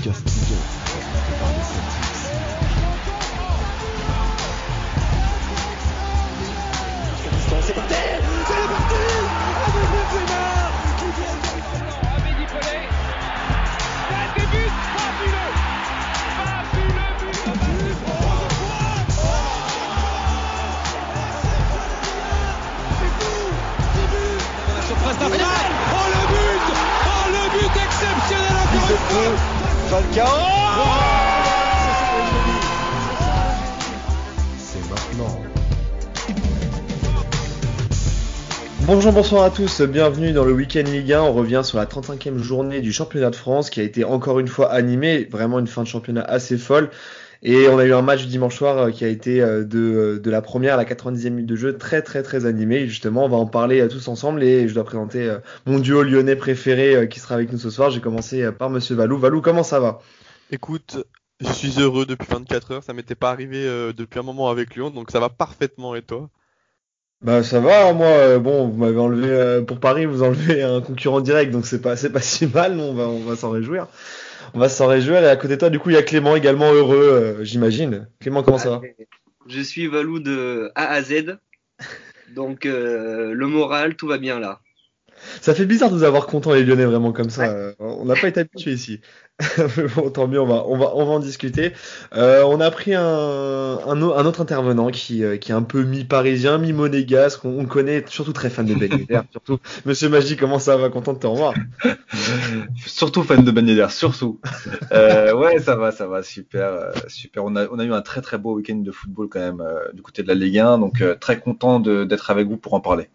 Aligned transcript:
Just 0.00 0.37
Bonjour, 39.08 39.22
bonsoir 39.22 39.44
à 39.44 39.50
tous, 39.50 39.80
bienvenue 39.80 40.32
dans 40.32 40.44
le 40.44 40.52
Week-end 40.52 40.82
Ligue 40.82 41.14
1. 41.14 41.22
On 41.22 41.32
revient 41.32 41.62
sur 41.64 41.78
la 41.78 41.86
35e 41.86 42.36
journée 42.36 42.82
du 42.82 42.92
championnat 42.92 43.30
de 43.30 43.36
France 43.36 43.70
qui 43.70 43.80
a 43.80 43.82
été 43.82 44.04
encore 44.04 44.38
une 44.38 44.48
fois 44.48 44.70
animée, 44.70 45.26
vraiment 45.30 45.58
une 45.58 45.66
fin 45.66 45.82
de 45.82 45.88
championnat 45.88 46.20
assez 46.20 46.58
folle. 46.58 46.90
Et 47.42 47.68
on 47.68 47.78
a 47.78 47.86
eu 47.86 47.94
un 47.94 48.02
match 48.02 48.26
dimanche 48.26 48.56
soir 48.56 48.76
euh, 48.76 48.90
qui 48.90 49.06
a 49.06 49.08
été 49.08 49.40
euh, 49.40 49.64
de, 49.64 49.78
euh, 49.78 50.18
de 50.20 50.30
la 50.30 50.42
première 50.42 50.74
à 50.74 50.76
la 50.76 50.84
90e 50.84 51.30
minute 51.30 51.46
de 51.46 51.56
jeu 51.56 51.78
très 51.78 52.02
très 52.02 52.22
très 52.22 52.44
animé. 52.44 52.86
Justement, 52.86 53.24
on 53.24 53.30
va 53.30 53.38
en 53.38 53.46
parler 53.46 53.88
tous 53.88 54.08
ensemble 54.08 54.42
et 54.42 54.68
je 54.68 54.74
dois 54.74 54.84
présenter 54.84 55.34
mon 55.64 55.78
duo 55.78 56.02
lyonnais 56.02 56.36
préféré 56.36 57.08
qui 57.08 57.18
sera 57.18 57.36
avec 57.36 57.50
nous 57.50 57.58
ce 57.58 57.70
soir. 57.70 57.90
J'ai 57.90 58.02
commencé 58.02 58.52
par 58.52 58.68
Monsieur 58.68 58.94
Valou. 58.94 59.16
Valou, 59.16 59.40
comment 59.40 59.62
ça 59.62 59.80
va? 59.80 60.00
Écoute, 60.50 60.98
je 61.40 61.50
suis 61.50 61.80
heureux 61.80 62.04
depuis 62.04 62.28
24 62.28 62.72
heures, 62.72 62.82
ça 62.84 62.92
m'était 62.92 63.14
pas 63.14 63.30
arrivé 63.30 63.64
depuis 63.96 64.20
un 64.20 64.22
moment 64.22 64.50
avec 64.50 64.74
Lyon, 64.76 64.90
donc 64.90 65.10
ça 65.10 65.18
va 65.18 65.30
parfaitement 65.30 65.94
et 65.94 66.02
toi? 66.02 66.28
Bah 67.20 67.42
ça 67.42 67.58
va, 67.58 67.92
moi, 67.92 68.06
euh, 68.06 68.38
bon, 68.38 68.68
vous 68.68 68.76
m'avez 68.76 68.98
enlevé 68.98 69.28
euh, 69.28 69.62
pour 69.62 69.80
Paris, 69.80 70.06
vous 70.06 70.22
enlevez 70.22 70.62
un 70.62 70.80
concurrent 70.80 71.20
direct, 71.20 71.50
donc 71.50 71.66
c'est 71.66 71.82
pas 71.82 71.96
c'est 71.96 72.10
pas 72.12 72.20
si 72.22 72.46
mal, 72.46 72.78
on 72.78 72.94
va 72.94 73.08
on 73.08 73.20
va 73.20 73.36
s'en 73.36 73.50
réjouir. 73.50 73.88
On 74.54 74.58
va 74.58 74.68
s'en 74.68 74.86
réjouir 74.86 75.22
et 75.22 75.28
à 75.28 75.36
côté 75.36 75.54
de 75.54 75.60
toi, 75.60 75.70
du 75.70 75.78
coup, 75.78 75.90
il 75.90 75.94
y 75.94 75.98
a 75.98 76.02
Clément 76.02 76.34
également 76.36 76.72
heureux, 76.72 76.96
euh, 76.96 77.44
j'imagine. 77.44 78.08
Clément, 78.20 78.42
comment 78.42 78.58
ça 78.58 78.70
va? 78.70 78.80
Je 79.46 79.60
suis 79.60 79.86
Valou 79.88 80.20
de 80.20 80.70
A 80.74 80.88
à 80.88 81.02
Z. 81.02 81.38
Donc 82.34 82.66
euh, 82.66 83.32
le 83.32 83.46
moral, 83.46 83.96
tout 83.96 84.06
va 84.06 84.18
bien 84.18 84.38
là. 84.38 84.60
Ça 85.40 85.54
fait 85.54 85.66
bizarre 85.66 85.90
de 85.90 85.96
vous 85.96 86.04
avoir 86.04 86.26
content 86.26 86.52
les 86.52 86.64
Lyonnais 86.64 86.84
vraiment 86.84 87.12
comme 87.12 87.30
ça. 87.30 87.44
euh, 87.48 87.72
On 87.78 88.04
n'a 88.04 88.14
pas 88.14 88.28
été 88.28 88.40
habitué 88.40 88.72
ici. 88.72 89.00
Mais 89.76 89.84
bon, 89.94 90.10
tant 90.10 90.26
mieux, 90.26 90.40
on 90.40 90.46
va, 90.46 90.64
on 90.66 90.76
va, 90.76 90.90
on 90.96 91.04
va 91.06 91.12
en 91.12 91.20
discuter. 91.20 91.72
Euh, 92.12 92.42
on 92.42 92.60
a 92.60 92.70
pris 92.72 92.92
un, 92.94 93.02
un, 93.04 94.02
au- 94.02 94.14
un 94.14 94.26
autre 94.26 94.40
intervenant 94.40 94.88
qui, 94.90 95.22
euh, 95.22 95.36
qui 95.36 95.52
est 95.52 95.54
un 95.54 95.62
peu 95.62 95.84
mi-parisien, 95.84 96.58
mi-monégasque. 96.58 97.44
On, 97.44 97.60
on 97.60 97.64
connaît, 97.66 98.04
surtout 98.08 98.32
très 98.32 98.50
fan 98.50 98.66
de 98.66 98.74
Ben 98.74 98.90
Yedder, 98.90 99.20
surtout. 99.30 99.58
Monsieur 99.86 100.08
Magie, 100.08 100.36
comment 100.36 100.58
ça 100.58 100.76
va? 100.76 100.88
Content 100.90 101.12
de 101.12 101.18
te 101.20 101.26
revoir. 101.28 101.54
Surtout 102.86 103.22
fan 103.22 103.44
de 103.44 103.50
Ben 103.52 103.66
Yedder, 103.66 103.86
surtout. 103.90 104.40
Euh, 104.92 105.32
ouais, 105.34 105.60
ça 105.60 105.76
va, 105.76 105.92
ça 105.92 106.06
va, 106.08 106.22
super, 106.24 106.90
super. 107.06 107.44
On 107.44 107.54
a, 107.56 107.66
on 107.70 107.78
a 107.78 107.84
eu 107.84 107.92
un 107.92 108.02
très 108.02 108.20
très 108.22 108.38
beau 108.38 108.54
week-end 108.54 108.76
de 108.76 108.90
football 108.90 109.28
quand 109.28 109.40
même 109.40 109.60
euh, 109.60 109.92
du 109.92 110.02
côté 110.02 110.22
de 110.22 110.28
la 110.28 110.34
Ligue 110.34 110.58
1, 110.58 110.78
donc 110.78 111.02
très 111.20 111.38
content 111.38 111.78
d'être 111.80 112.30
avec 112.30 112.48
vous 112.48 112.56
pour 112.56 112.74
en 112.74 112.80
parler. 112.80 113.08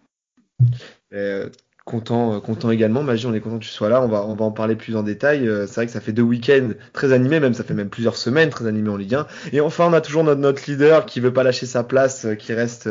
Euh, 1.14 1.50
content, 1.86 2.36
euh, 2.36 2.40
content 2.40 2.72
également. 2.72 3.04
Magie, 3.04 3.26
on 3.28 3.34
est 3.34 3.40
content 3.42 3.60
que 3.60 3.64
tu 3.64 3.70
sois 3.70 3.90
là. 3.90 4.02
On 4.02 4.08
va, 4.08 4.26
on 4.26 4.36
va 4.36 4.46
en 4.46 4.52
parler 4.52 4.76
plus 4.76 4.96
en 4.96 5.04
détail. 5.04 5.48
Euh, 5.48 5.68
c'est 5.68 5.76
vrai 5.76 5.86
que 5.86 5.92
ça 5.92 6.02
fait 6.02 6.14
deux 6.14 6.22
week-ends 6.24 6.70
très 6.94 7.12
animés, 7.14 7.40
même 7.40 7.54
ça 7.54 7.64
fait 7.64 7.74
même 7.74 7.90
plusieurs 7.90 8.16
semaines 8.16 8.50
très 8.50 8.68
animés 8.68 8.90
en 8.90 8.98
Ligue 8.98 9.16
1. 9.16 9.28
Et 9.52 9.62
enfin, 9.62 9.88
on 9.90 9.94
a 9.94 10.02
toujours 10.02 10.24
notre, 10.24 10.40
notre 10.42 10.70
leader 10.70 11.06
qui 11.06 11.20
veut 11.20 11.34
pas 11.34 11.44
lâcher 11.44 11.66
sa 11.66 11.84
place, 11.84 12.26
euh, 12.26 12.36
qui 12.36 12.54
reste 12.54 12.90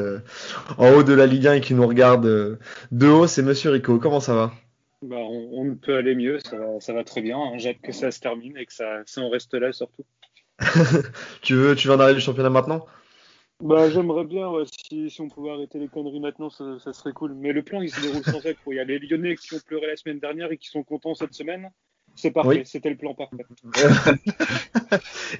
en 0.79 0.93
haut 0.93 1.03
de 1.03 1.13
la 1.15 1.27
Ligue 1.27 1.47
1 1.47 1.55
et 1.55 1.61
qui 1.61 1.75
nous 1.75 1.87
regarde 1.87 2.59
de 2.93 3.09
haut. 3.09 3.27
C'est 3.27 3.43
Monsieur 3.43 3.71
Rico. 3.71 3.99
Comment 3.99 4.21
ça 4.21 4.35
va? 4.35 4.53
Bah, 5.03 5.17
on, 5.19 5.49
on 5.53 5.65
ne 5.65 5.75
peut 5.75 5.97
aller 5.97 6.15
mieux, 6.15 6.39
ça, 6.39 6.57
va- 6.57 6.79
ça 6.81 6.93
va 6.93 7.03
très 7.03 7.23
bien. 7.23 7.37
hein. 7.37 7.53
J'ai 7.59 7.71
hâte 7.71 7.81
que 7.83 7.93
ça 7.93 8.11
se 8.13 8.21
termine 8.21 8.57
et 8.57 8.67
que 8.67 8.73
ça, 8.73 9.03
ça 9.07 9.21
en 9.21 9.31
reste 9.31 9.53
là 9.55 9.73
surtout. 9.73 10.05
Tu 11.43 11.55
veux, 11.55 11.75
tu 11.75 11.89
veux 11.89 11.95
en 11.95 12.01
arrêter 12.01 12.15
le 12.15 12.21
championnat 12.21 12.51
maintenant? 12.51 12.87
Bah, 13.63 13.89
j'aimerais 13.89 14.25
bien, 14.25 14.51
ouais, 14.51 14.65
si, 14.67 15.09
si 15.09 15.21
on 15.21 15.29
pouvait 15.29 15.51
arrêter 15.51 15.79
les 15.79 15.87
conneries 15.87 16.19
maintenant, 16.19 16.51
ça, 16.51 16.79
ça 16.81 16.93
serait 16.93 17.13
cool. 17.13 17.35
Mais 17.35 17.53
le 17.53 17.63
plan, 17.63 17.81
il 17.81 17.91
se 17.91 18.01
déroule 18.01 18.25
sans 18.25 18.45
être. 18.45 18.61
Il 18.67 18.75
y 18.75 18.81
a 18.81 18.85
les 18.85 18.99
Lyonnais 18.99 19.37
qui 19.37 19.55
ont 19.55 19.61
pleuré 19.65 19.87
la 19.87 19.97
semaine 19.97 20.19
dernière 20.19 20.51
et 20.51 20.59
qui 20.59 20.69
sont 20.69 20.83
contents 20.83 21.15
cette 21.15 21.35
semaine. 21.35 21.71
C'est 22.17 22.33
parfait, 22.33 22.49
Oui. 22.59 22.63
c'était 22.65 22.91
le 22.91 22.97
plan 22.97 23.15
parfait. 23.15 23.47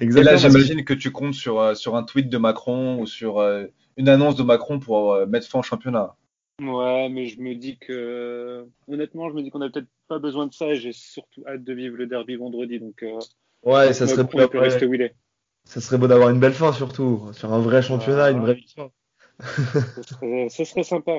Et 0.01 0.05
là, 0.05 0.31
Exactement. 0.33 0.37
j'imagine 0.37 0.85
que 0.85 0.93
tu 0.93 1.11
comptes 1.11 1.33
sur, 1.33 1.59
euh, 1.59 1.75
sur 1.75 1.95
un 1.95 2.03
tweet 2.03 2.29
de 2.29 2.37
Macron 2.37 2.99
ou 2.99 3.05
sur 3.05 3.39
euh, 3.39 3.65
une 3.97 4.09
annonce 4.09 4.35
de 4.35 4.43
Macron 4.43 4.79
pour 4.79 5.13
euh, 5.13 5.25
mettre 5.25 5.47
fin 5.47 5.59
au 5.59 5.63
championnat. 5.63 6.15
Ouais, 6.61 7.09
mais 7.09 7.27
je 7.27 7.41
me 7.41 7.55
dis 7.55 7.77
que, 7.77 8.65
honnêtement, 8.87 9.29
je 9.29 9.35
me 9.35 9.43
dis 9.43 9.49
qu'on 9.49 9.61
a 9.61 9.69
peut-être 9.69 9.89
pas 10.07 10.19
besoin 10.19 10.47
de 10.47 10.53
ça 10.53 10.69
et 10.69 10.75
j'ai 10.75 10.93
surtout 10.93 11.43
hâte 11.45 11.63
de 11.63 11.73
vivre 11.73 11.97
le 11.97 12.07
derby 12.07 12.35
vendredi. 12.35 12.79
Donc, 12.79 13.03
euh, 13.03 13.19
Ouais, 13.63 13.93
ça 13.93 14.07
serait, 14.07 14.27
rester 14.59 14.85
où 14.85 14.93
il 14.93 15.01
est. 15.01 15.15
ça 15.65 15.81
serait 15.81 15.97
beau 15.97 16.07
d'avoir 16.07 16.29
une 16.29 16.39
belle 16.39 16.53
fin 16.53 16.73
surtout, 16.73 17.29
sur 17.33 17.53
un 17.53 17.59
vrai 17.59 17.81
championnat, 17.81 18.25
Ah. 18.25 18.31
une 18.31 18.41
vraie 18.41 18.55
victoire. 18.55 18.89
Serait, 19.41 20.47
ça 20.49 20.65
serait 20.65 20.83
sympa. 20.83 21.11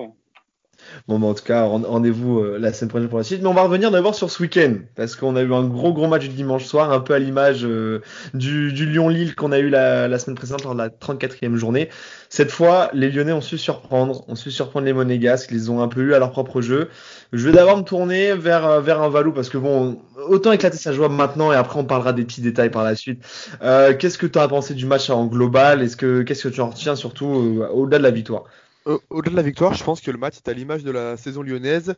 Bon, 1.08 1.18
bah, 1.18 1.26
en 1.26 1.34
tout 1.34 1.44
cas, 1.44 1.64
rend- 1.64 1.82
rendez-vous 1.82 2.40
euh, 2.40 2.58
la 2.58 2.72
semaine 2.72 2.88
prochaine 2.88 3.08
pour 3.08 3.18
la 3.18 3.24
suite. 3.24 3.42
Mais 3.42 3.48
on 3.48 3.54
va 3.54 3.62
revenir 3.62 3.90
d'abord 3.90 4.14
sur 4.14 4.30
ce 4.30 4.42
week-end, 4.42 4.74
parce 4.96 5.16
qu'on 5.16 5.36
a 5.36 5.42
eu 5.42 5.52
un 5.52 5.64
gros 5.64 5.92
gros 5.92 6.06
match 6.06 6.22
du 6.22 6.34
dimanche 6.34 6.64
soir, 6.64 6.92
un 6.92 7.00
peu 7.00 7.14
à 7.14 7.18
l'image 7.18 7.64
euh, 7.64 8.00
du, 8.32 8.70
Lyon-Lille 8.70 9.34
qu'on 9.34 9.52
a 9.52 9.58
eu 9.58 9.68
la, 9.68 10.18
semaine 10.18 10.36
précédente 10.36 10.64
lors 10.64 10.74
de 10.74 10.78
la 10.78 10.88
34e 10.88 11.56
journée. 11.56 11.88
Cette 12.28 12.50
fois, 12.50 12.90
les 12.92 13.10
Lyonnais 13.10 13.32
ont 13.32 13.40
su 13.40 13.58
surprendre, 13.58 14.24
ont 14.28 14.34
su 14.34 14.50
surprendre 14.50 14.86
les 14.86 14.92
Monégasques, 14.92 15.50
ils 15.52 15.70
ont 15.70 15.82
un 15.82 15.88
peu 15.88 16.00
eu 16.00 16.14
à 16.14 16.18
leur 16.18 16.30
propre 16.30 16.60
jeu. 16.60 16.88
Je 17.32 17.46
vais 17.46 17.52
d'abord 17.52 17.76
me 17.76 17.82
tourner 17.82 18.34
vers, 18.34 18.66
euh, 18.66 18.80
vers 18.80 19.02
un 19.02 19.08
Valou, 19.08 19.32
parce 19.32 19.48
que 19.48 19.58
bon, 19.58 20.00
autant 20.28 20.52
éclater 20.52 20.78
sa 20.78 20.92
joie 20.92 21.08
maintenant, 21.08 21.52
et 21.52 21.56
après 21.56 21.78
on 21.78 21.84
parlera 21.84 22.12
des 22.12 22.24
petits 22.24 22.40
détails 22.40 22.70
par 22.70 22.84
la 22.84 22.94
suite. 22.94 23.22
Qu'est-ce 23.60 24.18
que 24.18 24.26
tu 24.26 24.38
as 24.38 24.48
pensé 24.48 24.74
du 24.74 24.86
match 24.86 25.10
en 25.10 25.26
global? 25.26 25.82
Est-ce 25.82 25.96
que 25.96 26.22
Qu'est-ce 26.22 26.48
que 26.48 26.54
tu 26.54 26.60
en 26.60 26.70
retiens 26.70 26.96
surtout 26.96 27.26
au-delà 27.72 27.98
de 27.98 28.02
la 28.02 28.10
victoire? 28.10 28.44
Au-delà 29.10 29.30
de 29.32 29.36
la 29.36 29.42
victoire, 29.42 29.74
je 29.74 29.82
pense 29.84 30.00
que 30.00 30.10
le 30.10 30.18
match 30.18 30.36
est 30.36 30.48
à 30.48 30.52
l'image 30.52 30.84
de 30.84 30.90
la 30.90 31.16
saison 31.16 31.42
lyonnaise, 31.42 31.94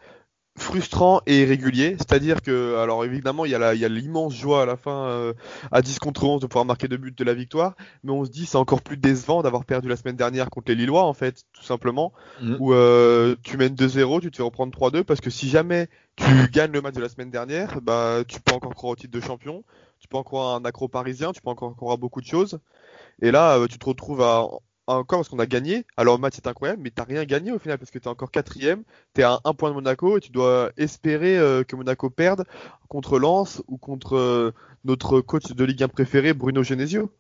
frustrant 0.59 1.21
et 1.27 1.43
irrégulier. 1.43 1.97
C'est-à-dire 1.99 2.41
que, 2.43 2.77
alors 2.77 3.05
évidemment, 3.05 3.45
il 3.45 3.51
y 3.51 3.55
a 3.55 3.89
l'immense 3.89 4.35
joie 4.35 4.63
à 4.63 4.67
la 4.67 4.77
fin, 4.77 5.07
euh, 5.09 5.35
à 5.71 5.83
10 5.83 5.99
contre 5.99 6.25
11, 6.25 6.41
de 6.41 6.47
pouvoir 6.47 6.65
marquer 6.65 6.89
deux 6.89 6.97
buts 6.97 7.13
de 7.15 7.25
la 7.25 7.35
victoire, 7.35 7.75
mais 8.05 8.13
on 8.13 8.25
se 8.25 8.31
dit 8.31 8.47
c'est 8.47 8.57
encore 8.57 8.81
plus 8.83 8.97
décevant 8.97 9.43
d'avoir 9.43 9.65
perdu 9.65 9.89
la 9.89 9.97
semaine 9.97 10.17
dernière 10.17 10.49
contre 10.49 10.71
les 10.71 10.77
Lillois, 10.77 11.05
en 11.05 11.13
fait, 11.13 11.43
tout 11.53 11.63
simplement, 11.65 12.13
Mhm. 12.41 12.57
où 12.61 12.73
euh, 12.73 13.37
tu 13.43 13.57
mènes 13.59 13.75
2-0, 13.75 14.21
tu 14.21 14.31
te 14.31 14.37
fais 14.37 14.43
reprendre 14.43 14.73
3-2, 14.73 15.05
parce 15.05 15.21
que 15.21 15.29
si 15.29 15.49
jamais 15.49 15.89
tu 16.17 16.25
gagnes 16.53 16.73
le 16.73 16.81
match 16.81 16.95
de 16.95 17.03
la 17.03 17.09
semaine 17.11 17.31
dernière, 17.31 17.81
bah, 17.83 18.21
tu 18.27 18.41
peux 18.41 18.55
encore 18.55 18.75
croire 18.75 18.93
au 18.93 18.97
titre 18.97 19.13
de 19.13 19.21
champion, 19.21 19.63
tu 19.99 20.09
peux 20.09 20.17
encore 20.17 20.25
croire 20.31 20.55
à 20.55 20.57
un 20.59 20.65
accro 20.65 20.89
parisien, 20.89 21.33
tu 21.33 21.43
peux 21.43 21.51
encore 21.51 21.75
croire 21.77 21.95
à 21.95 21.97
beaucoup 21.99 22.21
de 22.23 22.27
choses. 22.27 22.61
Et 23.21 23.31
là, 23.31 23.59
euh, 23.59 23.67
tu 23.67 23.79
te 23.79 23.85
retrouves 23.85 24.23
à 24.23 24.47
encore 24.87 25.21
parce 25.21 25.29
qu'on 25.29 25.39
a 25.39 25.47
gagné. 25.47 25.85
Alors 25.97 26.17
le 26.17 26.21
match 26.21 26.37
est 26.37 26.47
incroyable, 26.47 26.83
mais 26.83 26.91
t'as 26.91 27.05
rien 27.05 27.25
gagné 27.25 27.53
au 27.53 27.59
final 27.59 27.79
parce 27.79 27.91
que 27.91 27.99
t'es 27.99 28.09
encore 28.09 28.31
quatrième, 28.31 28.83
t'es 29.15 29.23
à 29.23 29.41
un 29.45 29.53
point 29.53 29.71
de 29.71 29.75
Monaco 29.75 30.19
et 30.19 30.21
tu 30.21 30.31
dois 30.31 30.71
espérer 30.77 31.39
euh, 31.39 31.65
que 31.65 31.77
Monaco 31.77 32.11
perde 32.11 32.45
contre 32.89 33.19
Lens 33.19 33.63
ou 33.69 33.79
contre 33.79 34.17
euh, 34.17 34.53
notre 34.85 35.21
coach 35.21 35.53
de 35.53 35.65
Ligue 35.65 35.83
1 35.83 35.89
préféré 35.89 36.33
Bruno 36.33 36.63
Genesio. 36.63 37.11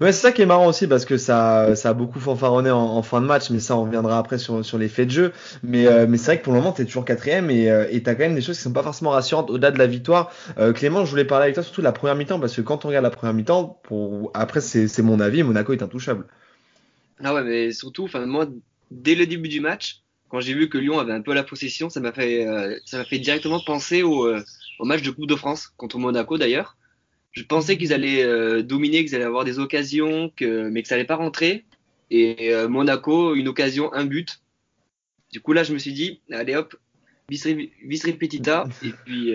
Ouais, 0.00 0.10
c'est 0.10 0.20
ça 0.20 0.32
qui 0.32 0.42
est 0.42 0.46
marrant 0.46 0.66
aussi 0.66 0.88
parce 0.88 1.04
que 1.04 1.16
ça, 1.16 1.76
ça 1.76 1.90
a 1.90 1.92
beaucoup 1.94 2.18
fanfaronné 2.18 2.72
en, 2.72 3.02
fin 3.02 3.20
de 3.20 3.26
match, 3.26 3.50
mais 3.50 3.60
ça 3.60 3.76
on 3.76 3.84
reviendra 3.84 4.18
après 4.18 4.36
sur, 4.36 4.64
sur 4.64 4.78
les 4.78 4.88
faits 4.88 5.06
de 5.06 5.12
jeu. 5.12 5.32
Mais, 5.62 5.86
euh, 5.86 6.06
mais 6.08 6.18
c'est 6.18 6.26
vrai 6.26 6.38
que 6.38 6.44
pour 6.44 6.52
le 6.52 6.58
moment 6.58 6.72
t'es 6.72 6.84
toujours 6.84 7.04
quatrième 7.04 7.50
et 7.50 7.70
euh, 7.70 7.86
et 7.90 8.02
t'as 8.02 8.14
quand 8.14 8.24
même 8.24 8.34
des 8.34 8.40
choses 8.40 8.56
qui 8.56 8.62
sont 8.62 8.72
pas 8.72 8.82
forcément 8.82 9.10
rassurantes 9.10 9.50
au-delà 9.50 9.70
de 9.70 9.78
la 9.78 9.86
victoire. 9.86 10.32
Clément, 10.74 11.04
je 11.04 11.10
voulais 11.10 11.24
parler 11.24 11.44
avec 11.44 11.54
toi 11.54 11.62
surtout 11.62 11.82
de 11.82 11.84
la 11.84 11.92
première 11.92 12.16
mi-temps 12.16 12.40
parce 12.40 12.54
que 12.56 12.62
quand 12.62 12.84
on 12.84 12.88
regarde 12.88 13.04
la 13.04 13.10
première 13.10 13.34
mi-temps, 13.34 13.80
après 14.34 14.60
c'est 14.60 15.02
mon 15.02 15.20
avis, 15.20 15.42
Monaco 15.44 15.72
est 15.72 15.82
intouchable. 15.82 16.26
Ah 17.22 17.34
ouais, 17.34 17.44
mais 17.44 17.72
surtout, 17.72 18.04
enfin 18.04 18.26
moi, 18.26 18.48
dès 18.90 19.14
le 19.14 19.26
début 19.26 19.48
du 19.48 19.60
match, 19.60 20.02
quand 20.28 20.40
j'ai 20.40 20.54
vu 20.54 20.68
que 20.68 20.78
Lyon 20.78 20.98
avait 20.98 21.12
un 21.12 21.20
peu 21.20 21.32
la 21.32 21.44
possession, 21.44 21.88
ça 21.90 22.00
m'a 22.00 22.12
fait, 22.12 22.46
euh, 22.46 22.76
ça 22.84 22.98
m'a 22.98 23.04
fait 23.04 23.18
directement 23.18 23.60
penser 23.60 24.02
au, 24.02 24.26
euh, 24.26 24.42
au 24.78 24.84
match 24.84 25.02
de 25.02 25.10
Coupe 25.10 25.28
de 25.28 25.36
France 25.36 25.68
contre 25.76 25.98
Monaco 25.98 26.38
d'ailleurs. 26.38 26.76
Je 27.30 27.44
pensais 27.44 27.76
qu'ils 27.76 27.92
allaient 27.92 28.24
euh, 28.24 28.62
dominer, 28.62 29.04
qu'ils 29.04 29.14
allaient 29.14 29.24
avoir 29.24 29.44
des 29.44 29.58
occasions, 29.58 30.32
que, 30.36 30.68
mais 30.68 30.82
que 30.82 30.88
ça 30.88 30.96
allait 30.96 31.04
pas 31.04 31.16
rentrer. 31.16 31.64
Et 32.10 32.52
Monaco, 32.68 33.34
une 33.34 33.48
occasion, 33.48 33.92
un 33.92 34.04
but. 34.04 34.40
Du 35.32 35.40
coup 35.40 35.52
là, 35.52 35.64
je 35.64 35.72
me 35.72 35.78
suis 35.78 35.92
dit, 35.92 36.20
allez 36.30 36.54
hop, 36.54 36.76
vis 37.28 37.44
repetita. 38.04 38.68
Et 38.84 38.92
puis, 39.04 39.34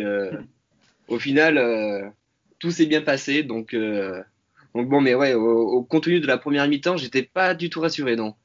au 1.09 1.19
final, 1.19 2.13
tout 2.59 2.71
s'est 2.71 2.85
bien 2.85 3.01
passé. 3.01 3.43
Donc, 3.43 3.75
donc 4.75 4.89
bon, 4.89 5.01
mais 5.01 5.15
ouais, 5.15 5.33
au, 5.33 5.41
au 5.69 5.83
contenu 5.83 6.19
de 6.19 6.27
la 6.27 6.37
première 6.37 6.67
mi-temps, 6.67 6.97
j'étais 6.97 7.23
pas 7.23 7.53
du 7.55 7.69
tout 7.69 7.81
rassuré, 7.81 8.15
non. 8.15 8.35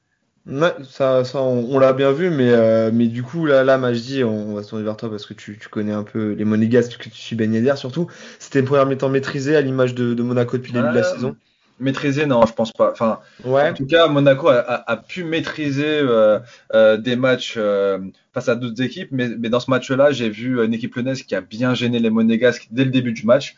Ouais, 0.46 0.74
ça, 0.84 1.24
ça 1.24 1.40
on, 1.40 1.74
on 1.74 1.78
l'a 1.78 1.94
bien 1.94 2.12
vu, 2.12 2.28
mais, 2.28 2.50
euh, 2.50 2.90
mais 2.92 3.06
du 3.08 3.22
coup, 3.22 3.46
là, 3.46 3.64
là 3.64 3.78
Majdi, 3.78 4.24
on, 4.24 4.50
on 4.50 4.54
va 4.54 4.62
se 4.62 4.68
tourner 4.68 4.84
vers 4.84 4.96
toi 4.98 5.08
parce 5.08 5.24
que 5.24 5.32
tu, 5.32 5.58
tu 5.58 5.68
connais 5.70 5.92
un 5.92 6.02
peu 6.04 6.32
les 6.32 6.44
Monégasques, 6.44 6.98
que 6.98 7.08
tu 7.08 7.16
suis 7.16 7.34
Ben 7.34 7.52
Yedder 7.54 7.76
surtout. 7.76 8.10
C'était 8.38 8.60
une 8.60 8.66
première 8.66 8.84
mi-temps 8.86 9.08
maîtrisée 9.08 9.56
à 9.56 9.62
l'image 9.62 9.94
de, 9.94 10.12
de 10.12 10.22
Monaco 10.22 10.58
depuis 10.58 10.72
le 10.72 10.80
début 10.80 10.90
de 10.90 10.94
la 10.94 11.02
saison. 11.02 11.36
Maîtriser, 11.80 12.26
non, 12.26 12.46
je 12.46 12.52
pense 12.52 12.70
pas. 12.72 12.92
Enfin, 12.92 13.18
Ouais, 13.44 13.70
En 13.70 13.74
tout 13.74 13.86
cas, 13.86 14.06
Monaco 14.06 14.48
a, 14.48 14.58
a- 14.60 14.92
a 14.92 14.96
pu 14.96 15.24
maîtriser 15.24 15.84
euh, 16.00 16.38
euh, 16.72 16.96
des 16.96 17.16
matchs 17.16 17.54
euh, 17.56 17.98
face 18.32 18.48
à 18.48 18.54
d'autres 18.54 18.80
équipes, 18.80 19.08
mais, 19.10 19.28
mais 19.28 19.48
dans 19.48 19.58
ce 19.60 19.70
match-là, 19.70 20.12
j'ai 20.12 20.30
vu 20.30 20.64
une 20.64 20.72
équipe 20.72 20.94
lyonnaise 20.94 21.22
qui 21.24 21.34
a 21.34 21.40
bien 21.40 21.74
gêné 21.74 21.98
les 21.98 22.10
Monégasques 22.10 22.68
dès 22.70 22.84
le 22.84 22.90
début 22.90 23.12
du 23.12 23.26
match. 23.26 23.56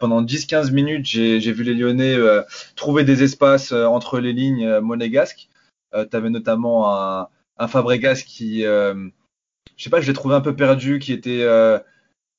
Pendant 0.00 0.22
10-15 0.22 0.72
minutes, 0.72 1.06
j'ai 1.06 1.52
vu 1.52 1.62
les 1.64 1.74
Lyonnais 1.74 2.16
trouver 2.76 3.04
des 3.04 3.22
espaces 3.22 3.72
entre 3.72 4.18
les 4.20 4.32
lignes 4.32 4.78
monégasques. 4.80 5.48
Tu 5.92 6.16
avais 6.16 6.30
notamment 6.30 6.94
un, 6.94 7.28
un 7.58 7.68
Fabregas 7.68 8.22
qui, 8.26 8.62
je 8.62 9.10
sais 9.78 9.90
pas, 9.90 10.00
je 10.00 10.06
l'ai 10.06 10.12
trouvé 10.14 10.34
un 10.34 10.40
peu 10.40 10.54
perdu, 10.56 10.98
qui 10.98 11.12
était, 11.12 11.46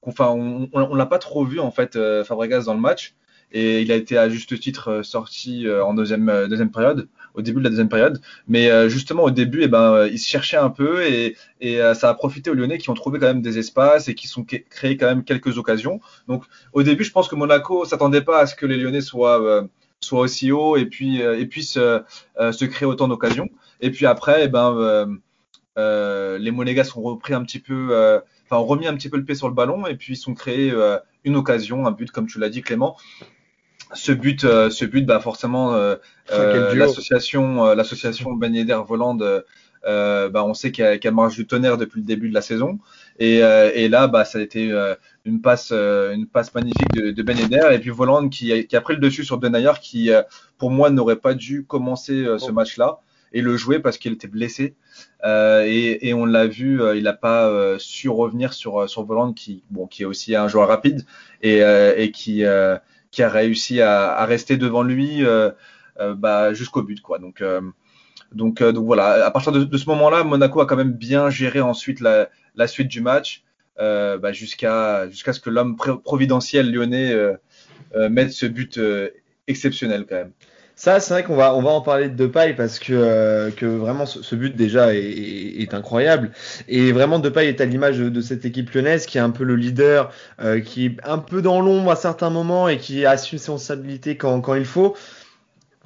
enfin, 0.02 0.28
on, 0.30 0.70
on, 0.74 0.82
on 0.92 0.96
l'a 0.96 1.06
pas 1.06 1.20
trop 1.20 1.46
vu 1.46 1.60
en 1.60 1.72
fait, 1.72 1.98
Fabregas 2.24 2.64
dans 2.66 2.74
le 2.74 2.80
match 2.80 3.16
et 3.52 3.82
il 3.82 3.92
a 3.92 3.96
été 3.96 4.18
à 4.18 4.30
juste 4.30 4.60
titre 4.60 4.90
euh, 4.90 5.04
sorti 5.04 5.68
euh, 5.68 5.84
en 5.84 5.94
deuxième, 5.94 6.30
euh, 6.30 6.48
deuxième 6.48 6.72
période, 6.72 7.08
au 7.34 7.42
début 7.42 7.60
de 7.60 7.64
la 7.64 7.70
deuxième 7.70 7.90
période. 7.90 8.22
Mais 8.48 8.90
justement 8.90 9.24
au 9.24 9.32
début, 9.32 9.62
eh 9.64 9.68
ben, 9.68 10.08
il 10.08 10.18
se 10.20 10.28
cherchait 10.28 10.58
un 10.58 10.70
peu 10.70 11.06
et, 11.06 11.36
et 11.60 11.80
ça 11.94 12.10
a 12.10 12.14
profité 12.14 12.50
aux 12.50 12.54
Lyonnais 12.54 12.78
qui 12.78 12.90
ont 12.90 12.94
trouvé 12.94 13.20
quand 13.20 13.26
même 13.26 13.42
des 13.42 13.58
espaces 13.58 14.08
et 14.08 14.16
qui 14.16 14.28
sont 14.28 14.46
cré- 14.46 14.66
créés 14.70 14.96
quand 14.96 15.08
même 15.08 15.26
quelques 15.26 15.58
occasions. 15.58 16.00
Donc 16.30 16.46
au 16.72 16.82
début, 16.82 17.04
je 17.04 17.12
pense 17.12 17.28
que 17.28 17.36
Monaco 17.36 17.84
s'attendait 17.84 18.22
pas 18.22 18.40
à 18.40 18.46
ce 18.46 18.56
que 18.56 18.66
les 18.66 18.78
Lyonnais 18.78 19.02
soient, 19.02 19.68
soient 20.00 20.22
aussi 20.22 20.54
hauts 20.54 20.78
et 20.78 20.86
puis 20.86 21.20
et 21.20 21.46
puissent 21.46 21.74
se 21.74 22.66
créer 22.66 22.88
autant 22.88 23.10
d'occasions. 23.10 23.50
Et 23.82 23.92
puis 23.92 24.06
après, 24.06 24.46
eh 24.46 24.48
ben, 24.48 25.20
les 25.76 26.52
Monégas 26.52 26.94
ont 26.96 27.02
repris 27.02 27.34
un 27.34 27.44
petit 27.44 27.60
peu, 27.60 28.22
enfin 28.46 28.62
ont 28.62 28.66
remis 28.66 28.88
un 28.88 28.96
petit 28.96 29.10
peu 29.10 29.18
le 29.18 29.26
pied 29.26 29.36
sur 29.36 29.50
le 29.50 29.54
ballon 29.54 29.88
et 29.88 29.96
puis 29.96 30.14
ils 30.14 30.18
sont 30.18 30.34
créés 30.34 30.74
une 31.26 31.36
occasion, 31.36 31.86
un 31.86 31.92
but 31.92 32.12
comme 32.12 32.28
tu 32.28 32.40
l'as 32.40 32.50
dit 32.50 32.62
Clément. 32.62 32.96
Ce 33.94 34.12
but, 34.12 34.44
euh, 34.44 34.70
ce 34.70 34.86
but, 34.86 35.06
bah 35.06 35.20
forcément, 35.20 35.74
euh, 35.76 35.96
euh, 36.32 36.74
l'association, 36.80 37.74
l'association 37.76 38.34
Ben 38.34 38.54
Yedder 38.54 38.80
Voland, 38.88 39.18
euh, 39.22 40.30
bah 40.30 40.44
on 40.44 40.56
sait 40.56 40.72
qu'elle 40.72 41.00
qu'elle 41.00 41.14
marche 41.14 41.36
du 41.36 41.46
tonnerre 41.46 41.78
depuis 41.78 42.00
le 42.02 42.06
début 42.08 42.30
de 42.30 42.34
la 42.34 42.42
saison. 42.42 42.80
Et, 43.20 43.38
et 43.38 43.88
là, 43.88 44.08
bah 44.08 44.26
ça 44.26 44.40
a 44.40 44.42
été 44.42 44.72
une 45.24 45.42
passe, 45.42 45.72
une 45.72 46.26
passe 46.28 46.54
magnifique 46.56 46.92
de, 46.94 47.12
de 47.12 47.24
Ben 47.24 47.38
Yedder 47.38 47.70
et 47.74 47.80
puis 47.80 47.92
Voland 47.92 48.28
qui, 48.30 48.52
a- 48.52 48.64
qui 48.64 48.76
a 48.76 48.82
pris 48.82 48.96
le 48.96 49.00
dessus 49.00 49.24
sur 49.24 49.38
Denayer 49.38 49.74
qui, 49.82 50.10
pour 50.58 50.72
moi, 50.72 50.90
n'aurait 50.90 51.16
pas 51.18 51.36
dû 51.36 51.64
commencer 51.66 52.26
ce 52.40 52.52
match-là 52.52 53.00
et 53.34 53.42
le 53.42 53.56
jouer 53.58 53.80
parce 53.80 53.98
qu'il 53.98 54.14
était 54.14 54.28
blessé. 54.28 54.76
Euh, 55.26 55.64
et, 55.66 56.08
et 56.08 56.14
on 56.14 56.26
l'a 56.26 56.48
vu, 56.48 56.82
euh, 56.82 56.96
il 56.96 57.04
n'a 57.04 57.14
pas 57.14 57.48
euh, 57.50 57.78
su 57.80 58.08
revenir 58.10 58.54
sur, 58.54 58.90
sur 58.90 59.04
Voland 59.04 59.34
qui, 59.34 59.64
bon, 59.70 59.88
qui 59.88 60.04
est 60.04 60.06
aussi 60.06 60.36
un 60.36 60.48
joueur 60.48 60.68
rapide 60.70 61.06
et, 61.42 61.60
et 61.98 62.12
qui, 62.12 62.44
qui 63.16 63.24
a 63.24 63.30
réussi 63.30 63.80
à, 63.80 64.26
rester 64.26 64.58
devant 64.58 64.84
lui 64.84 65.26
euh, 65.26 65.50
euh, 66.02 66.14
bah, 66.14 66.54
jusqu'au 66.54 66.84
but. 66.84 67.02
Quoi. 67.02 67.18
Donc, 67.18 67.40
euh, 67.40 67.62
donc, 68.34 68.62
donc 68.62 68.86
voilà, 68.86 69.26
à 69.26 69.32
partir 69.32 69.54
de, 69.54 69.78
ce 69.78 69.86
moment-là, 69.86 70.26
Monaco 70.26 70.60
a 70.60 70.66
quand 70.66 70.76
même 70.76 70.92
bien 70.92 71.30
géré 71.30 71.62
ensuite 71.62 72.02
la, 72.02 72.68
suite 72.68 72.90
du 72.90 73.00
match 73.00 73.46
bah, 73.78 74.34
jusqu'à 74.34 75.10
jusqu'à 75.10 75.32
ce 75.32 75.40
que 75.40 75.50
l'homme 75.50 75.78
providentiel 75.78 76.70
lyonnais 76.70 77.16
mette 78.10 78.34
ce 78.34 78.46
but 78.48 78.80
exceptionnel 79.48 80.06
quand 80.10 80.16
même. 80.16 80.32
Ça, 80.78 81.00
c'est 81.00 81.14
vrai 81.14 81.24
qu'on 81.24 81.38
va, 81.38 81.56
on 81.56 81.62
va 81.62 81.70
en 81.72 81.80
parler 81.82 82.10
de 82.10 82.16
Depay 82.16 82.54
parce 82.54 82.80
que, 82.80 82.92
euh, 82.94 83.50
que 83.52 83.66
vraiment 83.66 84.06
ce, 84.06 84.36
but 84.36 84.56
déjà 84.58 84.94
est, 84.94 85.00
est- 85.00 85.74
incroyable. 85.74 86.32
Et 86.68 86.92
vraiment, 86.92 87.18
Depay 87.20 87.48
est 87.48 87.62
à 87.62 87.66
l'image 87.66 87.98
de, 87.98 88.22
cette 88.22 88.44
équipe 88.44 88.70
lyonnaise 88.72 89.06
qui 89.06 89.18
est 89.18 89.22
un 89.22 89.30
peu 89.30 89.46
le 89.46 89.56
leader, 89.56 90.12
euh, 90.42 90.60
qui 90.60 90.88
est 90.88 90.98
un 91.06 91.18
peu 91.20 91.42
dans 91.42 91.62
l'ombre 91.62 91.92
à 91.92 91.96
certains 91.96 92.30
moments 92.30 92.68
et 92.68 92.78
qui 92.78 93.06
assume 93.06 93.40
ses 93.40 93.52
responsabilités 93.54 94.18
quand, 94.18 94.42
quand 94.42 94.56
il 94.56 94.66
faut. 94.66 94.96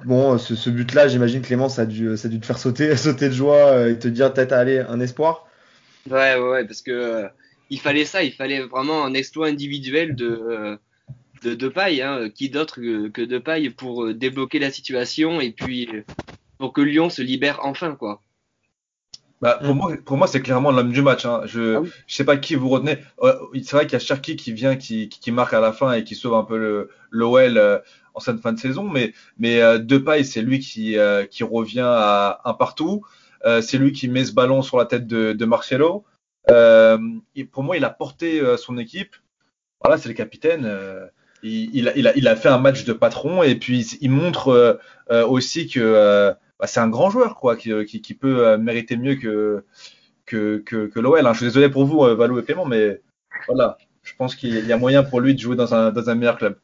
Bon, 0.04 0.38
ce, 0.38 0.56
ce 0.56 0.70
but-là, 0.70 1.08
j'imagine 1.08 1.42
Clément, 1.42 1.68
ça 1.68 1.82
a 1.82 1.86
dû, 1.86 2.16
ça 2.16 2.28
a 2.28 2.30
dû 2.30 2.40
te 2.40 2.46
faire 2.46 2.58
sauter, 2.58 2.96
sauter 2.98 3.28
de 3.28 3.34
joie 3.34 3.56
euh, 3.68 3.92
et 3.92 3.98
te 3.98 4.08
dire 4.08 4.32
peut-être 4.34 4.52
allez, 4.52 4.78
un 4.80 5.00
espoir. 5.00 5.46
Ouais, 6.06 6.34
ouais, 6.36 6.48
ouais, 6.50 6.66
parce 6.66 6.82
que 6.82 6.90
euh, 6.90 7.28
il 7.68 7.80
fallait 7.80 8.04
ça, 8.04 8.22
il 8.22 8.32
fallait 8.32 8.60
vraiment 8.66 9.04
un 9.04 9.14
exploit 9.14 9.48
individuel 9.48 10.16
de 10.16 10.26
euh, 10.26 10.76
de 11.42 11.54
Depay, 11.54 12.02
hein, 12.02 12.28
qui 12.30 12.50
d'autre 12.50 12.76
que, 12.80 13.08
que 13.08 13.22
Depay 13.22 13.70
pour 13.70 14.04
euh, 14.04 14.14
débloquer 14.14 14.58
la 14.58 14.70
situation 14.70 15.40
et 15.40 15.52
puis 15.52 15.88
euh, 15.92 16.02
pour 16.58 16.72
que 16.72 16.80
Lyon 16.80 17.10
se 17.10 17.22
libère 17.22 17.60
enfin, 17.62 17.94
quoi. 17.94 18.20
Bah, 19.40 19.58
pour 19.64 19.74
Mm. 19.74 19.78
moi, 19.78 19.92
pour 20.04 20.16
moi, 20.18 20.26
c'est 20.26 20.42
clairement 20.42 20.70
l'homme 20.70 20.92
du 20.92 21.00
match. 21.02 21.24
Hein. 21.24 21.42
Je, 21.46 21.76
Ah 21.76 21.80
oui. 21.80 21.90
je 22.06 22.14
sais 22.14 22.24
pas 22.24 22.36
qui 22.36 22.54
vous 22.56 22.68
retenez. 22.68 22.98
Euh, 23.22 23.34
c'est 23.54 23.72
vrai 23.72 23.86
qu'il 23.86 23.94
y 23.94 23.96
a 23.96 23.98
Cherki 23.98 24.36
qui 24.36 24.52
vient, 24.52 24.76
qui, 24.76 25.08
qui, 25.08 25.18
qui 25.20 25.32
marque 25.32 25.54
à 25.54 25.60
la 25.60 25.72
fin 25.72 25.92
et 25.94 26.04
qui 26.04 26.14
sauve 26.14 26.34
un 26.34 26.44
peu 26.44 26.58
le 26.58 26.90
l'OL 27.10 27.56
euh, 27.56 27.78
en 28.14 28.20
cette 28.20 28.38
fin 28.40 28.52
de 28.52 28.58
saison. 28.58 28.84
Mais, 28.84 29.14
mais 29.38 29.62
euh, 29.62 29.78
Depay, 29.78 30.24
c'est 30.24 30.42
lui 30.42 30.58
qui, 30.58 30.98
euh, 30.98 31.24
qui 31.24 31.42
revient 31.44 31.80
à 31.86 32.40
un 32.44 32.52
partout. 32.52 33.02
Euh, 33.46 33.62
c'est 33.62 33.78
lui 33.78 33.92
qui 33.92 34.08
met 34.08 34.26
ce 34.26 34.32
ballon 34.32 34.60
sur 34.60 34.76
la 34.76 34.84
tête 34.84 35.06
de, 35.06 35.32
de 35.32 35.44
Marcelo. 35.46 36.04
Euh, 36.50 36.98
et 37.34 37.44
pour 37.46 37.62
moi, 37.62 37.78
il 37.78 37.84
a 37.84 37.90
porté 37.90 38.40
euh, 38.40 38.58
son 38.58 38.76
équipe. 38.76 39.16
Voilà, 39.82 39.96
c'est 39.96 40.10
le 40.10 40.14
capitaine. 40.14 40.66
Il, 41.42 41.74
il, 41.74 41.88
a, 41.88 41.96
il, 41.96 42.08
a, 42.08 42.16
il 42.16 42.28
a 42.28 42.36
fait 42.36 42.48
un 42.48 42.58
match 42.58 42.84
de 42.84 42.92
patron 42.92 43.42
et 43.42 43.54
puis 43.54 43.80
il 44.00 44.10
montre 44.10 44.48
euh, 44.48 44.74
euh, 45.10 45.26
aussi 45.26 45.68
que 45.68 45.80
euh, 45.80 46.32
bah, 46.58 46.66
c'est 46.66 46.80
un 46.80 46.88
grand 46.88 47.10
joueur 47.10 47.36
quoi, 47.36 47.56
qui, 47.56 48.14
peut 48.18 48.56
mériter 48.56 48.96
mieux 48.96 49.16
que, 49.16 49.64
que, 50.26 50.62
que, 50.64 50.86
que. 50.86 51.00
Hein. 51.00 51.32
Je 51.32 51.38
suis 51.38 51.46
désolé 51.46 51.68
pour 51.68 51.84
vous, 51.84 52.00
Valou 52.00 52.38
et 52.38 52.44
Clément, 52.44 52.66
mais 52.66 53.00
voilà, 53.46 53.78
je 54.02 54.12
pense 54.16 54.34
qu'il 54.34 54.66
y 54.66 54.72
a 54.72 54.76
moyen 54.76 55.02
pour 55.02 55.20
lui 55.20 55.34
de 55.34 55.40
jouer 55.40 55.56
dans 55.56 55.74
un, 55.74 55.90
dans 55.90 56.10
un 56.10 56.14
meilleur 56.14 56.36
club. 56.36 56.56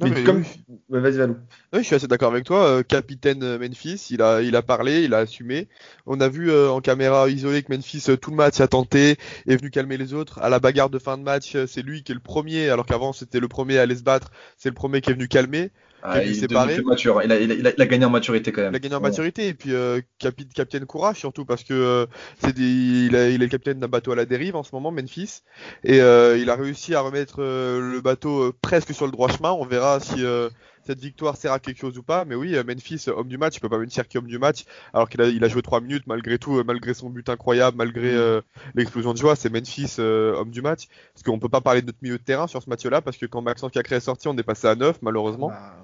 Non, 0.00 0.06
Mais 0.06 0.10
mais 0.10 0.24
comme, 0.24 0.44
oui. 0.68 0.78
Ouais, 0.88 1.00
vas-y 1.00 1.16
Valou. 1.16 1.36
Oui, 1.72 1.80
je 1.80 1.84
suis 1.84 1.94
assez 1.94 2.06
d'accord 2.06 2.30
avec 2.30 2.44
toi. 2.44 2.64
Euh, 2.66 2.82
capitaine 2.82 3.42
euh, 3.42 3.58
Memphis, 3.58 4.08
il 4.10 4.22
a, 4.22 4.42
il 4.42 4.56
a 4.56 4.62
parlé, 4.62 5.02
il 5.04 5.14
a 5.14 5.18
assumé. 5.18 5.68
On 6.06 6.20
a 6.20 6.28
vu 6.28 6.50
euh, 6.50 6.70
en 6.70 6.80
caméra 6.80 7.28
isolée 7.28 7.62
que 7.62 7.72
Memphis, 7.72 8.04
euh, 8.08 8.16
tout 8.16 8.30
le 8.30 8.36
match 8.36 8.60
a 8.60 8.68
tenté, 8.68 9.16
est 9.46 9.56
venu 9.56 9.70
calmer 9.70 9.96
les 9.96 10.14
autres. 10.14 10.38
À 10.40 10.48
la 10.48 10.58
bagarre 10.60 10.90
de 10.90 10.98
fin 10.98 11.18
de 11.18 11.22
match, 11.22 11.56
c'est 11.66 11.82
lui 11.82 12.02
qui 12.02 12.12
est 12.12 12.14
le 12.14 12.20
premier, 12.20 12.70
alors 12.70 12.86
qu'avant 12.86 13.12
c'était 13.12 13.40
le 13.40 13.48
premier 13.48 13.78
à 13.78 13.82
aller 13.82 13.96
se 13.96 14.02
battre. 14.02 14.30
C'est 14.56 14.68
le 14.68 14.74
premier 14.74 15.00
qui 15.00 15.10
est 15.10 15.14
venu 15.14 15.28
calmer. 15.28 15.70
Ah, 16.02 16.22
il 16.22 16.46
plus 16.46 16.84
mature. 16.84 17.22
Il 17.22 17.32
a, 17.32 17.38
il, 17.38 17.50
a, 17.52 17.54
il, 17.54 17.66
a, 17.66 17.72
il 17.76 17.82
a 17.82 17.86
gagné 17.86 18.04
en 18.04 18.10
maturité 18.10 18.52
quand 18.52 18.62
même. 18.62 18.72
Il 18.72 18.76
a 18.76 18.78
gagné 18.78 18.94
en 18.94 19.00
maturité 19.00 19.48
et 19.48 19.54
puis 19.54 19.74
euh, 19.74 20.00
capi- 20.18 20.48
capitaine 20.48 20.86
courage 20.86 21.16
surtout 21.18 21.44
parce 21.44 21.62
que 21.64 21.74
euh, 21.74 22.06
c'est 22.42 22.54
des, 22.54 22.62
il, 22.62 23.16
a- 23.16 23.28
il 23.28 23.34
est 23.34 23.38
le 23.38 23.48
capitaine 23.48 23.78
d'un 23.80 23.88
bateau 23.88 24.12
à 24.12 24.16
la 24.16 24.24
dérive 24.24 24.56
en 24.56 24.62
ce 24.62 24.74
moment, 24.74 24.90
Memphis, 24.90 25.42
et 25.84 26.00
euh, 26.00 26.38
il 26.38 26.48
a 26.50 26.56
réussi 26.56 26.94
à 26.94 27.00
remettre 27.00 27.36
euh, 27.42 27.92
le 27.92 28.00
bateau 28.00 28.44
euh, 28.44 28.52
presque 28.62 28.94
sur 28.94 29.06
le 29.06 29.12
droit 29.12 29.28
chemin. 29.28 29.52
On 29.52 29.66
verra 29.66 30.00
si 30.00 30.24
euh, 30.24 30.48
cette 30.90 31.00
victoire 31.00 31.36
sert 31.36 31.52
à 31.52 31.60
quelque 31.60 31.78
chose 31.78 31.96
ou 31.98 32.02
pas. 32.02 32.24
Mais 32.24 32.34
oui, 32.34 32.56
euh, 32.56 32.64
Memphis, 32.64 33.04
euh, 33.08 33.12
homme 33.16 33.28
du 33.28 33.38
match, 33.38 33.56
il 33.56 33.60
peut 33.60 33.68
pas 33.68 33.78
venir 33.78 34.08
qui 34.08 34.18
homme 34.18 34.26
du 34.26 34.38
match 34.38 34.64
alors 34.92 35.08
qu'il 35.08 35.20
a, 35.20 35.28
il 35.28 35.42
a 35.44 35.48
joué 35.48 35.62
trois 35.62 35.80
minutes 35.80 36.04
malgré 36.06 36.38
tout, 36.38 36.58
euh, 36.58 36.64
malgré 36.66 36.94
son 36.94 37.10
but 37.10 37.28
incroyable, 37.28 37.76
malgré 37.76 38.12
euh, 38.12 38.40
l'explosion 38.74 39.12
de 39.12 39.18
joie. 39.18 39.36
C'est 39.36 39.50
Memphis, 39.50 39.96
euh, 40.00 40.34
homme 40.34 40.50
du 40.50 40.62
match. 40.62 40.88
Parce 41.14 41.22
qu'on 41.22 41.38
peut 41.38 41.48
pas 41.48 41.60
parler 41.60 41.80
de 41.82 41.86
notre 41.86 41.98
milieu 42.02 42.18
de 42.18 42.22
terrain 42.22 42.46
sur 42.48 42.62
ce 42.62 42.68
match-là 42.68 43.00
parce 43.02 43.16
que 43.16 43.26
quand 43.26 43.40
Maxence 43.42 43.70
Cacré 43.72 43.96
est 43.96 44.00
sorti, 44.00 44.26
on 44.28 44.36
est 44.36 44.42
passé 44.42 44.66
à 44.66 44.74
9 44.74 44.98
malheureusement. 45.02 45.48
Bah, 45.48 45.76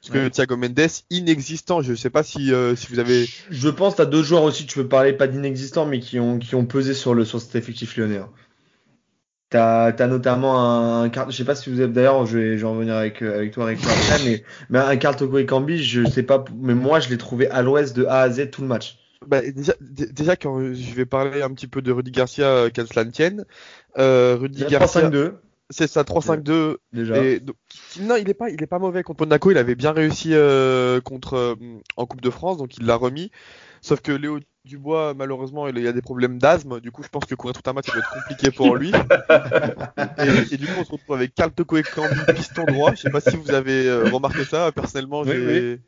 Parce 0.00 0.12
que 0.12 0.18
ouais. 0.24 0.30
Thiago 0.30 0.56
Mendes, 0.56 0.88
inexistant. 1.10 1.82
Je 1.82 1.94
sais 1.94 2.10
pas 2.10 2.22
si, 2.22 2.52
euh, 2.52 2.74
si 2.76 2.88
vous 2.88 2.98
avez 2.98 3.28
Je 3.50 3.68
pense 3.68 3.94
que 3.94 3.96
tu 3.96 4.02
as 4.02 4.06
d'autres 4.06 4.26
joueurs 4.26 4.42
aussi, 4.42 4.66
tu 4.66 4.74
peux 4.78 4.88
parler 4.88 5.12
pas 5.12 5.26
d'inexistants, 5.28 5.86
mais 5.86 6.00
qui 6.00 6.18
ont, 6.18 6.38
qui 6.38 6.54
ont 6.56 6.66
pesé 6.66 6.94
sur, 6.94 7.14
le, 7.14 7.24
sur 7.24 7.40
cet 7.40 7.54
effectif 7.54 7.96
lyonnais. 7.96 8.18
hein. 8.18 8.30
T'as 9.50 9.86
as 9.86 10.06
notamment 10.06 10.60
un, 10.60 11.04
un 11.04 11.08
Carl- 11.08 11.30
je 11.32 11.36
sais 11.36 11.44
pas 11.44 11.54
si 11.54 11.70
vous 11.70 11.80
avez 11.80 11.92
d'ailleurs, 11.92 12.26
je 12.26 12.36
vais, 12.36 12.58
je 12.58 12.62
vais 12.62 12.68
en 12.68 12.74
revenir 12.74 12.94
avec, 12.94 13.22
euh, 13.22 13.36
avec 13.36 13.52
toi, 13.52 13.64
avec 13.64 13.80
toi 13.80 13.90
après, 13.92 14.22
mais, 14.24 14.44
mais 14.68 14.78
un 14.78 14.96
Carl 14.96 15.16
Toko 15.16 15.38
Ekambi, 15.38 15.82
je 15.82 16.04
sais 16.04 16.22
pas, 16.22 16.44
mais 16.54 16.74
moi 16.74 17.00
je 17.00 17.08
l'ai 17.08 17.16
trouvé 17.16 17.48
à 17.48 17.62
l'ouest 17.62 17.96
de 17.96 18.04
A 18.04 18.20
à 18.20 18.30
Z 18.30 18.50
tout 18.50 18.60
le 18.60 18.68
match. 18.68 18.98
Bah, 19.26 19.40
déjà, 19.40 19.72
déjà, 19.80 20.36
quand 20.36 20.60
je 20.74 20.94
vais 20.94 21.06
parler 21.06 21.42
un 21.42 21.50
petit 21.50 21.66
peu 21.66 21.82
de 21.82 21.90
Rudy 21.90 22.10
Garcia, 22.10 22.46
euh, 22.46 22.70
qu'à 22.70 22.86
cela 22.86 23.04
ne 23.04 23.10
tienne, 23.10 23.44
euh, 23.98 24.36
Rudy 24.38 24.64
Garcia, 24.66 25.08
3-5-2 25.08 25.34
c'est 25.70 25.86
ça, 25.86 26.02
3-5-2. 26.02 26.76
déjà. 26.92 27.22
Et 27.22 27.40
donc, 27.40 27.56
non, 28.00 28.16
il 28.16 28.28
est 28.28 28.34
pas, 28.34 28.50
il 28.50 28.62
est 28.62 28.66
pas 28.66 28.78
mauvais 28.78 29.02
contre 29.02 29.24
Monaco. 29.24 29.50
Il 29.50 29.58
avait 29.58 29.74
bien 29.74 29.92
réussi 29.92 30.30
euh, 30.32 31.00
contre 31.00 31.34
euh, 31.34 31.54
en 31.96 32.06
Coupe 32.06 32.20
de 32.22 32.30
France, 32.30 32.56
donc 32.56 32.76
il 32.78 32.86
l'a 32.86 32.96
remis. 32.96 33.30
Sauf 33.80 34.00
que 34.00 34.10
Léo 34.12 34.40
Dubois, 34.64 35.14
malheureusement, 35.14 35.68
il 35.68 35.78
y 35.78 35.86
a 35.86 35.92
des 35.92 36.02
problèmes 36.02 36.38
d'asthme. 36.38 36.80
Du 36.80 36.90
coup, 36.90 37.02
je 37.02 37.08
pense 37.08 37.24
que 37.26 37.34
courir 37.34 37.54
tout 37.54 37.68
un 37.70 37.72
match, 37.74 37.86
ça 37.86 37.92
doit 37.92 38.00
être 38.02 38.12
compliqué 38.12 38.50
pour 38.50 38.76
lui. 38.76 38.90
et, 40.18 40.54
et 40.54 40.56
du 40.56 40.66
coup, 40.66 40.72
on 40.80 40.84
se 40.84 40.92
retrouve 40.92 41.16
avec 41.16 41.34
Carl 41.34 41.52
Toko 41.52 41.76
Ekambi, 41.76 42.16
piston 42.34 42.64
droit. 42.64 42.92
Je 42.94 43.02
sais 43.02 43.10
pas 43.10 43.20
si 43.20 43.36
vous 43.36 43.50
avez 43.52 43.86
euh, 43.86 44.04
remarqué 44.10 44.44
ça. 44.44 44.72
Personnellement, 44.72 45.20
Oui, 45.22 45.30
j'ai 45.32 45.80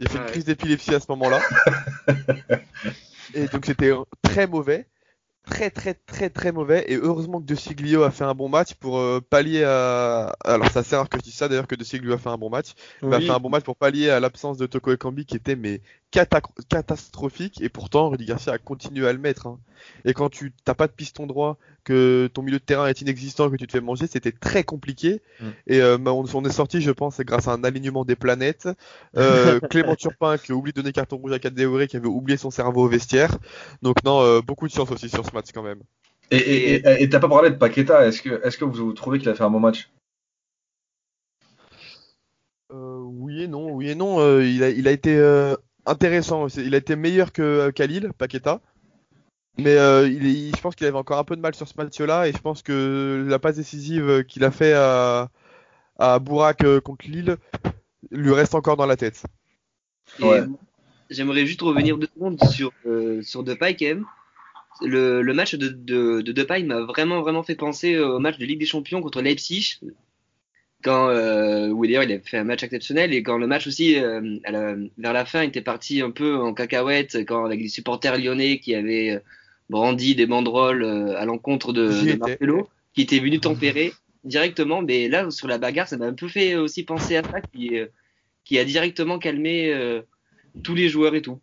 j'ai 0.00 0.08
fait 0.08 0.18
une 0.18 0.26
crise 0.26 0.44
d'épilepsie 0.46 0.94
à 0.94 1.00
ce 1.00 1.06
moment-là. 1.10 1.40
et 3.34 3.46
donc, 3.48 3.66
c'était 3.66 3.92
très 4.22 4.46
mauvais. 4.46 4.86
Très, 5.46 5.70
très, 5.70 5.92
très, 5.94 6.30
très 6.30 6.52
mauvais. 6.52 6.84
Et 6.88 6.96
heureusement 6.96 7.40
que 7.40 7.44
De 7.44 7.54
Siglio 7.54 8.02
a 8.02 8.10
fait 8.10 8.24
un 8.24 8.34
bon 8.34 8.48
match 8.48 8.74
pour 8.74 8.98
euh, 8.98 9.20
pallier 9.20 9.62
à. 9.64 10.34
Alors, 10.42 10.70
ça 10.70 10.82
sert 10.82 11.00
à 11.00 11.06
que 11.06 11.18
je 11.18 11.22
dise 11.22 11.34
ça 11.34 11.48
d'ailleurs 11.48 11.66
que 11.66 11.74
De 11.74 11.84
Siglio 11.84 12.14
a 12.14 12.18
fait 12.18 12.30
un 12.30 12.38
bon 12.38 12.48
match. 12.48 12.72
Il 13.02 13.12
a 13.12 13.20
fait 13.20 13.30
un 13.30 13.38
bon 13.38 13.50
match 13.50 13.64
pour 13.64 13.76
pallier 13.76 14.08
à 14.08 14.20
l'absence 14.20 14.56
de 14.56 14.66
Toko 14.66 14.92
Ekambi 14.92 15.26
qui 15.26 15.36
était 15.36 15.56
mais 15.56 15.82
cata- 16.14 16.40
catastrophique 16.68 17.60
et 17.60 17.68
pourtant 17.68 18.08
Rudy 18.08 18.24
Garcia 18.24 18.52
a 18.52 18.58
continué 18.58 19.06
à 19.08 19.12
le 19.12 19.18
mettre. 19.18 19.48
hein. 19.48 19.58
Et 20.04 20.14
quand 20.14 20.30
tu 20.30 20.52
t'as 20.64 20.74
pas 20.74 20.86
de 20.86 20.92
piston 20.92 21.26
droit, 21.26 21.58
que 21.82 22.30
ton 22.32 22.42
milieu 22.42 22.58
de 22.58 22.64
terrain 22.64 22.86
est 22.86 23.00
inexistant, 23.00 23.50
que 23.50 23.56
tu 23.56 23.66
te 23.66 23.72
fais 23.72 23.80
manger, 23.80 24.06
c'était 24.06 24.32
très 24.32 24.62
compliqué. 24.62 25.20
Mm. 25.40 25.48
Et 25.66 25.82
euh, 25.82 25.98
bah, 25.98 26.12
on, 26.12 26.24
on 26.32 26.44
est 26.44 26.52
sorti, 26.52 26.80
je 26.80 26.92
pense, 26.92 27.20
grâce 27.20 27.48
à 27.48 27.52
un 27.52 27.64
alignement 27.64 28.04
des 28.04 28.14
planètes. 28.16 28.68
Euh, 29.16 29.58
Clément 29.70 29.96
Turpin 29.96 30.38
qui 30.38 30.52
a 30.52 30.54
oublié 30.54 30.72
de 30.72 30.80
donner 30.80 30.92
carton 30.92 31.16
rouge 31.16 31.32
à 31.32 31.38
Cadéoré, 31.40 31.88
qui 31.88 31.96
avait 31.96 32.06
oublié 32.06 32.36
son 32.36 32.50
cerveau 32.50 32.84
au 32.84 32.88
vestiaire. 32.88 33.36
Donc 33.82 34.02
non, 34.04 34.22
euh, 34.22 34.40
beaucoup 34.40 34.68
de 34.68 34.72
chance 34.72 34.90
aussi 34.92 35.08
sur 35.08 35.26
ce 35.26 35.32
match 35.32 35.48
quand 35.52 35.62
même. 35.64 35.80
Et 36.30 36.36
et- 36.38 36.74
et- 36.76 37.02
et 37.02 37.08
t'as 37.08 37.18
pas 37.18 37.28
parlé 37.28 37.50
de 37.50 37.56
Paqueta. 37.56 38.06
Est-ce 38.06 38.22
que, 38.22 38.40
est-ce 38.46 38.56
que 38.56 38.64
vous 38.64 38.92
trouvez 38.92 39.18
qu'il 39.18 39.28
a 39.28 39.34
fait 39.34 39.44
un 39.44 39.50
bon 39.50 39.60
match? 39.60 39.90
Euh, 42.72 43.00
oui 43.04 43.42
et 43.42 43.48
non, 43.48 43.72
oui 43.72 43.90
et 43.90 43.94
non. 43.94 44.20
euh, 44.20 44.44
il, 44.44 44.62
a, 44.62 44.70
il 44.70 44.88
a 44.88 44.90
été 44.90 45.14
euh, 45.16 45.54
intéressant. 45.86 46.48
Il 46.48 46.74
a 46.74 46.78
été 46.78 46.96
meilleur 46.96 47.32
que 47.32 47.42
euh, 47.42 47.70
Khalil, 47.70 48.10
Paqueta. 48.16 48.60
Mais 49.56 49.76
euh, 49.76 50.08
il 50.08 50.54
je 50.54 50.60
pense 50.60 50.74
qu'il 50.74 50.86
avait 50.86 50.98
encore 50.98 51.18
un 51.18 51.24
peu 51.24 51.36
de 51.36 51.40
mal 51.40 51.54
sur 51.54 51.68
ce 51.68 51.74
match-là. 51.76 52.28
Et 52.28 52.32
je 52.32 52.38
pense 52.38 52.62
que 52.62 53.24
la 53.28 53.38
passe 53.38 53.56
décisive 53.56 54.24
qu'il 54.24 54.44
a 54.44 54.50
fait 54.50 54.72
à, 54.72 55.30
à 55.98 56.18
Bourak 56.18 56.64
euh, 56.64 56.80
contre 56.80 57.06
Lille 57.06 57.36
lui 58.10 58.32
reste 58.32 58.54
encore 58.54 58.76
dans 58.76 58.86
la 58.86 58.96
tête. 58.96 59.22
Ouais. 60.20 60.42
J'aimerais 61.08 61.46
juste 61.46 61.62
revenir 61.62 61.96
deux 61.98 62.08
secondes 62.14 62.42
sur, 62.50 62.72
euh, 62.86 63.22
sur 63.22 63.44
Depay 63.44 63.76
quand 63.76 63.86
même. 63.86 64.06
Le, 64.82 65.22
le 65.22 65.34
match 65.34 65.54
de, 65.54 65.68
de, 65.68 66.20
de 66.20 66.32
Depay 66.32 66.64
m'a 66.64 66.80
vraiment 66.80 67.22
vraiment 67.22 67.44
fait 67.44 67.54
penser 67.54 67.96
au 67.96 68.18
match 68.18 68.38
de 68.38 68.44
Ligue 68.44 68.58
des 68.58 68.66
Champions 68.66 69.00
contre 69.02 69.22
Leipzig. 69.22 69.78
Quand, 70.84 71.08
euh, 71.08 71.68
où 71.68 71.86
d'ailleurs 71.86 72.02
il 72.02 72.12
a 72.12 72.20
fait 72.20 72.36
un 72.36 72.44
match 72.44 72.62
exceptionnel 72.62 73.14
et 73.14 73.22
quand 73.22 73.38
le 73.38 73.46
match 73.46 73.66
aussi 73.66 73.96
euh, 73.98 74.36
à 74.44 74.50
la- 74.50 74.76
vers 74.98 75.12
la 75.14 75.24
fin 75.24 75.40
était 75.40 75.62
parti 75.62 76.02
un 76.02 76.10
peu 76.10 76.36
en 76.36 76.52
cacahuète 76.52 77.24
quand 77.26 77.46
avec 77.46 77.58
les 77.58 77.68
supporters 77.68 78.18
lyonnais 78.18 78.58
qui 78.58 78.74
avaient 78.74 79.10
euh, 79.12 79.18
brandi 79.70 80.14
des 80.14 80.26
banderoles 80.26 80.84
euh, 80.84 81.16
à 81.18 81.24
l'encontre 81.24 81.72
de, 81.72 81.88
de. 82.12 82.18
Marcelo 82.18 82.68
qui 82.92 83.00
était 83.00 83.18
venu 83.18 83.40
tempérer 83.40 83.94
directement 84.24 84.82
mais 84.82 85.08
là 85.08 85.30
sur 85.30 85.48
la 85.48 85.56
bagarre 85.56 85.88
ça 85.88 85.96
m'a 85.96 86.04
un 86.06 86.12
peu 86.12 86.28
fait 86.28 86.54
aussi 86.56 86.82
penser 86.84 87.16
à 87.16 87.22
ça 87.22 87.40
qui, 87.40 87.70
qui 88.44 88.58
a 88.58 88.64
directement 88.64 89.18
calmé 89.18 89.72
euh, 89.72 90.02
tous 90.62 90.74
les 90.74 90.90
joueurs 90.90 91.14
et 91.14 91.22
tout. 91.22 91.40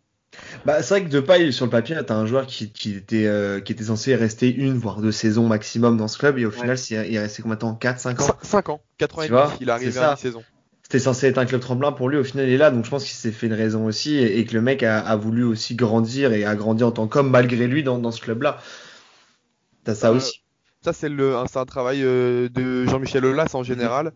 Bah, 0.64 0.82
c'est 0.82 0.94
vrai 1.00 1.04
que 1.04 1.08
Depay, 1.10 1.52
sur 1.52 1.66
le 1.66 1.70
papier, 1.70 1.96
t'as 2.06 2.14
un 2.14 2.26
joueur 2.26 2.46
qui, 2.46 2.70
qui, 2.72 2.94
était, 2.94 3.26
euh, 3.26 3.60
qui 3.60 3.72
était 3.72 3.84
censé 3.84 4.14
rester 4.14 4.52
une, 4.52 4.76
voire 4.78 5.00
deux 5.00 5.12
saisons 5.12 5.46
maximum 5.46 5.96
dans 5.96 6.08
ce 6.08 6.18
club, 6.18 6.38
et 6.38 6.46
au 6.46 6.50
final, 6.50 6.78
c'est- 6.78 7.08
il 7.08 7.14
est 7.14 7.18
resté 7.20 7.42
combien 7.42 7.56
de 7.56 7.60
temps? 7.60 7.74
4, 7.74 8.00
5 8.00 8.20
ans? 8.20 8.36
5 8.42 8.68
ans, 8.68 8.82
4 8.98 9.18
ans 9.18 9.22
Tu 9.22 9.26
et 9.26 9.28
demi, 9.28 9.42
vois, 9.42 9.52
il 9.60 9.68
est 9.68 9.72
arrivé 9.72 9.90
c'est 9.92 9.98
à 9.98 10.04
ça. 10.04 10.10
une 10.12 10.16
saison. 10.16 10.44
C'était 10.82 10.98
censé 10.98 11.26
être 11.28 11.38
un 11.38 11.46
club 11.46 11.60
tremplin 11.60 11.92
pour 11.92 12.08
lui, 12.08 12.18
au 12.18 12.24
final, 12.24 12.46
il 12.48 12.52
est 12.54 12.58
là, 12.58 12.70
donc 12.70 12.84
je 12.84 12.90
pense 12.90 13.04
qu'il 13.04 13.14
s'est 13.14 13.32
fait 13.32 13.46
une 13.46 13.52
raison 13.54 13.86
aussi, 13.86 14.14
et, 14.16 14.38
et 14.40 14.44
que 14.44 14.54
le 14.54 14.60
mec 14.62 14.82
a, 14.82 15.00
a 15.00 15.16
voulu 15.16 15.44
aussi 15.44 15.74
grandir, 15.74 16.32
et 16.32 16.44
a 16.44 16.54
grandi 16.54 16.84
en 16.84 16.92
tant 16.92 17.08
qu'homme 17.08 17.30
malgré 17.30 17.66
lui 17.66 17.82
dans, 17.82 17.98
dans 17.98 18.10
ce 18.10 18.20
club-là. 18.20 18.58
T'as 19.84 19.94
ça 19.94 20.10
Euh, 20.10 20.16
aussi. 20.16 20.42
Ça, 20.84 20.92
c'est 20.92 21.08
le, 21.08 21.36
un- 21.36 21.46
c'est 21.46 21.58
un 21.58 21.64
travail 21.64 22.02
euh, 22.02 22.48
de 22.48 22.86
Jean-Michel 22.86 23.24
Aulas 23.24 23.50
en 23.54 23.62
général, 23.62 24.12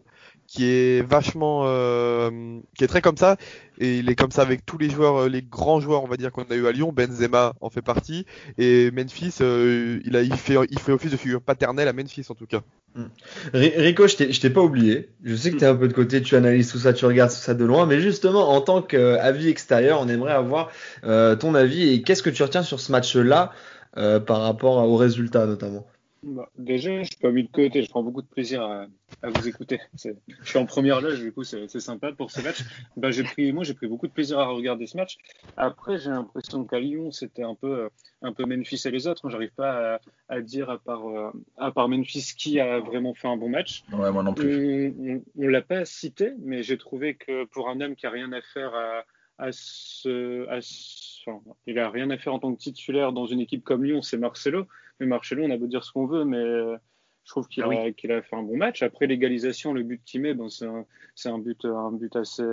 qui 0.47 0.67
est 0.71 1.03
vachement, 1.03 1.63
euh, 1.67 2.59
qui 2.77 2.85
est 2.85 2.87
très 2.87 3.01
comme 3.01 3.17
ça, 3.17 3.37
et 3.79 3.99
il 3.99 4.09
est 4.09 4.15
comme 4.15 4.31
ça 4.31 4.43
avec 4.43 4.65
tous 4.65 4.79
les 4.79 4.89
joueurs, 4.91 5.23
euh, 5.23 5.29
les 5.29 5.43
grands 5.43 5.81
joueurs, 5.81 6.03
on 6.05 6.07
va 6.07 6.17
dire 6.17 6.33
qu'on 6.33 6.45
a 6.45 6.55
eu 6.55 6.67
à 6.67 6.73
Lyon. 6.73 6.93
Benzema 6.93 7.55
en 7.61 7.71
fait 7.71 7.83
partie, 7.83 8.25
et 8.59 8.91
Memphis, 8.93 9.35
euh, 9.41 10.01
il 10.05 10.37
fait, 10.37 10.57
il 10.71 10.79
fait 10.79 10.93
office 10.93 11.11
de 11.11 11.17
figure 11.17 11.41
paternelle 11.43 11.89
à 11.89 11.93
Memphis 11.93 12.27
en 12.29 12.35
tout 12.35 12.47
cas. 12.47 12.61
Ri- 13.53 13.75
Rico, 13.77 14.07
je 14.09 14.17
t'ai 14.41 14.51
pas 14.51 14.63
oublié. 14.63 15.11
Je 15.23 15.35
sais 15.35 15.51
que 15.51 15.57
t'es 15.57 15.67
un 15.67 15.75
peu 15.75 15.89
de 15.89 15.93
côté, 15.93 16.23
tu 16.23 16.37
analyses 16.37 16.71
tout 16.71 16.79
ça, 16.79 16.93
tu 16.93 17.05
regardes 17.05 17.31
tout 17.31 17.37
ça 17.37 17.55
de 17.55 17.65
loin, 17.65 17.85
mais 17.87 18.01
justement, 18.01 18.49
en 18.51 18.61
tant 18.61 18.83
qu'avis 18.83 19.49
extérieur, 19.49 20.01
on 20.01 20.09
aimerait 20.09 20.33
avoir 20.33 20.71
ton 21.03 21.55
avis 21.55 21.93
et 21.93 22.03
qu'est-ce 22.03 22.23
que 22.23 22.31
tu 22.31 22.43
retiens 22.43 22.63
sur 22.63 22.81
ce 22.81 22.93
match-là 22.93 23.53
par 23.95 24.43
rapport 24.43 24.77
aux 24.89 24.97
résultats 24.97 25.47
notamment? 25.47 25.87
Bah, 26.23 26.51
déjà, 26.57 27.03
je 27.03 27.09
suis 27.09 27.17
pas 27.21 27.31
mis 27.31 27.45
de 27.45 27.51
côté, 27.51 27.83
je 27.83 27.89
prends 27.89 28.03
beaucoup 28.03 28.23
de 28.23 28.27
plaisir 28.27 28.63
à, 28.63 28.87
à 29.23 29.31
vous 29.31 29.47
écouter. 29.49 29.81
C'est- 29.95 30.17
Je 30.43 30.49
suis 30.49 30.59
en 30.59 30.67
première 30.67 31.01
loge, 31.01 31.21
du 31.21 31.33
coup, 31.33 31.45
c'est 31.45 31.69
c'est 31.69 31.81
sympa 31.81 32.13
pour 32.13 32.31
ce 32.31 32.41
match. 32.41 32.65
Bah, 32.97 33.11
j'ai 33.11 33.23
pris, 33.23 33.53
moi, 33.53 33.65
j'ai 33.65 33.75
pris 33.75 33.87
beaucoup 33.87 34.07
de 34.09 34.13
plaisir 34.13 34.39
à 34.39 34.47
regarder 34.49 34.87
ce 34.87 34.97
match. 34.97 35.19
Après, 35.57 35.99
j'ai 35.99 36.11
l'impression 36.11 36.65
qu'à 36.65 36.81
Lyon, 36.81 37.11
c'était 37.13 37.43
un 37.45 37.55
peu, 37.55 37.79
euh, 37.85 37.89
un 38.23 38.33
peu 38.33 38.45
Memphis 38.45 38.81
et 38.87 38.91
les 38.91 39.07
autres. 39.07 39.29
J'arrive 39.31 39.53
pas 39.55 39.95
à, 39.97 40.01
à 40.29 40.41
dire, 40.41 40.69
à 40.71 40.79
part, 40.79 41.09
euh, 41.09 41.31
à 41.57 41.71
part 41.71 41.89
Memphis, 41.89 42.33
qui 42.37 42.59
a 42.61 42.81
vraiment 42.81 43.15
fait 43.15 43.29
un 43.29 43.37
bon 43.37 43.49
match. 43.49 43.85
Ouais, 43.93 44.11
moi 44.11 44.23
non 44.23 44.35
plus. 44.35 44.95
On, 44.99 45.13
on, 45.15 45.25
on 45.45 45.49
l'a 45.49 45.63
pas 45.63 45.85
cité, 45.85 46.33
mais 46.41 46.63
j'ai 46.63 46.79
trouvé 46.79 47.15
que 47.15 47.45
pour 47.45 47.69
un 47.69 47.81
homme 47.81 47.95
qui 47.95 48.07
a 48.07 48.11
rien 48.11 48.33
à 48.33 48.41
faire 48.43 48.75
à, 48.75 49.05
à 49.39 49.49
ce, 49.53 50.49
à 50.49 50.59
ce- 50.61 51.29
enfin, 51.31 51.41
il 51.67 51.79
a 51.79 51.91
rien 51.91 52.11
à 52.11 52.19
faire 52.19 52.35
en 52.35 52.39
tant 52.39 52.53
que 52.55 52.59
titulaire 52.61 53.13
dans 53.13 53.27
une 53.27 53.41
équipe 53.41 53.63
comme 53.65 53.85
Lyon, 53.85 54.03
c'est 54.03 54.17
Marcelo. 54.19 54.67
Mais 55.01 55.07
Marcelo, 55.07 55.45
on 55.45 55.51
a 55.51 55.57
beau 55.57 55.67
dire 55.67 55.85
ce 55.85 55.93
qu'on 55.93 56.07
veut, 56.07 56.25
mais 56.25 56.39
euh, 56.39 56.77
je 57.25 57.31
trouve 57.31 57.49
qu'il 57.49 57.63
Ah 57.65 57.69
oui. 57.69 57.77
a, 57.77 57.93
qu'il 57.93 58.13
a 58.13 58.23
fait 58.23 58.37
un 58.37 58.43
bon 58.43 58.57
match. 58.57 58.83
Après 58.83 59.07
l'égalisation, 59.07 59.73
le 59.73 59.83
but 59.83 60.01
qu'il 60.05 60.23
met, 60.23 60.35
c'est 60.49 61.29
un, 61.29 61.39
but, 61.39 61.65
un 61.65 61.93
but 61.93 62.15
assez, 62.17 62.45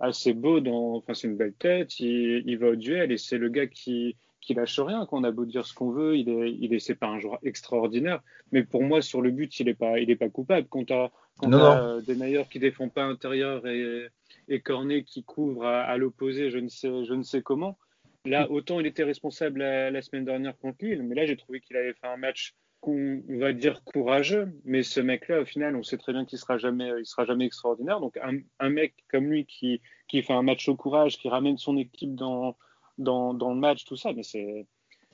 assez 0.00 0.34
beau. 0.34 0.60
Dans, 0.60 0.96
enfin, 0.96 1.14
c'est 1.14 1.28
une 1.28 1.36
belle 1.36 1.54
tête. 1.54 1.98
Il, 2.00 2.42
il 2.46 2.58
va 2.58 2.68
au 2.68 2.76
duel 2.76 3.12
et 3.12 3.18
c'est 3.18 3.38
le 3.38 3.48
gars 3.48 3.66
qui, 3.66 4.16
qui 4.40 4.52
lâche 4.54 4.78
rien. 4.80 5.06
Qu'on 5.06 5.24
a 5.24 5.30
beau 5.30 5.44
dire 5.44 5.64
ce 5.66 5.72
qu'on 5.74 5.90
veut, 5.90 6.16
il 6.16 6.28
est, 6.28 6.52
il 6.52 6.74
est, 6.74 6.80
c'est 6.80 6.94
pas 6.96 7.06
un 7.08 7.18
joueur 7.18 7.38
extraordinaire. 7.42 8.20
Mais 8.52 8.62
pour 8.62 8.82
moi, 8.82 9.00
sur 9.00 9.22
le 9.22 9.30
but, 9.30 9.58
il 9.60 9.68
est 9.68 9.74
pas, 9.74 9.98
il 10.00 10.10
est 10.10 10.16
pas 10.16 10.28
coupable. 10.28 10.66
Quand 10.68 10.80
Non, 10.90 11.58
t'as, 11.58 11.82
euh, 11.82 12.00
des 12.00 12.14
meilleurs 12.14 12.48
qui 12.48 12.58
défendent 12.58 12.92
pas 12.92 13.04
intérieur 13.04 13.66
et, 13.66 14.08
et 14.48 14.60
Cornet 14.60 15.02
qui 15.04 15.24
couvre 15.24 15.64
à, 15.64 15.82
à 15.82 15.96
l'opposé, 15.96 16.50
je 16.50 16.58
ne 16.58 16.68
sais, 16.68 17.04
je 17.04 17.14
ne 17.14 17.22
sais 17.22 17.42
comment. 17.42 17.78
Là, 18.26 18.50
autant 18.50 18.80
il 18.80 18.86
était 18.86 19.04
responsable 19.04 19.60
la, 19.60 19.90
la 19.90 20.00
semaine 20.02 20.24
dernière 20.24 20.56
contre 20.58 20.78
Lille, 20.84 21.02
mais 21.02 21.14
là, 21.14 21.26
j'ai 21.26 21.36
trouvé 21.36 21.60
qu'il 21.60 21.76
avait 21.76 21.92
fait 21.92 22.06
un 22.06 22.16
match 22.16 22.54
qu'on 22.80 23.22
va 23.28 23.52
dire 23.52 23.82
courageux, 23.84 24.48
mais 24.64 24.82
ce 24.82 25.00
mec-là, 25.00 25.40
au 25.40 25.44
final, 25.44 25.76
on 25.76 25.82
sait 25.82 25.96
très 25.98 26.12
bien 26.12 26.24
qu'il 26.24 26.38
sera 26.38 26.56
jamais, 26.58 26.90
il 26.98 27.06
sera 27.06 27.24
jamais 27.24 27.46
extraordinaire. 27.46 28.00
Donc, 28.00 28.16
un, 28.18 28.38
un 28.60 28.68
mec 28.70 28.94
comme 29.10 29.26
lui 29.30 29.44
qui, 29.46 29.80
qui 30.08 30.22
fait 30.22 30.32
un 30.32 30.42
match 30.42 30.68
au 30.68 30.76
courage, 30.76 31.18
qui 31.18 31.28
ramène 31.28 31.56
son 31.58 31.76
équipe 31.76 32.14
dans, 32.14 32.56
dans, 32.98 33.34
dans 33.34 33.52
le 33.52 33.60
match, 33.60 33.84
tout 33.84 33.96
ça, 33.96 34.12
mais 34.14 34.22
c'est, 34.22 34.66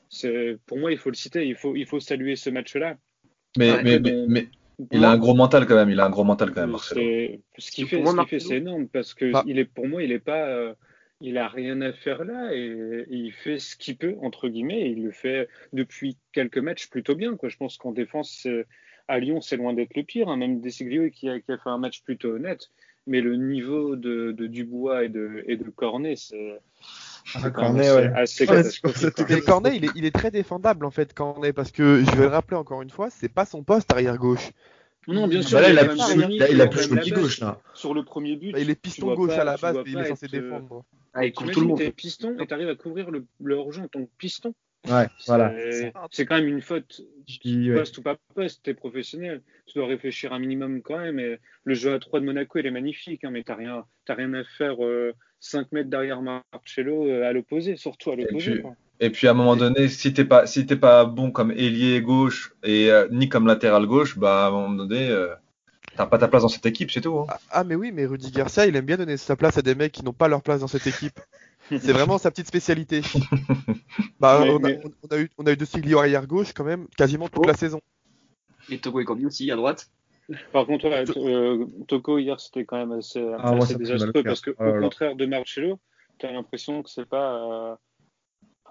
c'est, 0.08 0.56
pour 0.66 0.78
moi, 0.78 0.92
il 0.92 0.98
faut 0.98 1.10
le 1.10 1.16
citer, 1.16 1.46
il 1.46 1.54
faut, 1.56 1.74
il 1.76 1.86
faut 1.86 2.00
saluer 2.00 2.36
ce 2.36 2.50
match-là. 2.50 2.96
Mais, 3.56 3.70
Ouais, 3.72 3.82
mais, 3.82 3.98
mais 4.28 4.46
il 4.92 5.04
a 5.04 5.10
un 5.10 5.18
gros 5.18 5.34
mental 5.34 5.66
quand 5.66 5.74
même. 5.76 5.90
Il 5.90 5.98
a 6.00 6.06
un 6.06 6.10
gros 6.10 6.24
mental 6.24 6.52
quand 6.52 6.60
même, 6.62 6.70
Marcelo. 6.70 7.00
c'est- 7.00 7.40
Ce 7.58 7.70
qu'il 7.72 7.86
fait, 7.86 8.04
ce 8.04 8.16
qu'il 8.16 8.26
fait, 8.28 8.40
c'est 8.40 8.56
énorme 8.58 8.88
parce 8.88 9.14
que 9.14 9.30
Ah. 9.34 9.42
il 9.46 9.58
est, 9.58 9.64
pour 9.64 9.86
moi, 9.88 10.02
il 10.02 10.10
est 10.12 10.18
pas, 10.20 10.46
euh, 10.48 10.74
il 11.20 11.36
a 11.38 11.48
rien 11.48 11.80
à 11.82 11.92
faire 11.92 12.24
là 12.24 12.50
et, 12.54 13.04
et 13.08 13.14
il 13.16 13.32
fait 13.32 13.58
ce 13.58 13.76
qu'il 13.76 13.96
peut 13.96 14.16
entre 14.22 14.48
guillemets. 14.48 14.80
Et 14.82 14.88
il 14.90 15.02
le 15.04 15.10
fait 15.10 15.48
depuis 15.72 16.16
quelques 16.32 16.58
matchs 16.58 16.88
plutôt 16.88 17.14
bien. 17.14 17.36
Quoi. 17.36 17.48
Je 17.48 17.56
pense 17.56 17.76
qu'en 17.76 17.92
défense, 17.92 18.46
à 19.08 19.18
Lyon, 19.18 19.40
c'est 19.40 19.56
loin 19.56 19.72
d'être 19.72 19.96
le 19.96 20.02
pire. 20.02 20.28
hein. 20.28 20.36
Même 20.36 20.60
Desiglio 20.60 21.10
qui 21.10 21.28
a, 21.28 21.40
qui 21.40 21.52
a 21.52 21.58
fait 21.58 21.70
un 21.70 21.78
match 21.78 22.02
plutôt 22.02 22.34
honnête. 22.34 22.70
Mais 23.06 23.20
le 23.22 23.34
niveau 23.36 23.96
de, 23.96 24.32
de 24.32 24.46
Dubois 24.46 25.04
et 25.04 25.08
de, 25.08 25.42
et 25.46 25.56
de 25.56 25.68
Cornet, 25.70 26.16
c'est 26.16 26.60
Ah, 27.34 27.50
Cornet, 27.50 27.88
assez- 27.88 27.96
ouais. 27.98 28.12
assez 28.14 28.44
Ouais, 28.46 28.56
catastrophique, 28.56 29.00
c'est- 29.00 29.14
quoi. 29.14 29.26
Mais 29.36 29.40
Cornet, 29.40 29.76
il 29.76 29.84
est, 29.86 29.90
il 29.96 30.04
est 30.04 30.14
très 30.14 30.30
défendable 30.30 30.84
en 30.84 30.90
fait, 30.90 31.12
Cornet, 31.14 31.52
parce 31.52 31.72
que 31.72 32.02
je 32.04 32.10
vais 32.16 32.24
le 32.24 32.28
rappeler 32.28 32.56
encore 32.56 32.82
une 32.82 32.90
fois, 32.90 33.08
c'est 33.10 33.32
pas 33.32 33.46
son 33.46 33.62
poste 33.62 33.90
arrière 33.92 34.18
gauche. 34.18 34.50
Non, 35.08 35.26
bien 35.28 35.42
sûr, 35.42 35.58
Bah 35.58 35.62
là, 35.62 35.68
il 35.70 35.72
il 35.74 35.78
a 35.78 35.84
plus, 35.86 35.96
quand 35.98 36.08
même 36.08 36.18
il 36.18 36.24
a, 36.24 36.28
mis- 36.28 36.34
il 36.36 36.42
a 36.42 36.50
il 36.50 36.60
a 36.60 36.66
plus 36.68 36.88
quand 36.88 36.94
le 36.94 37.00
pied 37.00 37.12
gauche 37.12 37.40
là. 37.40 37.60
Sur 37.74 37.94
le 37.94 38.04
premier 38.04 38.36
but, 38.36 38.54
Il 38.58 38.70
est 38.70 38.74
piston 38.74 39.14
gauche 39.14 39.28
pas- 39.28 39.40
à 39.40 39.44
la 39.44 39.56
base, 39.56 39.76
mais 39.76 39.82
il 39.92 39.98
est 39.98 40.04
censé 40.04 40.26
être, 40.26 40.34
euh, 40.34 40.40
défendre. 40.42 40.84
Ah, 41.14 41.24
il 41.26 41.32
couvre 41.32 41.50
tout 41.52 41.60
le 41.60 41.66
monde. 41.66 41.78
t'es 41.78 41.90
piston 41.90 42.36
et 42.38 42.46
t'arrives 42.46 42.68
à 42.68 42.74
couvrir 42.76 43.10
le, 43.10 43.24
le 43.42 43.54
hors-jeu 43.54 43.82
en 43.82 43.88
tant 43.88 44.04
que 44.04 44.10
piston. 44.18 44.54
Ouais, 44.88 45.06
voilà. 45.26 45.52
C'est- 46.10 46.24
quand 46.26 46.36
même 46.36 46.46
une 46.48 46.62
faute. 46.62 47.02
Puis, 47.40 47.70
ouais. 47.70 47.76
Poste 47.78 47.98
ou 47.98 48.02
pas 48.02 48.16
poste, 48.34 48.62
t'es 48.62 48.72
professionnel. 48.74 49.42
Tu 49.66 49.78
dois 49.78 49.86
réfléchir 49.88 50.32
un 50.32 50.38
minimum 50.38 50.80
quand 50.82 50.98
même. 50.98 51.18
Et 51.18 51.38
le 51.64 51.74
jeu 51.74 51.92
à 51.92 51.98
3 51.98 52.20
de 52.20 52.24
Monaco, 52.24 52.58
il 52.58 52.66
est 52.66 52.70
magnifique, 52.70 53.24
hein, 53.24 53.30
mais 53.30 53.42
t'as 53.42 53.56
rien, 53.56 53.84
t'as 54.06 54.14
rien 54.14 54.32
à 54.34 54.44
faire 54.44 54.76
5 55.38 55.72
mètres 55.72 55.90
derrière 55.90 56.22
Marcello 56.22 57.06
euh, 57.08 57.24
à 57.28 57.32
l'opposé, 57.32 57.76
surtout 57.76 58.10
à 58.12 58.16
l'opposé. 58.16 58.62
Et 59.00 59.10
puis 59.10 59.26
à 59.26 59.30
un 59.30 59.34
moment 59.34 59.56
donné, 59.56 59.88
si 59.88 60.12
t'es 60.12 60.24
pas, 60.24 60.46
si 60.46 60.66
t'es 60.66 60.76
pas 60.76 61.04
bon 61.06 61.30
comme 61.30 61.50
ailier 61.52 62.00
gauche 62.02 62.52
et 62.62 62.90
euh, 62.90 63.08
ni 63.10 63.28
comme 63.28 63.46
latéral 63.46 63.86
gauche, 63.86 64.18
bah 64.18 64.44
à 64.44 64.48
un 64.48 64.50
moment 64.50 64.70
donné, 64.84 65.08
euh, 65.08 65.28
t'as 65.96 66.06
pas 66.06 66.18
ta 66.18 66.28
place 66.28 66.42
dans 66.42 66.48
cette 66.48 66.66
équipe, 66.66 66.90
c'est 66.90 67.00
tout. 67.00 67.18
hein. 67.20 67.26
Ah, 67.28 67.38
ah, 67.50 67.64
mais 67.64 67.74
oui, 67.76 67.92
mais 67.92 68.04
Rudy 68.04 68.30
Garcia, 68.30 68.66
il 68.66 68.76
aime 68.76 68.84
bien 68.84 68.98
donner 68.98 69.16
sa 69.16 69.36
place 69.36 69.56
à 69.56 69.62
des 69.62 69.74
mecs 69.74 69.92
qui 69.92 70.04
n'ont 70.04 70.12
pas 70.12 70.28
leur 70.28 70.42
place 70.42 70.60
dans 70.60 70.66
cette 70.68 70.86
équipe. 70.86 71.18
C'est 71.70 71.92
vraiment 71.92 72.18
sa 72.18 72.30
petite 72.30 72.48
spécialité. 72.48 73.00
Bah, 74.20 74.40
Mais- 74.42 74.50
on, 74.50 74.56
a, 74.56 74.68
mais- 74.68 74.80
on 75.10 75.14
a 75.14 75.18
eu, 75.18 75.30
on 75.38 75.46
a 75.46 75.52
eu 75.52 75.56
De 75.56 75.64
Siglio 75.64 75.98
arrière 75.98 76.26
gauche 76.26 76.52
quand 76.52 76.64
même 76.64 76.86
quasiment 76.96 77.28
toute 77.28 77.44
Oh. 77.44 77.48
la 77.48 77.54
saison. 77.54 77.80
Et 78.70 78.78
Togo 78.78 79.00
Ekambi 79.00 79.24
aussi 79.26 79.50
à 79.50 79.56
droite. 79.56 79.88
Par 80.52 80.66
contre, 80.66 80.88
ouais, 80.88 81.04
euh, 81.16 81.64
Toko 81.88 82.18
hier, 82.18 82.38
c'était 82.38 82.64
quand 82.64 82.76
même 82.76 82.92
assez, 82.92 83.24
Ah, 83.38 83.54
assez 83.56 83.74
désastreux 83.76 84.22
parce 84.22 84.40
que 84.40 84.50
Oh 84.60 84.64
au 84.64 84.80
contraire 84.80 85.16
de 85.16 85.26
Marcello, 85.26 85.78
t'as 86.18 86.30
l'impression 86.32 86.82
que 86.82 86.90
c'est 86.90 87.08
pas. 87.08 87.78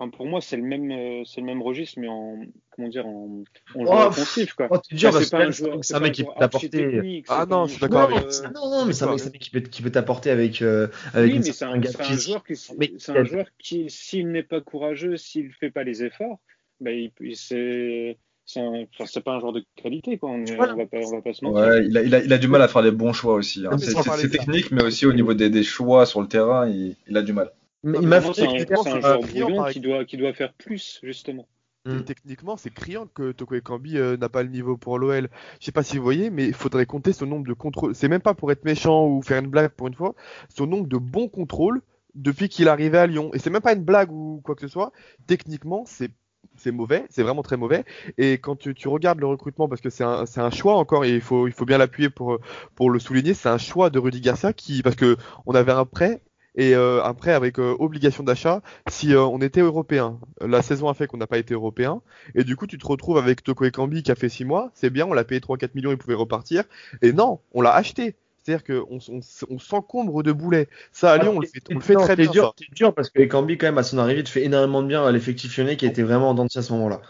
Euh, 0.02 0.06
enfin, 0.06 0.10
pour 0.10 0.26
moi, 0.26 0.42
c'est 0.42 0.58
le 0.58 0.64
même, 0.64 0.90
euh, 0.92 1.24
c'est 1.26 1.42
le 1.42 1.48
même 1.48 1.62
registre, 1.62 2.00
mais 2.00 2.08
en, 2.08 2.40
comment 2.72 2.88
dire, 2.88 3.06
en, 3.06 3.44
en 3.76 3.80
Oh, 3.82 3.86
joueur 3.86 4.08
offensif, 4.08 4.54
quoi. 4.54 4.68
Oh, 4.72 4.78
c'est 4.92 5.30
pas 5.30 5.46
un 5.46 5.52
joueur, 5.52 5.78
c'est 5.84 6.00
mec 6.00 6.14
qui 6.14 6.24
peut 6.24 6.30
t'apporter. 6.38 6.68
archi-technique, 6.84 7.26
Ah 7.30 7.46
non, 7.50 7.66
je 7.68 7.72
suis 7.74 7.82
d'accord 7.82 8.02
avec 8.04 8.18
euh, 8.24 8.44
Non, 8.56 8.70
non, 8.70 8.86
mais 8.86 8.94
c'est 8.94 9.04
un 9.06 9.16
mec, 9.16 9.40
qui 9.40 9.50
peut, 9.50 9.60
qui 9.60 9.82
peut 9.82 9.92
t'apporter 9.92 10.32
avec, 10.32 10.62
euh, 10.62 10.88
avec 11.14 11.34
Oui, 11.34 11.40
mais 11.40 11.52
c'est 11.52 11.66
un, 11.66 11.74
un 11.74 12.18
joueur 12.18 12.44
qui, 12.44 12.54
Mais 12.78 12.92
c'est 12.98 13.12
un 13.12 13.16
a- 13.16 13.24
joueur 13.26 13.46
qui, 13.60 13.90
s'il 13.90 14.30
n'est 14.32 14.44
pas 14.44 14.62
courageux, 14.62 15.18
s'il 15.18 15.52
fait 15.54 15.72
pas 15.72 15.84
les 15.84 16.04
efforts, 16.04 16.40
ben, 16.80 16.92
il, 16.92 17.12
il- 17.22 17.36
c'est, 17.36 18.18
c'est 18.46 18.60
un- 18.62 18.84
enfin, 18.94 19.06
c'est 19.06 19.22
pas 19.22 19.34
un 19.34 19.40
joueur 19.40 19.54
de 19.54 19.64
qualité, 19.76 20.18
quoi. 20.18 20.32
On, 20.32 20.44
est- 20.46 20.56
Voilà. 20.56 20.74
on 20.74 20.78
va 20.78 20.86
pas, 20.86 20.98
on 20.98 21.12
va 21.12 21.22
pas 21.22 21.34
se 21.34 21.44
mentir. 21.46 21.64
Ouais, 21.64 21.86
il 21.86 21.98
a, 21.98 22.02
il, 22.04 22.16
a, 22.16 22.24
il 22.24 22.34
a 22.34 22.38
du 22.38 22.48
mal 22.48 22.62
à 22.62 22.68
faire 22.68 22.82
les 22.82 22.92
bons 22.92 23.14
choix 23.14 23.34
aussi. 23.34 23.66
hein. 23.66 23.78
C'est 23.78 24.30
technique, 24.30 24.72
mais 24.72 24.84
aussi 24.84 25.06
au 25.06 25.14
niveau 25.14 25.34
des, 25.34 25.50
des 25.50 25.64
choix 25.64 26.06
sur 26.06 26.22
le 26.22 26.28
terrain, 26.28 26.68
il, 26.68 26.96
il 27.08 27.18
a 27.18 27.22
du 27.22 27.34
mal. 27.34 27.52
Il 27.84 28.08
m'a 28.08 28.22
fait 28.22 28.34
c'est 28.34 28.44
un, 28.44 28.48
techniquement, 28.58 28.84
c'est 28.84 28.90
un 28.90 29.02
c'est 29.02 29.02
joueur 29.02 29.22
brouillon 29.22 29.56
par 29.56 29.70
qui 29.72 29.80
doit, 29.80 30.06
qui 30.06 30.18
doit 30.18 30.34
faire 30.34 30.54
plus, 30.54 31.00
justement. 31.04 31.48
Et 31.92 32.02
Mm. 32.02 32.04
techniquement, 32.04 32.58
c'est 32.58 32.70
criant 32.72 33.08
que 33.08 33.32
Toko 33.32 33.56
Ekambi 33.56 33.98
euh, 33.98 34.18
n'a 34.18 34.30
pas 34.30 34.44
le 34.44 34.50
niveau 34.50 34.78
pour 34.78 35.00
l'OL. 35.00 35.30
Je 35.60 35.66
sais 35.66 35.72
pas 35.72 35.84
si 35.84 35.98
vous 35.98 36.04
voyez, 36.04 36.30
mais 36.30 36.46
il 36.48 36.54
faudrait 36.54 36.86
compter 36.86 37.14
son 37.14 37.26
nombre 37.26 37.48
de 37.48 37.54
contrôles. 37.54 37.96
C'est 37.96 38.08
même 38.08 38.22
pas 38.22 38.34
pour 38.36 38.52
être 38.52 38.64
méchant 38.66 39.08
ou 39.08 39.22
faire 39.22 39.40
une 39.40 39.50
blague 39.50 39.70
pour 39.72 39.88
une 39.88 39.96
fois. 39.96 40.14
Son 40.50 40.68
nombre 40.68 40.88
de 40.88 40.98
bons 40.98 41.30
contrôles 41.30 41.82
depuis 42.16 42.50
qu'il 42.50 42.68
est 42.68 42.70
arrivé 42.70 42.98
à 42.98 43.08
Lyon. 43.08 43.32
Et 43.34 43.40
c'est 43.40 43.50
même 43.50 43.62
pas 43.62 43.74
une 43.74 43.84
blague 43.84 44.12
ou 44.12 44.42
quoi 44.44 44.56
que 44.56 44.62
ce 44.62 44.68
soit. 44.68 44.92
Techniquement, 45.28 45.84
c'est 45.86 46.12
c'est 46.58 46.72
mauvais, 46.72 47.06
c'est 47.10 47.24
vraiment 47.24 47.42
très 47.44 47.58
mauvais. 47.58 47.86
Et 48.18 48.34
quand 48.34 48.56
tu, 48.58 48.74
tu 48.76 48.88
regardes 48.90 49.20
le 49.20 49.28
recrutement, 49.28 49.70
parce 49.70 49.82
que 49.82 49.90
c'est 49.90 50.04
un, 50.04 50.26
c'est 50.26 50.42
un 50.42 50.50
choix 50.52 50.76
encore, 50.76 51.06
et 51.06 51.14
il 51.16 51.22
faut, 51.22 51.48
il 51.48 51.54
faut 51.54 51.66
bien 51.66 51.78
l'appuyer 51.78 52.10
pour, 52.10 52.40
pour 52.76 52.90
le 52.90 53.00
souligner, 53.00 53.34
c'est 53.34 53.48
un 53.50 53.58
choix 53.58 53.90
de 53.90 53.98
Rudy 54.00 54.20
Garcia 54.22 54.52
qui, 54.54 54.82
parce 54.84 54.96
que 54.96 55.16
on 55.46 55.54
avait 55.56 55.72
un 55.72 55.86
prêt 55.86 56.22
et 56.56 56.76
euh, 56.76 57.02
prêt 57.14 57.34
avec 57.34 57.60
euh, 57.60 57.76
obligation 57.80 58.24
d'achat 58.24 58.62
si 58.90 59.14
euh, 59.14 59.22
on 59.24 59.40
était 59.40 59.62
européen. 59.62 60.20
La 60.42 60.62
saison 60.62 60.90
a 60.90 60.94
fait 60.94 61.08
qu'on 61.08 61.18
n'a 61.18 61.28
pas 61.28 61.38
été 61.38 61.54
européen. 61.54 62.02
Et 62.36 62.44
du 62.44 62.56
coup, 62.56 62.68
tu 62.68 62.78
te 62.78 62.86
retrouves 62.88 63.18
avec 63.18 63.44
Toko 63.44 63.66
Ekambi 63.66 64.04
qui 64.04 64.12
a 64.12 64.16
fait 64.16 64.30
6 64.30 64.46
mois. 64.46 64.72
C'est 64.74 64.90
bien, 64.90 65.06
on 65.06 65.14
l'a 65.14 65.24
payé 65.24 65.42
3-4 65.42 65.76
millions, 65.76 65.92
il 65.92 65.98
pouvait 65.98 66.16
repartir. 66.16 66.64
Et 67.02 67.14
non, 67.14 67.40
on 67.54 67.62
l'a 67.62 67.74
acheté. 67.74 68.16
C'est-à-dire 68.44 68.64
qu'on 68.64 69.00
on, 69.10 69.20
on 69.50 69.60
s'encombre 69.60 70.24
de 70.24 70.32
boulets. 70.32 70.70
Ça, 70.92 71.12
à 71.12 71.18
Lyon, 71.18 71.34
on 71.36 71.40
le 71.40 71.48
fait, 71.48 71.62
on 71.70 71.76
le 71.76 71.82
fait 71.82 71.94
Non, 71.94 72.02
très 72.02 72.16
bien. 72.16 72.32
dur, 72.32 72.54
c'est 72.58 72.74
dur 72.74 72.94
parce 72.96 73.10
que 73.10 73.22
Cambi, 73.24 73.58
quand 73.58 73.68
même, 73.68 73.78
à 73.78 73.84
son 73.84 73.98
arrivée, 73.98 74.24
tu 74.24 74.32
fais 74.32 74.44
énormément 74.44 74.82
de 74.82 74.88
bien 74.88 75.06
à 75.06 75.12
l'effectif 75.12 75.58
lyonnais 75.58 75.78
qui 75.78 75.86
était 75.86 76.04
vraiment 76.04 76.30
en 76.30 76.34
dents 76.34 76.46
de 76.46 76.50
scie 76.50 76.60
à 76.60 76.62
ce 76.64 76.74
moment-là. 76.74 77.02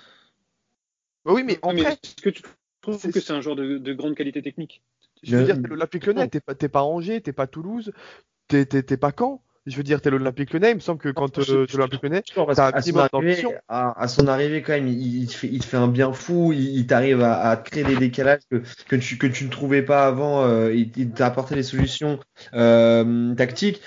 Bah 1.25 1.31
oui, 1.33 1.43
mais 1.43 1.59
en 1.61 1.73
Mais 1.73 1.83
vrai, 1.83 1.97
est-ce 2.03 2.21
que 2.21 2.29
tu 2.29 2.41
trouves 2.81 2.97
c'est- 2.99 3.11
que 3.11 3.19
c'est 3.19 3.33
un 3.33 3.41
joueur 3.41 3.55
de, 3.55 3.77
de 3.77 3.93
grande 3.93 4.15
qualité 4.15 4.41
technique? 4.41 4.81
Je 5.21 5.35
veux 5.35 5.43
dire, 5.43 5.57
l'Olympique 5.69 6.05
Lyonnais, 6.05 6.27
t'es 6.29 6.39
pas, 6.39 6.55
t'es 6.55 6.69
pas 6.69 6.83
Angers, 6.83 7.21
t'es 7.21 7.33
pas 7.33 7.45
Toulouse, 7.45 7.91
t'es, 8.49 8.65
t'es, 8.65 8.83
t'es 8.83 8.97
pas 8.97 9.11
Caen. 9.17 9.41
Je 9.65 9.77
veux 9.77 9.83
dire, 9.83 10.01
t'es 10.01 10.09
l'Olympique 10.09 10.51
Lyonnais. 10.53 10.71
Il 10.71 10.75
me 10.75 10.79
semble 10.79 10.99
que 10.99 11.09
quand 11.09 11.39
je- 11.41 11.53
euh, 11.53 11.61
je- 11.61 11.71
t'es 11.71 11.77
l'Olympique 11.77 12.01
Lyonnais, 12.03 12.23
T'as 12.55 12.69
un 12.69 12.79
minimum 12.79 13.07
arrivée, 13.13 13.45
à, 13.67 14.01
à 14.01 14.07
son 14.07 14.27
arrivée, 14.27 14.61
quand 14.63 14.73
même, 14.73 14.87
il, 14.87 15.23
il 15.23 15.27
te, 15.27 15.33
fait, 15.33 15.47
il 15.51 15.59
te 15.59 15.65
fait 15.65 15.77
un 15.77 15.87
bien 15.87 16.11
fou. 16.13 16.53
Il, 16.53 16.61
il 16.77 16.87
t'arrive 16.87 17.21
à, 17.21 17.55
créer 17.57 17.83
des 17.83 17.97
décalages 17.97 18.41
que, 18.51 18.63
que, 18.87 18.95
tu, 18.95 19.17
que 19.17 19.27
tu 19.27 19.45
ne 19.45 19.49
trouvais 19.51 19.83
pas 19.83 20.07
avant. 20.07 20.43
euh, 20.45 20.73
il 20.73 20.91
il 20.97 21.11
t'a 21.11 21.27
apporté 21.27 21.55
des 21.55 21.63
solutions 21.63 22.19
euh, 22.55 23.35
tactiques. 23.35 23.81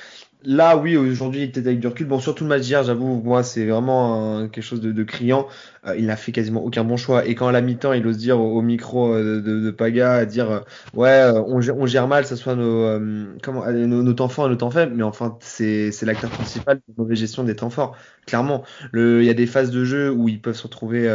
Là, 0.45 0.77
oui, 0.77 0.97
aujourd'hui, 0.97 1.49
peut-être 1.49 1.67
avec 1.69 1.81
du 1.81 1.87
recul. 1.87 2.07
Bon, 2.07 2.19
surtout 2.21 2.45
le 2.45 2.49
match 2.51 2.63
d'hier, 2.63 2.83
j'avoue, 2.83 3.23
moi, 3.23 3.43
c'est 3.45 3.65
vraiment 3.67 4.39
un- 4.39 4.49
quelque 4.49 4.65
chose 4.65 4.81
de, 4.81 4.91
de 4.93 5.05
criant. 5.05 5.47
Euh, 5.87 5.97
il 5.97 6.07
n'a 6.07 6.17
fait 6.17 6.31
quasiment 6.31 6.65
aucun 6.65 6.85
bon 6.85 6.97
choix. 6.97 7.27
Et 7.27 7.35
quand 7.35 7.49
à 7.49 7.53
la 7.53 7.61
mi-temps, 7.61 7.93
il 7.93 8.07
ose 8.07 8.17
dire 8.17 8.41
au, 8.41 8.63
micro 8.63 9.13
euh, 9.15 9.41
de, 9.41 9.71
Paga, 9.73 10.25
dire 10.27 10.51
euh, 10.51 10.61
ouais, 10.95 11.25
on, 11.47 11.61
gère- 11.61 12.07
mal, 12.07 12.25
ça 12.25 12.37
soit 12.37 12.55
nos, 12.55 13.01
comment, 13.43 13.69
nos, 13.71 14.03
nos 14.03 14.13
temps 14.13 14.29
forts 14.29 14.47
et 14.47 14.51
nos 14.51 14.57
temps 14.57 14.71
faibles. 14.71 14.95
Mais 14.95 15.03
enfin, 15.03 15.37
c'est 15.41 15.91
l'acteur 16.03 16.31
principal 16.31 16.81
de 16.89 16.95
mauvaise 16.97 17.19
gestion 17.19 17.43
des 17.43 17.57
temps 17.57 17.71
forts. 17.71 17.97
Clairement, 18.27 18.63
il 18.95 19.25
y 19.25 19.31
a 19.31 19.35
des 19.35 19.47
phases 19.47 19.73
de 19.73 19.85
jeu 19.85 20.11
où 20.11 20.29
ils 20.29 20.41
peuvent 20.41 20.55
se 20.55 20.63
retrouver 20.63 21.09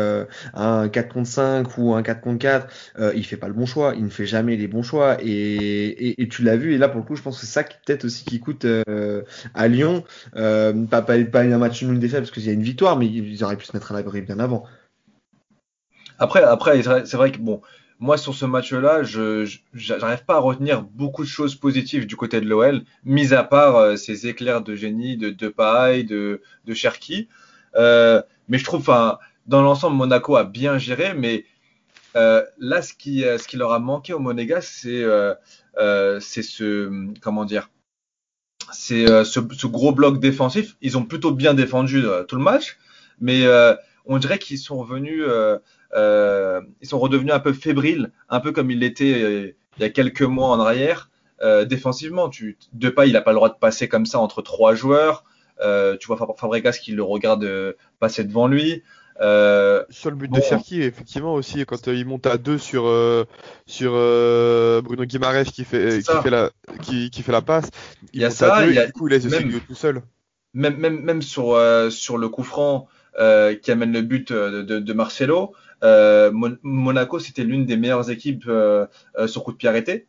un 0.53 0.89
4 0.89 1.13
contre 1.13 1.29
5 1.29 1.77
ou 1.77 1.93
un 1.93 2.03
4 2.03 2.21
contre 2.21 2.39
4. 2.39 2.67
Euh, 2.99 3.13
il 3.15 3.23
fait 3.25 3.37
pas 3.37 3.47
le 3.47 3.53
bon 3.53 3.65
choix. 3.65 3.93
Il 3.95 4.03
ne 4.03 4.09
fait 4.09 4.25
jamais 4.25 4.57
les 4.57 4.67
bons 4.67 4.83
choix. 4.83 5.17
Et, 5.21 6.27
tu 6.29 6.43
l'as 6.43 6.57
vu. 6.57 6.73
Et 6.73 6.77
là, 6.77 6.89
pour 6.89 6.99
le 6.99 7.05
coup, 7.05 7.15
je 7.15 7.21
pense 7.21 7.39
que 7.39 7.45
c'est 7.45 7.51
ça 7.51 7.63
qui 7.63 7.77
peut-être 7.85 8.03
aussi 8.03 8.25
qui 8.25 8.39
coûte 8.41 8.65
à 9.53 9.67
Lyon. 9.67 10.03
Pas, 10.33 11.01
pas, 11.01 11.23
pas 11.23 11.41
un 11.41 11.57
match 11.57 11.83
nul 11.83 11.99
défaite 11.99 12.19
parce 12.19 12.31
qu'il 12.31 12.45
y 12.45 12.49
a 12.49 12.53
une 12.53 12.63
victoire, 12.63 12.97
mais 12.97 13.07
ils 13.07 13.43
auraient 13.43 13.57
pu 13.57 13.65
se 13.65 13.75
mettre 13.75 13.91
à 13.91 13.95
l'abri 13.95 14.21
bien 14.21 14.39
avant. 14.39 14.56
Après, 16.19 16.43
après, 16.43 16.81
c'est 16.83 17.17
vrai- 17.17 17.31
que 17.31 17.37
bon, 17.39 17.61
moi 17.99 18.17
sur 18.17 18.35
ce 18.35 18.45
match-là, 18.45 19.03
je 19.03 19.49
j'arrive 19.73 20.25
pas 20.25 20.35
à 20.35 20.39
retenir 20.39 20.81
beaucoup 20.83 21.23
de 21.23 21.27
choses 21.29 21.55
positives 21.55 22.05
du 22.07 22.15
côté 22.15 22.41
de 22.41 22.47
l'OL, 22.47 22.83
mis 23.05 23.33
à 23.33 23.43
part 23.43 23.75
euh, 23.77 23.95
ces 23.95 24.27
éclairs 24.27 24.61
de 24.61 24.75
génie 24.75 25.17
de 25.17 25.29
Depay, 25.29 26.03
de 26.03 26.41
de 26.65 26.73
Cherki. 26.73 27.27
Euh, 27.75 28.21
mais 28.47 28.57
je 28.57 28.63
trouve, 28.65 28.85
dans 29.47 29.61
l'ensemble, 29.61 29.95
Monaco 29.97 30.35
a 30.35 30.43
bien 30.43 30.77
géré, 30.77 31.13
mais 31.13 31.45
euh, 32.15 32.43
là, 32.59 32.81
ce 32.81 32.93
qui 32.93 33.23
euh, 33.25 33.37
ce 33.37 33.47
qui 33.47 33.57
leur 33.57 33.73
a 33.73 33.79
manqué 33.79 34.13
au 34.13 34.19
Monégas, 34.19 34.61
c'est 34.61 35.03
euh, 35.03 35.35
c'est 36.21 36.43
ce 36.43 36.91
comment 37.21 37.45
dire, 37.45 37.69
c'est 38.73 39.05
ce, 39.25 39.41
ce 39.51 39.67
gros 39.67 39.91
bloc 39.91 40.19
défensif. 40.19 40.75
Ils 40.81 40.97
ont 40.97 41.03
plutôt 41.05 41.31
bien 41.31 41.53
défendu 41.53 42.03
tout 42.27 42.35
le 42.35 42.41
match, 42.43 42.77
mais 43.19 43.45
on 44.05 44.17
dirait 44.17 44.39
qu'ils 44.39 44.57
sont 44.59 44.77
revenus, 44.77 45.23
ils 45.95 46.87
sont 46.87 46.99
redevenus 46.99 47.33
un 47.33 47.39
peu 47.39 47.53
fébriles, 47.53 48.11
un 48.29 48.39
peu 48.39 48.51
comme 48.51 48.71
ils 48.71 48.79
l'étaient 48.79 49.21
euh, 49.21 49.51
il 49.77 49.81
y 49.81 49.85
a 49.85 49.89
quelques 49.89 50.21
mois 50.23 50.49
en 50.49 50.59
arrière. 50.59 51.09
Euh, 51.41 51.65
défensivement, 51.65 52.29
tu, 52.29 52.57
Depay, 52.73 53.07
il 53.09 53.13
n'a 53.13 53.21
pas 53.21 53.31
le 53.31 53.35
droit 53.35 53.49
de 53.49 53.55
passer 53.59 53.87
comme 53.87 54.05
ça 54.07 54.19
entre 54.19 54.41
trois 54.41 54.73
joueurs. 54.73 55.23
Euh, 55.63 55.95
tu 55.97 56.07
vois 56.07 56.17
Fab- 56.17 56.35
Fabregas 56.37 56.79
qui 56.81 56.91
le 56.91 57.03
regarde 57.03 57.43
euh, 57.43 57.73
passer 57.99 58.23
devant 58.23 58.47
lui. 58.47 58.83
Euh, 59.21 59.83
Sur 59.89 60.11
le 60.11 60.15
but 60.15 60.29
Bon. 60.29 60.37
de 60.37 60.43
Cherki, 60.43 60.81
effectivement 60.83 61.33
aussi, 61.33 61.65
quand 61.65 61.87
euh, 61.87 61.95
il 61.95 62.05
monte 62.05 62.27
à 62.27 62.37
deux 62.37 62.59
sur 62.59 62.85
euh, 62.87 63.25
sur 63.65 63.93
euh, 63.95 64.81
Bruno 64.83 65.05
Guimaraes 65.05 65.45
qui 65.45 65.63
fait 65.63 65.99
qui 66.03 66.13
fait 66.23 66.29
la 66.29 66.51
qui, 66.83 67.09
qui 67.09 67.23
fait 67.23 67.31
la 67.31 67.41
passe, 67.41 67.69
il, 68.13 68.21
y 68.21 68.23
a 68.23 68.27
monte 68.27 68.37
ça, 68.37 68.55
à 68.55 68.65
deux 68.65 68.73
y 68.73 68.77
a 68.77 68.83
et 68.83 68.85
du 68.87 68.93
coup 68.93 69.07
il 69.07 69.11
laisse 69.11 69.25
même- 69.25 69.59
tout 69.67 69.73
seul. 69.73 70.03
même, 70.53 70.77
même, 70.77 71.01
même 71.01 71.21
sur, 71.23 71.53
euh, 71.53 71.89
sur 71.89 72.17
le 72.19 72.29
coup 72.29 72.43
franc 72.43 72.87
euh, 73.19 73.55
qui 73.55 73.71
amène 73.71 73.91
le 73.91 74.01
but 74.01 74.29
euh, 74.29 74.61
de, 74.63 74.77
de 74.77 74.93
Marcelo, 74.93 75.53
euh, 75.53 75.55
Mon- 75.81 76.57
Monaco, 76.63 77.19
c'était 77.19 77.43
l'une 77.43 77.65
des 77.65 77.77
meilleures 77.77 78.09
équipes 78.09 78.45
euh, 78.47 78.85
euh, 79.17 79.27
sur 79.27 79.43
coup 79.43 79.51
de 79.51 79.57
pied 79.57 79.69
arrêté. 79.69 80.07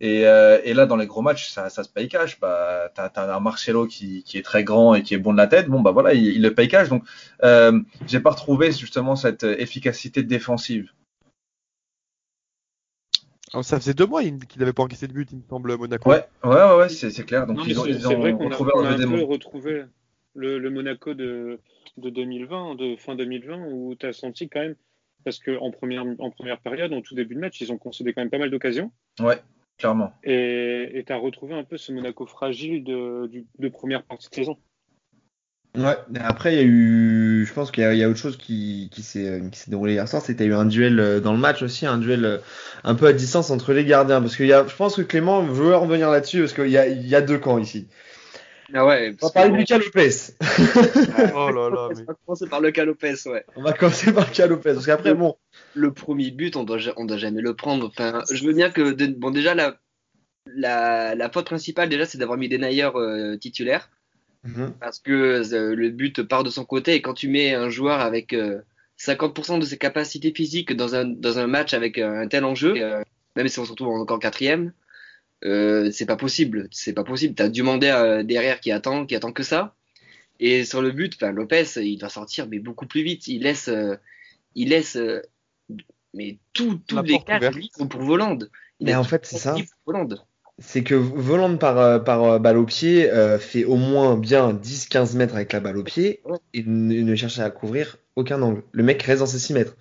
Et, 0.00 0.26
euh, 0.26 0.60
et 0.64 0.74
là, 0.74 0.86
dans 0.86 0.96
les 0.96 1.06
gros 1.06 1.22
matchs, 1.22 1.50
ça, 1.50 1.70
ça 1.70 1.84
se 1.84 1.88
paye 1.88 2.08
cash. 2.08 2.40
Bah, 2.40 2.90
t'as, 2.92 3.08
t'as 3.08 3.32
un 3.36 3.40
Marcelo 3.40 3.86
qui, 3.86 4.24
qui 4.24 4.36
est 4.36 4.42
très 4.42 4.64
grand 4.64 4.96
et 4.96 5.02
qui 5.04 5.14
est 5.14 5.18
bon 5.18 5.32
de 5.32 5.38
la 5.38 5.46
tête. 5.46 5.68
Bon, 5.68 5.80
bah 5.80 5.92
voilà, 5.92 6.12
il, 6.12 6.24
il 6.26 6.42
le 6.42 6.52
paye 6.52 6.66
cash. 6.66 6.88
Donc, 6.88 7.04
euh, 7.44 7.80
j'ai 8.08 8.18
pas 8.18 8.30
retrouvé 8.30 8.72
justement 8.72 9.14
cette 9.14 9.44
euh, 9.44 9.54
efficacité 9.60 10.24
défensive. 10.24 10.90
Alors, 13.52 13.64
ça 13.64 13.78
faisait 13.78 13.94
deux 13.94 14.06
mois 14.06 14.22
il- 14.24 14.44
qu'il 14.46 14.58
n'avait 14.60 14.72
pas 14.72 14.82
encaissé 14.82 15.06
de 15.06 15.12
but, 15.12 15.28
il 15.30 15.38
me 15.38 15.42
semble, 15.48 15.76
Monaco. 15.76 16.10
Ouais, 16.10 16.26
ouais, 16.42 16.50
ouais, 16.50 16.76
ouais 16.78 16.88
c'est, 16.88 17.10
c'est 17.10 17.24
clair. 17.24 17.46
Donc, 17.46 17.58
Non, 17.58 17.64
ils 17.66 17.78
ont, 17.78 17.84
c'est 17.84 17.90
ils 17.90 18.00
c'est 18.00 18.14
vrai 18.14 18.32
ont 18.32 18.38
qu'on 18.38 18.46
a, 18.46 18.48
retrouvé 18.50 18.72
qu'on 18.72 18.80
un 18.80 18.90
a 18.90 18.94
un 18.94 18.98
démon. 18.98 19.18
peu 19.18 19.22
retrouvé 19.24 19.84
le, 20.34 20.58
le 20.58 20.70
Monaco 20.70 21.14
de, 21.14 21.60
de 21.96 22.10
2020, 22.10 22.74
de 22.76 22.96
fin 22.96 23.14
2020, 23.14 23.66
où 23.70 23.94
tu 23.94 24.06
as 24.06 24.12
senti 24.12 24.48
quand 24.48 24.60
même, 24.60 24.76
parce 25.24 25.38
qu'en 25.38 25.70
première, 25.70 26.04
en 26.18 26.30
première 26.30 26.60
période, 26.60 26.92
en 26.92 27.02
tout 27.02 27.14
début 27.14 27.34
de 27.34 27.40
match, 27.40 27.60
ils 27.60 27.72
ont 27.72 27.78
concédé 27.78 28.12
quand 28.12 28.22
même 28.22 28.30
pas 28.30 28.38
mal 28.38 28.50
d'occasions. 28.50 28.92
Ouais, 29.20 29.40
clairement. 29.78 30.12
Et 30.24 31.02
tu 31.06 31.12
as 31.12 31.16
retrouvé 31.16 31.54
un 31.54 31.64
peu 31.64 31.76
ce 31.76 31.92
Monaco 31.92 32.26
fragile 32.26 32.84
de, 32.84 33.30
de 33.58 33.68
première 33.68 34.04
partie 34.04 34.28
de 34.28 34.34
saison. 34.34 34.58
Ouais, 35.74 35.96
mais 36.10 36.20
après, 36.20 36.52
il 36.54 36.56
y 36.56 36.60
a 36.60 36.64
eu, 36.64 37.46
je 37.46 37.52
pense 37.54 37.70
qu'il 37.70 37.82
y 37.82 37.86
a, 37.86 37.94
il 37.94 37.98
y 37.98 38.04
a 38.04 38.08
autre 38.10 38.18
chose 38.18 38.36
qui, 38.36 38.90
qui 38.92 39.02
s'est, 39.02 39.40
qui 39.50 39.58
s'est 39.58 39.70
déroulé 39.70 39.94
hier 39.94 40.06
soir, 40.06 40.20
c'est 40.20 40.36
qu'il 40.36 40.44
y 40.44 40.48
a 40.50 40.52
eu 40.52 40.54
un 40.54 40.66
duel 40.66 41.00
euh, 41.00 41.18
dans 41.18 41.32
le 41.32 41.38
match 41.38 41.62
aussi, 41.62 41.86
un 41.86 41.96
duel 41.96 42.26
euh, 42.26 42.38
un 42.84 42.94
peu 42.94 43.06
à 43.06 43.14
distance 43.14 43.50
entre 43.50 43.72
les 43.72 43.86
gardiens, 43.86 44.20
parce 44.20 44.36
qu'il 44.36 44.48
y 44.48 44.52
a, 44.52 44.66
je 44.66 44.76
pense 44.76 44.96
que 44.96 45.00
Clément 45.00 45.42
veut 45.42 45.74
revenir 45.74 46.10
là-dessus, 46.10 46.40
parce 46.40 46.52
qu'il 46.52 46.68
y 46.68 46.76
a, 46.76 46.86
il 46.88 47.06
y 47.08 47.14
a 47.14 47.22
deux 47.22 47.38
camps 47.38 47.56
ici. 47.56 47.88
Ah 48.74 48.86
ouais, 48.86 49.14
On 49.20 49.26
va 49.26 49.32
parler 49.32 49.50
que 49.50 49.54
de 49.54 49.58
Lucas 49.60 49.78
Lopez. 49.78 50.10
Oh 51.34 51.50
là 51.50 51.68
là, 51.70 51.88
mais... 51.94 52.02
on 52.02 52.04
va 52.04 52.14
commencer 52.26 52.46
par 52.48 52.60
le 52.60 52.70
Lopez, 52.70 53.14
ouais. 53.26 53.44
On 53.56 53.62
va 53.62 53.72
commencer 53.72 54.12
par 54.12 54.26
Lucas 54.26 54.46
Lopez, 54.46 54.74
parce 54.74 54.86
qu'après, 54.86 55.14
bon, 55.14 55.36
Le 55.74 55.92
premier 55.92 56.30
but, 56.30 56.56
on 56.56 56.64
doit, 56.64 56.78
on 56.96 57.04
doit 57.04 57.18
jamais 57.18 57.42
le 57.42 57.54
prendre. 57.54 57.86
Enfin, 57.88 58.22
je 58.30 58.44
veux 58.44 58.52
bien 58.54 58.70
que, 58.70 58.92
de- 58.92 59.06
bon, 59.06 59.30
déjà, 59.30 59.54
la, 59.54 59.76
la, 60.46 61.14
la 61.14 61.30
faute 61.30 61.46
principale, 61.46 61.88
déjà, 61.88 62.06
c'est 62.06 62.18
d'avoir 62.18 62.38
mis 62.38 62.48
Denayer 62.48 62.90
euh, 62.94 63.36
titulaire. 63.36 63.90
Mhm. 64.44 64.72
parce 64.80 64.98
que 64.98 65.12
euh, 65.54 65.76
le 65.76 65.90
but 65.90 66.20
part 66.24 66.42
de 66.42 66.50
son 66.50 66.64
côté 66.64 66.94
et 66.94 67.00
quand 67.00 67.14
tu 67.14 67.28
mets 67.28 67.54
un 67.54 67.70
joueur 67.70 68.00
avec 68.00 68.32
euh, 68.32 68.60
50% 68.98 69.60
de 69.60 69.64
ses 69.64 69.78
capacités 69.78 70.32
physiques 70.34 70.74
dans 70.74 70.96
un, 70.96 71.04
dans 71.04 71.38
un 71.38 71.46
match 71.46 71.74
avec 71.74 71.96
euh, 71.98 72.22
un 72.22 72.26
tel 72.26 72.44
enjeu, 72.44 72.74
euh, 72.76 73.02
même 73.36 73.46
si 73.46 73.60
on 73.60 73.64
se 73.64 73.70
retrouve 73.70 73.90
encore 73.90 74.18
quatrième, 74.18 74.72
euh, 75.44 75.90
c'est 75.92 76.06
pas 76.06 76.16
possible. 76.16 76.68
C'est 76.70 76.92
pas 76.92 77.04
possible. 77.04 77.34
T'as 77.34 77.48
demander 77.48 77.88
à 77.88 78.22
derrière 78.22 78.60
qui 78.60 78.70
attend, 78.72 79.06
qui 79.06 79.14
attend 79.16 79.32
que 79.32 79.42
ça. 79.42 79.74
Et 80.40 80.64
sur 80.64 80.82
le 80.82 80.90
but, 80.92 81.14
enfin 81.16 81.32
Lopez, 81.32 81.64
il 81.76 81.98
doit 81.98 82.08
sortir 82.08 82.48
mais 82.48 82.58
beaucoup 82.58 82.86
plus 82.86 83.02
vite. 83.02 83.28
Il 83.28 83.42
laisse, 83.42 83.68
euh, 83.68 83.96
il 84.54 84.70
laisse, 84.70 84.96
euh, 84.96 85.20
mais 86.14 86.38
tout, 86.52 86.80
quatre 86.88 87.36
ouverte. 87.36 87.54
livres 87.56 87.86
pour 87.88 88.02
Volande. 88.02 88.50
Il 88.80 88.86
Mais 88.86 88.94
en 88.94 89.04
fait, 89.04 89.24
c'est 89.26 89.38
ça. 89.38 89.54
Volande. 89.86 90.20
c'est 90.58 90.82
que 90.82 90.94
Voland 90.94 91.56
par, 91.56 91.78
euh, 91.78 91.98
par 91.98 92.24
euh, 92.24 92.38
balle 92.38 92.58
au 92.58 92.64
pied 92.64 93.10
euh, 93.10 93.38
fait 93.38 93.64
au 93.64 93.76
moins 93.76 94.16
bien 94.16 94.52
10-15 94.52 95.16
mètres 95.16 95.34
avec 95.36 95.52
la 95.52 95.60
balle 95.60 95.76
au 95.78 95.84
pied 95.84 96.20
Ouais. 96.24 96.38
et 96.54 96.62
ne, 96.66 97.02
ne 97.02 97.14
cherche 97.14 97.38
à 97.38 97.48
couvrir 97.50 97.98
aucun 98.16 98.42
angle. 98.42 98.62
Le 98.72 98.82
mec 98.82 99.02
reste 99.02 99.20
dans 99.20 99.26
ses 99.26 99.38
6 99.38 99.54
mètres. 99.54 99.76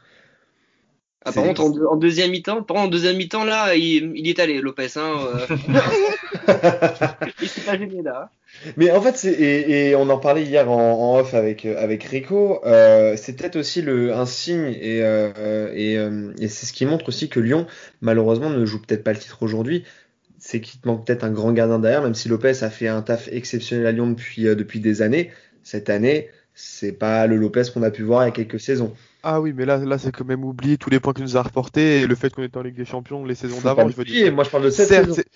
Ah, 1.23 1.31
par 1.31 1.43
contre, 1.43 1.61
en, 1.61 1.69
deux- 1.69 1.85
en 1.85 1.97
deuxième 1.97 2.31
mi-temps, 2.31 2.63
par 2.63 2.75
contre, 2.75 2.87
en 2.87 2.87
deuxième 2.87 3.15
mi-temps, 3.17 3.43
là, 3.43 3.75
il, 3.75 4.27
est 4.27 4.39
allé, 4.39 4.59
Lopez. 4.59 4.87
Hein, 4.95 5.19
euh. 5.49 5.55
il 7.41 7.47
s'est 7.47 7.61
pas 7.61 7.77
gêné 7.77 8.01
là. 8.01 8.23
hein. 8.25 8.29
Mais 8.77 8.91
en 8.91 9.01
fait, 9.01 9.15
c'est, 9.17 9.31
et, 9.31 9.89
et 9.89 9.95
on 9.95 10.09
en 10.09 10.17
parlait 10.17 10.43
hier 10.43 10.69
en, 10.69 10.77
en 11.13 11.19
off 11.19 11.33
avec, 11.33 11.65
euh, 11.65 11.75
avec 11.81 12.03
Rico, 12.03 12.59
euh, 12.65 13.15
c'est 13.17 13.35
peut-être 13.35 13.55
aussi 13.55 13.81
le, 13.81 14.13
un 14.13 14.25
signe, 14.25 14.65
et, 14.79 15.01
euh, 15.03 15.71
et, 15.73 15.93
et 16.43 16.47
c'est 16.47 16.65
ce 16.65 16.73
qui 16.73 16.85
montre 16.85 17.07
aussi 17.09 17.29
que 17.29 17.39
Lyon, 17.39 17.67
malheureusement, 18.01 18.49
ne 18.49 18.65
joue 18.65 18.81
peut-être 18.81 19.03
pas 19.03 19.13
le 19.13 19.19
titre 19.19 19.43
aujourd'hui. 19.43 19.83
C'est 20.39 20.59
qu'il 20.59 20.81
te 20.81 20.87
manque 20.87 21.05
peut-être 21.05 21.23
un 21.23 21.31
grand 21.31 21.51
gardien 21.53 21.77
derrière, 21.77 22.01
même 22.01 22.15
si 22.15 22.27
Lopez 22.27 22.63
a 22.63 22.69
fait 22.71 22.87
un 22.87 23.03
taf 23.03 23.27
exceptionnel 23.31 23.85
à 23.85 23.91
Lyon 23.91 24.07
depuis, 24.09 24.43
depuis 24.43 24.79
des 24.79 25.03
années. 25.03 25.29
Cette 25.61 25.89
année, 25.91 26.29
c'est 26.55 26.93
pas 26.93 27.27
le 27.27 27.35
Lopez 27.35 27.63
qu'on 27.71 27.83
a 27.83 27.91
pu 27.91 28.01
voir 28.01 28.23
il 28.23 28.25
y 28.25 28.29
a 28.29 28.31
quelques 28.31 28.59
saisons. 28.59 28.93
Ah 29.23 29.39
oui, 29.39 29.53
mais 29.53 29.65
là, 29.65 29.77
là 29.77 29.97
c'est 29.99 30.11
quand 30.11 30.25
même 30.25 30.43
oublié 30.43 30.77
tous 30.77 30.89
les 30.89 30.99
points 30.99 31.13
qu'il 31.13 31.23
nous 31.23 31.37
a 31.37 31.43
rapportés 31.43 32.01
et 32.01 32.07
le 32.07 32.15
fait 32.15 32.31
qu'on 32.33 32.41
était 32.43 32.57
en 32.57 32.63
Ligue 32.63 32.75
des 32.75 32.85
Champions 32.85 33.23
les 33.23 33.35
saisons 33.35 33.61
d'avant. 33.61 33.87
Je 33.87 33.95
veux 33.95 34.03
dire, 34.05 34.33
moi 34.33 34.43
je 34.43 34.49
parle 34.49 34.63
de 34.63 34.69
cette 34.71 34.87
certes, 34.87 35.05
saison. 35.05 35.13
c'est- 35.13 35.27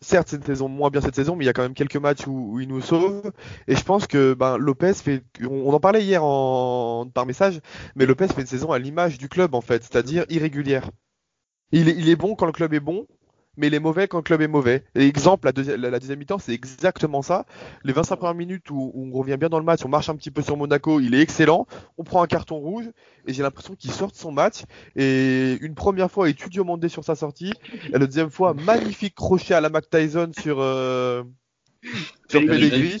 certes, 0.00 0.28
c'est 0.30 0.36
une 0.36 0.44
saison 0.44 0.68
moins 0.68 0.90
bien 0.90 1.00
cette 1.00 1.16
saison, 1.16 1.36
mais 1.36 1.44
il 1.44 1.46
y 1.46 1.50
a 1.50 1.54
quand 1.54 1.62
même 1.62 1.74
quelques 1.74 1.96
matchs 1.96 2.26
où, 2.26 2.54
où 2.54 2.60
il 2.60 2.68
nous 2.68 2.80
sauve. 2.82 3.32
Et 3.68 3.76
je 3.76 3.84
pense 3.84 4.06
que 4.06 4.34
ben, 4.34 4.58
Lopez 4.58 4.94
fait. 4.94 5.24
On, 5.42 5.48
on 5.70 5.72
en 5.74 5.80
parlait 5.80 6.04
hier 6.04 6.24
en, 6.24 7.08
par 7.12 7.26
message, 7.26 7.60
mais 7.96 8.06
Lopez 8.06 8.28
fait 8.28 8.42
une 8.42 8.46
saison 8.46 8.72
à 8.72 8.78
l'image 8.78 9.18
du 9.18 9.28
club 9.28 9.54
en 9.54 9.60
fait, 9.62 9.82
c'est-à-dire 9.84 10.24
irrégulière. 10.30 10.90
Il 11.72 11.88
est, 11.88 11.96
il 11.96 12.08
est 12.08 12.16
bon 12.16 12.34
quand 12.36 12.46
le 12.46 12.52
club 12.52 12.74
est 12.74 12.80
bon, 12.80 13.06
mais 13.56 13.68
il 13.68 13.74
est 13.74 13.80
mauvais 13.80 14.08
quand 14.08 14.18
le 14.18 14.22
club 14.22 14.40
est 14.42 14.48
mauvais. 14.48 14.84
Et 14.94 15.06
exemple, 15.06 15.46
la, 15.46 15.52
deuxi- 15.52 15.76
la, 15.76 15.90
la 15.90 15.98
deuxième 15.98 16.18
mi-temps, 16.18 16.38
c'est 16.38 16.52
exactement 16.52 17.22
ça. 17.22 17.46
Les 17.84 17.92
25 17.92 18.16
premières 18.16 18.34
minutes 18.34 18.70
où, 18.70 18.90
où 18.94 19.10
on 19.12 19.18
revient 19.18 19.36
bien 19.38 19.48
dans 19.48 19.58
le 19.58 19.64
match, 19.64 19.84
on 19.84 19.88
marche 19.88 20.08
un 20.08 20.16
petit 20.16 20.30
peu 20.30 20.42
sur 20.42 20.56
Monaco, 20.56 21.00
il 21.00 21.14
est 21.14 21.20
excellent. 21.20 21.66
On 21.98 22.04
prend 22.04 22.22
un 22.22 22.26
carton 22.26 22.56
rouge 22.56 22.86
et 23.26 23.32
j'ai 23.32 23.42
l'impression 23.42 23.74
qu'il 23.74 23.90
sort 23.90 24.10
de 24.10 24.16
son 24.16 24.32
match. 24.32 24.62
Et 24.94 25.58
une 25.60 25.74
première 25.74 26.10
fois, 26.10 26.28
il 26.28 26.34
tue 26.34 26.48
Diomandé 26.50 26.88
sur 26.88 27.04
sa 27.04 27.14
sortie. 27.14 27.52
Et 27.88 27.98
la 27.98 28.06
deuxième 28.06 28.30
fois, 28.30 28.54
magnifique 28.54 29.14
crochet 29.14 29.54
à 29.54 29.60
la 29.60 29.68
Mac 29.70 29.88
Tyson 29.90 30.30
sur, 30.40 30.60
euh, 30.60 31.22
sur 32.28 32.40
Pellegrini. 32.46 32.92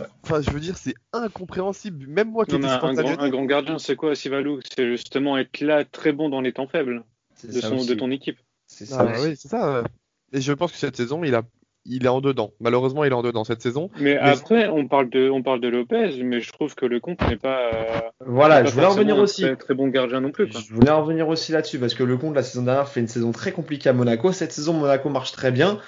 Ouais. 0.00 0.06
Enfin, 0.22 0.40
je 0.42 0.50
veux 0.50 0.60
dire, 0.60 0.76
c'est 0.76 0.94
incompréhensible. 1.12 2.06
Même 2.08 2.30
moi 2.30 2.44
qui 2.44 2.52
étais 2.58 2.66
un, 2.88 2.94
grand, 3.02 3.08
un 3.22 3.28
grand 3.30 3.44
gardien, 3.44 3.78
c'est 3.78 3.96
quoi, 3.96 4.14
Sivalou? 4.14 4.60
C'est 4.74 4.86
justement 4.88 5.36
être 5.38 5.60
là 5.60 5.84
très 5.84 6.12
bon 6.12 6.28
dans 6.28 6.40
les 6.40 6.52
temps 6.52 6.66
faibles 6.66 7.04
de, 7.44 7.52
son, 7.60 7.76
de 7.88 7.94
ton 7.94 8.10
équipe. 8.10 8.38
C'est 8.76 8.92
Ah, 8.92 9.14
ça. 9.14 9.22
oui, 9.22 9.34
c'est 9.36 9.48
ça. 9.48 9.82
Et 10.32 10.40
je 10.40 10.52
pense 10.52 10.72
que 10.72 10.78
cette 10.78 10.96
saison, 10.96 11.24
il 11.24 11.34
a, 11.34 11.42
il 11.86 12.04
est 12.04 12.08
en 12.08 12.20
dedans. 12.20 12.50
Malheureusement, 12.60 13.04
il 13.04 13.12
est 13.12 13.14
en 13.14 13.22
dedans 13.22 13.44
cette 13.44 13.62
saison. 13.62 13.90
Mais, 14.00 14.16
après, 14.18 14.68
on 14.68 14.86
parle, 14.86 15.08
de, 15.08 15.30
on 15.30 15.42
parle 15.42 15.60
de 15.60 15.68
Lopez, 15.68 16.22
mais 16.22 16.40
je 16.40 16.52
trouve 16.52 16.74
que 16.74 16.84
le 16.84 17.00
compte 17.00 17.20
n'est 17.26 17.36
pas. 17.36 17.58
euh, 17.72 18.00
Voilà, 18.26 18.62
pas 18.62 18.64
je 18.68 18.74
voulais 18.74 18.86
en 18.86 18.98
un 19.18 19.20
aussi. 19.22 19.42
Très, 19.42 19.56
très 19.56 19.74
bon 19.74 19.88
gardien 19.88 20.20
non 20.20 20.30
plus. 20.30 20.48
Quoi. 20.50 20.60
Je 20.60 20.74
voulais 20.74 20.90
en 20.90 21.00
revenir 21.02 21.28
aussi 21.28 21.52
là-dessus 21.52 21.78
parce 21.78 21.94
que 21.94 22.02
le 22.02 22.16
compte 22.16 22.34
la 22.34 22.42
saison 22.42 22.64
dernière 22.64 22.88
fait 22.88 23.00
une 23.00 23.08
saison 23.08 23.32
très 23.32 23.52
compliquée 23.52 23.88
à 23.88 23.92
Monaco. 23.92 24.32
Cette 24.32 24.52
saison, 24.52 24.74
Monaco 24.74 25.08
marche 25.08 25.32
très 25.32 25.52
bien. 25.52 25.78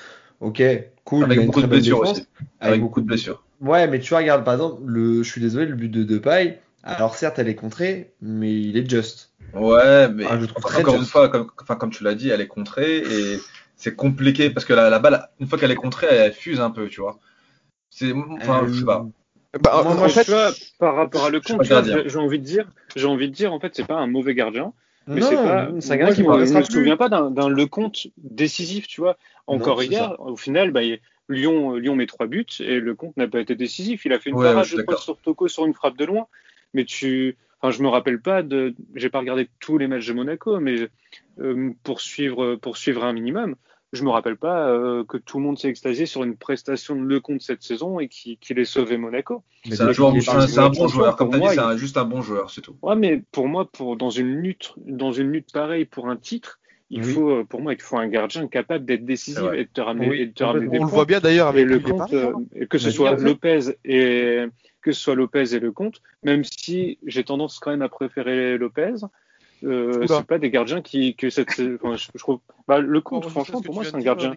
Ok, 0.41 0.63
cool. 1.05 1.25
Avec 1.25 1.45
beaucoup 1.47 1.61
de 1.63 1.67
blessures 1.67 2.01
défense. 2.01 2.19
aussi. 2.19 2.27
Avec 2.61 2.81
beaucoup 2.81 3.01
de 3.01 3.07
blessures. 3.07 3.43
Ouais, 3.61 3.89
mais 3.89 3.99
tu 3.99 4.11
vois, 4.11 4.19
regarde, 4.19 4.45
par 4.45 4.55
exemple, 4.55 4.83
le, 4.87 5.23
je 5.25 5.29
suis 5.31 5.41
désolé, 5.41 5.67
le 5.67 5.75
but 5.75 5.89
de 5.89 6.05
Depay, 6.05 6.61
alors 6.83 7.15
certes, 7.17 7.39
elle 7.39 7.49
est 7.49 7.55
contrée, 7.55 8.15
mais 8.21 8.53
il 8.61 8.77
est 8.77 8.89
just. 8.89 9.33
Ouais, 9.53 10.09
mais 10.11 10.31
Ah, 10.31 10.39
je 10.39 10.45
trouve 10.47 10.65
encore 10.75 10.97
juste. 10.97 10.99
une 11.01 11.07
fois, 11.07 11.29
comme, 11.29 11.51
enfin, 11.61 11.77
comme 11.77 11.91
tu 11.91 12.05
l'as 12.05 12.15
dit, 12.15 12.29
elle 12.31 12.41
est 12.41 12.49
contrée 12.49 12.99
et 12.99 13.47
c'est 13.77 13.95
compliqué 13.97 14.51
parce 14.51 14.67
que 14.67 14.75
la, 14.75 14.91
la 14.91 14.99
balle, 14.99 15.29
une 15.41 15.47
fois 15.49 15.59
qu'elle 15.59 15.71
est 15.71 15.77
contrée, 15.77 16.07
elle 16.09 16.33
fuse 16.35 16.61
un 16.61 16.71
peu, 16.71 16.89
tu 16.89 17.01
vois. 17.01 17.19
C'est, 17.91 18.13
enfin, 18.15 18.67
Euh, 18.67 18.71
je 18.73 18.81
sais 18.81 18.87
pas. 18.87 19.11
Bah, 19.61 19.83
Moi, 19.83 19.95
en 19.97 19.97
moi, 19.97 20.09
fait, 20.11 20.25
tu 20.25 20.31
vois, 20.31 20.57
par 20.79 20.95
rapport 20.97 21.25
à 21.27 21.31
le 21.31 21.41
je 21.43 21.49
suis 21.49 21.57
compte, 21.57 21.63
pas 21.63 21.65
tu 21.65 21.73
vois, 21.73 21.83
gardien. 21.83 22.05
j'ai 22.05 22.09
j'ai 22.09 22.19
envie 22.19 22.39
de 22.39 22.45
dire, 22.45 22.71
j'ai 22.97 23.07
envie 23.07 23.29
de 23.29 23.35
dire, 23.35 23.53
en 23.53 23.61
fait, 23.61 23.75
c'est 23.75 23.87
pas 23.87 23.97
un 23.97 24.07
mauvais 24.07 24.35
gardien. 24.35 24.75
Mais 25.15 25.21
non, 25.21 25.29
c'est 25.29 25.39
pas. 25.39 25.71
c'est 25.81 25.95
un 25.95 25.99
moi, 25.99 26.13
qui 26.13 26.23
me- 26.25 26.45
je 26.47 26.53
me 26.55 26.63
souviens 26.63 26.97
pas 26.99 27.09
d'un 27.09 27.31
d'un 27.31 27.49
Lecomte 27.49 28.09
décisif, 28.19 28.87
tu 28.89 29.01
vois. 29.01 29.19
Encore 29.47 29.83
Non, 29.85 29.85
hier, 29.85 30.17
au 30.21 30.37
final, 30.37 30.71
bah, 30.73 30.83
Lyon, 31.31 31.77
Lyon 31.77 31.97
met 31.97 32.07
trois 32.07 32.27
buts 32.27 32.47
et 32.61 32.81
Lecomte 32.81 33.17
n'a 33.17 33.29
pas 33.29 33.41
été 33.41 33.57
décisif. 33.57 34.05
Il 34.05 34.13
a 34.13 34.21
fait 34.21 34.31
une 34.31 34.39
Ouais, 34.39 34.39
parade, 34.41 34.71
sur 34.95 35.19
Toko 35.21 35.49
sur 35.49 35.67
une 35.67 35.75
frappe 35.75 35.97
de 35.99 36.05
loin. 36.07 36.29
Mais 36.75 36.85
tu. 36.85 37.37
Enfin, 37.61 37.73
je 37.77 37.83
me 37.83 37.89
rappelle 37.89 38.21
pas 38.21 38.43
de. 38.43 38.75
J'ai 38.95 39.11
pas 39.11 39.19
regardé 39.19 39.49
tous 39.61 39.79
les 39.79 39.87
matchs 39.89 40.07
de 40.07 40.13
Monaco, 40.13 40.61
mais 40.61 40.89
euh, 41.41 41.71
pour, 41.83 42.01
suivre, 42.01 42.55
pour 42.57 42.77
suivre 42.77 43.05
un 43.05 43.13
minimum, 43.13 43.57
je 43.93 44.05
me 44.05 44.11
rappelle 44.11 44.37
pas 44.37 44.69
euh, 44.69 45.03
que 45.05 45.17
tout 45.17 45.39
le 45.39 45.45
monde 45.45 45.59
s'est 45.59 45.69
extasié 45.69 46.07
sur 46.07 46.23
une 46.23 46.37
prestation 46.37 46.95
de 46.95 47.03
Lecomte 47.05 47.41
cette 47.41 47.63
saison 47.63 47.99
et 48.01 48.09
qui- 48.09 48.37
qu'il 48.37 48.59
ait 48.59 48.65
sauvé 48.65 48.97
Monaco. 48.97 49.43
Mais 49.69 49.75
C'est 49.75 49.83
un, 49.83 49.93
joueur, 49.93 50.13
c'est 50.21 50.31
un- 50.31 50.41
c'est 50.47 50.59
un 50.61 50.69
bon 50.69 50.87
joueur. 50.89 51.17
Comme 51.17 51.31
tu 51.31 51.37
as 51.37 51.41
dit, 51.41 51.47
c'est 51.55 51.59
un- 51.61 51.77
juste 51.77 51.97
un 51.97 52.05
bon 52.05 52.21
joueur, 52.23 52.51
c'est 52.51 52.61
tout. 52.61 52.77
Ouais, 52.83 52.97
mais 52.97 53.23
pour 53.33 53.49
moi, 53.49 53.69
pour 53.71 53.97
dans 53.97 54.11
une 54.11 54.37
lutte, 54.37 54.75
dans 54.77 55.11
une 55.13 55.31
lutte 55.33 55.53
pareille 55.53 55.85
pour 55.87 56.09
un 56.09 56.17
titre, 56.17 56.61
il 56.91 57.03
Oui. 57.05 57.13
faut, 57.13 57.45
pour 57.45 57.61
moi, 57.61 57.73
il 57.73 57.81
faut 57.83 57.99
un 57.99 58.09
gardien 58.09 58.47
capable 58.47 58.85
d'être 58.85 59.05
décisif 59.05 59.43
et 59.55 59.65
de 59.65 59.69
te 59.73 59.81
ramener, 59.81 60.09
Oui, 60.09 60.21
et 60.21 60.27
de 60.27 60.33
te 60.33 60.45
ramener 60.45 60.69
des 60.69 60.79
on 60.79 60.85
le 60.85 60.91
voit 60.91 61.05
bien 61.07 61.21
d'ailleurs 61.21 61.49
Et 61.49 61.63
avec 61.63 61.67
le 61.67 61.81
compte, 61.81 62.13
euh, 62.15 62.33
que 62.71 62.79
ce 62.79 62.87
Mais 62.87 62.93
soit 62.93 63.17
Lopez 63.17 63.61
et 63.85 64.45
que 64.89 64.95
ce 64.95 65.03
soit 65.03 65.15
Lopez 65.15 65.55
et 65.55 65.59
le 65.61 65.71
compte, 65.71 66.01
même 66.23 66.45
si 66.45 66.99
j'ai 67.05 67.23
tendance 67.23 67.59
quand 67.59 67.71
même 67.71 67.83
à 67.83 67.91
préférer 67.91 68.57
Lopez. 68.57 68.95
Euh, 69.65 70.07
c'est 70.07 70.27
pas 70.27 70.39
des 70.39 70.51
gardiens 70.51 70.81
qui 70.81 71.15
que 71.15 71.29
cette 71.31 71.51
enfin, 71.51 71.97
je, 71.97 72.09
je 72.15 72.19
trouve 72.19 72.39
bah, 72.67 72.79
le 72.79 73.01
compte 73.01 73.25
Oh, 73.27 73.29
franchement 73.29 73.61
pour 73.61 73.75
moi 73.75 73.85
c'est 73.85 73.95
un 73.95 74.01
gardien. 74.01 74.35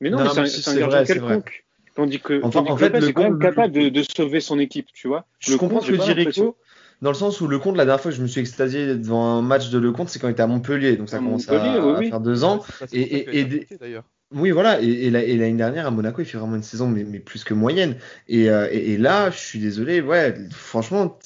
Mais 0.00 0.10
non, 0.10 0.18
c'est 0.28 0.68
un, 0.68 0.76
gardien 0.76 0.86
vrai, 0.86 1.06
quelconque. 1.06 1.64
Tandis 1.94 2.20
que, 2.20 2.40
Enfin, 2.42 2.58
tandis 2.60 2.72
en 2.72 2.74
que 2.74 2.80
fait, 2.80 2.90
Lopez 2.90 3.06
est 3.06 3.12
quand 3.12 3.22
même 3.22 3.38
capable 3.38 3.72
de, 3.72 3.88
de 3.88 4.02
sauver 4.02 4.40
son 4.40 4.58
équipe 4.58 4.88
tu 4.92 5.08
vois. 5.08 5.24
Je 5.38 5.52
Le 5.52 5.58
comprends 5.58 5.78
compte, 5.78 5.86
ce 5.86 5.92
que 5.92 5.96
dit 5.96 6.12
Rico, 6.12 6.56
dans 7.00 7.10
le 7.10 7.14
sens 7.14 7.40
où 7.40 7.46
le 7.46 7.58
compte, 7.58 7.76
la 7.76 7.84
dernière 7.86 8.00
fois 8.00 8.10
que 8.10 8.16
je 8.16 8.22
me 8.22 8.26
suis 8.26 8.40
extasié 8.40 8.94
devant 8.96 9.24
un 9.38 9.42
match 9.42 9.70
de 9.70 9.78
Lecomte, 9.78 10.08
c'est 10.08 10.18
quand 10.18 10.28
il 10.28 10.32
était 10.32 10.42
à 10.42 10.46
Montpellier, 10.46 10.96
donc 10.96 11.08
ça 11.08 11.16
À 11.16 11.20
commence 11.20 11.48
à, 11.48 11.54
oui, 11.98 12.06
à 12.06 12.10
faire 12.10 12.20
deux 12.20 12.44
ans. 12.44 12.58
Ouais, 12.80 12.86
Et- 12.92 13.40
et- 13.40 13.66
d'ailleurs. 13.80 14.04
Oui, 14.34 14.50
voilà, 14.50 14.80
et, 14.82 14.86
et 15.06 15.10
la- 15.10 15.22
et 15.22 15.36
l'année 15.36 15.54
dernière 15.56 15.86
à 15.86 15.90
Monaco, 15.90 16.20
il 16.22 16.24
fait 16.24 16.38
vraiment 16.38 16.56
une 16.56 16.62
saison 16.62 16.88
mais, 16.88 17.04
plus 17.20 17.44
que 17.44 17.54
moyenne. 17.54 17.96
Et, 18.28 18.50
euh, 18.50 18.68
et, 18.72 18.92
et 18.94 18.98
là, 18.98 19.30
je 19.30 19.38
suis 19.38 19.58
désolé, 19.60 20.00
ouais, 20.00 20.34
franchement, 20.50 21.18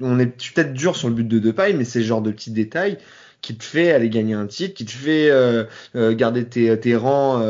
on 0.00 0.18
est 0.18 0.26
peut-être 0.26 0.72
dur 0.72 0.96
sur 0.96 1.08
le 1.08 1.14
but 1.14 1.28
de 1.28 1.38
Depay, 1.38 1.74
mais 1.74 1.84
c'est 1.84 1.98
le 2.00 2.04
genre 2.06 2.22
de 2.22 2.30
petits 2.30 2.50
détails 2.52 2.98
qui 3.42 3.56
te 3.56 3.64
fait 3.64 3.92
aller 3.92 4.08
gagner 4.08 4.34
un 4.34 4.46
titre, 4.46 4.74
qui 4.74 4.86
te 4.86 4.90
fait 4.92 5.30
euh, 5.30 5.64
euh, 5.96 6.14
garder 6.14 6.44
tes, 6.48 6.78
tes 6.80 6.96
rangs 6.96 7.42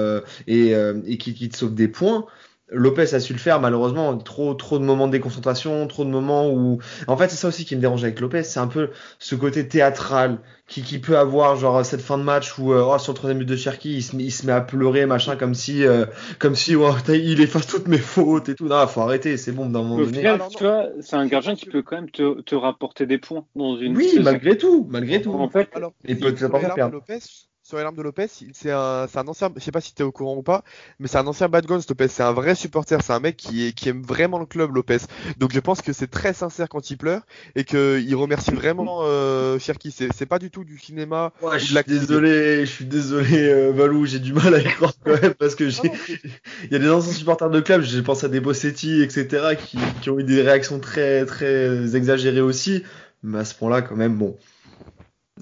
et, 0.49 0.73
et 1.07 1.19
qui, 1.19 1.35
qui 1.35 1.49
te 1.49 1.57
sauve 1.57 1.75
des 1.75 1.89
points. 1.89 2.27
Lopez 2.69 3.15
a 3.15 3.21
su 3.21 3.33
le 3.33 3.39
faire, 3.39 3.61
malheureusement, 3.61 4.17
trop 4.19 4.53
trop 4.55 4.79
de 4.79 4.85
moments 4.85 5.07
de 5.07 5.13
déconcentration, 5.13 5.87
trop 5.87 6.05
de 6.05 6.11
moments 6.11 6.51
où... 6.51 6.79
En 7.07 7.17
fait, 7.17 7.29
c'est 7.29 7.37
ça 7.37 7.49
aussi 7.49 7.65
qui 7.65 7.77
me 7.77 7.81
dérange 7.81 8.03
avec 8.03 8.19
Lopez, 8.19 8.43
c'est 8.43 8.59
un 8.59 8.67
peu 8.67 8.91
ce 9.21 9.37
côté 9.37 9.69
théâtral 9.69 10.39
qui, 10.67 10.83
qui 10.83 10.99
peut 10.99 11.17
avoir, 11.17 11.55
genre, 11.55 11.85
cette 11.87 12.01
fin 12.01 12.19
de 12.19 12.25
match 12.25 12.59
où, 12.59 12.73
euh, 12.73 12.83
oh, 12.85 12.99
sur 12.99 13.13
le 13.13 13.17
troisième 13.17 13.39
but 13.39 13.45
de 13.45 13.55
Cherki, 13.55 13.95
il 13.99 14.03
se, 14.03 14.17
met- 14.17 14.25
il 14.25 14.33
se 14.33 14.45
met 14.47 14.53
à 14.53 14.61
pleurer, 14.61 15.07
machin, 15.07 15.37
comme 15.37 15.55
si, 15.55 15.85
euh, 15.85 16.07
comme 16.41 16.57
si, 16.57 16.75
oh, 16.75 16.91
t'as- 17.05 17.15
il 17.15 17.41
efface 17.41 17.69
toutes 17.69 17.87
mes 17.87 17.99
fautes 17.99 18.49
et 18.49 18.57
tout. 18.57 18.67
Non, 18.67 18.85
faut 18.89 19.03
arrêter, 19.03 19.37
c'est 19.37 19.53
bon, 19.53 19.67
d'un 19.69 19.83
moment 19.83 19.97
au 19.97 19.99
donné. 20.05 20.19
final 20.19 20.35
Alors, 20.35 20.51
non. 20.51 20.57
tu 20.57 20.65
vois 20.65 20.87
c'est 21.01 21.17
un 21.17 21.27
gardien 21.27 21.55
qui 21.55 21.67
peut 21.67 21.83
quand 21.83 21.97
même 21.97 22.11
te, 22.11 22.41
te 22.41 22.55
rapporter 22.57 23.07
des 23.07 23.19
points 23.19 23.45
dans 23.55 23.77
une 23.77 23.97
Oui, 23.97 24.19
malgré 24.23 24.59
tout, 24.59 24.89
malgré 24.91 25.23
tout. 25.23 25.33
en 25.33 25.49
fait 25.49 25.69
Alors, 25.73 25.93
Et 26.05 26.17
peut-être 26.17 26.49
pas 26.49 26.89
Lopez, 26.91 27.19
sur 27.67 27.79
les 27.79 27.83
larmes 27.83 27.97
de 27.97 28.03
Lopez, 28.03 28.29
c'est 28.29 28.71
un, 28.71 29.09
ancien, 29.27 29.51
je 29.57 29.61
sais 29.61 29.73
pas 29.73 29.81
si 29.81 29.93
t'es 29.93 30.05
au 30.05 30.13
courant 30.13 30.37
ou 30.37 30.43
pas, 30.43 30.63
mais 31.01 31.09
c'est 31.09 31.19
un 31.19 31.27
ancien 31.27 31.49
bad 31.49 31.67
guns 31.67 31.81
Lopez. 31.89 32.07
C'est 32.07 32.23
un 32.23 32.33
vrai 32.33 32.55
supporter, 32.55 33.03
c'est 33.03 33.13
un 33.13 33.19
mec 33.19 33.37
qui, 33.37 33.67
est, 33.67 33.73
qui 33.73 33.89
aime 33.89 34.03
vraiment 34.03 34.39
le 34.39 34.47
club 34.47 34.73
Lopez. 34.73 34.99
Donc 35.39 35.53
je 35.53 35.59
pense 35.59 35.83
que 35.83 35.93
c'est 35.93 36.07
très 36.07 36.33
sincère 36.33 36.69
quand 36.69 36.91
il 36.91 36.97
pleure 36.97 37.23
et 37.57 37.65
qu'il 37.65 38.15
remercie 38.15 38.53
vraiment 38.53 39.01
euh, 39.03 39.59
Cherki. 39.59 39.91
C'est, 39.91 40.27
pas 40.27 40.39
du 40.39 40.53
tout 40.53 40.63
du 40.63 40.79
cinéma. 40.79 41.33
Ouais, 41.43 41.59
je 41.59 41.65
suis 41.65 41.83
désolé, 41.87 42.67
je 42.67 42.71
suis 42.71 42.85
désolé, 42.85 43.49
euh, 43.49 43.73
Valou, 43.73 44.07
j'ai 44.07 44.21
du 44.21 44.33
mal 44.33 44.55
à 44.55 44.61
y 44.61 44.65
croire 44.65 44.93
quand 45.05 45.21
même 45.21 45.35
parce 45.35 45.57
que 45.57 45.65
Non, 45.65 45.71
j'ai, 45.71 45.89
non, 45.89 45.95
c'est- 46.07 46.21
il 46.65 46.73
y 46.73 46.77
a 46.77 46.79
des 46.79 46.89
anciens 46.89 47.13
supporters 47.13 47.51
de 47.51 47.61
club, 47.61 47.83
j'ai 47.83 48.03
pensé 48.03 48.27
à 48.27 48.29
des 48.29 48.41
Bossetti, 48.41 49.03
etc., 49.03 49.57
qui, 49.59 49.79
qui 50.03 50.11
ont 50.11 50.21
eu 50.21 50.25
des 50.25 50.41
réactions 50.41 50.79
très, 50.79 51.27
très 51.27 51.97
exagérées 51.97 52.41
aussi, 52.41 52.85
mais 53.25 53.41
à 53.41 53.45
ce 53.45 53.57
point-là, 53.57 53.83
quand 53.83 53.97
même, 53.97 54.17
bon. 54.17 54.37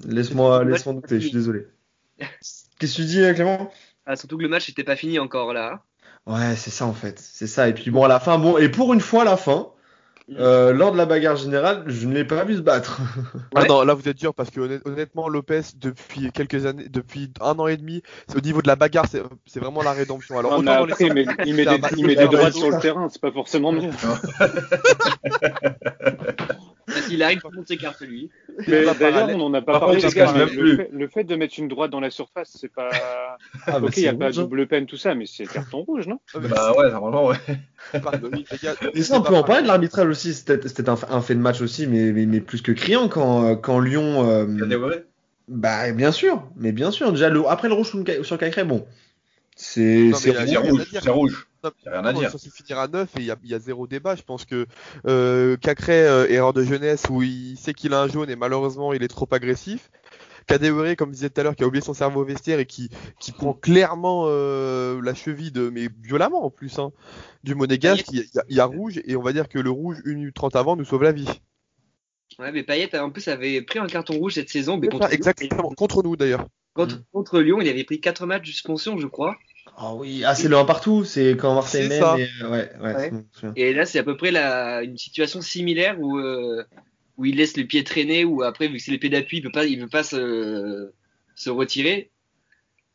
Laisse-moi, 0.07 0.63
laisse-moi 0.63 0.95
douter, 0.95 1.19
je 1.19 1.27
suis 1.27 1.31
désolé. 1.31 1.67
Qu'est-ce 2.79 2.97
que 2.97 3.01
tu 3.01 3.05
dis, 3.05 3.21
euh, 3.21 3.33
Clément? 3.33 3.71
Ah, 4.05 4.15
surtout 4.15 4.37
que 4.37 4.43
le 4.43 4.49
match 4.49 4.67
n'était 4.69 4.83
pas 4.83 4.95
fini 4.95 5.19
encore 5.19 5.53
là. 5.53 5.81
Ouais, 6.27 6.55
c'est 6.55 6.71
ça 6.71 6.85
en 6.85 6.93
fait, 6.93 7.19
c'est 7.19 7.47
ça. 7.47 7.67
Et 7.69 7.73
puis 7.73 7.91
bon, 7.91 8.03
à 8.03 8.07
la 8.07 8.19
fin, 8.19 8.37
bon, 8.37 8.57
et 8.57 8.69
pour 8.69 8.93
une 8.93 9.01
fois, 9.01 9.21
à 9.21 9.25
la 9.25 9.37
fin, 9.37 9.69
euh, 10.37 10.73
lors 10.73 10.91
de 10.91 10.97
la 10.97 11.05
bagarre 11.05 11.35
générale, 11.35 11.83
je 11.85 12.07
ne 12.07 12.13
l'ai 12.15 12.25
pas 12.25 12.43
vu 12.43 12.55
se 12.55 12.61
battre. 12.61 12.99
Ah 13.57 13.63
non, 13.65 13.83
là 13.83 13.93
vous 13.93 14.09
êtes 14.09 14.17
dur 14.17 14.33
parce 14.33 14.49
que 14.49 14.59
honnêt- 14.59 14.81
honnêtement 14.85 15.29
Lopez 15.29 15.61
depuis 15.77 16.29
quelques 16.31 16.65
années, 16.65 16.89
depuis 16.89 17.31
un 17.39 17.57
an 17.59 17.67
et 17.67 17.77
demi, 17.77 18.01
au 18.35 18.41
niveau 18.41 18.61
de 18.61 18.67
la 18.67 18.75
bagarre, 18.75 19.05
c'est, 19.07 19.59
vraiment 19.59 19.81
la 19.81 19.93
rédemption. 19.93 20.37
Alors 20.37 20.51
Non, 20.51 20.61
mais 20.61 20.71
autant 20.71 20.85
les 20.85 20.91
après, 20.93 21.05
il 21.05 21.13
met, 21.13 21.25
il 21.45 21.55
des, 21.55 21.79
il 21.97 22.05
met 22.05 22.15
des 22.15 22.27
droites 22.27 22.53
sur 22.53 22.71
le 22.71 22.79
terrain, 22.79 23.07
c'est 23.09 23.21
pas 23.21 23.31
forcément 23.31 23.71
mieux. 23.71 23.91
S'il 27.07 27.23
arrive, 27.23 27.39
tout 27.39 27.49
le 27.49 27.57
monde 27.57 27.67
s'écarte 27.67 28.01
lui. 28.01 28.29
Mais 28.67 28.85
d'ailleurs, 28.95 29.29
on 29.29 29.37
n'en 29.37 29.53
a 29.53 29.61
pas 29.61 29.73
Par 29.73 29.81
parlé. 29.81 30.01
le, 30.01 30.47
plus. 30.47 30.75
fait, 30.77 30.89
le 30.91 31.07
fait 31.07 31.23
de 31.23 31.35
mettre 31.35 31.59
une 31.59 31.67
droite 31.67 31.91
dans 31.91 31.99
la 31.99 32.09
surface, 32.09 32.55
c'est 32.59 32.73
pas. 32.73 33.37
Ah, 33.67 33.79
bah, 33.79 33.87
ok, 33.87 33.97
il 33.97 34.01
n'y 34.01 34.07
a 34.07 34.13
pas 34.13 34.27
hein. 34.27 34.31
double 34.31 34.67
peine, 34.67 34.85
tout 34.85 34.97
ça, 34.97 35.15
mais 35.15 35.25
c'est 35.25 35.45
carton 35.45 35.79
rouge, 35.83 36.07
non? 36.07 36.19
Ah, 36.33 36.39
Bah 36.39 36.73
ouais, 36.77 36.91
normalement, 36.91 37.27
ouais. 37.27 37.37
Et 38.95 39.03
ça, 39.03 39.17
on 39.17 39.21
peut 39.21 39.35
en 39.35 39.43
parler 39.43 39.63
de 39.63 39.67
l'arbitrage 39.67 40.07
aussi. 40.07 40.33
C'était 40.33 40.89
un, 40.89 40.97
un 41.09 41.21
fait 41.21 41.35
de 41.35 41.39
match 41.39 41.61
aussi, 41.61 41.87
mais, 41.87 42.11
mais, 42.11 42.25
mais 42.25 42.39
plus 42.41 42.61
que 42.61 42.71
criant 42.71 43.07
quand, 43.07 43.55
quand 43.57 43.79
Lyon. 43.79 44.29
euh, 44.29 44.45
bah, 45.47 45.91
bien 45.91 46.11
sûr, 46.11 46.43
mais 46.55 46.71
bien 46.71 46.91
sûr. 46.91 47.11
Déjà, 47.11 47.29
le, 47.29 47.47
après 47.47 47.67
le 47.67 47.73
rouge 47.73 47.89
sur 47.89 48.03
Ca- 48.05 48.23
sur 48.23 48.37
Cacré, 48.37 48.63
bon. 48.63 48.85
Rouge, 50.59 50.83
c'est 50.91 51.09
rouge. 51.09 51.47
A 51.85 51.91
rien 52.01 52.05
à 52.05 52.13
dire. 52.13 52.21
Ils 52.23 52.25
sont 52.31 52.37
censés 52.37 52.49
finir 52.49 52.79
à 52.79 52.87
9 52.87 53.09
et 53.17 53.19
il 53.19 53.25
y 53.25 53.31
a, 53.31 53.35
il 53.43 53.49
y 53.49 53.53
a 53.53 53.59
zéro 53.59 53.87
débat. 53.87 54.15
Je 54.15 54.23
pense 54.23 54.45
que 54.45 54.65
euh, 55.07 55.57
Cacré, 55.57 56.07
euh, 56.07 56.27
erreur 56.29 56.53
de 56.53 56.63
jeunesse 56.63 57.03
où 57.09 57.21
il 57.23 57.57
sait 57.57 57.73
qu'il 57.73 57.93
a 57.93 58.01
un 58.01 58.07
jaune 58.07 58.29
et 58.29 58.35
malheureusement 58.35 58.93
il 58.93 59.03
est 59.03 59.07
trop 59.07 59.27
agressif. 59.31 59.89
Kadewere, 60.47 60.95
comme 60.95 61.09
je 61.09 61.15
disais 61.15 61.29
tout 61.31 61.41
à 61.41 61.43
l'heure, 61.43 61.55
qui 61.55 61.63
a 61.63 61.67
oublié 61.67 61.83
son 61.83 61.95
cerveau 61.95 62.21
au 62.21 62.25
vestiaire 62.25 62.59
et 62.59 62.67
qui, 62.67 62.89
qui 63.19 63.31
prend 63.31 63.53
clairement 63.53 64.25
euh, 64.27 65.01
la 65.01 65.15
cheville 65.15 65.51
de, 65.51 65.69
mais 65.69 65.89
violemment 66.03 66.45
en 66.45 66.51
plus, 66.51 66.77
hein, 66.77 66.91
du 67.43 67.55
Monégasque. 67.55 68.05
Il 68.11 68.17
y, 68.17 68.21
a, 68.21 68.23
il 68.23 68.35
y 68.35 68.39
a- 68.39 68.45
il 68.49 68.55
y 68.57 68.59
a 68.59 68.65
rouge 68.65 69.01
et 69.05 69.15
on 69.15 69.23
va 69.23 69.33
dire 69.33 69.49
que 69.49 69.57
le 69.57 69.71
rouge, 69.71 69.97
1 70.05 70.13
minute 70.13 70.35
30 70.35 70.55
avant, 70.55 70.75
nous 70.75 70.85
sauve 70.85 71.01
la 71.03 71.13
vie. 71.13 71.27
Ouais, 72.39 72.51
mais 72.51 72.63
Payet, 72.63 72.95
en 72.99 73.09
plus, 73.11 73.27
avait 73.27 73.61
pris 73.61 73.79
un 73.79 73.87
carton 73.87 74.13
rouge 74.17 74.33
cette 74.33 74.49
saison. 74.49 74.77
Mais 74.77 74.87
contre, 74.87 75.07
ça, 75.07 75.13
exactement, 75.13 75.69
contre 75.69 76.03
nous 76.03 76.15
d'ailleurs. 76.15 76.45
contre, 76.73 77.01
contre 77.11 77.39
Lyon, 77.39 77.61
il 77.61 77.69
avait 77.69 77.83
pris 77.83 77.99
4 78.01 78.25
matchs 78.25 78.41
de 78.43 78.47
suspension, 78.51 78.97
je 78.97 79.07
crois. 79.07 79.37
Ah 79.77 79.93
oui, 79.93 80.23
ah, 80.25 80.35
c'est 80.35 80.47
le 80.47 80.57
1 80.57 80.65
partout. 80.65 81.03
C'est 81.03 81.31
quand 81.37 81.53
Marseille 81.53 81.89
mène. 81.89 82.01
et- 82.17 82.43
ouais, 82.43 82.71
ouais, 82.81 82.95
Ouais. 82.95 83.11
bon, 83.11 83.25
souviens. 83.31 83.53
Et 83.55 83.73
là, 83.73 83.85
c'est 83.85 83.99
à 83.99 84.03
peu 84.03 84.15
près 84.15 84.31
la, 84.31 84.83
une 84.83 84.97
situation 84.97 85.41
similaire 85.41 85.99
où, 85.99 86.17
euh, 86.17 86.63
où 87.17 87.25
il 87.25 87.35
laisse 87.35 87.57
le 87.57 87.65
pied 87.65 87.83
traîner, 87.83 88.23
ou 88.23 88.41
après, 88.43 88.67
vu 88.69 88.77
que 88.77 88.81
c'est 88.81 88.91
l'épée 88.91 89.09
d'appui, 89.09 89.37
il 89.37 89.43
peut 89.43 89.51
pas, 89.51 89.65
il 89.65 89.79
veut 89.81 89.89
pas 89.89 90.03
se, 90.03 90.91
se 91.35 91.49
retirer. 91.49 92.09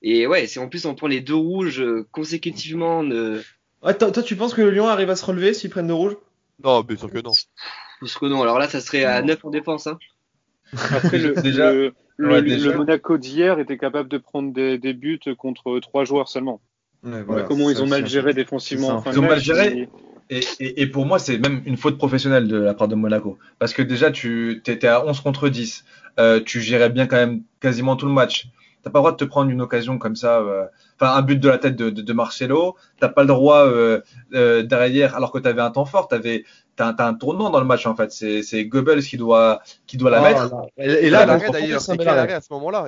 Et 0.02 0.26
ouais, 0.26 0.46
c'est 0.46 0.58
en 0.60 0.68
plus 0.68 0.86
on 0.86 0.94
prend 0.94 1.06
les 1.08 1.20
deux 1.20 1.34
rouges 1.34 1.82
euh, 1.82 2.06
consécutivement. 2.12 3.04
De... 3.04 3.42
Ouais, 3.82 3.94
toi, 3.94 4.10
toi, 4.10 4.22
tu 4.22 4.34
penses 4.34 4.54
que 4.54 4.62
le 4.62 4.70
Lyon 4.70 4.88
arrive 4.88 5.10
à 5.10 5.16
se 5.16 5.24
relever 5.26 5.52
s'ils 5.52 5.68
prennent 5.68 5.88
le 5.88 5.94
rouge 5.94 6.16
Non, 6.64 6.80
bien 6.80 6.96
sûr 6.96 7.10
que 7.10 7.18
non. 7.18 7.32
Parce 8.00 8.16
que 8.16 8.24
non, 8.24 8.40
alors 8.42 8.58
là, 8.58 8.66
ça 8.68 8.80
serait 8.80 9.04
à 9.04 9.20
Non. 9.20 9.26
9 9.28 9.44
en 9.44 9.50
défense. 9.50 9.86
Hein. 9.86 9.98
Après, 10.72 11.18
le, 11.18 11.34
Déjà- 11.42 11.70
le, 11.72 11.92
le- 12.16 12.30
ouais. 12.70 12.74
Monaco 12.76 13.18
d'hier 13.18 13.58
était 13.58 13.76
capable 13.76 14.08
de 14.08 14.16
prendre 14.16 14.52
des, 14.54 14.78
des 14.78 14.94
buts 14.94 15.20
contre 15.36 15.78
trois 15.80 16.04
joueurs 16.04 16.28
seulement. 16.28 16.62
Ouais, 17.02 17.44
Comment 17.46 17.70
ils 17.70 17.82
ont 17.82 17.86
mal 17.86 18.06
géré 18.06 18.34
défensivement 18.34 18.88
en 18.88 19.00
fin 19.00 19.12
Ils 19.12 19.18
ont 19.18 19.22
mal 19.22 19.40
géré. 19.40 19.66
et- 19.68 19.88
Et, 20.32 20.40
et, 20.60 20.82
et 20.82 20.86
pour 20.86 21.06
moi, 21.06 21.18
c'est 21.18 21.38
même 21.38 21.60
une 21.66 21.76
faute 21.76 21.98
professionnelle 21.98 22.46
de 22.46 22.56
la 22.56 22.72
part 22.72 22.86
de 22.86 22.94
Monaco. 22.94 23.36
Parce 23.58 23.72
que 23.72 23.82
déjà, 23.82 24.12
tu 24.12 24.62
étais 24.64 24.86
à 24.86 25.04
11 25.04 25.20
contre 25.22 25.48
10. 25.48 25.84
Euh, 26.20 26.38
tu 26.44 26.60
gérais 26.60 26.88
bien 26.88 27.08
quand 27.08 27.16
même 27.16 27.42
quasiment 27.60 27.96
tout 27.96 28.06
le 28.06 28.12
match. 28.12 28.46
T'as 28.84 28.90
pas 28.90 29.00
le 29.00 29.00
droit 29.00 29.10
de 29.12 29.16
te 29.16 29.24
prendre 29.24 29.50
une 29.50 29.60
occasion 29.60 29.98
comme 29.98 30.14
ça. 30.14 30.38
euh, 30.38 30.66
Enfin, 31.00 31.14
un 31.16 31.22
but 31.22 31.40
de 31.40 31.48
la 31.48 31.58
tête 31.58 31.74
de, 31.74 31.90
de, 31.90 32.00
de 32.00 32.12
Marcelo. 32.12 32.76
T'as 33.00 33.08
pas 33.08 33.22
le 33.22 33.26
droit 33.28 33.66
euh, 33.66 34.02
euh, 34.34 34.62
derrière, 34.62 35.16
alors 35.16 35.32
que 35.32 35.38
t'avais 35.40 35.62
un 35.62 35.72
temps 35.72 35.84
fort. 35.84 36.06
T'avais, 36.06 36.44
t'as 36.76 36.86
un, 36.86 36.92
t'as 36.92 37.08
un 37.08 37.14
tournant 37.14 37.50
dans 37.50 37.58
le 37.60 37.66
match 37.66 37.84
en 37.86 37.96
fait. 37.96 38.12
C'est, 38.12 38.42
c'est 38.44 38.66
Goebbels 38.66 39.02
qui 39.02 39.16
doit, 39.16 39.60
qui 39.88 39.96
doit 39.96 40.10
la 40.10 40.20
Oh 40.20 40.24
mettre. 40.24 40.54
là. 40.54 40.62
Et, 40.78 41.06
et 41.06 41.10
là, 41.10 41.26
l'arrêt 41.26 41.50
d'ailleurs, 41.50 41.80
c'est 41.80 41.90
un 41.90 41.94
et 41.94 41.98
bel 41.98 42.06
quel 42.06 42.16
arrêt. 42.18 42.34
à 42.34 42.40
ce 42.40 42.52
moment-là 42.52 42.84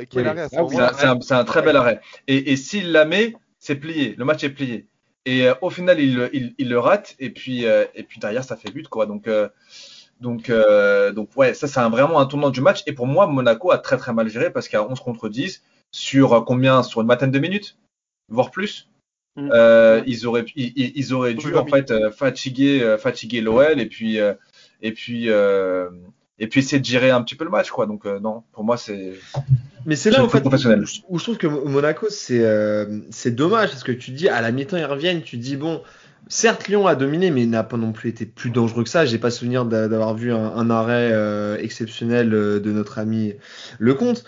Ah 0.57 0.62
oui, 0.64 0.77
C'est 1.25 1.35
un, 1.35 1.38
un 1.40 1.44
très 1.44 1.62
bel 1.62 1.75
arrêt. 1.75 2.01
Et, 2.29 2.53
et 2.53 2.57
s'il 2.57 2.92
la 2.92 3.05
met, 3.05 3.35
c'est 3.62 3.77
plié. 3.77 4.16
Le 4.18 4.25
match 4.25 4.42
est 4.42 4.51
plié. 4.51 4.87
Et 5.25 5.46
euh, 5.46 5.55
au 5.62 5.70
final, 5.70 6.01
il, 6.01 6.16
le- 6.16 6.37
il, 6.37 6.53
il 6.59 6.68
le 6.68 6.81
rate. 6.81 7.14
Et 7.20 7.31
puis, 7.31 7.64
euh, 7.64 7.85
et 7.94 8.03
puis 8.03 8.18
derrière, 8.18 8.42
ça 8.42 8.57
fait 8.57 8.72
but, 8.72 8.88
quoi. 8.88 9.07
Donc, 9.07 9.29
euh, 9.29 9.48
donc, 10.20 10.51
euh, 10.51 11.12
donc 11.12 11.31
ouais, 11.37 11.55
ça, 11.55 11.68
c'est 11.68 11.79
un- 11.79 11.88
vraiment 11.88 12.18
un 12.18 12.27
tournant 12.27 12.51
du 12.51 12.61
match. 12.61 12.83
Et 12.88 12.92
pour 12.92 13.07
moi, 13.07 13.29
Monaco 13.29 13.70
a 13.70 13.79
très 13.79 13.96
très 13.96 14.12
mal 14.12 14.29
géré 14.29 14.53
parce 14.53 14.68
qu'à 14.68 14.85
11 14.85 14.98
contre 14.98 15.29
10, 15.29 15.62
sur 15.92 16.44
combien? 16.44 16.83
Sur 16.83 17.03
une 17.03 17.07
vingtaine 17.07 17.31
de 17.31 17.38
minutes, 17.38 17.79
voire 18.29 18.51
plus? 18.51 18.88
Mm. 19.37 19.51
Euh, 19.53 20.03
ils 20.07 20.27
auraient, 20.27 20.44
ils, 20.57 21.14
auraient 21.14 21.35
dû 21.35 21.55
en 21.55 21.64
fait 21.66 21.90
euh, 21.92 22.11
fatiguer, 22.11 22.83
euh, 22.83 22.98
fatiguer 22.98 23.40
l'OL 23.40 23.81
et 23.81 23.87
puis, 23.87 24.18
euh, 24.18 24.35
et 24.83 24.90
puis, 24.90 25.31
euh, 25.31 25.88
et 26.40 26.48
puis 26.48 26.59
essayer 26.61 26.81
de 26.81 26.85
gérer 26.85 27.11
un 27.11 27.22
petit 27.22 27.37
peu 27.37 27.44
le 27.44 27.51
match, 27.51 27.70
quoi. 27.70 27.87
Donc 27.87 28.07
euh, 28.07 28.18
non, 28.18 28.42
pour 28.53 28.64
moi, 28.64 28.77
c'est 28.77 29.12
Mais 29.85 29.97
c'est 29.97 30.11
là 30.11 30.25
en 30.25 30.29
fait 30.29 30.45
où 31.09 31.18
je 31.18 31.25
trouve 31.25 31.38
que 31.38 31.47
Monaco 31.47 32.07
c'est 32.09 32.45
euh, 32.45 33.01
c'est 33.11 33.33
dommage 33.35 33.71
parce 33.71 33.83
que 33.83 33.92
tu 33.92 34.12
dis 34.12 34.29
à 34.29 34.40
la 34.40 34.53
mi-temps 34.53 34.77
ils 34.77 34.85
reviennent, 34.85 35.23
tu 35.23 35.37
dis 35.37 35.57
bon 35.57 35.83
certes 36.29 36.68
Lyon 36.68 36.87
a 36.87 36.95
dominé 36.95 37.31
mais 37.31 37.47
n'a 37.47 37.64
pas 37.64 37.77
non 37.77 37.92
plus 37.92 38.11
été 38.11 38.25
plus 38.27 38.51
dangereux 38.51 38.85
que 38.85 38.90
ça. 38.90 39.05
J'ai 39.07 39.18
pas 39.18 39.31
souvenir 39.31 39.64
d'a- 39.64 39.88
d'avoir 39.88 40.14
vu 40.14 40.33
un, 40.33 40.38
un 40.55 40.71
arrêt 40.71 41.11
euh, 41.12 41.57
exceptionnel 41.59 42.33
euh, 42.33 42.61
de 42.61 42.71
notre 42.73 42.99
ami 42.99 43.35
Lecomte. 43.81 44.25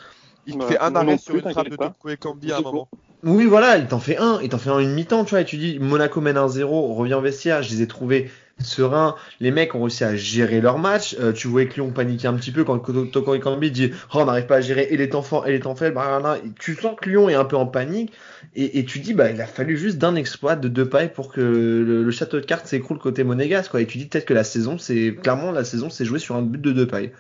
Il 0.46 0.56
Bah, 0.58 0.66
fait 0.66 0.78
un 0.80 0.94
arrêt 0.96 1.18
sur 1.18 1.36
une 1.36 1.46
frappe 1.46 1.68
de. 1.68 1.76
Toko 1.76 2.08
Ekambi 2.10 2.52
à 2.52 2.58
un 2.58 2.60
moment. 2.62 2.88
Oui 3.22 3.46
voilà, 3.46 3.78
il 3.78 3.86
t'en 3.86 4.00
fait 4.00 4.18
un, 4.18 4.38
il 4.42 4.50
t'en 4.50 4.58
fait 4.58 4.68
un 4.70 4.80
une 4.80 4.92
mi-temps 4.92 5.24
tu 5.24 5.30
vois 5.30 5.40
et 5.40 5.44
tu 5.46 5.56
dis 5.56 5.78
Monaco 5.78 6.20
mène 6.20 6.36
1-0, 6.36 6.94
revient 6.94 7.14
au 7.14 7.22
vestiaire, 7.22 7.62
je 7.62 7.70
les 7.70 7.80
ai 7.82 7.86
trouvés 7.88 8.30
sereins. 8.58 9.14
Les 9.40 9.50
mecs 9.50 9.74
ont 9.74 9.82
réussi 9.82 10.04
à 10.04 10.16
gérer 10.16 10.60
leur 10.60 10.78
match. 10.78 11.16
Euh, 11.20 11.32
tu 11.32 11.48
voyais 11.48 11.68
que 11.68 11.74
Lyon 11.74 11.90
paniquait 11.90 12.28
un 12.28 12.34
petit 12.34 12.52
peu 12.52 12.64
quand 12.64 12.78
Toko 12.78 13.34
Ekambi 13.34 13.70
dit 13.70 13.90
oh, 14.14 14.18
on 14.20 14.24
n'arrive 14.26 14.46
pas 14.46 14.56
à 14.56 14.60
gérer 14.60 14.86
et 14.90 14.96
les 14.96 15.08
temps 15.08 15.22
forts 15.22 15.46
et 15.46 15.52
les 15.52 15.60
temps 15.60 15.74
faibles. 15.74 15.94
blablabla. 15.94 16.38
Tu 16.58 16.74
sens 16.74 16.96
que 17.00 17.08
Lyon 17.08 17.28
est 17.28 17.34
un 17.34 17.44
peu 17.44 17.56
en 17.56 17.66
panique 17.66 18.12
et, 18.54 18.78
et 18.78 18.84
tu 18.84 19.00
dis 19.00 19.14
bah 19.14 19.30
il 19.30 19.40
a 19.40 19.46
fallu 19.46 19.76
juste 19.76 19.98
d'un 19.98 20.14
exploit 20.16 20.56
de 20.56 20.68
deux 20.68 20.88
pailles 20.88 21.12
pour 21.12 21.32
que 21.32 21.40
le, 21.40 22.02
le 22.02 22.10
château 22.10 22.40
de 22.40 22.46
cartes 22.46 22.66
s'écroule 22.66 22.98
côté 22.98 23.24
monégasque 23.24 23.70
quoi. 23.72 23.80
Et 23.80 23.86
tu 23.86 23.98
dis 23.98 24.06
peut-être 24.06 24.26
que 24.26 24.34
la 24.34 24.44
saison 24.44 24.78
c'est 24.78 25.14
clairement 25.22 25.52
la 25.52 25.64
saison 25.64 25.90
s'est 25.90 26.04
jouée 26.04 26.18
sur 26.20 26.36
un 26.36 26.42
but 26.42 26.60
de 26.60 26.72
deux 26.72 26.86
pailles. 26.86 27.12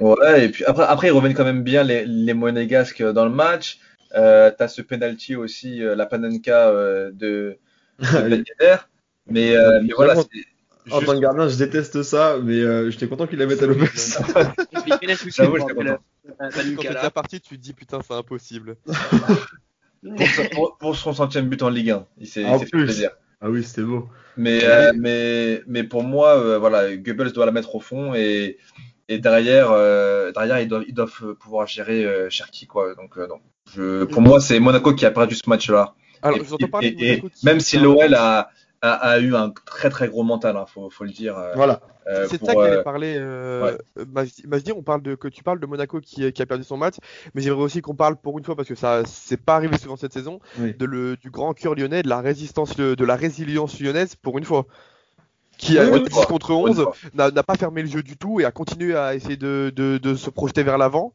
Ouais, 0.00 0.44
et 0.44 0.48
puis 0.50 0.64
après, 0.64 0.84
après 0.84 1.08
ils 1.08 1.12
reviennent 1.12 1.34
quand 1.34 1.44
même 1.44 1.62
bien 1.62 1.82
les, 1.82 2.04
les 2.04 2.34
Monégasques 2.34 3.02
dans 3.02 3.24
le 3.24 3.30
match. 3.30 3.78
Euh, 4.14 4.50
T'as 4.56 4.68
ce 4.68 4.82
penalty 4.82 5.36
aussi, 5.36 5.82
euh, 5.82 5.94
la 5.96 6.06
panenka 6.06 6.68
euh, 6.68 7.10
de, 7.12 7.58
de. 8.00 8.44
Mais, 9.28 9.56
mais 9.82 9.92
voilà, 9.96 10.14
c'est 10.14 10.44
En 10.90 11.00
juste- 11.00 11.06
tant 11.06 11.14
que 11.16 11.20
gardien, 11.20 11.48
je 11.48 11.56
déteste 11.56 12.02
ça, 12.02 12.38
mais 12.42 12.60
euh, 12.60 12.90
j'étais 12.90 13.08
content 13.08 13.26
qu'il 13.26 13.38
la 13.38 13.46
mette 13.46 13.62
à 13.62 13.66
en 13.66 13.68
J'avoue, 15.28 15.56
la- 15.56 15.64
la 15.84 16.50
Quand 16.50 16.82
t'es 16.82 16.88
là. 16.88 16.94
déjà 16.94 17.10
parti, 17.10 17.40
tu 17.40 17.56
te 17.56 17.60
dis 17.60 17.72
putain, 17.72 18.00
c'est 18.06 18.14
impossible. 18.14 18.76
pour, 18.86 20.26
son- 20.28 20.48
pour- 20.54 20.78
pour 20.78 20.96
son 20.96 21.12
centième 21.12 21.48
but 21.48 21.62
en 21.62 21.68
Ligue 21.68 21.90
1. 21.90 22.06
Il 22.18 22.26
s'est 22.26 22.44
En 22.44 22.58
fait 22.58 22.66
plaisir. 22.66 23.10
Ah 23.40 23.50
oui, 23.50 23.62
c'était 23.64 23.82
beau. 23.82 24.08
Mais, 24.36 24.60
euh, 24.64 24.92
mais, 24.96 25.62
mais 25.66 25.84
pour 25.84 26.02
moi, 26.02 26.36
euh, 26.38 26.58
voilà, 26.58 26.96
Goebbels 26.96 27.32
doit 27.32 27.46
la 27.46 27.52
mettre 27.52 27.74
au 27.74 27.80
fond 27.80 28.14
et, 28.14 28.56
et 29.08 29.18
derrière, 29.18 29.70
euh, 29.72 30.32
derrière 30.32 30.60
ils, 30.60 30.68
doivent, 30.68 30.84
ils 30.88 30.94
doivent 30.94 31.34
pouvoir 31.34 31.66
gérer 31.66 32.04
euh, 32.04 32.30
Cherki. 32.30 32.66
Quoi. 32.66 32.94
Donc, 32.94 33.18
euh, 33.18 33.26
non. 33.26 33.40
Je, 33.74 34.04
pour 34.04 34.22
moi, 34.22 34.40
c'est 34.40 34.58
Monaco 34.60 34.94
qui 34.94 35.04
a 35.04 35.10
perdu 35.10 35.34
ce 35.34 35.48
match-là. 35.50 35.94
Alors, 36.22 36.38
Et- 36.82 37.16
Monaco 37.20 37.28
même 37.42 37.60
si 37.60 37.78
l'OL 37.78 38.14
a, 38.14 38.50
a, 38.82 38.92
a 38.92 39.18
eu 39.18 39.34
un 39.34 39.50
très 39.50 39.90
très 39.90 40.08
gros 40.08 40.22
mental, 40.22 40.56
hein, 40.56 40.66
faut, 40.66 40.90
faut 40.90 41.04
le 41.04 41.10
dire. 41.10 41.36
euh, 41.36 41.54
Voilà. 41.54 41.80
euh, 42.08 42.26
C'est 42.28 42.44
ça 42.44 42.54
que 42.54 42.60
j'allais 42.62 42.76
euh, 42.76 42.82
parler. 42.82 43.16
Euh, 43.18 43.76
Majdi, 44.12 44.42
Majdi, 44.46 44.72
on 44.72 44.82
parle 44.82 45.02
de 45.02 45.14
que 45.14 45.28
tu 45.28 45.42
parles 45.42 45.60
de 45.60 45.66
Monaco 45.66 46.00
qui, 46.00 46.30
qui 46.32 46.42
a 46.42 46.46
perdu 46.46 46.64
son 46.64 46.76
match, 46.76 46.96
mais 47.34 47.42
j'aimerais 47.42 47.62
aussi 47.62 47.80
qu'on 47.82 47.94
parle 47.94 48.16
pour 48.16 48.38
une 48.38 48.44
fois 48.44 48.54
parce 48.56 48.68
que 48.68 48.74
ça 48.74 49.02
c'est 49.06 49.36
pas 49.42 49.56
arrivé 49.56 49.76
souvent 49.78 49.96
cette 49.96 50.12
saison 50.12 50.38
Oui. 50.58 50.74
de 50.78 50.84
le, 50.84 51.16
du 51.16 51.30
grand 51.30 51.52
cœur 51.54 51.74
lyonnais, 51.74 52.02
de 52.02 52.08
la 52.08 52.20
résistance, 52.20 52.76
de 52.76 53.04
la 53.04 53.16
résilience 53.16 53.80
lyonnaise 53.80 54.14
pour 54.16 54.38
une 54.38 54.44
fois, 54.44 54.66
qui 55.58 55.78
a 55.78 55.84
Pour 55.86 55.96
une 55.96 56.04
10 56.04 56.10
fois, 56.10 56.26
contre 56.26 56.48
pour 56.48 56.66
une 56.66 56.72
11 56.72 56.82
fois. 56.82 56.94
n'a 57.14 57.30
n'a 57.30 57.42
pas 57.42 57.56
fermé 57.56 57.82
le 57.82 57.88
jeu 57.88 58.02
du 58.02 58.16
tout 58.16 58.40
et 58.40 58.44
a 58.44 58.52
continué 58.52 58.94
à 58.96 59.14
essayer 59.14 59.36
de, 59.36 59.72
de, 59.74 59.98
de 59.98 60.14
se 60.14 60.30
projeter 60.30 60.62
vers 60.62 60.78
l'avant. 60.78 61.14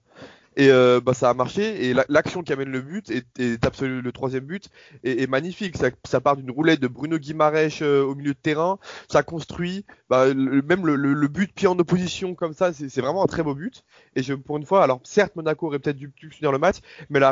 Et 0.58 0.70
euh, 0.70 1.00
bah, 1.00 1.14
ça 1.14 1.30
a 1.30 1.34
marché. 1.34 1.86
Et 1.86 1.94
la- 1.94 2.06
l'action 2.10 2.44
qui 2.44 2.52
amène 2.52 2.70
le 2.70 2.82
but 2.82 3.10
est, 3.10 3.26
est 3.40 3.66
absolu, 3.66 4.02
le 4.02 4.12
troisième 4.12 4.44
but 4.46 4.70
est, 5.04 5.22
est 5.22 5.28
magnifique. 5.28 5.78
Ça, 5.78 5.90
ça 6.06 6.20
part 6.20 6.36
d'une 6.38 6.52
roulette 6.52 6.80
de 6.82 6.88
Bruno 6.88 7.18
Guimaraes 7.18 7.82
euh, 7.82 8.04
au 8.04 8.16
milieu 8.16 8.34
de 8.34 8.40
terrain. 8.40 8.78
Ça 9.10 9.24
construit. 9.24 9.86
Bah, 10.10 10.28
le- 10.34 10.62
même 10.62 10.86
le, 10.86 10.96
le- 10.96 11.14
le 11.14 11.28
but 11.28 11.54
pied 11.54 11.68
en 11.68 11.80
opposition 11.80 12.36
comme 12.36 12.54
ça, 12.54 12.74
c'est 12.74 13.02
vraiment 13.02 13.24
un 13.24 13.28
très 13.28 13.44
beau 13.44 13.56
but. 13.56 13.84
Et 14.16 14.24
je, 14.24 14.34
pour 14.34 14.58
une 14.58 14.66
fois, 14.66 14.84
alors 14.84 15.00
certes 15.04 15.36
Monaco 15.36 15.68
aurait 15.68 15.80
peut-être 15.80 15.98
dû 15.98 16.12
dû 16.18 16.30
finir 16.30 16.52
le 16.52 16.58
match, 16.58 16.78
mais 17.10 17.20
la 17.20 17.32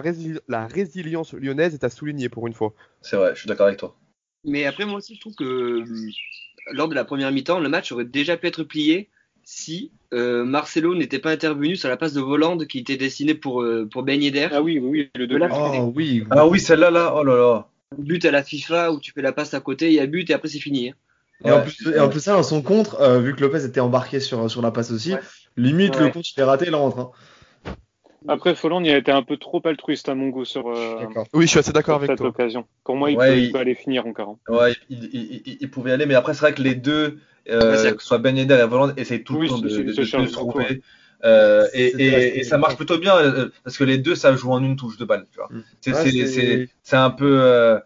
résilience 0.67 1.33
lyonnaise 1.33 1.73
est 1.73 1.83
à 1.83 1.89
souligner 1.89 2.29
pour 2.29 2.47
une 2.47 2.53
fois. 2.53 2.73
C'est 3.01 3.17
vrai, 3.17 3.31
je 3.35 3.39
suis 3.41 3.47
d'accord 3.47 3.67
avec 3.67 3.79
toi. 3.79 3.95
Mais 4.45 4.65
après, 4.65 4.85
moi 4.85 4.97
aussi, 4.97 5.15
je 5.15 5.19
trouve 5.19 5.35
que 5.35 5.43
euh, 5.43 5.85
lors 6.71 6.87
de 6.87 6.95
la 6.95 7.05
première 7.05 7.31
mi-temps, 7.31 7.59
le 7.59 7.69
match 7.69 7.91
aurait 7.91 8.05
déjà 8.05 8.37
pu 8.37 8.47
être 8.47 8.63
plié 8.63 9.09
si 9.51 9.91
euh, 10.13 10.45
Marcelo 10.45 10.93
n'était 10.93 11.17
pas 11.17 11.31
intervenu 11.31 11.75
sur 11.75 11.89
la 11.89 11.97
passe 11.97 12.13
de 12.13 12.21
Volande 12.21 12.67
qui 12.67 12.77
était 12.79 12.97
destinée 12.97 13.33
pour, 13.33 13.63
euh, 13.63 13.87
pour 13.91 14.03
Ben 14.03 14.21
Yedder. 14.21 14.49
Ah 14.51 14.61
oui, 14.61 14.77
oui, 14.77 14.89
oui, 14.89 15.09
le 15.15 15.25
deux. 15.25 15.39
Voilà. 15.39 15.53
Oh 15.81 15.91
oui. 15.95 16.23
Ah 16.29 16.47
oui, 16.47 16.59
celle-là, 16.59 16.91
là, 16.91 17.13
oh 17.15 17.23
là 17.23 17.35
là. 17.35 17.67
But 17.97 18.23
à 18.25 18.31
la 18.31 18.43
FIFA 18.43 18.91
où 18.91 18.99
tu 18.99 19.11
fais 19.11 19.23
la 19.23 19.31
passe 19.31 19.55
à 19.55 19.59
côté, 19.59 19.87
il 19.87 19.93
y 19.93 19.99
a 19.99 20.05
but 20.05 20.29
et 20.29 20.33
après 20.33 20.49
c'est 20.49 20.59
fini. 20.59 20.89
hein. 20.89 20.93
Et, 21.45 21.51
en 21.51 21.61
plus, 21.61 21.87
et 21.95 21.99
en 21.99 22.09
plus, 22.09 22.19
ça, 22.19 22.33
dans 22.33 22.43
son 22.43 22.61
contre, 22.61 23.01
euh, 23.01 23.19
vu 23.19 23.33
que 23.35 23.41
Lopez 23.41 23.65
était 23.65 23.79
embarqué 23.79 24.19
sur, 24.19 24.51
sur 24.51 24.61
la 24.61 24.69
passe 24.69 24.91
aussi, 24.91 25.13
Ouais. 25.13 25.19
limite 25.57 25.97
le 25.97 26.09
contre 26.09 26.29
il 26.37 26.39
est 26.39 26.43
raté, 26.43 26.65
il 26.67 26.75
rentre. 26.75 26.99
Hein. 26.99 27.11
Après, 28.27 28.55
Folland, 28.55 28.83
il 28.83 28.91
a 28.91 28.97
été 28.97 29.11
un 29.11 29.23
peu 29.23 29.37
trop 29.37 29.61
altruiste 29.65 30.09
à 30.09 30.15
mon 30.15 30.29
goût 30.29 30.45
sur, 30.45 30.67
euh, 30.69 30.99
D'accord. 30.99 31.27
Oui, 31.33 31.45
je 31.45 31.51
suis 31.51 31.59
assez 31.59 31.71
d'accord 31.71 31.95
sur 31.95 32.03
avec 32.03 32.11
cette 32.11 32.17
toi. 32.19 32.27
occasion. 32.29 32.65
Pour 32.83 32.95
moi, 32.95 33.11
il, 33.11 33.17
Ouais, 33.17 33.27
peut, 33.29 33.37
il 33.37 33.45
il- 33.45 33.51
peut 33.51 33.59
aller 33.59 33.75
finir 33.75 34.05
encore. 34.05 34.29
hein. 34.49 34.53
Ouais, 34.53 34.73
il, 34.89 35.09
il, 35.13 35.41
il- 35.45 35.57
il 35.61 35.71
pouvait 35.71 35.91
y 35.91 35.93
aller, 35.93 36.05
mais 36.05 36.15
après, 36.15 36.33
c'est 36.33 36.41
vrai 36.41 36.53
que 36.53 36.61
les 36.61 36.75
deux, 36.75 37.19
euh, 37.49 37.91
que 37.93 38.01
ce 38.01 38.07
soit 38.07 38.17
Ben 38.17 38.35
Yedder 38.37 38.59
et 38.61 38.67
Voland, 38.67 38.93
essayent 38.97 39.23
tout 39.23 39.35
Oui, 39.35 39.47
le 39.47 39.49
temps 39.49 39.57
de, 39.59 39.69
se 39.69 40.31
trouver. 40.31 40.81
Euh, 41.25 41.67
et, 41.73 42.43
ça 42.43 42.57
marche 42.57 42.77
plutôt 42.77 42.97
bien 42.97 43.17
euh, 43.17 43.49
parce 43.63 43.77
que 43.77 43.83
les 43.83 43.97
deux 43.97 44.15
savent 44.15 44.37
jouer 44.37 44.53
en 44.53 44.63
une 44.63 44.75
touche 44.75 44.97
de 44.97 45.05
balle. 45.05 45.25
Tu 45.31 45.37
vois. 45.37 45.49
Mm. 45.51 45.93
Ouais, 45.93 46.67
c'est 46.83 46.95
un 46.95 47.09
peu 47.09 47.41
euh, 47.41 47.79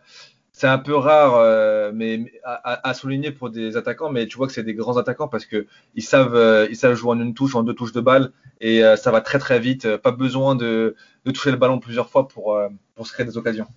c'est 0.63 0.69
un 0.69 0.77
peu 0.77 0.95
rare, 0.95 1.35
euh, 1.35 1.91
mais 1.93 2.31
à, 2.45 2.93
souligner 2.93 3.31
pour 3.31 3.49
des 3.49 3.75
attaquants. 3.75 4.09
Mais 4.09 4.27
tu 4.27 4.37
vois 4.37 4.47
que 4.47 4.53
c'est 4.53 4.63
des 4.63 4.73
grands 4.73 4.95
attaquants 4.95 5.27
parce 5.27 5.45
que 5.45 5.67
ils 5.93 6.01
savent 6.01 6.35
euh, 6.35 6.67
ils 6.69 6.77
savent 6.77 6.95
jouer 6.95 7.11
en 7.11 7.19
une 7.19 7.33
touche, 7.33 7.53
en 7.55 7.63
deux 7.63 7.73
touches 7.73 7.91
de 7.91 7.99
balle 7.99 8.31
et 8.61 8.81
euh, 8.81 8.95
ça 8.95 9.11
va 9.11 9.19
très 9.19 9.39
très 9.39 9.59
vite. 9.59 9.97
Pas 9.97 10.11
besoin 10.11 10.55
de, 10.55 10.95
de 11.25 11.31
toucher 11.31 11.51
le 11.51 11.57
ballon 11.57 11.79
plusieurs 11.79 12.09
fois 12.09 12.29
pour 12.29 12.55
euh, 12.55 12.69
pour 12.95 13.05
se 13.05 13.11
créer 13.11 13.25
des 13.25 13.37
occasions. 13.37 13.67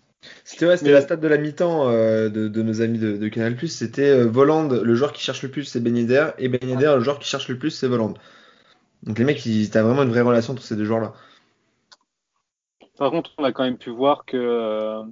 C'était 0.45 0.67
ouais, 0.69 0.77
c'était 0.77 0.91
Mais- 0.91 0.95
la 0.95 1.01
stat 1.01 1.17
de 1.17 1.27
la 1.27 1.39
mi-temps 1.39 1.89
euh, 1.89 2.29
de, 2.29 2.47
de 2.47 2.63
nos 2.63 2.81
amis 2.83 3.01
de, 3.01 3.17
de 3.17 3.29
Canal+. 3.29 3.57
C'était 3.69 4.09
euh, 4.09 4.25
Voland, 4.27 4.69
le 4.69 4.95
joueur 4.95 5.13
qui 5.13 5.25
cherche 5.25 5.43
le 5.43 5.49
plus, 5.51 5.65
c'est 5.65 5.81
Ben 5.81 5.97
Yedder, 5.97 6.29
et 6.39 6.49
Ben 6.49 6.61
Yedder, 6.63 6.93
le 6.95 7.01
joueur 7.01 7.19
qui 7.19 7.29
cherche 7.29 7.49
le 7.49 7.59
plus, 7.59 7.71
c'est 7.73 7.89
Voland. 7.89 8.15
Donc 9.03 9.19
les 9.19 9.25
mecs, 9.25 9.45
ils- 9.45 9.71
t'as 9.71 9.83
vraiment 9.83 10.05
une 10.05 10.11
vraie 10.11 10.21
relation 10.21 10.53
entre 10.53 10.63
ces 10.63 10.77
deux 10.77 10.85
joueurs-là. 10.85 11.15
Par 12.97 13.11
contre, 13.11 13.33
on 13.39 13.45
a 13.45 13.51
quand 13.51 13.65
même 13.65 13.77
pu 13.77 13.91
voir 13.91 14.25
que 14.25 14.37
euh, 14.37 15.03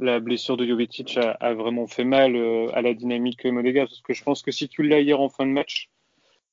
la 0.00 0.20
blessure 0.20 0.56
de 0.56 0.66
Jovetic 0.66 1.16
a, 1.18 1.32
a 1.32 1.54
vraiment 1.54 1.86
fait 1.86 2.04
mal 2.04 2.36
euh, 2.36 2.68
à 2.74 2.82
la 2.82 2.94
dynamique 2.94 3.44
monégasque. 3.44 3.90
Parce 3.90 4.02
que 4.02 4.14
je 4.14 4.22
pense 4.24 4.42
que 4.42 4.50
si 4.50 4.68
tu 4.68 4.82
l'as 4.82 5.00
hier 5.00 5.20
en 5.20 5.28
fin 5.28 5.46
de 5.46 5.52
match, 5.52 5.88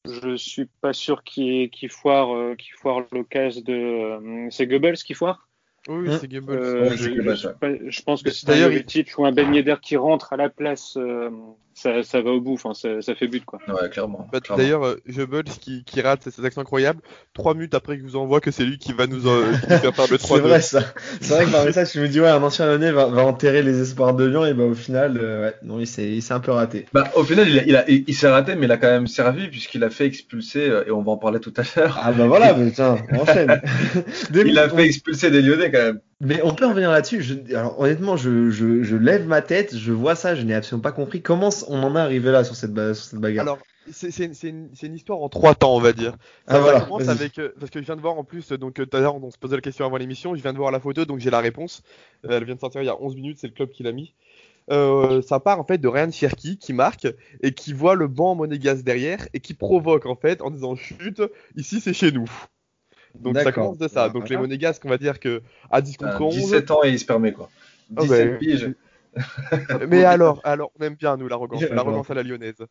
je 0.05 0.35
suis 0.35 0.67
pas 0.81 0.93
sûr 0.93 1.23
qu'il 1.23 1.69
foire, 1.89 2.33
euh, 2.35 2.55
qu'il 2.55 2.73
foire 2.73 3.05
l'occasion 3.11 3.61
de. 3.61 3.73
euh, 3.73 4.47
c'est 4.51 4.67
Goebbels 4.67 4.97
qui 4.97 5.13
foire? 5.13 5.47
Oui, 5.87 6.07
Hein? 6.09 6.17
c'est 6.19 6.27
Goebbels. 6.27 6.57
Euh, 6.57 6.89
c'est 6.95 7.89
je, 7.89 8.01
pense 8.03 8.23
que 8.23 8.45
D'ailleurs, 8.45 8.69
il- 8.71 8.75
Jovetic 8.75 9.17
ou 9.17 9.25
un 9.25 9.31
Ben 9.31 9.53
Yedder 9.53 9.75
qui 9.81 9.97
rentre 9.97 10.33
à 10.33 10.37
la 10.37 10.49
place, 10.49 10.97
euh, 10.97 11.29
ça, 11.77 12.03
ça 12.03 12.21
va 12.21 12.31
au 12.31 12.41
bout. 12.41 12.53
Enfin, 12.55 12.73
ça, 12.73 13.01
ça 13.01 13.13
fait 13.15 13.27
but 13.27 13.45
quoi. 13.45 13.59
Ouais, 13.67 13.89
clairement. 13.89 14.27
Bah, 14.31 14.39
clairement. 14.39 14.63
D'ailleurs, 14.63 14.83
euh, 14.85 14.95
Goebbels 15.07 15.43
qui, 15.43 15.83
qui 15.83 16.01
rate 16.01 16.23
cette 16.29 16.43
action 16.43 16.61
incroyable, 16.61 17.01
trois 17.33 17.53
minutes 17.53 17.75
après 17.75 17.95
qu'il 17.97 18.03
vous 18.05 18.15
envoie 18.15 18.41
que 18.41 18.49
c'est 18.51 18.65
lui 18.65 18.77
qui 18.77 18.93
va 18.93 19.05
nous, 19.07 19.27
euh, 19.27 19.51
qui 19.61 19.71
nous 19.73 19.77
faire 19.79 19.95
faire 19.95 20.07
le 20.11 20.17
3-2. 20.17 20.19
C'est 20.19 20.39
vrai 20.39 20.61
ça. 20.61 20.83
C'est 21.21 21.33
vrai 21.35 21.45
que 21.45 21.51
par 21.51 21.65
message, 21.65 21.91
je 21.93 21.99
me 22.01 22.07
dis, 22.07 22.19
ouais, 22.19 22.27
un 22.29 22.41
ancien 22.41 22.65
Lyonnais 22.65 22.91
va, 22.91 23.05
va 23.07 23.23
enterrer 23.23 23.61
les 23.63 23.79
espoirs 23.81 24.13
de 24.15 24.25
Lyon, 24.25 24.45
et 24.45 24.53
bah 24.53 24.63
au 24.63 24.73
final, 24.73 25.19
euh, 25.21 25.45
ouais, 25.45 25.53
non, 25.63 25.79
il 25.79 25.87
s'est 25.87 26.07
il 26.09 26.21
s'est 26.21 26.33
un 26.33 26.39
peu 26.39 26.51
raté. 26.51 26.85
Bah, 26.93 27.11
au 27.15 27.23
final, 27.23 27.47
il, 27.47 27.59
a- 27.59 27.63
il, 27.63 27.75
a- 27.75 27.89
il, 27.89 28.03
il 28.07 28.15
s'est 28.15 28.29
raté, 28.29 28.55
mais 28.55 28.65
il 28.65 28.71
a 28.71 28.77
quand 28.77 28.87
même 28.89 29.07
servi 29.07 29.47
puisqu'il 29.47 29.83
a 29.83 29.89
fait 29.89 30.05
expulser, 30.05 30.69
euh, 30.69 30.83
et 30.87 30.91
on 30.91 31.01
va 31.03 31.11
en 31.11 31.17
parler 31.17 31.39
tout 31.39 31.53
à 31.57 31.61
l'heure. 31.75 31.99
Ah 32.01 32.11
bah 32.11 32.27
voilà, 32.27 32.53
mais 32.53 32.71
tiens, 32.71 32.97
on 33.11 33.19
enchaîne. 33.19 33.61
Il 34.33 34.57
a 34.57 34.69
fait 34.69 34.85
expulser 34.85 35.29
des 35.31 35.41
Lyonnais 35.41 35.71
quand 35.71 35.77
même. 35.79 35.99
Mais 36.19 36.41
on 36.41 36.53
peut 36.55 36.65
en 36.65 36.69
revenir 36.69 36.89
là-dessus. 36.91 37.21
Je- 37.21 37.55
Alors 37.55 37.79
honnêtement, 37.79 38.17
je, 38.17 38.49
je, 38.49 38.81
je 38.83 38.95
lève 38.95 39.27
ma 39.27 39.41
tête, 39.41 39.75
je 39.77 39.91
vois 39.91 40.15
ça, 40.15 40.33
je 40.35 40.41
n'ai 40.41 40.55
absolument 40.55 40.81
pas 40.81 40.91
compris 40.91 41.21
comment 41.21 41.49
on 41.67 41.83
en 41.83 41.95
est 41.95 41.99
arrivé 41.99 42.31
là 42.31 42.43
sur 42.43 42.55
cette, 42.55 42.73
ba- 42.73 42.95
sur 42.95 43.05
cette 43.05 43.19
bagarre? 43.19 43.43
Alors, 43.43 43.59
c'est 43.91 44.09
c'est 44.11 44.25
une, 44.25 44.33
c'est 44.73 44.87
une- 44.87 44.95
histoire 44.95 45.21
en 45.21 45.29
trois 45.29 45.53
temps, 45.53 45.75
on 45.75 45.79
va 45.79 45.93
dire. 45.93 46.15
ah 46.47 46.53
Ça 46.53 46.59
voilà. 46.59 46.81
commence 46.81 47.07
avec 47.07 47.37
euh, 47.37 47.53
parce 47.59 47.69
que 47.69 47.79
je 47.79 47.85
viens 47.85 47.95
de 47.95 48.01
voir 48.01 48.17
en 48.17 48.23
plus 48.23 48.49
donc 48.53 48.79
euh, 48.79 48.85
tout 48.87 48.97
à 48.97 48.99
l'heure 48.99 49.15
on 49.23 49.29
se 49.31 49.37
posait 49.37 49.55
la 49.55 49.61
question 49.61 49.85
avant 49.85 49.97
l'émission, 49.97 50.35
je 50.35 50.41
viens 50.41 50.53
de 50.53 50.57
voir 50.57 50.71
la 50.71 50.79
photo 50.79 51.05
donc 51.05 51.19
j'ai 51.19 51.29
la 51.29 51.39
réponse. 51.39 51.83
Euh, 52.25 52.37
elle 52.37 52.45
vient 52.45 52.55
de 52.55 52.59
sortir 52.59 52.81
il 52.81 52.85
y 52.85 52.89
a 52.89 52.99
11 52.99 53.15
minutes, 53.15 53.37
c'est 53.39 53.47
le 53.47 53.53
club 53.53 53.69
qui 53.69 53.83
l'a 53.83 53.91
mis. 53.91 54.13
Euh, 54.71 55.21
ça 55.21 55.39
part 55.39 55.59
en 55.59 55.65
fait 55.65 55.77
de 55.79 55.87
Ryan 55.87 56.11
Cherki 56.11 56.57
qui 56.57 56.73
marque 56.73 57.07
et 57.43 57.53
qui 57.53 57.73
voit 57.73 57.95
le 57.95 58.07
banc 58.07 58.35
monégasque 58.35 58.83
derrière 58.83 59.27
et 59.33 59.39
qui 59.41 59.53
provoque 59.55 60.05
en 60.07 60.15
fait 60.15 60.41
en 60.41 60.51
disant 60.51 60.75
chute, 60.75 61.21
ici 61.57 61.81
c'est 61.81 61.93
chez 61.93 62.11
nous. 62.11 62.29
Donc 63.21 63.37
ça 63.37 63.51
commence 63.51 63.77
de 63.77 63.87
ça. 63.87 64.09
Donc 64.09 64.29
les 64.29 64.37
monégasques, 64.37 64.83
on 64.85 64.89
va 64.89 64.97
dire 64.97 65.19
que 65.19 65.41
à 65.69 65.81
10 65.81 65.97
contre 65.97 66.21
Euh, 66.21 66.25
11. 66.25 66.35
17 66.35 66.71
ans 66.71 66.83
et 66.83 66.89
il 66.89 66.99
se 66.99 67.05
permet 67.05 67.33
quoi. 67.33 67.49
Ah 67.95 68.01
17 68.01 68.31
bah, 68.31 68.37
piges. 68.37 68.75
Mais 69.89 70.03
alors, 70.03 70.41
alors 70.43 70.71
on 70.79 70.83
aime 70.83 70.95
bien 70.95 71.17
nous 71.17 71.27
l'arrogance, 71.27 71.61
l'arrogance 71.61 72.09
à 72.11 72.13
la 72.13 72.23
lyonnaise. 72.23 72.65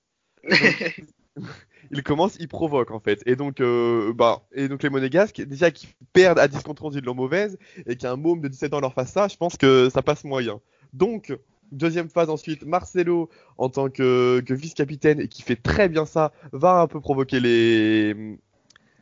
il 1.91 2.03
commence, 2.03 2.37
il 2.39 2.49
provoque 2.49 2.91
en 2.91 3.01
fait. 3.01 3.23
Et 3.27 3.37
donc, 3.37 3.61
euh, 3.61 4.13
bah, 4.15 4.43
et 4.53 4.69
donc 4.69 4.83
les 4.83 4.91
monégasques, 4.91 5.41
déjà 5.41 5.71
qui 5.71 5.89
perdent 6.13 6.39
à 6.39 6.49
10 6.49 6.63
contre 6.63 6.85
11, 6.85 6.97
ils 6.97 7.05
l'ont 7.05 7.15
mauvaise, 7.15 7.59
et 7.87 7.97
qu'un 7.97 8.17
môme 8.17 8.41
de 8.41 8.49
17 8.49 8.75
ans 8.75 8.81
leur 8.81 8.95
fasse 8.95 9.13
ça, 9.13 9.29
je 9.29 9.37
pense 9.37 9.57
que 9.57 9.89
ça 9.91 10.03
passe 10.03 10.25
moyen. 10.25 10.61
Donc, 10.93 11.37
deuxième 11.73 12.09
phase 12.09 12.31
ensuite, 12.31 12.65
Marcelo 12.65 13.29
en 13.59 13.69
tant 13.69 13.89
que, 13.91 14.41
que 14.41 14.55
vice-capitaine 14.55 15.21
et 15.21 15.29
qui 15.29 15.43
fait 15.43 15.57
très 15.57 15.89
bien 15.89 16.07
ça, 16.07 16.33
va 16.53 16.81
un 16.81 16.87
peu 16.87 17.01
provoquer 17.01 17.41
les, 17.41 18.39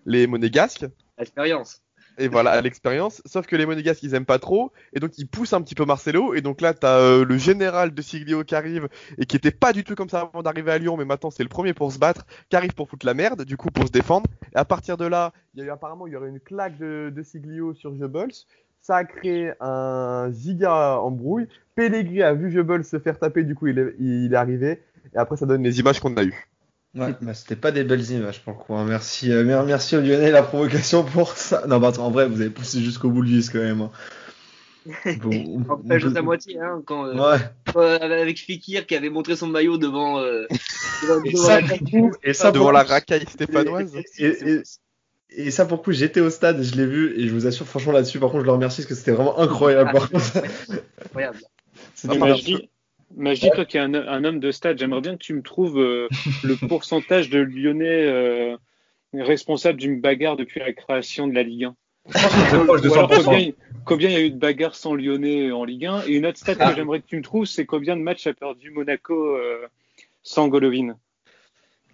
les 0.07 0.27
monégasques. 0.27 0.87
Expérience. 1.18 1.83
Et 2.16 2.29
voilà, 2.29 2.50
à 2.50 2.61
l'expérience. 2.61 3.22
Sauf 3.27 3.46
que 3.46 3.57
les 3.57 3.66
Monégasques, 3.66 4.03
ils 4.03 4.14
aiment 4.14 4.24
pas 4.24 4.38
trop. 4.38 4.72
Et 4.92 5.00
donc, 5.00 5.18
ils 5.18 5.27
poussent 5.27 5.53
un 5.53 5.62
petit 5.62 5.74
peu 5.74 5.85
Marcelo. 5.85 6.35
Et 6.35 6.42
donc 6.42 6.61
là, 6.61 6.72
t'as 6.72 6.98
euh, 6.98 7.24
le 7.24 7.37
général 7.37 7.92
de 7.92 8.03
Siglio 8.03 8.44
qui 8.44 8.55
arrive. 8.55 8.88
Et 9.18 9.27
qui 9.27 9.37
était 9.37 9.50
pas 9.50 9.72
du 9.72 9.83
tout 9.83 9.94
comme 9.94 10.09
ça 10.09 10.20
avant 10.20 10.42
d'arriver 10.42 10.70
à 10.70 10.79
Lyon. 10.79 10.96
Mais 10.96 11.05
maintenant, 11.05 11.31
c'est 11.31 11.42
le 11.42 11.48
premier 11.48 11.74
pour 11.74 11.92
se 11.92 11.98
battre. 11.98 12.24
Qui 12.48 12.57
arrive 12.57 12.74
pour 12.74 12.88
foutre 12.88 13.07
la 13.07 13.14
merde. 13.14 13.44
Du 13.44 13.57
coup, 13.57 13.70
pour 13.70 13.87
se 13.87 13.92
défendre. 13.92 14.29
Et 14.55 14.57
à 14.57 14.64
partir 14.64 14.96
de 14.96 15.07
là, 15.07 15.33
il 15.55 15.61
y 15.61 15.62
a 15.64 15.66
eu 15.66 15.70
apparemment, 15.70 16.07
il 16.07 16.12
y 16.12 16.16
aurait 16.16 16.29
une 16.29 16.40
claque 16.40 16.79
de, 16.79 17.22
Siglio 17.22 17.74
sur 17.74 17.90
Goebbels. 17.92 18.35
Ça 18.81 18.96
a 18.96 19.05
créé 19.05 19.53
un 19.61 20.31
giga 20.31 20.98
embrouille. 20.98 21.48
Pellegrini 21.74 22.22
a 22.22 22.35
vu 22.35 22.53
Goebbels 22.53 22.85
se 22.85 22.98
faire 22.98 23.18
taper. 23.18 23.42
Du 23.42 23.57
coup, 23.57 23.66
il 23.66 23.79
est 24.33 24.37
arrivé. 24.37 24.83
Et 25.14 25.18
après, 25.18 25.37
ça 25.37 25.46
donne 25.46 25.62
les 25.62 25.81
images 25.81 26.00
qu'on 26.00 26.16
a 26.16 26.22
eues. 26.22 26.48
Ouais, 26.95 27.15
bah, 27.21 27.35
c'était 27.35 27.57
pas 27.57 27.73
des 27.73 27.85
belles 27.85 28.09
images 28.11 28.41
pour 28.43 28.53
le 28.55 28.59
coup. 28.59 28.75
hein. 28.75 28.85
Merci, 28.85 29.33
euh, 29.33 29.45
mer- 29.45 29.65
merci 29.65 29.97
Lyonnais 29.97 30.31
la 30.31 30.43
provocation 30.43 31.05
pour 31.05 31.33
ça. 31.37 31.67
Non, 31.67 31.79
bah 31.79 31.89
attends, 31.89 32.07
en 32.07 32.11
vrai, 32.11 32.29
vous 32.29 32.41
avez 32.41 32.51
poussé 32.51 32.81
jusqu'au 32.81 33.11
bout 33.11 33.23
le 33.23 33.29
vice 33.29 33.51
quand 33.51 33.59
même. 33.59 33.81
hein. 33.83 33.91
Bon, 35.23 35.65
on- 35.69 35.89
fait 35.89 35.99
juste 35.99 36.17
à 36.17 36.23
moitié, 36.23 36.59
hein, 36.61 36.83
quand, 36.85 37.07
euh, 37.07 37.15
Ouais. 37.15 37.39
euh, 37.77 38.21
avec 38.23 38.39
Fekir 38.39 38.87
qui 38.87 38.95
avait 38.95 39.09
montré 39.09 39.35
son 39.35 39.47
maillot 39.47 39.79
devant, 39.79 40.19
euh, 40.21 40.47
devant, 41.03 41.23
Et 41.25 41.33
devant 41.33 41.45
ça, 41.47 41.61
la 41.61 41.67
et 42.23 42.35
ça, 42.35 42.53
Devant 42.53 42.71
la 42.71 42.83
racaille 42.83 43.25
stéphanoise. 43.27 43.97
Et, 44.19 44.27
et- 44.27 44.51
et- 44.53 44.63
et 45.37 45.51
ça, 45.51 45.65
pour 45.67 45.79
le 45.79 45.83
coup, 45.83 45.91
j'étais 45.93 46.21
au 46.21 46.31
stade, 46.31 46.63
je 46.63 46.77
l'ai 46.77 46.87
vu, 46.87 47.19
et 47.19 47.27
je 47.27 47.33
vous 47.33 47.47
assure, 47.47 47.67
franchement, 47.67 47.93
là-dessus, 47.93 48.21
par 48.21 48.31
contre, 48.31 48.43
je 48.43 48.47
le 48.47 48.53
remercie 48.53 48.83
parce 48.83 48.89
que 48.91 48.95
c'était 48.95 49.11
vraiment 49.13 49.39
incroyable. 49.41 49.91
par 49.91 50.09
contre. 50.11 50.23
incroyable. 51.07 51.39
C'était 51.95 52.19
Majdi, 53.17 53.51
toi 53.55 53.64
qui 53.64 53.77
es 53.77 53.81
un, 53.81 53.95
un 53.95 54.25
homme 54.25 54.40
de 54.40 54.51
stade, 54.51 54.79
j'aimerais 54.79 55.01
bien 55.01 55.12
que 55.17 55.23
tu 55.23 55.35
me 55.35 55.43
trouves 55.43 55.79
euh, 55.81 56.09
le 56.43 56.57
pourcentage 56.69 57.31
de 57.31 57.38
Lyonnais 57.40 58.07
euh, 58.07 58.57
responsables 59.12 59.79
d'une 59.79 60.01
bagarre 60.01 60.37
depuis 60.37 60.61
la 60.61 60.73
création 60.73 61.27
de 61.29 61.35
la 61.35 61.43
Ligue 61.43 61.64
1. 61.64 61.75
C'est 62.11 62.64
proche 62.64 62.83
de 62.83 62.88
Ou 62.88 62.95
alors 62.95 63.11
100%. 63.11 63.25
combien, 63.25 63.51
combien 63.85 64.09
il 64.11 64.12
y 64.12 64.17
a 64.17 64.21
eu 64.21 64.31
de 64.31 64.38
bagarres 64.38 64.75
sans 64.75 64.95
Lyonnais 64.95 65.51
en 65.53 65.64
Ligue 65.64 65.87
1 65.87 66.03
Et 66.07 66.12
une 66.17 66.27
autre 66.27 66.38
stat 66.38 66.55
Ah. 66.59 66.71
que 66.71 66.77
j'aimerais 66.77 67.01
que 67.01 67.07
tu 67.07 67.17
me 67.17 67.23
trouves, 67.23 67.47
c'est 67.47 67.67
combien 67.67 67.97
de 67.97 68.03
matchs 68.03 68.27
a 68.27 68.35
perdu 68.35 68.71
Monaco 68.71 69.14
euh, 69.37 69.67
sans 70.23 70.49
Golovin? 70.49 70.97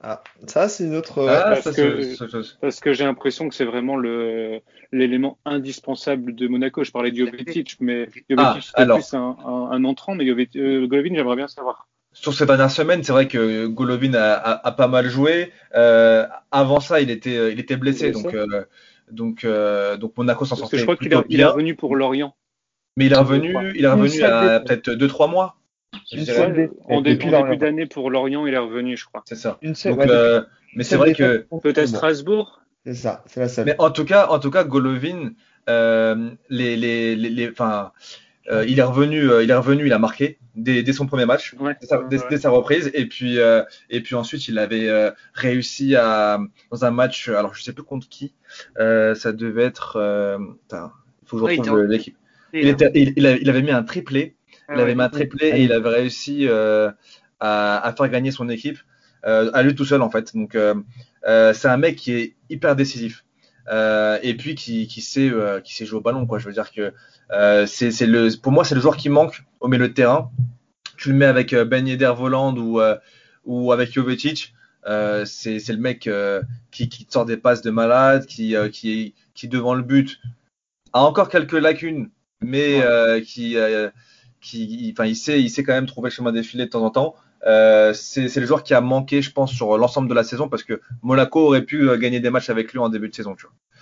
Ah, 0.02 0.22
ça, 0.46 0.68
c'est 0.68 0.84
une 0.84 0.94
autre. 0.96 1.26
Ah, 1.28 1.50
parce 1.50 1.60
ça, 1.62 1.72
que- 1.72 2.02
c'est- 2.02 2.16
c'est- 2.16 2.30
c'est- 2.42 2.58
Parce 2.60 2.80
que 2.80 2.92
j'ai 2.94 3.04
l'impression 3.04 3.48
que 3.48 3.54
c'est 3.54 3.66
vraiment 3.66 3.96
le 3.96 4.60
l'élément 4.92 5.38
indispensable 5.44 6.34
de 6.34 6.48
Monaco. 6.48 6.82
Je 6.84 6.90
parlais 6.90 7.10
de 7.10 7.16
Jovetic, 7.16 7.76
mais 7.80 8.06
Jovetic 8.30 8.38
Ah, 8.38 8.58
c'était 8.62 8.80
alors. 8.80 8.96
plus 8.98 9.14
un, 9.14 9.36
un, 9.44 9.68
un 9.72 9.84
entrant, 9.84 10.14
mais 10.14 10.24
Jovetic- 10.24 10.56
euh, 10.58 10.86
Golovin, 10.86 11.14
j'aimerais 11.14 11.36
bien 11.36 11.48
savoir. 11.48 11.86
Sur 12.12 12.34
ces 12.34 12.46
dernières 12.46 12.70
semaines, 12.70 13.04
c'est 13.04 13.12
vrai 13.12 13.28
que 13.28 13.66
Golovin 13.66 14.14
a, 14.14 14.32
a- 14.32 14.66
a 14.68 14.72
pas 14.72 14.88
mal 14.88 15.06
joué. 15.08 15.52
Euh, 15.76 16.26
avant 16.50 16.80
ça, 16.80 17.00
il 17.00 17.10
était, 17.10 17.52
il 17.52 17.60
était 17.60 17.76
blessé, 17.76 18.10
donc, 18.10 18.34
euh, 18.34 18.64
donc, 19.12 19.44
euh, 19.44 19.96
donc 19.96 20.16
Monaco 20.16 20.44
s'en 20.44 20.56
Parce 20.56 20.60
que 20.62 20.64
sortait 20.64 20.78
je 20.78 20.82
crois 20.84 20.96
qu'il 20.96 21.12
est, 21.12 21.16
il 21.28 21.34
est 21.34 21.44
bien. 21.44 21.50
revenu 21.50 21.74
pour 21.76 21.94
Lorient. 21.94 22.34
Mais 22.96 23.06
il 23.06 23.12
est 23.12 23.16
revenu, 23.16 23.54
il 23.76 23.84
est 23.84 23.88
revenu 23.88 24.22
à 24.24 24.60
peut-être 24.60 24.90
2-3 24.90 25.28
mois. 25.28 25.56
Une 26.12 26.24
seule 26.24 26.52
dé- 26.54 26.70
En, 26.84 27.00
début 27.00 27.30
d'année 27.30 27.86
pour 27.86 28.10
Lorient, 28.10 28.46
il 28.46 28.54
est 28.54 28.58
revenu, 28.58 28.96
je 28.96 29.04
crois. 29.04 29.22
C'est 29.26 29.34
ça. 29.36 29.58
Une 29.62 29.74
seule, 29.74 29.92
Donc, 29.92 30.00
ouais, 30.02 30.10
euh, 30.10 30.42
mais 30.74 30.84
c'est 30.84 30.96
vrai 30.96 31.14
que, 31.14 31.46
Peut-être 31.62 31.86
Strasbourg. 31.88 32.62
C'est 32.86 32.94
ça, 32.94 33.22
c'est 33.26 33.40
la 33.40 33.48
seule. 33.48 33.66
mais 33.66 33.76
en 33.78 33.90
tout 33.90 34.04
cas, 34.04 34.26
en 34.28 34.38
tout 34.38 34.50
cas, 34.50 34.64
Golovin, 34.64 35.32
euh, 35.68 36.30
les, 36.48 36.76
les, 36.76 37.14
les, 37.14 37.28
les- 37.28 37.50
enfin, 37.50 37.92
euh, 38.50 38.64
il 38.66 38.78
est 38.78 38.82
revenu, 38.82 39.30
euh, 39.30 39.42
il 39.44 39.50
est 39.50 39.54
revenu, 39.54 39.86
il 39.86 39.92
a 39.92 39.98
marqué 39.98 40.38
dès, 40.56 40.82
dès 40.82 40.92
son 40.94 41.06
premier 41.06 41.26
match. 41.26 41.54
Ouais. 41.60 41.76
dès 41.80 41.86
sa, 41.86 42.02
dès- 42.04 42.18
Ouais. 42.18 42.24
dès 42.30 42.38
sa 42.38 42.48
reprise 42.50 42.90
et 42.94 43.04
puis 43.06 43.38
euh, 43.38 43.62
et 43.90 44.00
puis 44.00 44.14
ensuite 44.14 44.48
il 44.48 44.58
avait 44.58 44.88
euh, 44.88 45.10
réussi 45.34 45.94
à 45.94 46.40
dans 46.72 46.84
un 46.86 46.90
match 46.90 47.28
alors 47.28 47.54
je 47.54 47.62
sais 47.62 47.72
plus 47.74 47.84
contre 47.84 48.08
qui 48.08 48.34
euh, 48.78 49.14
ça 49.14 49.32
devait 49.32 49.62
être 49.64 49.96
euh, 49.96 50.38
il 50.72 50.78
faut 51.26 51.36
que 51.38 51.52
je 51.52 51.60
retrouve 51.60 51.82
l'équipe 51.84 52.16
il, 52.52 52.66
était, 52.66 52.90
il, 52.94 53.12
il, 53.16 53.26
a- 53.26 53.36
il 53.36 53.48
avait 53.48 53.62
mis 53.62 53.70
un 53.70 53.84
triplé 53.84 54.34
il 54.72 54.80
avait 54.80 54.90
ouais. 54.90 54.94
mis 54.94 55.02
un 55.02 55.08
triplé 55.08 55.48
et 55.48 55.62
il 55.62 55.72
avait 55.72 55.88
réussi 55.88 56.46
euh, 56.48 56.90
à, 57.40 57.78
à 57.86 57.92
faire 57.92 58.08
gagner 58.08 58.30
son 58.30 58.48
équipe 58.48 58.78
euh, 59.26 59.50
à 59.52 59.62
lui 59.62 59.74
tout 59.74 59.84
seul 59.84 60.02
en 60.02 60.10
fait. 60.10 60.34
Donc 60.34 60.54
euh, 60.54 60.74
euh, 61.26 61.52
c'est 61.52 61.68
un 61.68 61.76
mec 61.76 61.96
qui 61.96 62.12
est 62.12 62.34
hyper 62.48 62.76
décisif 62.76 63.24
euh, 63.70 64.18
et 64.22 64.34
puis 64.36 64.54
qui, 64.54 64.86
qui 64.86 65.00
sait 65.00 65.30
euh, 65.30 65.60
qui 65.60 65.74
sait 65.74 65.86
jouer 65.86 65.98
au 65.98 66.02
ballon 66.02 66.26
quoi. 66.26 66.38
Je 66.38 66.46
veux 66.46 66.52
dire 66.52 66.72
que 66.72 66.92
euh, 67.32 67.66
c'est 67.66 68.06
le 68.06 68.28
pour 68.40 68.52
moi 68.52 68.64
c'est 68.64 68.74
le 68.74 68.80
joueur 68.80 68.96
qui 68.96 69.08
manque 69.08 69.42
au 69.60 69.68
milieu 69.68 69.88
de 69.88 69.92
terrain. 69.92 70.30
Tu 70.96 71.10
le 71.10 71.14
mets 71.14 71.26
avec 71.26 71.54
Ben 71.54 71.86
Yedder 71.86 72.12
Voland 72.16 72.56
ou 72.56 72.80
euh, 72.80 72.96
ou 73.44 73.72
avec 73.72 73.92
Jovetic 73.92 74.54
euh, 74.86 75.24
c'est 75.26 75.66
le 75.68 75.76
mec 75.76 76.06
euh, 76.06 76.42
qui, 76.70 77.06
sort 77.10 77.26
des 77.26 77.36
passes 77.36 77.60
de 77.62 77.70
malade 77.70 78.24
qui 78.26 78.56
euh, 78.56 78.68
qui 78.70 79.14
qui 79.34 79.48
devant 79.48 79.74
le 79.74 79.82
but 79.82 80.18
a 80.94 81.02
encore 81.02 81.28
quelques 81.28 81.52
lacunes 81.52 82.10
mais 82.40 82.82
euh, 82.82 83.20
qui 83.20 83.58
euh, 83.58 83.90
qui 84.40 84.92
enfin 84.92 85.06
il 85.06 85.16
sait 85.16 85.40
il 85.40 85.50
sait 85.50 85.62
quand 85.62 85.72
même 85.74 85.86
trouver 85.86 86.08
le 86.08 86.14
chemin 86.14 86.32
défilé 86.32 86.64
de 86.64 86.70
temps 86.70 86.84
en 86.84 86.90
temps 86.90 87.14
euh, 87.46 87.92
c'est 87.94 88.28
c'est 88.28 88.40
le 88.40 88.46
joueur 88.46 88.62
qui 88.62 88.74
a 88.74 88.82
manqué, 88.82 89.22
je 89.22 89.32
pense, 89.32 89.50
sur 89.52 89.78
l'ensemble 89.78 90.08
de 90.08 90.14
la 90.14 90.24
saison 90.24 90.48
parce 90.50 90.62
que 90.62 90.80
Monaco 91.02 91.40
aurait 91.40 91.64
pu 91.64 91.88
euh, 91.88 91.96
gagner 91.96 92.20
des 92.20 92.28
matchs 92.28 92.50
avec 92.50 92.70
lui 92.72 92.78
en 92.78 92.90
début 92.90 93.08
de 93.08 93.14
saison. 93.14 93.34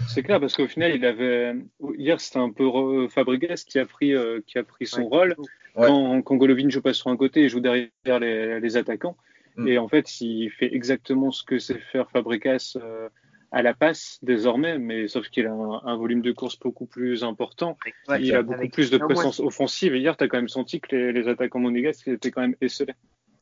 C'est 0.06 0.22
clair 0.22 0.38
parce 0.38 0.54
qu'au 0.54 0.68
final, 0.68 0.94
il 0.94 1.04
avait 1.04 1.56
hier 1.96 2.20
c'était 2.20 2.38
un 2.38 2.52
peu 2.52 2.64
re- 2.64 3.08
Fabregas 3.10 3.64
qui 3.66 3.80
a 3.80 3.84
pris 3.86 4.14
euh, 4.14 4.40
qui 4.46 4.58
a 4.58 4.62
pris 4.62 4.86
son 4.86 5.00
Ouais. 5.02 5.08
rôle 5.10 5.36
Ouais. 5.76 5.86
quand, 5.88 6.22
quand 6.22 6.36
Golovin 6.36 6.68
joue 6.68 6.82
pas 6.82 6.92
sur 6.92 7.08
un 7.08 7.16
côté 7.16 7.42
et 7.42 7.48
joue 7.48 7.60
derrière 7.60 8.20
les, 8.20 8.60
les 8.60 8.76
attaquants. 8.76 9.16
Mm. 9.56 9.68
Et 9.68 9.78
en 9.78 9.88
fait, 9.88 10.20
il 10.20 10.50
fait 10.50 10.72
exactement 10.74 11.30
ce 11.32 11.42
que 11.44 11.58
sait 11.58 11.78
faire 11.92 12.08
Fabregas 12.10 12.76
euh, 12.76 13.08
à 13.50 13.62
la 13.62 13.74
passe 13.74 14.18
désormais, 14.22 14.78
mais 14.78 15.08
sauf 15.08 15.28
qu'il 15.28 15.46
a 15.46 15.52
un, 15.52 15.80
un 15.84 15.96
volume 15.96 16.20
de 16.20 16.32
course 16.32 16.58
beaucoup 16.58 16.86
plus 16.86 17.24
important. 17.24 17.78
Ouais, 18.08 18.20
il 18.22 18.34
a 18.34 18.42
beaucoup 18.42 18.58
avec 18.58 18.72
plus 18.72 18.90
de 18.90 18.98
présence 18.98 19.40
offensive. 19.40 19.94
Et 19.94 20.00
hier, 20.00 20.16
tu 20.16 20.24
as 20.24 20.28
quand 20.28 20.36
même 20.36 20.48
senti 20.48 20.80
que 20.80 20.94
les, 20.94 21.12
les 21.12 21.28
attaquants 21.28 21.60
monégasques 21.60 22.08
étaient 22.08 22.30
quand 22.30 22.42
même 22.42 22.56
esselés. 22.60 22.94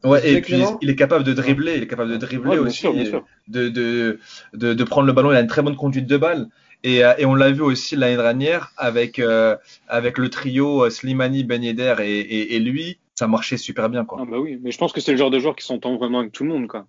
Ouais, 0.04 0.28
et 0.30 0.40
puis 0.42 0.62
il 0.82 0.90
est 0.90 0.94
capable 0.94 1.24
de 1.24 1.32
dribbler, 1.32 1.76
il 1.76 1.82
est 1.82 1.86
capable 1.86 2.10
de 2.10 2.16
dribbler 2.16 2.50
Ouais, 2.50 2.56
bien 2.56 2.66
aussi, 2.66 2.78
sûr, 2.78 2.92
bien 2.92 3.02
et 3.02 3.06
sûr. 3.06 3.24
De, 3.48 3.68
de, 3.68 4.20
de, 4.52 4.74
de 4.74 4.84
prendre 4.84 5.06
le 5.06 5.12
ballon. 5.12 5.32
Il 5.32 5.36
a 5.36 5.40
une 5.40 5.46
très 5.46 5.62
bonne 5.62 5.74
conduite 5.76 6.06
de 6.06 6.16
balle. 6.16 6.48
Et, 6.84 7.02
euh, 7.04 7.14
et 7.18 7.24
on 7.24 7.34
l'a 7.34 7.50
vu 7.50 7.62
aussi 7.62 7.96
l'année 7.96 8.16
dernière 8.16 8.72
avec, 8.76 9.18
euh, 9.18 9.56
avec 9.88 10.18
le 10.18 10.28
trio 10.28 10.84
euh, 10.84 10.90
Slimani, 10.90 11.42
Ben 11.42 11.64
Yedder 11.64 11.96
et, 12.00 12.20
et, 12.20 12.56
et 12.56 12.60
lui, 12.60 12.98
ça 13.18 13.26
marchait 13.26 13.56
super 13.56 13.88
bien. 13.88 14.04
Quoi. 14.04 14.18
Ah 14.20 14.26
bah 14.30 14.38
oui, 14.38 14.60
mais 14.62 14.70
je 14.70 14.78
pense 14.78 14.92
que 14.92 15.00
c'est 15.00 15.12
le 15.12 15.18
genre 15.18 15.30
de 15.30 15.38
joueur 15.38 15.56
qui 15.56 15.64
s'entend 15.64 15.96
vraiment 15.96 16.20
avec 16.20 16.32
tout 16.32 16.44
le 16.44 16.50
monde. 16.50 16.68
Quoi. 16.68 16.86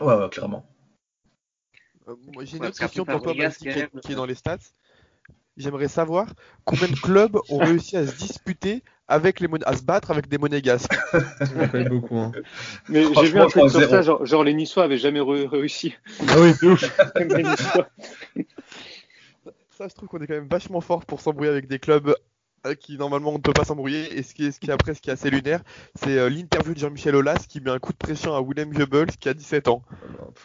Ouais, 0.00 0.14
ouais, 0.14 0.28
clairement. 0.30 0.66
Euh, 2.08 2.14
moi, 2.34 2.44
J'ai 2.44 2.56
une 2.58 2.66
autre 2.66 2.78
question 2.78 3.04
pour 3.04 3.22
toi, 3.22 3.34
Basti, 3.34 3.64
qui, 3.64 3.68
est- 3.70 4.00
qui 4.00 4.14
dans 4.14 4.26
les 4.26 4.34
stats. 4.34 4.58
J'aimerais 5.56 5.88
savoir 5.88 6.28
combien 6.64 6.86
de 6.88 6.94
clubs 6.96 7.38
ont 7.48 7.58
réussi 7.58 7.96
à 7.96 8.06
se 8.06 8.14
disputer 8.14 8.82
avec 9.08 9.40
les 9.40 9.48
Mon- 9.48 9.56
à 9.64 9.74
se 9.74 9.82
battre 9.82 10.10
avec 10.10 10.28
des 10.28 10.36
monégasques. 10.36 10.92
Beaucoup. 11.90 12.18
Hein. 12.18 12.32
Mais 12.90 13.04
j'ai 13.14 13.26
vu 13.32 13.40
un 13.40 13.46
truc 13.46 13.70
sur 13.70 13.88
ça, 13.88 14.02
genre, 14.02 14.26
genre 14.26 14.44
les 14.44 14.52
Niçois 14.52 14.84
avaient 14.84 14.98
jamais 14.98 15.20
re- 15.20 15.46
réussi. 15.48 15.94
Ah 16.28 16.34
oui, 16.40 16.52
c'est 16.60 16.66
ouf. 16.66 16.84
Ça, 19.70 19.88
je 19.88 19.94
trouve 19.94 20.08
qu'on 20.08 20.18
est 20.20 20.26
quand 20.26 20.34
même 20.34 20.48
vachement 20.48 20.80
fort 20.80 21.04
pour 21.04 21.20
s'embrouiller 21.20 21.50
avec 21.50 21.66
des 21.68 21.78
clubs 21.78 22.14
qui 22.80 22.96
normalement 22.98 23.30
on 23.30 23.34
ne 23.38 23.42
peut 23.42 23.52
pas 23.52 23.64
s'embrouiller. 23.64 24.16
Et 24.18 24.22
ce 24.22 24.34
qui 24.34 24.46
est, 24.46 24.50
ce 24.50 24.60
qui 24.60 24.68
est 24.70 24.72
après, 24.72 24.94
ce 24.94 25.00
qui 25.00 25.10
est 25.10 25.12
assez 25.12 25.30
lunaire, 25.30 25.60
c'est 25.94 26.18
euh, 26.18 26.28
l'interview 26.28 26.74
de 26.74 26.78
Jean-Michel 26.78 27.14
Aulas 27.16 27.46
qui 27.48 27.60
met 27.60 27.70
un 27.70 27.78
coup 27.78 27.92
de 27.92 27.98
pression 27.98 28.34
à 28.34 28.42
Willem 28.42 28.72
Goebbels 28.72 29.16
qui 29.18 29.28
a 29.28 29.34
17 29.34 29.68
ans. 29.68 29.82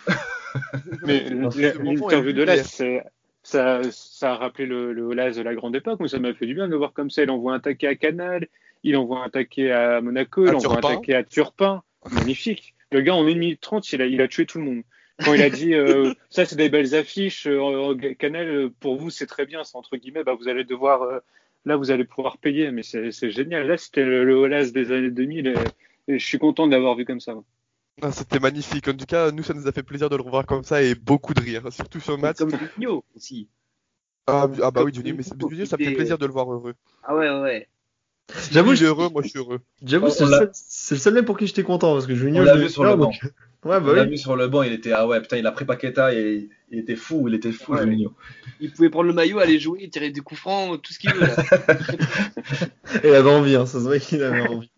Mais 1.06 1.30
l'interview 1.30 2.34
de 2.34 2.40
lunaire. 2.42 2.46
Las, 2.58 2.68
c'est- 2.68 3.04
ça, 3.44 3.82
ça 3.92 4.34
a 4.34 4.36
rappelé 4.36 4.68
le, 4.68 4.94
le 4.94 5.10
de 5.10 5.42
la 5.42 5.56
grande 5.56 5.76
époque, 5.76 6.00
mais 6.00 6.08
ça 6.08 6.20
m'a 6.20 6.34
fait 6.34 6.46
du 6.46 6.54
bien 6.54 6.68
de 6.68 6.72
le 6.72 6.78
voir 6.78 6.94
comme 6.94 7.10
ça. 7.10 7.24
Il 7.24 7.32
envoie 7.32 7.54
un 7.54 7.60
taquet 7.60 7.88
à 7.88 7.96
Canal, 7.96 8.48
il 8.84 8.96
envoie 8.96 9.24
un 9.24 9.30
taquet 9.30 9.72
à 9.72 10.00
Monaco, 10.02 10.46
il 10.46 10.50
envoie 10.56 10.78
un 10.78 10.82
Turpin. 10.82 10.96
taquet 10.96 11.14
à 11.16 11.24
Turpin. 11.24 11.84
Magnifique. 12.12 12.76
Le 12.92 13.02
gars, 13.02 13.16
en 13.16 13.24
1 13.24 13.34
minute 13.36 13.62
30, 13.62 13.94
il 13.94 14.02
a, 14.02 14.06
il 14.06 14.22
a 14.22 14.28
tué 14.28 14.46
tout 14.46 14.60
le 14.60 14.66
monde. 14.66 14.82
Quand 15.24 15.34
il 15.34 15.42
a 15.42 15.50
dit 15.50 15.74
euh, 15.74 16.14
ça, 16.30 16.46
c'est 16.46 16.56
des 16.56 16.70
belles 16.70 16.94
affiches, 16.96 17.48
euh, 17.48 17.96
Canal, 18.20 18.48
euh, 18.48 18.70
pour 18.80 18.98
vous, 18.98 19.10
c'est 19.10 19.28
très 19.28 19.46
bien, 19.46 19.64
c'est 19.64 19.78
entre 19.78 19.98
guillemets, 19.98 20.24
bah, 20.24 20.36
vous 20.40 20.48
allez 20.48 20.64
devoir, 20.64 21.04
euh, 21.04 21.20
là, 21.66 21.76
vous 21.78 21.92
allez 21.92 22.06
pouvoir 22.06 22.38
payer, 22.38 22.72
mais 22.72 22.84
c'est 22.84 23.32
génial. 23.32 23.68
Là, 23.68 23.78
c'était 23.78 24.06
le, 24.06 24.24
le 24.26 24.36
Olas 24.36 24.72
des 24.72 24.92
années 24.92 25.12
2000 25.12 25.48
et, 25.48 25.56
et 26.08 26.20
je 26.20 26.26
suis 26.26 26.40
content 26.40 26.68
de 26.68 26.72
l'avoir 26.72 26.96
vu 26.96 27.06
comme 27.06 27.20
ça. 27.20 27.36
Ah, 28.02 28.12
C'était 28.12 28.40
magnifique. 28.40 28.88
En 28.88 28.94
tout 28.96 29.06
cas, 29.06 29.32
nous, 29.32 29.44
ça 29.44 29.54
nous 29.54 29.68
a 29.68 29.72
fait 29.72 29.84
plaisir 29.84 30.10
de 30.10 30.16
le 30.16 30.24
revoir 30.24 30.46
comme 30.46 30.64
ça 30.64 30.82
et 30.82 30.96
beaucoup 30.96 31.34
de 31.34 31.42
rire, 31.42 31.72
surtout 31.72 32.00
sur 32.00 32.16
le 32.16 32.22
match. 32.22 32.38
Comme 32.38 32.50
Juninho 32.50 33.04
aussi. 33.16 33.48
Ah, 34.28 34.48
ah 34.64 34.72
bah 34.72 34.84
oui, 34.84 34.92
Juninho, 34.94 35.16
mais 35.18 35.24
Juninho, 35.24 35.66
ça 35.66 35.78
me 35.78 35.84
fait 35.84 35.92
plaisir 35.92 36.18
de 36.18 36.26
le 36.26 36.32
voir 36.32 36.52
heureux. 36.52 36.74
Ah 37.04 37.16
ouais, 37.16 37.30
ouais, 37.30 37.42
ouais. 37.42 37.68
J'avoue, 38.52 38.76
je- 38.76 38.86
heureux, 38.86 39.10
moi 39.10 39.22
je 39.24 39.30
suis 39.30 39.40
heureux. 39.40 39.60
J'avoue, 39.84 40.10
c'est 40.10 40.26
le, 40.26 40.50
seul- 40.54 41.14
mec 41.14 41.26
pour 41.26 41.38
qui 41.38 41.48
j'étais 41.48 41.64
content 41.64 41.94
parce 41.94 42.08
que 42.08 42.14
l'a 42.14 42.56
je 42.56 42.60
vu 42.62 42.70
sur 42.70 42.84
le 42.84 42.90
peur, 42.90 42.98
banc. 42.98 43.12
Ouais, 43.64 43.80
bah 43.80 43.88
On 43.90 43.94
l'a 43.94 44.04
oui. 44.04 44.10
vu 44.10 44.18
sur 44.18 44.36
le 44.36 44.48
banc, 44.48 44.64
il 44.64 44.74
était 44.74 44.92
ah 44.92 45.06
ouais 45.06 45.22
putain, 45.22 45.38
il 45.38 45.46
a 45.46 45.52
pris 45.52 45.66
Paqueta 45.66 46.14
et 46.16 46.50
il 46.72 46.80
était 46.80 46.96
fou, 46.96 47.28
il 47.28 47.36
était 47.36 47.52
fou, 47.52 47.74
Ouais. 47.74 47.84
Juninho. 47.84 48.14
Il 48.60 48.72
pouvait 48.72 48.90
prendre 48.90 49.08
le 49.08 49.14
maillot, 49.14 49.38
aller 49.40 49.60
jouer, 49.60 49.88
tirer 49.90 50.10
des 50.10 50.22
coups 50.22 50.40
francs, 50.40 50.82
tout 50.82 50.94
ce 50.94 51.00
qu'il 51.00 51.14
veut. 51.14 51.28
Là. 51.28 51.36
Il 53.04 53.10
avait 53.14 53.30
envie, 53.30 53.56
hein, 53.56 53.66
ça 53.66 53.80
se 53.80 53.84
voit 53.84 54.00
qu'il 54.00 54.24
avait 54.24 54.42
envie. 54.48 54.72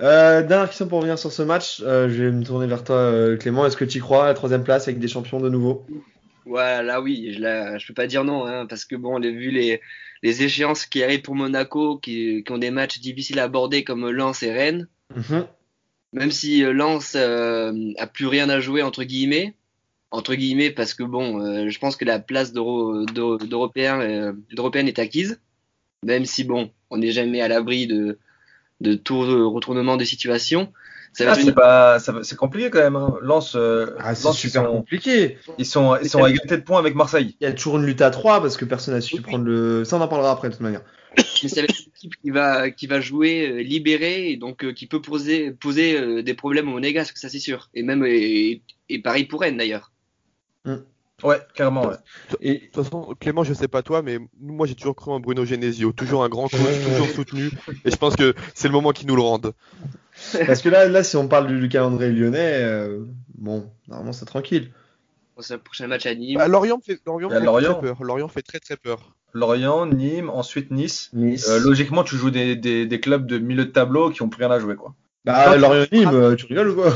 Euh, 0.00 0.42
dernière 0.42 0.68
question 0.68 0.86
pour 0.86 0.98
revenir 0.98 1.18
sur 1.18 1.32
ce 1.32 1.42
match. 1.42 1.82
Euh, 1.84 2.08
je 2.08 2.24
vais 2.24 2.30
me 2.30 2.44
tourner 2.44 2.66
vers 2.66 2.84
toi, 2.84 2.96
euh, 2.96 3.36
Clément. 3.36 3.66
Est-ce 3.66 3.76
que 3.76 3.84
tu 3.84 3.98
y 3.98 4.00
crois 4.00 4.24
à 4.24 4.28
la 4.28 4.34
troisième 4.34 4.64
place 4.64 4.86
avec 4.88 4.98
des 5.00 5.08
champions 5.08 5.40
de 5.40 5.48
nouveau? 5.48 5.84
Ouais, 6.46 6.82
là 6.82 7.00
oui, 7.00 7.32
je, 7.34 7.40
la, 7.40 7.78
je 7.78 7.86
peux 7.86 7.94
pas 7.94 8.06
dire 8.06 8.22
non, 8.24 8.46
hein, 8.46 8.66
parce 8.66 8.84
que 8.84 8.96
bon, 8.96 9.14
on 9.18 9.22
a 9.22 9.28
vu 9.30 9.50
les, 9.50 9.80
les 10.22 10.42
échéances 10.42 10.86
qui 10.86 11.02
arrivent 11.02 11.22
pour 11.22 11.34
Monaco, 11.34 11.98
qui, 11.98 12.44
qui 12.44 12.52
ont 12.52 12.58
des 12.58 12.70
matchs 12.70 13.00
difficiles 13.00 13.38
à 13.40 13.44
aborder 13.44 13.82
comme 13.82 14.08
Lens 14.10 14.42
et 14.42 14.52
Rennes. 14.52 14.88
Mhm. 15.14 15.46
Même 16.14 16.30
si 16.32 16.64
euh, 16.64 16.72
Lens 16.72 17.14
euh, 17.16 17.92
a 17.98 18.06
plus 18.06 18.26
rien 18.26 18.48
à 18.50 18.60
jouer 18.60 18.82
entre 18.82 19.04
guillemets, 19.04 19.54
entre 20.12 20.34
guillemets, 20.36 20.70
parce 20.70 20.94
que 20.94 21.02
bon, 21.04 21.40
euh, 21.42 21.68
je 21.70 21.78
pense 21.80 21.96
que 21.96 22.06
la 22.06 22.20
place 22.20 22.52
d'Euro- 22.54 23.04
d'Euro- 23.06 23.38
d'Européen 23.38 24.34
d'Européenne 24.52 24.88
est 24.88 25.00
acquise, 25.00 25.40
même 26.04 26.26
si 26.26 26.44
bon, 26.44 26.70
on 26.90 26.98
n'est 26.98 27.12
jamais 27.12 27.42
à 27.42 27.48
l'abri 27.48 27.86
de 27.88 28.18
de 28.80 28.94
tout 28.94 29.20
retournement 29.20 29.96
de 29.96 30.04
situation. 30.04 30.72
Ça 31.16 31.24
va 31.24 31.30
Ah, 31.30 31.34
être 31.34 31.40
c'est 31.42 31.48
une- 31.48 31.54
pas, 31.54 31.98
ça 32.00 32.12
va- 32.12 32.24
c'est 32.24 32.36
compliqué 32.36 32.70
quand 32.70 32.80
même. 32.80 32.96
Hein. 32.96 33.14
Lens, 33.22 33.54
euh, 33.56 33.94
Ah, 34.00 34.14
c'est 34.14 34.32
super 34.32 34.62
ils 34.62 34.64
sont, 34.66 34.72
compliqué. 34.72 35.38
ils 35.58 35.64
sont, 35.66 35.96
ils 36.02 36.08
sont 36.10 36.22
à 36.24 36.28
égalité 36.30 36.56
de 36.56 36.62
points 36.62 36.78
avec 36.78 36.94
Marseille. 36.94 37.36
Il 37.40 37.44
y 37.44 37.46
a 37.46 37.52
toujours 37.52 37.78
une 37.78 37.86
lutte 37.86 38.02
à 38.02 38.10
trois 38.10 38.40
parce 38.42 38.56
que 38.56 38.64
personne 38.64 38.94
n'a 38.94 39.00
su 39.00 39.14
Oui. 39.16 39.20
prendre 39.20 39.44
le. 39.44 39.84
Ça, 39.84 39.96
on 39.96 40.00
en 40.00 40.08
parlera 40.08 40.32
après 40.32 40.48
de 40.48 40.54
toute 40.54 40.62
manière. 40.62 40.82
mais 41.16 41.48
c'est 41.48 41.60
avec 41.60 41.70
une 41.78 41.92
équipe 41.96 42.16
qui 42.20 42.30
va 42.30 42.70
qui 42.70 42.86
va 42.88 43.00
jouer 43.00 43.48
euh, 43.48 43.62
libérée 43.62 44.30
et 44.32 44.36
donc 44.36 44.64
euh, 44.64 44.72
qui 44.72 44.86
peut 44.88 45.00
poser 45.00 45.52
poser 45.52 45.96
euh, 45.96 46.22
des 46.24 46.34
problèmes 46.34 46.68
aux 46.68 46.72
Monégasques, 46.72 47.16
ça 47.18 47.28
c'est 47.28 47.38
sûr. 47.38 47.70
Et 47.74 47.84
même 47.84 48.04
et, 48.04 48.62
et 48.88 48.98
pareil 48.98 49.24
pour 49.24 49.42
Rennes 49.42 49.56
d'ailleurs. 49.56 49.92
Ouais, 51.22 51.40
clairement. 51.54 51.86
Ouais. 51.86 51.94
Et 52.40 52.54
De 52.54 52.58
toute 52.66 52.84
façon, 52.84 53.14
Clément, 53.20 53.44
je 53.44 53.54
sais 53.54 53.68
pas 53.68 53.82
toi, 53.82 54.02
mais 54.02 54.18
moi 54.40 54.66
j'ai 54.66 54.74
toujours 54.74 54.96
cru 54.96 55.12
en 55.12 55.20
Bruno 55.20 55.44
Genesio, 55.44 55.92
toujours 55.92 56.24
un 56.24 56.28
grand 56.28 56.48
coach, 56.48 56.60
Ouais. 56.60 56.92
toujours 56.92 57.08
soutenu, 57.08 57.50
et 57.84 57.90
je 57.90 57.96
pense 57.96 58.16
que 58.16 58.34
c'est 58.54 58.68
le 58.68 58.72
moment 58.72 58.90
qu'il 58.90 59.06
nous 59.06 59.16
le 59.16 59.22
rende. 59.22 59.52
parce 60.46 60.60
que 60.60 60.68
là, 60.68 60.88
là, 60.88 61.02
si 61.04 61.16
on 61.16 61.28
parle 61.28 61.46
du, 61.46 61.60
du 61.60 61.68
calendrier 61.68 62.10
lyonnais, 62.12 62.58
euh, 62.62 63.04
bon, 63.38 63.70
normalement 63.88 64.12
c'est 64.12 64.24
tranquille. 64.26 64.72
Pour 65.34 65.44
ce 65.44 65.54
prochain 65.54 65.86
match 65.86 66.06
à 66.06 66.14
Nîmes. 66.14 66.38
Bah, 66.38 66.46
Lorient 66.48 66.78
fait, 66.84 67.00
Lorient 67.06 67.28
Bah, 67.28 67.38
fait 67.40 67.44
Lorient. 67.44 67.72
très 67.74 67.80
peur. 67.82 68.02
Lorient 68.04 68.28
fait 68.28 68.42
très 68.42 68.60
très 68.60 68.76
peur. 68.76 69.14
Lorient, 69.32 69.86
Nîmes, 69.86 70.30
ensuite 70.30 70.70
Nice. 70.70 71.10
Nice. 71.12 71.48
Euh, 71.48 71.58
logiquement, 71.58 72.04
tu 72.04 72.16
joues 72.16 72.30
des, 72.30 72.54
des, 72.54 72.86
des 72.86 73.00
clubs 73.00 73.26
de 73.26 73.38
milieu 73.38 73.64
de 73.64 73.70
tableau 73.70 74.10
qui 74.10 74.22
ont 74.22 74.28
plus 74.28 74.44
rien 74.44 74.52
à 74.54 74.60
jouer, 74.60 74.76
quoi. 74.76 74.94
Bah, 75.24 75.56
Lorient 75.56 75.86
Nîmes, 75.90 76.10
euh, 76.12 76.34
tu 76.36 76.46
rigoles 76.46 76.68
ou 76.70 76.74
quoi 76.76 76.90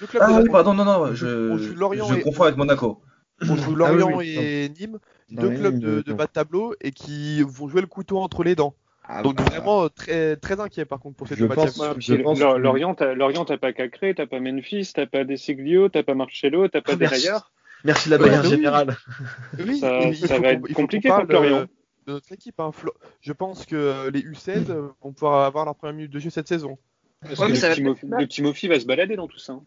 deux 0.00 0.06
clubs 0.08 0.22
Ah 0.24 0.38
de- 0.38 0.42
oui, 0.44 0.48
pardon, 0.50 0.74
non, 0.74 0.84
non, 0.84 1.14
je, 1.14 1.50
On 1.52 1.58
joue 1.58 1.74
Lorient 1.74 2.08
je 2.08 2.14
et- 2.14 2.20
confonds 2.22 2.44
avec 2.44 2.56
Monaco. 2.56 3.00
On 3.42 3.56
joue 3.56 3.76
Ah 3.84 3.92
oui, 3.92 3.98
Lorient 4.00 4.16
oui, 4.18 4.36
et 4.38 4.68
Nîmes, 4.68 4.98
deux 5.30 5.50
clubs 5.50 5.78
de, 5.78 6.00
de 6.02 6.12
bas 6.12 6.26
de 6.26 6.30
tableau 6.32 6.74
et 6.80 6.90
qui 6.92 7.42
vont 7.42 7.68
jouer 7.68 7.80
le 7.80 7.86
couteau 7.86 8.18
entre 8.18 8.42
les 8.44 8.54
dents. 8.54 8.74
Ah, 9.10 9.22
Donc 9.22 9.36
bah, 9.36 9.44
vraiment 9.44 9.88
très 9.88 10.36
très 10.36 10.60
inquiet 10.60 10.84
par 10.84 11.00
contre 11.00 11.16
pour 11.16 11.26
Lor- 11.28 12.54
que- 12.54 12.58
Lorient, 12.58 12.94
t'as 12.94 13.14
Lorient, 13.14 13.44
t'as 13.46 13.56
pas 13.56 13.72
Cacré, 13.72 14.14
t'as 14.14 14.26
pas 14.26 14.38
Memphis, 14.38 14.92
t'as 14.94 15.06
pas 15.06 15.24
Desiglio, 15.24 15.88
t'as 15.88 16.02
pas 16.02 16.14
Marcello, 16.14 16.68
t'as 16.68 16.82
pas 16.82 16.92
Ah, 16.92 16.96
merci. 16.98 17.22
Denayer. 17.24 17.38
Merci 17.84 18.08
la 18.10 18.18
bagarre 18.18 18.44
oui. 18.44 18.50
générale. 18.50 18.96
Oui, 19.58 19.78
Ça- 19.78 20.00
il 20.02 20.26
va 20.42 20.48
être 20.52 20.72
compliqué 20.74 21.08
contre 21.08 21.32
Lorient. 21.32 21.58
euh, 21.60 21.66
de 22.06 22.12
notre 22.12 22.32
équipe. 22.32 22.58
hein. 22.60 22.70
Flo- 22.72 22.92
Je 23.20 23.32
pense 23.32 23.64
que 23.64 23.76
euh, 23.76 24.10
les 24.10 24.20
U16 24.20 24.68
euh, 24.70 24.88
vont 25.00 25.12
pouvoir 25.12 25.44
avoir 25.44 25.64
leur 25.64 25.74
première 25.74 25.94
minute 25.94 26.10
de 26.12 26.18
jeu 26.18 26.28
cette 26.30 26.48
saison. 26.48 26.76
Parce 27.22 27.38
Ouais, 27.38 27.46
que 27.46 27.52
mais 27.52 27.58
ça 27.58 27.68
le, 27.68 27.74
va 27.74 27.76
Timo- 27.76 27.92
être 27.94 28.02
mal. 28.04 28.28
le 28.38 28.68
va 28.74 28.80
se 28.80 28.84
balader 28.86 29.16
dans 29.16 29.26
tout 29.26 29.38
ça. 29.38 29.54
hein. 29.54 29.62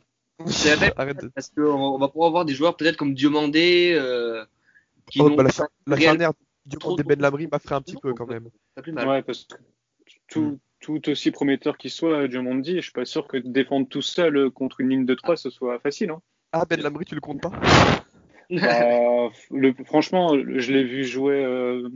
C'est 0.47 0.77
parce 1.35 1.49
qu'on 1.49 1.63
on 1.63 1.97
va 1.97 2.07
pouvoir 2.07 2.27
avoir 2.29 2.45
des 2.45 2.53
joueurs 2.53 2.75
peut-être 2.75 2.97
comme 2.97 3.13
Diomandé 3.13 3.93
euh, 3.95 4.43
qui 5.09 5.21
Oh, 5.21 5.29
n'ont 5.29 5.35
bah, 5.35 5.43
la, 5.43 5.49
char- 5.49 5.67
la 5.87 5.99
charnière 5.99 6.31
trop- 6.79 6.95
Ben 6.97 7.19
Labri 7.19 7.47
m'a 7.51 7.59
fait 7.59 7.73
un 7.73 7.81
petit 7.81 7.97
peu 7.97 8.13
quand 8.13 8.27
même. 8.27 8.49
pas 8.75 8.81
plus 8.81 8.91
mal. 8.91 9.07
Ouais, 9.07 9.21
parce 9.21 9.45
que 9.45 9.55
tout, 10.27 10.59
tout 10.79 11.09
aussi 11.09 11.31
prometteur 11.31 11.77
qu'il 11.77 11.91
soit, 11.91 12.27
Diomandi, 12.27 12.77
je 12.77 12.81
suis 12.81 12.91
pas 12.91 13.05
sûr 13.05 13.27
que 13.27 13.37
défendre 13.37 13.87
tout 13.87 14.01
seul 14.01 14.37
euh, 14.37 14.49
contre 14.49 14.81
une 14.81 14.89
ligne 14.89 15.05
de 15.05 15.13
3 15.15 15.37
ce 15.37 15.49
soit 15.49 15.79
facile. 15.79 16.11
Hein. 16.11 16.21
Ah 16.51 16.65
Ben 16.69 16.79
Labri 16.81 17.05
tu 17.05 17.15
le 17.15 17.21
comptes 17.21 17.41
pas? 17.41 17.51
Bah, 18.49 19.29
le, 19.51 19.73
franchement, 19.85 20.33
je 20.37 20.73
l'ai 20.73 20.83
vu 20.83 21.05
jouer 21.05 21.43
euh, 21.45 21.87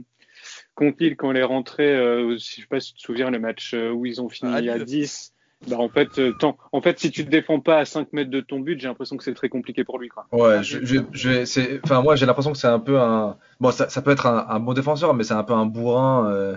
contre 0.74 0.96
Lille 1.00 1.16
quand 1.16 1.30
elle 1.30 1.36
est 1.36 1.42
rentrée. 1.42 1.94
Euh, 1.94 2.38
si, 2.38 2.56
je 2.56 2.60
sais 2.62 2.66
pas 2.68 2.80
si 2.80 2.94
tu 2.94 3.00
te 3.00 3.06
souviens, 3.06 3.30
le 3.30 3.38
match 3.38 3.74
euh, 3.74 3.90
où 3.90 4.06
ils 4.06 4.22
ont 4.22 4.28
fini 4.30 4.50
À 4.52 4.56
à, 4.56 4.60
Lille. 4.78 4.84
10. 4.84 5.34
Bah, 5.68 5.76
en, 5.78 5.88
fait, 5.88 6.18
euh, 6.18 6.32
tant- 6.38 6.56
en 6.72 6.80
fait, 6.80 6.98
si 7.00 7.10
tu 7.10 7.24
te 7.24 7.30
défends 7.30 7.60
pas 7.60 7.78
à 7.78 7.84
5 7.84 8.12
mètres 8.12 8.30
de 8.30 8.40
ton 8.40 8.60
but, 8.60 8.78
j'ai 8.80 8.86
l'impression 8.88 9.16
que 9.16 9.24
c'est 9.24 9.34
très 9.34 9.48
compliqué 9.48 9.82
pour 9.84 9.98
lui. 9.98 10.08
Quoi. 10.08 10.26
Ouais, 10.32 10.62
je, 10.62 10.84
je, 10.84 10.98
je- 11.12 11.44
c'est, 11.44 11.80
enfin, 11.84 12.02
moi, 12.02 12.14
j'ai 12.16 12.26
l'impression 12.26 12.52
que 12.52 12.58
c'est 12.58 12.66
un 12.68 12.78
peu 12.78 13.00
un, 13.00 13.36
bon, 13.60 13.70
ça, 13.72 13.88
ça 13.88 14.00
peut 14.02 14.12
être 14.12 14.26
un, 14.26 14.46
un 14.48 14.60
bon 14.60 14.74
défenseur, 14.74 15.12
mais 15.14 15.24
c'est 15.24 15.34
un 15.34 15.42
peu 15.44 15.54
un 15.54 15.66
bourrin, 15.66 16.30
euh, 16.30 16.56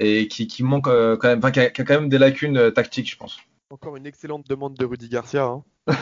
et 0.00 0.28
qui, 0.28 0.46
qui 0.46 0.62
manque 0.62 0.88
euh, 0.88 1.16
quand 1.16 1.28
même, 1.28 1.38
enfin, 1.38 1.50
qui 1.50 1.60
a, 1.60 1.70
qui 1.70 1.82
a 1.82 1.84
quand 1.84 1.94
même 1.94 2.08
des 2.08 2.18
lacunes 2.18 2.56
euh, 2.56 2.70
tactiques, 2.70 3.10
je 3.10 3.16
pense. 3.16 3.38
Encore 3.70 3.96
une 3.96 4.06
excellente 4.06 4.46
demande 4.48 4.74
de 4.74 4.84
Rudy 4.84 5.08
Garcia. 5.08 5.44
hein. 5.44 5.64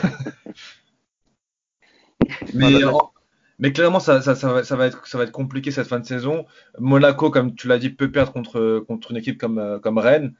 Mais, 2.53 2.71
Voilà. 2.71 2.93
en- 2.95 3.11
mais 3.59 3.73
clairement, 3.73 3.99
ça, 3.99 4.21
ça, 4.21 4.35
ça, 4.35 4.53
va, 4.53 4.63
ça, 4.63 4.75
va 4.75 4.87
être, 4.87 5.05
ça 5.07 5.17
va 5.17 5.23
être 5.25 5.31
compliqué 5.31 5.71
cette 5.71 5.87
fin 5.87 5.99
de 5.99 6.05
saison. 6.05 6.45
Monaco, 6.79 7.29
comme 7.29 7.55
tu 7.55 7.67
l'as 7.67 7.77
dit, 7.77 7.89
peut 7.89 8.11
perdre 8.11 8.31
contre, 8.31 8.83
contre 8.87 9.11
une 9.11 9.17
équipe 9.17 9.37
comme, 9.39 9.79
comme 9.81 9.97
Rennes. 9.97 10.33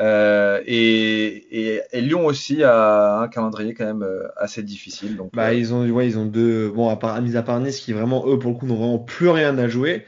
Euh, 0.00 0.60
et, 0.66 1.26
et, 1.50 1.82
et 1.92 2.00
Lyon 2.00 2.24
aussi 2.26 2.62
a 2.62 3.18
un 3.20 3.28
calendrier 3.28 3.74
quand 3.74 3.84
même 3.84 4.02
euh, 4.04 4.28
assez 4.36 4.62
difficile. 4.62 5.16
Donc, 5.16 5.30
Bah, 5.34 5.46
euh, 5.48 5.54
ils 5.54 5.74
ont, 5.74 5.88
ouais, 5.88 6.06
ils 6.06 6.18
ont 6.18 6.26
deux. 6.26 6.68
Bon, 6.70 6.88
à 6.88 6.96
part, 6.96 7.20
mis 7.20 7.36
à 7.36 7.42
part 7.42 7.58
Nice, 7.60 7.80
qui 7.80 7.92
vraiment, 7.92 8.24
eux, 8.28 8.38
pour 8.38 8.52
le 8.52 8.56
coup, 8.56 8.66
n'ont 8.66 8.76
vraiment 8.76 8.98
plus 8.98 9.28
rien 9.28 9.58
à 9.58 9.66
jouer. 9.68 10.04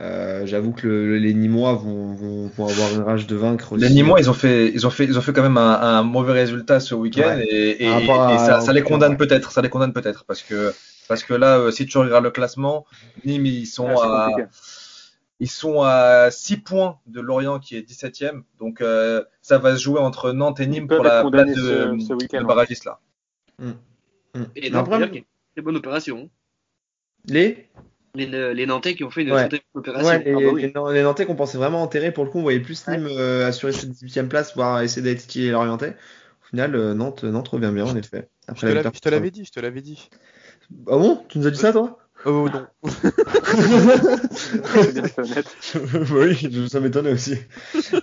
Euh, 0.00 0.44
J'avoue 0.44 0.72
que 0.72 0.86
le- 0.88 1.18
les 1.18 1.34
Nîmois 1.34 1.74
vont, 1.74 2.14
vont, 2.14 2.48
vont 2.48 2.66
avoir 2.68 2.92
une 2.94 3.02
rage 3.02 3.26
de 3.26 3.36
vaincre 3.36 3.72
aussi. 3.72 3.84
Les 3.84 3.90
Nîmois, 3.90 4.20
ils 4.20 4.28
ont 4.28 4.34
fait, 4.34 4.70
ils 4.72 4.86
ont 4.86 4.90
fait, 4.90 5.04
ils 5.04 5.16
ont 5.18 5.20
fait 5.20 5.32
quand 5.32 5.42
même 5.42 5.56
un, 5.56 5.80
un 5.80 6.02
mauvais 6.02 6.32
résultat 6.32 6.80
ce 6.80 6.94
week-end 6.94 7.22
Ouais. 7.36 7.46
et, 7.48 7.84
et, 7.84 7.88
à- 7.88 8.38
ça, 8.38 8.60
ça 8.60 8.72
les 8.72 8.82
condamne 8.82 9.16
peut-être, 9.16 9.52
ça 9.52 9.62
les 9.62 9.68
condamne 9.68 9.92
peut-être 9.92 10.24
parce 10.24 10.42
que, 10.42 10.72
parce 11.08 11.22
que 11.22 11.34
là, 11.34 11.58
euh, 11.58 11.70
si 11.70 11.86
tu 11.86 11.96
regardes 11.98 12.24
le 12.24 12.30
classement, 12.30 12.86
Nîmes, 13.24 13.46
ils 13.46 13.66
sont 13.66 13.86
Ah, 13.88 14.26
à, 14.26 14.30
compliqué. 14.30 14.48
Ils 15.40 15.50
sont 15.50 15.82
à 15.82 16.30
6 16.30 16.58
points 16.58 16.98
de 17.06 17.20
Lorient 17.20 17.58
qui 17.58 17.76
est 17.76 17.82
17e, 17.82 18.44
donc 18.58 18.80
euh, 18.80 19.24
ça 19.42 19.58
va 19.58 19.76
se 19.76 19.82
jouer 19.82 20.00
entre 20.00 20.32
Nantes 20.32 20.60
et 20.60 20.66
Nîmes 20.66 20.88
pour 20.88 21.02
la 21.04 21.24
place 21.24 21.46
de, 21.48 21.54
ce- 21.54 22.06
ce 22.08 22.12
week-end, 22.14 22.40
de 22.40 22.46
barragiste 22.46 22.84
là. 22.84 23.00
Mm. 23.58 23.72
Et 24.56 24.70
Non, 24.70 24.78
Nantes, 24.78 24.86
après, 24.86 24.98
d'ailleurs, 24.98 25.10
qui 25.10 25.16
est 25.18 25.20
une 25.20 25.24
très 25.54 25.62
bonne 25.62 25.76
opération. 25.76 26.30
Les, 27.26 27.68
Les, 28.14 28.26
les 28.54 28.66
Nantais 28.66 28.94
qui 28.94 29.04
ont 29.04 29.10
fait 29.10 29.22
une 29.22 29.32
Ouais. 29.32 29.48
très 29.48 29.60
bonne 29.72 29.80
opération. 29.80 30.08
ouais, 30.08 30.24
les, 30.24 30.32
Ah 30.32 30.34
bah 30.40 30.50
oui. 30.52 30.62
les, 30.62 30.94
les 30.94 31.02
Nantais 31.02 31.26
qu'on 31.26 31.36
pensait 31.36 31.58
vraiment 31.58 31.82
enterrés, 31.82 32.12
pour 32.12 32.24
le 32.24 32.30
coup, 32.30 32.38
on 32.38 32.42
voyait 32.42 32.60
plus 32.60 32.86
Nîmes 32.88 33.08
euh, 33.10 33.46
assurer 33.46 33.72
cette 33.72 33.90
18e 33.90 34.28
place, 34.28 34.54
voire 34.54 34.82
essayer 34.82 35.02
d'être 35.02 35.36
et 35.36 35.50
l'orienter. 35.50 35.90
Au 36.42 36.46
final, 36.48 36.74
euh, 36.76 36.94
Nantes, 36.94 37.24
Nantes 37.24 37.48
revient 37.48 37.72
bien, 37.74 37.86
en 37.86 37.96
effet. 37.96 38.28
Je 38.46 38.52
Après 38.52 38.68
je 38.94 39.00
te 39.00 39.08
l'avais 39.08 39.30
dit, 39.30 39.44
je 39.44 39.50
te 39.52 39.60
l'avais 39.60 39.80
dit. 39.80 40.08
Ah 40.86 40.96
bon? 40.98 41.24
Tu 41.28 41.38
nous 41.38 41.46
as 41.46 41.50
dit 41.50 41.58
ça, 41.58 41.72
toi? 41.72 41.98
Oh 42.26 42.48
non. 42.48 42.66
Honnête. 45.18 45.56
oui, 46.10 46.34
je- 46.50 46.66
ça 46.68 46.80
m'étonnait 46.80 47.12
aussi. 47.12 47.36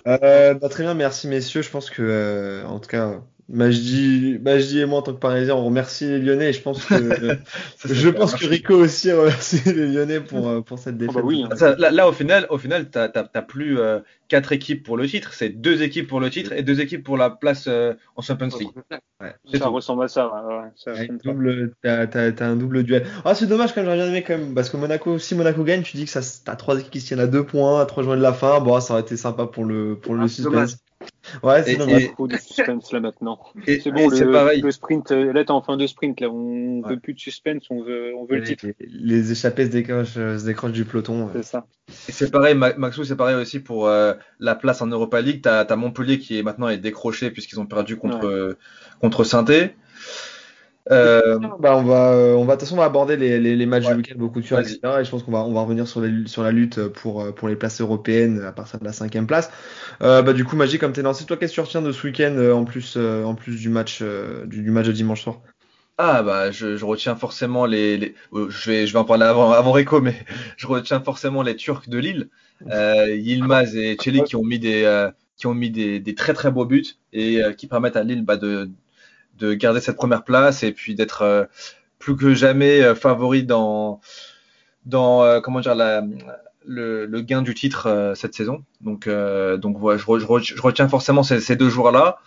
Euh, 0.06 0.54
bah, 0.54 0.68
très 0.68 0.84
bien, 0.84 0.94
merci 0.94 1.28
messieurs. 1.28 1.62
Je 1.62 1.70
pense 1.70 1.90
que, 1.90 2.02
euh, 2.02 2.64
en 2.64 2.78
tout 2.78 2.88
cas, 2.88 3.20
Majdi, 3.48 4.38
Majdi 4.40 4.80
et 4.80 4.86
moi, 4.86 5.00
en 5.00 5.02
tant 5.02 5.12
que 5.12 5.18
Parisiens, 5.18 5.54
on 5.56 5.64
remercie 5.64 6.06
les 6.06 6.18
Lyonnais. 6.20 6.50
Et 6.50 6.52
je 6.52 6.62
pense 6.62 6.84
que, 6.84 6.94
je 7.84 8.08
pense 8.08 8.34
que 8.34 8.46
Rico 8.46 8.74
aussi 8.74 9.12
remercie 9.12 9.60
les 9.66 9.88
Lyonnais 9.88 10.20
pour, 10.20 10.48
euh, 10.48 10.60
pour 10.62 10.78
cette 10.78 10.96
défaite. 10.96 11.16
bah 11.16 11.22
oui, 11.24 11.44
hein. 11.50 11.56
Ça, 11.56 11.74
là, 11.76 11.90
là, 11.90 12.08
au 12.08 12.12
final, 12.12 12.46
au 12.50 12.58
final, 12.58 12.88
t'as 12.90 13.08
plus 13.42 13.78
euh, 13.78 14.00
quatre 14.32 14.52
équipes 14.52 14.82
pour 14.82 14.96
le 14.96 15.06
titre, 15.06 15.34
c'est 15.34 15.50
deux 15.50 15.82
équipes 15.82 16.08
pour 16.08 16.18
le 16.18 16.30
titre 16.30 16.52
et 16.54 16.62
deux 16.62 16.80
équipes 16.80 17.04
pour 17.04 17.18
la 17.18 17.28
place 17.28 17.66
euh, 17.68 17.92
en 18.16 18.22
Champions 18.22 18.48
League. 18.58 18.70
Ça 19.20 19.58
tout. 19.60 19.70
ressemble 19.72 20.04
à 20.04 20.08
ça. 20.08 20.26
ouais, 20.48 20.70
ça 20.74 20.92
double, 21.22 21.74
t'as, 21.82 22.06
t'as- 22.06 22.32
t'as 22.32 22.46
un 22.46 22.56
double 22.56 22.82
duel. 22.82 23.04
Ah, 23.26 23.34
c'est 23.34 23.46
dommage 23.46 23.74
quand 23.74 23.82
même, 23.82 23.90
j'aurais 23.90 23.98
bien 23.98 24.08
aimé 24.08 24.24
quand 24.26 24.38
même, 24.38 24.54
parce 24.54 24.70
que 24.70 24.78
Monaco, 24.78 25.18
si 25.18 25.34
Monaco 25.34 25.62
gagne, 25.64 25.82
tu 25.82 25.98
dis 25.98 26.06
que 26.06 26.10
ça, 26.10 26.20
t'as 26.46 26.56
trois 26.56 26.78
équipes 26.80 26.90
qui 26.92 27.00
se 27.00 27.08
tiennent 27.08 27.20
à 27.20 27.26
deux 27.26 27.44
points, 27.44 27.82
à 27.82 27.84
trois 27.84 28.02
joints 28.02 28.16
de 28.16 28.22
la 28.22 28.32
fin. 28.32 28.58
Bon, 28.60 28.80
ça 28.80 28.94
aurait 28.94 29.02
été 29.02 29.18
sympa 29.18 29.46
pour 29.46 29.66
le, 29.66 29.96
pour 29.98 30.14
le 30.14 30.22
Ah, 30.24 30.28
c'est 30.28 30.42
dommage. 30.42 30.68
suspense. 30.70 30.82
Ouais, 31.42 31.62
c'est 31.64 31.72
Et- 31.72 31.76
dommage. 31.76 32.02
et- 32.04 32.12
Trop 32.12 32.28
de 32.28 32.36
suspense 32.36 32.92
là 32.92 33.00
maintenant. 33.00 33.38
Et, 33.66 33.80
C'est 33.80 33.88
et 33.88 33.92
bon, 33.92 34.08
c'est 34.10 34.24
le, 34.24 34.30
pareil. 34.32 34.60
le 34.60 34.70
sprint, 34.70 35.10
euh, 35.10 35.32
là 35.32 35.44
t'es 35.44 35.50
en 35.50 35.60
fin 35.60 35.76
de 35.76 35.86
sprint, 35.86 36.20
là 36.20 36.28
on 36.30 36.80
Ouais. 36.80 36.90
veut 36.90 37.00
plus 37.00 37.14
de 37.14 37.18
suspense, 37.18 37.64
on 37.70 37.82
veut, 37.82 38.12
on 38.16 38.24
veut 38.24 38.36
le 38.36 38.42
Les, 38.42 38.56
titre. 38.56 38.66
les 38.80 39.32
échappés 39.32 39.66
se 39.66 39.70
décrochent, 39.70 40.14
se 40.14 40.44
décrochent 40.46 40.72
du 40.72 40.84
peloton. 40.84 41.28
C'est 41.34 41.42
ça. 41.42 41.66
Et 42.08 42.12
c'est 42.12 42.30
pareil, 42.30 42.54
Ma- 42.54 42.74
Maxou, 42.74 43.02
c'est 43.04 43.16
pareil 43.16 43.34
aussi 43.36 43.58
pour 43.60 43.86
euh, 43.88 44.14
la 44.40 44.54
place 44.54 44.82
en 44.82 44.86
Europa 44.88 45.20
League. 45.20 45.40
T'as 45.42 45.60
as 45.64 45.76
Montpellier 45.76 46.18
qui 46.18 46.38
est 46.38 46.42
maintenant 46.42 46.68
est 46.68 46.78
décroché 46.78 47.30
puisqu'ils 47.30 47.60
ont 47.60 47.66
perdu 47.66 47.96
contre 47.96 48.26
euh, 48.26 48.58
contre 49.00 49.24
Sainté. 49.24 49.74
Euh, 50.90 51.38
Bah, 51.60 51.76
on 51.76 51.84
va, 51.84 52.12
euh, 52.12 52.34
on 52.34 52.44
va, 52.44 52.56
de 52.56 52.60
toute 52.60 52.66
façon, 52.68 52.74
on 52.74 52.78
va 52.80 52.86
aborder 52.86 53.16
les, 53.16 53.38
les, 53.38 53.54
les 53.54 53.66
matchs 53.66 53.86
Ouais. 53.86 53.94
du 53.94 53.94
week-end 53.96 54.14
beaucoup 54.18 54.40
de 54.40 54.46
Vas-y. 54.50 54.72
etc. 54.72 55.00
Et 55.00 55.04
je 55.04 55.10
pense 55.10 55.22
qu'on 55.22 55.30
va, 55.30 55.38
on 55.44 55.52
va 55.52 55.60
revenir 55.62 55.86
sur, 55.86 56.00
les, 56.00 56.26
sur 56.26 56.42
la 56.42 56.50
lutte 56.50 56.88
pour, 56.88 57.22
euh, 57.22 57.32
pour 57.32 57.48
les 57.48 57.54
places 57.56 57.80
européennes 57.80 58.42
à 58.42 58.50
partir 58.52 58.80
de 58.80 58.84
la 58.84 58.92
cinquième 58.92 59.26
place. 59.28 59.50
Euh, 60.02 60.22
bah, 60.22 60.32
du 60.32 60.44
coup, 60.44 60.56
Magie, 60.56 60.78
comme 60.78 60.92
t'es 60.92 61.02
lancé, 61.02 61.24
toi, 61.24 61.36
qu'est-ce 61.36 61.52
que 61.52 61.56
tu 61.56 61.60
retiens 61.60 61.82
de 61.82 61.92
ce 61.92 62.06
week-end 62.06 62.36
en 62.54 62.64
plus, 62.64 62.96
en 62.98 63.34
plus 63.36 63.60
du 63.60 63.68
match, 63.68 64.02
du, 64.46 64.62
du 64.62 64.70
match 64.72 64.86
de 64.88 64.92
dimanche 64.92 65.22
soir? 65.22 65.40
ah 65.98 66.22
bah 66.22 66.50
je, 66.50 66.76
je 66.76 66.84
retiens 66.84 67.16
forcément 67.16 67.66
les, 67.66 67.96
les- 67.98 68.14
je 68.48 68.70
vais 68.70 68.86
je 68.86 68.92
vais 68.92 68.98
en 68.98 69.04
parler 69.04 69.24
avant 69.24 69.52
avant 69.52 69.72
Rico 69.72 70.00
mais 70.00 70.14
je 70.56 70.66
retiens 70.66 71.00
forcément 71.00 71.42
les 71.42 71.56
Turcs 71.56 71.88
de 71.88 71.98
Lille, 71.98 72.30
euh, 72.70 73.14
Yilmaz 73.14 73.76
et 73.76 73.96
Çelik 73.96 74.24
qui 74.24 74.36
ont 74.36 74.44
mis 74.44 74.58
des 74.58 74.84
euh, 74.84 75.10
qui 75.36 75.46
ont 75.46 75.54
mis 75.54 75.70
des, 75.70 75.98
des 76.00 76.14
très 76.14 76.34
très 76.34 76.50
beaux 76.50 76.64
buts 76.66 76.84
et 77.12 77.42
euh, 77.42 77.52
qui 77.52 77.66
permettent 77.66 77.96
à 77.96 78.04
Lille 78.04 78.24
bah, 78.24 78.36
de 78.36 78.70
de 79.38 79.54
garder 79.54 79.80
cette 79.80 79.96
première 79.96 80.24
place 80.24 80.62
et 80.62 80.72
puis 80.72 80.94
d'être 80.94 81.22
euh, 81.22 81.44
plus 81.98 82.16
que 82.16 82.34
jamais 82.34 82.82
euh, 82.82 82.94
favori 82.94 83.44
dans 83.44 84.00
dans 84.86 85.22
euh, 85.24 85.40
comment 85.40 85.60
dire 85.60 85.74
la 85.74 86.02
le, 86.64 87.06
le 87.06 87.20
gain 87.22 87.42
du 87.42 87.54
titre 87.54 87.86
euh, 87.86 88.14
cette 88.14 88.34
saison. 88.34 88.64
Donc, 88.80 89.06
euh, 89.08 89.56
donc 89.56 89.78
voilà, 89.78 89.98
je, 89.98 90.04
re- 90.04 90.20
je, 90.20 90.26
re- 90.26 90.56
je 90.56 90.62
retiens 90.62 90.88
forcément 90.88 91.22
ces, 91.24 91.40
ces 91.40 91.56
deux 91.56 91.68
joueurs-là. 91.68 92.18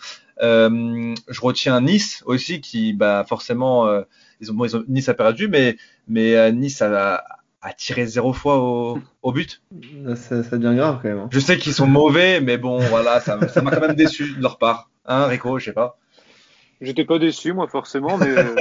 Euh, 0.42 1.16
je 1.30 1.42
retiens 1.42 1.80
Nice 1.80 2.22
aussi, 2.26 2.60
qui 2.60 2.92
bah, 2.92 3.26
forcément, 3.28 3.88
euh, 3.88 4.02
ils 4.42 4.52
ont, 4.52 4.56
bon, 4.56 4.66
ils 4.66 4.76
ont, 4.76 4.84
Nice 4.90 5.08
a 5.08 5.14
perdu, 5.14 5.48
mais, 5.48 5.78
mais 6.10 6.36
euh, 6.36 6.52
Nice 6.52 6.82
a, 6.82 7.16
a 7.16 7.24
tiré 7.74 8.06
zéro 8.06 8.34
fois 8.34 8.60
au, 8.60 9.00
au 9.22 9.32
but. 9.32 9.62
Ça, 10.16 10.44
ça 10.44 10.58
devient 10.58 10.76
grave 10.76 11.00
quand 11.02 11.10
même. 11.10 11.20
hein. 11.20 11.30
Je 11.32 11.40
sais 11.40 11.58
qu'ils 11.58 11.74
sont 11.74 11.88
mauvais, 11.88 12.42
mais 12.42 12.58
bon, 12.58 12.78
voilà, 12.80 13.20
ça 13.20 13.48
ça 13.48 13.62
m'a 13.62 13.72
quand 13.72 13.82
même 13.82 13.96
déçu 13.96 14.34
de 14.36 14.42
leur 14.42 14.58
part. 14.58 14.90
Hein, 15.06 15.26
Rico, 15.28 15.60
je 15.60 15.66
sais 15.66 15.74
pas. 15.74 15.98
J'étais 16.82 17.06
pas 17.06 17.20
déçu, 17.20 17.54
moi, 17.54 17.68
forcément, 17.68 18.18
mais. 18.18 18.28
euh, 18.30 18.56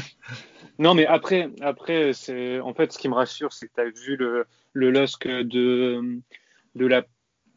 non, 0.78 0.94
mais 0.94 1.06
après, 1.06 1.48
après 1.60 2.12
c'est 2.12 2.60
en 2.60 2.74
fait 2.74 2.92
ce 2.92 2.98
qui 2.98 3.08
me 3.08 3.14
rassure, 3.14 3.52
c'est 3.52 3.66
que 3.66 3.72
tu 3.74 3.80
as 3.80 3.84
vu 3.90 4.16
le, 4.16 4.46
le 4.72 4.90
LOSC 4.90 5.26
de, 5.26 6.00
de 6.76 6.86
la, 6.86 7.02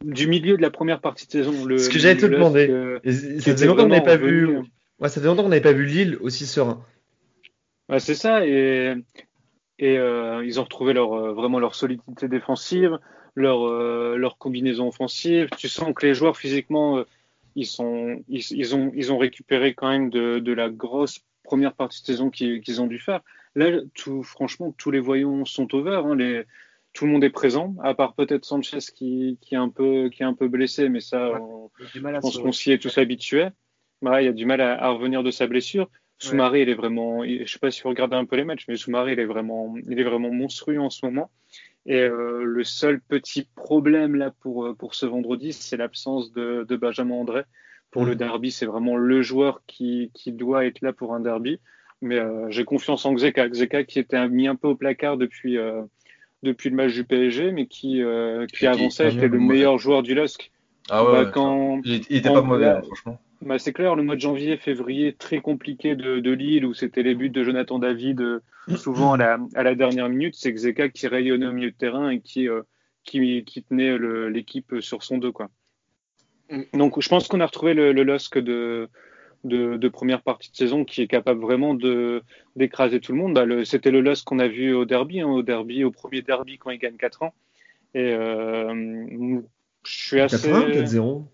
du 0.03 0.27
milieu 0.27 0.57
de 0.57 0.61
la 0.61 0.71
première 0.71 0.99
partie 0.99 1.27
de 1.27 1.31
saison. 1.31 1.65
Le, 1.65 1.77
Ce 1.77 1.89
que 1.89 1.99
j'allais 1.99 2.17
te 2.17 2.25
le 2.25 2.35
demander. 2.37 2.67
LOSC, 2.67 3.05
euh, 3.15 3.39
ça 3.39 3.51
faisait 3.51 3.65
longtemps 3.67 3.83
qu'on 3.83 3.89
n'avait 3.89 4.03
pas 4.03 4.17
vu, 4.17 4.57
ouais, 4.99 5.09
ça 5.09 5.21
fait 5.21 5.27
longtemps 5.27 5.43
qu'on 5.43 5.49
n'avait 5.49 5.61
pas 5.61 5.71
vu 5.73 5.85
Lille 5.85 6.17
aussi 6.21 6.45
serein. 6.45 6.83
Ouais, 7.89 7.99
c'est 7.99 8.15
ça, 8.15 8.45
et, 8.47 8.95
et 9.83 9.97
euh, 9.97 10.45
ils 10.45 10.59
ont 10.59 10.63
retrouvé 10.63 10.93
leur, 10.93 11.13
euh, 11.13 11.33
vraiment 11.33 11.59
leur 11.59 11.75
solidité 11.75 12.27
défensive, 12.27 12.93
leur, 13.35 13.59
euh, 13.67 14.15
leur 14.17 14.37
combinaison 14.37 14.87
offensive. 14.87 15.49
Tu 15.57 15.67
sens 15.67 15.93
que 15.93 16.05
les 16.05 16.13
joueurs 16.13 16.37
physiquement, 16.37 17.03
ils, 17.55 17.65
sont, 17.65 18.23
ils, 18.29 18.43
ils 18.51 18.75
ont, 18.75 18.91
ils 18.95 19.11
ont 19.11 19.17
récupéré 19.17 19.73
quand 19.73 19.89
même 19.89 20.09
de, 20.09 20.39
de 20.39 20.53
la 20.53 20.69
grosse 20.69 21.19
première 21.43 21.73
partie 21.73 22.01
de 22.01 22.05
saison 22.05 22.29
qu'ils 22.29 22.81
ont 22.81 22.87
dû 22.87 22.99
faire. 22.99 23.21
Là, 23.55 23.81
tout, 23.93 24.23
franchement, 24.23 24.73
tous 24.77 24.91
les 24.91 25.01
voyants 25.01 25.43
sont 25.45 25.67
over. 25.75 26.01
Hein, 26.05 26.15
les, 26.15 26.43
tout 26.93 27.05
le 27.05 27.11
monde 27.11 27.23
est 27.23 27.29
présent, 27.41 27.75
à 27.83 27.93
part 27.93 28.13
peut-être 28.13 28.45
Sanchez 28.45 28.79
qui, 28.95 29.37
qui, 29.41 29.55
est 29.55 29.57
un 29.57 29.69
peu, 29.69 30.09
qui 30.09 30.23
est 30.23 30.25
un 30.25 30.35
peu 30.35 30.47
blessé, 30.47 30.89
mais 30.89 31.01
ça, 31.01 31.41
on, 31.41 31.69
je 31.79 32.19
pense 32.21 32.35
se- 32.35 32.39
qu'on 32.39 32.51
s'y 32.51 32.71
est 32.71 32.77
tous 32.77 32.97
habitués. 32.97 33.47
Ouais, 34.01 34.25
il 34.25 34.27
a 34.29 34.31
du 34.31 34.45
mal 34.45 34.61
à, 34.61 34.81
à 34.81 34.89
revenir 34.89 35.23
de 35.23 35.31
sa 35.31 35.47
blessure. 35.47 35.89
Soumaré, 36.29 36.61
il 36.61 36.69
est 36.69 36.73
vraiment, 36.73 37.23
je 37.25 37.45
sais 37.45 37.59
pas 37.59 37.71
si 37.71 37.81
vous 37.81 37.89
regardez 37.89 38.15
un 38.15 38.25
peu 38.25 38.35
les 38.35 38.43
matchs, 38.45 38.65
mais 38.67 38.75
Soumaré, 38.75 39.13
il 39.13 39.19
est 39.19 39.25
vraiment, 39.25 39.75
il 39.89 39.99
est 39.99 40.03
vraiment 40.03 40.31
monstrueux 40.31 40.79
en 40.79 40.89
ce 40.89 41.05
moment. 41.05 41.31
Et 41.85 41.99
euh, 42.01 42.43
le 42.43 42.63
seul 42.63 43.01
petit 43.01 43.47
problème 43.55 44.15
là 44.15 44.31
pour 44.41 44.65
euh, 44.65 44.73
pour 44.73 44.95
ce 44.95 45.05
vendredi, 45.05 45.51
c'est 45.53 45.75
l'absence 45.77 46.31
de, 46.31 46.65
de 46.67 46.75
Benjamin 46.77 47.15
André 47.15 47.43
pour 47.91 48.05
le 48.05 48.15
derby. 48.15 48.51
C'est 48.51 48.65
vraiment 48.65 48.95
le 48.95 49.21
joueur 49.21 49.61
qui 49.67 50.09
qui 50.13 50.31
doit 50.31 50.65
être 50.65 50.81
là 50.81 50.93
pour 50.93 51.13
un 51.13 51.19
derby. 51.19 51.59
Mais 52.01 52.19
euh, 52.19 52.49
j'ai 52.49 52.63
confiance 52.63 53.05
en 53.05 53.13
Xeka, 53.13 53.49
Xeka 53.49 53.83
qui 53.83 53.99
était 53.99 54.27
mis 54.29 54.47
un 54.47 54.55
peu 54.55 54.69
au 54.69 54.75
placard 54.75 55.17
depuis 55.17 55.57
euh, 55.57 55.81
depuis 56.41 56.69
le 56.69 56.75
match 56.75 56.93
du 56.93 57.03
PSG, 57.03 57.51
mais 57.51 57.67
qui 57.67 58.01
qui 58.51 58.67
avançait, 58.67 59.09
était 59.09 59.27
le 59.27 59.39
meilleur 59.39 59.77
joueur 59.77 60.03
du 60.03 60.13
LOSC. 60.13 60.51
Ah 60.89 61.03
ouais, 61.03 61.11
Bah, 61.11 61.23
ouais, 61.23 61.31
quand 61.33 61.81
il, 61.85 62.01
il 62.09 62.17
était 62.17 62.29
pas 62.29 62.41
mauvais, 62.41 62.65
là- 62.65 62.77
hein, 62.77 62.81
franchement. 62.83 63.19
Bah, 63.45 63.59
c'est 63.59 63.73
clair, 63.73 63.95
le 63.95 64.03
mois 64.03 64.15
de 64.15 64.21
janvier, 64.21 64.57
février, 64.57 65.13
très 65.13 65.41
compliqué 65.41 65.95
de, 65.95 66.19
de 66.19 66.31
Lille, 66.31 66.65
où 66.65 66.73
c'était 66.73 67.03
les 67.03 67.15
buts 67.15 67.29
de 67.29 67.43
Jonathan 67.43 67.79
David, 67.79 68.21
euh, 68.21 68.39
souvent 68.75 69.13
à 69.13 69.17
la, 69.17 69.39
à 69.55 69.63
la 69.63 69.75
dernière 69.75 70.09
minute. 70.09 70.35
C'est 70.35 70.53
Xeka 70.53 70.89
qui 70.89 71.07
rayonnait 71.07 71.47
au 71.47 71.51
milieu 71.51 71.71
de 71.71 71.75
terrain 71.75 72.09
et 72.09 72.21
qui, 72.21 72.47
euh, 72.47 72.61
qui, 73.03 73.43
qui 73.43 73.63
tenait 73.63 73.97
l'équipe 74.29 74.75
sur 74.79 75.03
son 75.03 75.17
dos. 75.17 75.31
Quoi. 75.31 75.49
Mm. 76.49 76.63
Donc 76.73 77.01
je 77.01 77.09
pense 77.09 77.27
qu'on 77.27 77.39
a 77.39 77.45
retrouvé 77.45 77.73
le, 77.73 77.91
le 77.91 78.03
LOSC 78.03 78.37
de, 78.39 78.89
de, 79.43 79.77
de 79.77 79.89
première 79.89 80.21
partie 80.21 80.51
de 80.51 80.55
saison 80.55 80.85
qui 80.85 81.01
est 81.01 81.07
capable 81.07 81.41
vraiment 81.41 81.75
d'écraser 82.55 82.99
tout 82.99 83.11
le 83.11 83.17
monde. 83.17 83.33
Bah, 83.33 83.45
c'était 83.65 83.91
le 83.91 84.01
LOSC 84.01 84.25
qu'on 84.25 84.39
a 84.39 84.47
vu 84.47 84.73
au 84.73 84.85
derby, 84.85 85.21
hein, 85.21 85.27
au 85.27 85.43
derby, 85.43 85.83
au 85.83 85.91
premier 85.91 86.21
derby 86.21 86.57
quand 86.57 86.71
il 86.71 86.79
gagne 86.79 86.97
4 86.97 87.23
ans. 87.23 87.33
Et 87.95 88.13
euh, 88.13 89.41
je 89.85 89.91
suis 89.91 90.19
assez... 90.19 90.49
80, 90.49 90.69
4-0. 90.83 91.25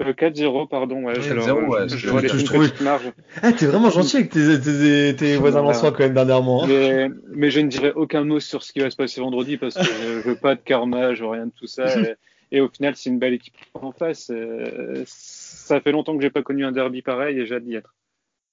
Euh, 0.00 0.12
4-0, 0.12 0.66
pardon. 0.68 1.04
Ouais, 1.04 1.14
4-0, 1.14 1.30
alors, 1.42 1.68
ouais, 1.68 1.88
je, 1.88 1.96
je- 1.96 2.10
vois 2.10 2.20
je- 2.20 2.36
je 2.38 2.44
trouvais- 2.44 2.68
marge. 2.82 3.12
Ah, 3.42 3.52
t'es 3.52 3.66
vraiment 3.66 3.90
gentil 3.90 4.16
avec 4.16 4.30
tes, 4.30 4.60
tes, 4.60 5.14
tes 5.16 5.36
voisins 5.36 5.62
lensois 5.62 5.92
quand 5.92 6.00
même 6.00 6.14
dernièrement. 6.14 6.64
hein. 6.64 6.66
Mais, 6.68 7.08
mais 7.32 7.50
je 7.50 7.60
ne 7.60 7.68
dirai 7.68 7.92
aucun 7.92 8.24
mot 8.24 8.40
sur 8.40 8.62
ce 8.64 8.72
qui 8.72 8.80
va 8.80 8.90
se 8.90 8.96
passer 8.96 9.20
vendredi 9.20 9.56
parce 9.56 9.74
que 9.74 9.84
je 9.84 10.28
veux 10.28 10.34
pas 10.36 10.56
de 10.56 10.60
karma, 10.60 11.14
je 11.14 11.22
veux 11.22 11.30
rien 11.30 11.46
de 11.46 11.52
tout 11.56 11.66
ça. 11.68 11.84
Et, 12.52 12.58
et 12.58 12.60
au 12.60 12.68
final, 12.68 12.94
c'est 12.96 13.08
une 13.10 13.18
belle 13.18 13.34
équipe 13.34 13.54
en 13.74 13.92
face. 13.92 14.30
Euh, 14.30 15.02
ça 15.06 15.80
fait 15.80 15.92
longtemps 15.92 16.16
que 16.16 16.22
j'ai 16.22 16.30
pas 16.30 16.42
connu 16.42 16.64
un 16.64 16.72
derby 16.72 17.00
pareil 17.02 17.38
et 17.38 17.46
j'ai 17.46 17.54
hâte 17.56 17.64
d'y 17.64 17.74
être. 17.74 17.94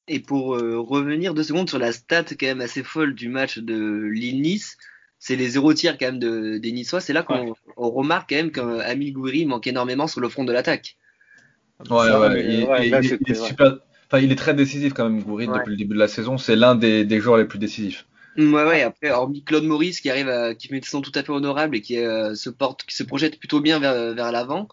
Et 0.08 0.20
pour 0.20 0.56
euh, 0.56 0.80
revenir 0.80 1.34
deux 1.34 1.44
secondes 1.44 1.70
sur 1.70 1.78
la 1.80 1.92
stat 1.92 2.24
quand 2.40 2.46
même 2.48 2.62
assez 2.62 2.84
folle 2.84 3.14
du 3.16 3.30
match 3.30 3.60
de 3.60 4.04
Lille-Nice, 4.12 4.78
c'est 5.20 5.36
les 5.36 5.50
zéro 5.50 5.74
tirs 5.74 5.98
quand 6.00 6.06
même 6.08 6.20
de, 6.20 6.58
des 6.58 6.72
Niçois. 6.72 7.00
C'est 7.02 7.14
là 7.14 7.22
qu'on 7.24 7.54
on 7.78 7.90
remarque 7.92 8.30
quand 8.30 8.38
même 8.38 8.52
qu'Amil 8.52 9.14
Gouiri 9.14 9.46
manque 9.46 9.68
énormément 9.68 10.08
sur 10.08 10.20
le 10.22 10.30
front 10.30 10.44
de 10.46 10.52
l'attaque. 10.54 10.98
Ouais, 10.98 10.98
Ça, 10.98 11.00
ouais, 11.00 11.71
mais, 11.71 11.71
il, 11.90 12.38
il- 12.38 12.68
il- 12.80 13.20
il 13.28 13.32
est 13.34 13.40
ouais. 13.40 13.48
super. 13.48 13.78
Enfin, 14.08 14.20
il 14.24 14.32
est 14.32 14.36
très 14.36 14.54
décisif 14.54 14.94
quand 14.94 15.10
même, 15.10 15.22
Goury, 15.24 15.48
Ouais. 15.48 15.58
depuis 15.60 15.72
le 15.72 15.78
début 15.78 15.94
de 15.96 16.00
la 16.00 16.08
saison. 16.10 16.38
C'est 16.38 16.56
l'un 16.56 16.76
des, 16.76 17.06
des 17.06 17.20
joueurs 17.22 17.38
les 17.38 17.46
plus 17.46 17.60
décisifs. 17.60 18.06
Ouais, 18.38 18.64
ouais, 18.66 18.82
après, 18.82 19.10
hormis 19.12 19.44
Claude 19.44 19.64
Maurice 19.66 20.00
qui 20.02 20.10
arrive 20.10 20.30
à, 20.30 20.54
qui 20.56 20.68
fait 20.68 20.76
une 20.78 20.84
saison 20.84 21.02
tout 21.02 21.12
à 21.16 21.24
fait 21.24 21.32
honorable 21.32 21.76
et 21.78 21.82
qui 21.82 21.98
euh, 21.98 22.34
se 22.36 22.50
porte, 22.50 22.84
qui 22.86 22.96
se 22.96 23.04
projette 23.04 23.40
plutôt 23.40 23.60
bien 23.62 23.80
vers, 23.80 24.14
vers 24.14 24.32
l'avant. 24.32 24.68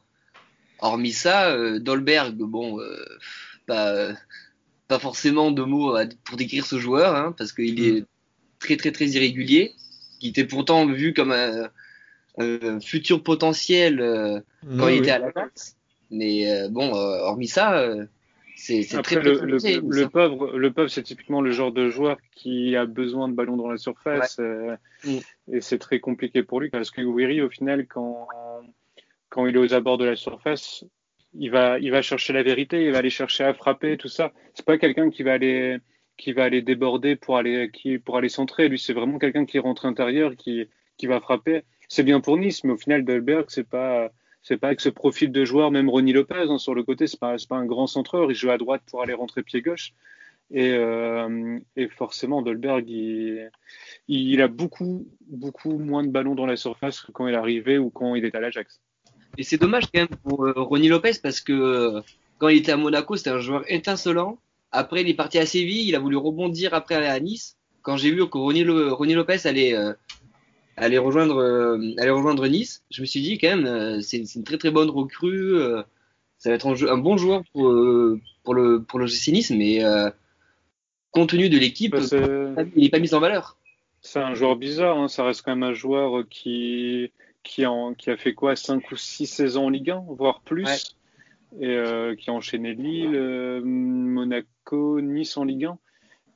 Hormis 0.80 1.12
ça, 1.12 1.50
euh, 1.50 1.78
Dolberg, 1.80 2.36
bon, 2.36 2.80
euh, 2.80 2.96
pas, 3.66 4.10
pas 4.86 4.98
forcément 5.00 5.50
de 5.50 5.62
mots 5.62 5.96
à- 5.96 6.04
pour 6.24 6.36
décrire 6.36 6.66
ce 6.66 6.78
joueur, 6.78 7.16
hein, 7.16 7.34
parce 7.36 7.52
qu'il 7.52 7.84
est 7.84 8.04
très, 8.60 8.76
très, 8.76 8.92
très 8.92 9.06
irrégulier, 9.06 9.74
qui 10.20 10.28
était 10.28 10.44
pourtant 10.44 10.86
vu 10.86 11.12
comme 11.14 11.32
un, 11.32 11.68
un 12.38 12.80
futur 12.80 13.22
potentiel 13.24 13.98
quand 14.62 14.68
Oui, 14.68 14.76
il 14.76 14.82
oui. 14.84 14.98
était 14.98 15.10
à 15.10 15.18
la 15.18 15.30
base. 15.32 15.74
Mais 16.10 16.50
euh, 16.50 16.68
bon, 16.68 16.94
euh, 16.94 17.20
hormis 17.20 17.48
ça, 17.48 17.80
euh, 17.80 18.06
c'est 18.56 18.82
très, 19.02 19.16
le, 19.16 19.40
le, 19.40 19.58
compliqué, 19.58 19.80
le 19.86 20.08
pauvre, 20.08 20.56
le 20.56 20.72
pauvre, 20.72 20.88
c'est 20.88 21.02
typiquement 21.02 21.40
le 21.40 21.52
genre 21.52 21.70
de 21.70 21.90
joueur 21.90 22.16
qui 22.32 22.74
a 22.76 22.86
besoin 22.86 23.28
de 23.28 23.34
ballons 23.34 23.56
dans 23.56 23.68
la 23.68 23.76
surface. 23.76 24.38
Mm. 25.04 25.18
Et 25.52 25.60
c'est 25.60 25.78
très 25.78 26.00
compliqué 26.00 26.42
pour 26.42 26.60
lui 26.60 26.70
parce 26.70 26.90
que 26.90 27.00
Weary, 27.02 27.40
au 27.40 27.50
final, 27.50 27.86
quand, 27.86 28.26
quand 29.28 29.46
il 29.46 29.54
est 29.54 29.58
aux 29.58 29.74
abords 29.74 29.98
de 29.98 30.06
la 30.06 30.16
surface, 30.16 30.84
il 31.34 31.50
va, 31.50 31.78
il 31.78 31.90
va 31.90 32.02
chercher 32.02 32.32
la 32.32 32.42
vérité, 32.42 32.84
il 32.84 32.92
va 32.92 32.98
aller 32.98 33.10
chercher 33.10 33.44
à 33.44 33.54
frapper, 33.54 33.96
tout 33.96 34.08
ça. 34.08 34.32
C'est 34.54 34.64
pas 34.64 34.78
quelqu'un 34.78 35.10
qui 35.10 35.22
va 35.22 35.34
aller, 35.34 35.78
qui 36.16 36.32
va 36.32 36.44
aller 36.44 36.62
déborder 36.62 37.16
pour 37.16 37.36
aller, 37.36 37.70
qui, 37.70 37.98
pour 37.98 38.16
aller 38.16 38.28
centrer. 38.28 38.68
Lui, 38.68 38.78
c'est 38.78 38.92
vraiment 38.92 39.18
quelqu'un 39.18 39.46
qui 39.46 39.58
rentre 39.58 39.86
intérieur, 39.86 40.34
qui, 40.36 40.66
qui 40.96 41.06
va 41.06 41.20
frapper. 41.20 41.62
C'est 41.88 42.02
bien 42.02 42.20
pour 42.20 42.36
Nice, 42.36 42.64
mais 42.64 42.72
au 42.72 42.76
final, 42.76 43.04
Dolberg, 43.04 43.46
c'est 43.48 43.68
pas, 43.68 44.10
c'est 44.42 44.56
pas 44.56 44.68
avec 44.68 44.80
ce 44.80 44.88
profil 44.88 45.32
de 45.32 45.44
joueur, 45.44 45.70
même 45.70 45.88
Ronnie 45.88 46.12
Lopez 46.12 46.46
hein, 46.48 46.58
sur 46.58 46.74
le 46.74 46.82
côté, 46.82 47.06
c'est 47.06 47.20
pas, 47.20 47.36
pas 47.48 47.56
un 47.56 47.66
grand 47.66 47.86
centreur. 47.86 48.30
Il 48.30 48.34
joue 48.34 48.50
à 48.50 48.58
droite 48.58 48.82
pour 48.86 49.02
aller 49.02 49.14
rentrer 49.14 49.42
pied 49.42 49.62
gauche. 49.62 49.92
Et, 50.50 50.72
euh, 50.72 51.58
forcément, 51.96 52.40
Dolberg, 52.40 52.88
il, 54.08 54.42
a 54.42 54.48
beaucoup, 54.48 55.06
beaucoup 55.28 55.78
moins 55.78 56.02
de 56.02 56.10
ballons 56.10 56.34
dans 56.34 56.46
la 56.46 56.56
surface 56.56 57.00
que 57.00 57.12
quand 57.12 57.26
il 57.26 57.34
arrivé 57.34 57.78
ou 57.78 57.90
quand 57.90 58.14
il 58.14 58.24
est 58.24 58.34
à 58.34 58.40
l'Ajax. 58.40 58.80
Et 59.36 59.42
c'est 59.42 59.58
dommage 59.58 59.84
quand 59.92 60.00
même 60.00 60.08
pour 60.08 60.44
euh, 60.44 60.52
Ronnie 60.56 60.88
Lopez 60.88 61.12
parce 61.22 61.40
que 61.40 61.52
euh, 61.52 62.00
quand 62.38 62.48
il 62.48 62.58
était 62.58 62.72
à 62.72 62.76
Monaco, 62.76 63.16
c'était 63.16 63.30
un 63.30 63.40
joueur 63.40 63.70
étincelant. 63.70 64.38
Après, 64.72 65.02
il 65.02 65.08
est 65.08 65.14
parti 65.14 65.38
à 65.38 65.46
Séville, 65.46 65.86
il 65.86 65.94
a 65.94 65.98
voulu 65.98 66.16
rebondir 66.16 66.72
après 66.74 66.94
à 66.94 67.20
Nice. 67.20 67.56
Quand 67.82 67.96
j'ai 67.96 68.10
vu 68.10 68.28
que 68.28 68.38
Ronnie, 68.38 68.64
Ronnie 68.66 69.14
Lopez 69.14 69.46
allait, 69.46 69.74
allait, 70.78 70.98
rejoindre, 70.98 71.36
euh, 71.38 71.78
allait 71.98 72.10
rejoindre 72.10 72.46
Nice, 72.48 72.84
je 72.90 73.00
me 73.02 73.06
suis 73.06 73.20
dit 73.20 73.38
quand 73.38 73.48
même, 73.56 73.66
euh, 73.66 74.00
c'est 74.00 74.18
une 74.34 74.44
très 74.44 74.58
très 74.58 74.70
bonne 74.70 74.90
recrue. 74.90 75.54
euh, 75.56 75.82
ça 76.38 76.50
va 76.50 76.54
être 76.56 76.66
un, 76.68 76.74
jeu- 76.74 76.90
un 76.90 76.98
bon 76.98 77.16
joueur 77.16 77.42
pour, 77.52 77.72
pour 78.44 78.54
le 78.54 78.82
pour 78.82 78.98
le 78.98 79.06
GC 79.06 79.32
Nice, 79.32 79.50
mais 79.50 79.82
compte 81.10 81.30
tenu 81.30 81.48
de 81.48 81.58
l'équipe, 81.58 81.92
Bah, 81.92 82.62
il 82.76 82.82
n'est 82.82 82.88
pas 82.90 82.98
mis 83.00 83.14
en 83.14 83.20
valeur. 83.20 83.56
C'est 84.02 84.20
un 84.20 84.34
joueur 84.34 84.56
bizarre, 84.56 84.96
hein. 84.98 85.08
ça 85.08 85.24
reste 85.24 85.42
quand 85.42 85.50
même 85.56 85.64
un 85.68 85.72
joueur 85.74 86.22
qui, 86.30 87.10
qui, 87.42 87.66
en, 87.66 87.94
qui 87.94 88.10
a 88.10 88.16
fait 88.16 88.34
quoi, 88.34 88.54
5 88.54 88.92
ou 88.92 88.96
6 88.96 89.26
saisons 89.26 89.66
en 89.66 89.70
Ligue 89.70 89.90
1, 89.90 90.04
voire 90.10 90.40
plus, 90.42 90.64
Ouais. 90.66 90.76
et 91.60 91.76
euh, 91.76 92.14
qui 92.14 92.30
a 92.30 92.32
enchaîné 92.32 92.74
Lille, 92.74 93.16
euh, 93.16 93.60
Monaco, 93.64 95.00
Nice 95.00 95.36
en 95.36 95.44
Ligue 95.44 95.64
1. 95.64 95.78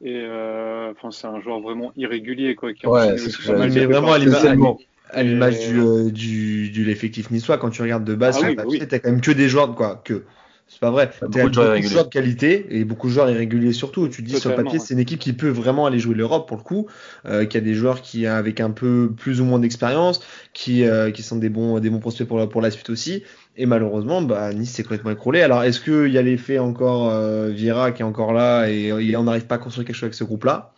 Et 0.05 0.21
euh, 0.25 0.91
enfin, 0.93 1.11
c'est 1.11 1.27
un 1.27 1.41
joueur 1.41 1.61
vraiment 1.61 1.93
irrégulier, 1.97 2.55
quoi. 2.55 2.73
Qui 2.73 2.87
a 2.87 2.91
Ouais, 2.91 3.17
c'est 3.19 3.27
de 3.27 4.31
vraiment. 4.31 4.79
À 5.15 5.23
l'image 5.23 5.57
Et- 5.61 5.69
du, 5.69 5.79
euh, 5.79 6.11
du, 6.11 6.71
du 6.71 6.85
l'effectif 6.85 7.31
niçois, 7.31 7.59
quand 7.59 7.71
tu 7.71 7.83
regardes 7.83 8.05
de 8.05 8.15
base 8.15 8.37
Ah 8.37 8.39
sur 8.39 8.49
oui, 8.49 8.53
le 8.53 8.57
papier, 8.57 8.81
oui. 8.81 8.89
t'as 8.89 8.99
quand 8.99 9.11
même 9.11 9.21
que 9.21 9.31
des 9.31 9.49
joueurs, 9.49 9.75
quoi, 9.75 10.01
que. 10.05 10.25
C'est 10.73 10.81
pas 10.81 10.91
vrai. 10.91 11.11
T'as 11.21 11.27
beaucoup 11.27 11.49
de 11.51 11.55
joueurs 11.55 11.75
beaucoup 11.75 11.85
de 11.87 11.91
joueurs 11.91 12.05
de 12.05 12.11
qualité 12.11 12.67
et 12.71 12.85
beaucoup 12.85 13.09
de 13.09 13.13
joueurs 13.13 13.29
irréguliers 13.29 13.75
surtout. 13.75 14.09
Tu 14.09 14.23
dis 14.23 14.39
sur 14.41 14.49
le 14.49 14.57
papier, 14.57 14.79
ouais. 14.79 14.79
c'est 14.79 14.95
une 14.95 15.01
équipe 15.01 15.21
qui 15.21 15.35
peut 15.35 15.51
vraiment 15.51 15.85
aller 15.85 15.99
jouer 15.99 16.15
l'Europe 16.15 16.49
pour 16.49 16.57
le 16.57 16.63
coup, 16.63 16.87
euh, 17.27 17.45
qui 17.45 17.59
a 17.59 17.61
des 17.61 17.75
joueurs 17.75 18.01
qui 18.01 18.27
avec 18.27 18.59
un 18.59 18.71
peu 18.71 19.13
plus 19.15 19.43
ou 19.43 19.45
moins 19.45 19.59
d'expérience, 19.59 20.25
qui 20.55 20.85
euh, 20.85 21.11
qui 21.11 21.23
sont 21.23 21.37
des 21.37 21.51
bons 21.51 21.79
des 21.79 21.91
bons 21.91 21.99
prospects 21.99 22.27
pour 22.27 22.39
la 22.39 22.47
pour 22.47 22.63
la 22.63 22.71
suite 22.71 22.89
aussi. 22.89 23.23
Et 23.57 23.67
malheureusement, 23.67 24.23
bah 24.23 24.53
Nice 24.53 24.73
s'est 24.73 24.83
complètement 24.83 25.11
écroulé. 25.11 25.43
Alors 25.43 25.63
est-ce 25.63 25.81
qu'il 25.81 26.13
y 26.13 26.19
a 26.19 26.23
l'effet 26.23 26.59
encore 26.59 27.11
euh, 27.11 27.51
Vieira 27.51 27.93
qui 27.93 28.03
est 28.03 28.05
encore 28.05 28.33
là 28.33 28.69
et, 28.71 28.87
et 28.89 29.17
on 29.17 29.25
n'arrive 29.25 29.47
pas 29.47 29.57
à 29.57 29.59
construire 29.59 29.87
quelque 29.87 29.97
chose 29.97 30.05
avec 30.05 30.15
ce 30.15 30.25
groupe-là? 30.25 30.73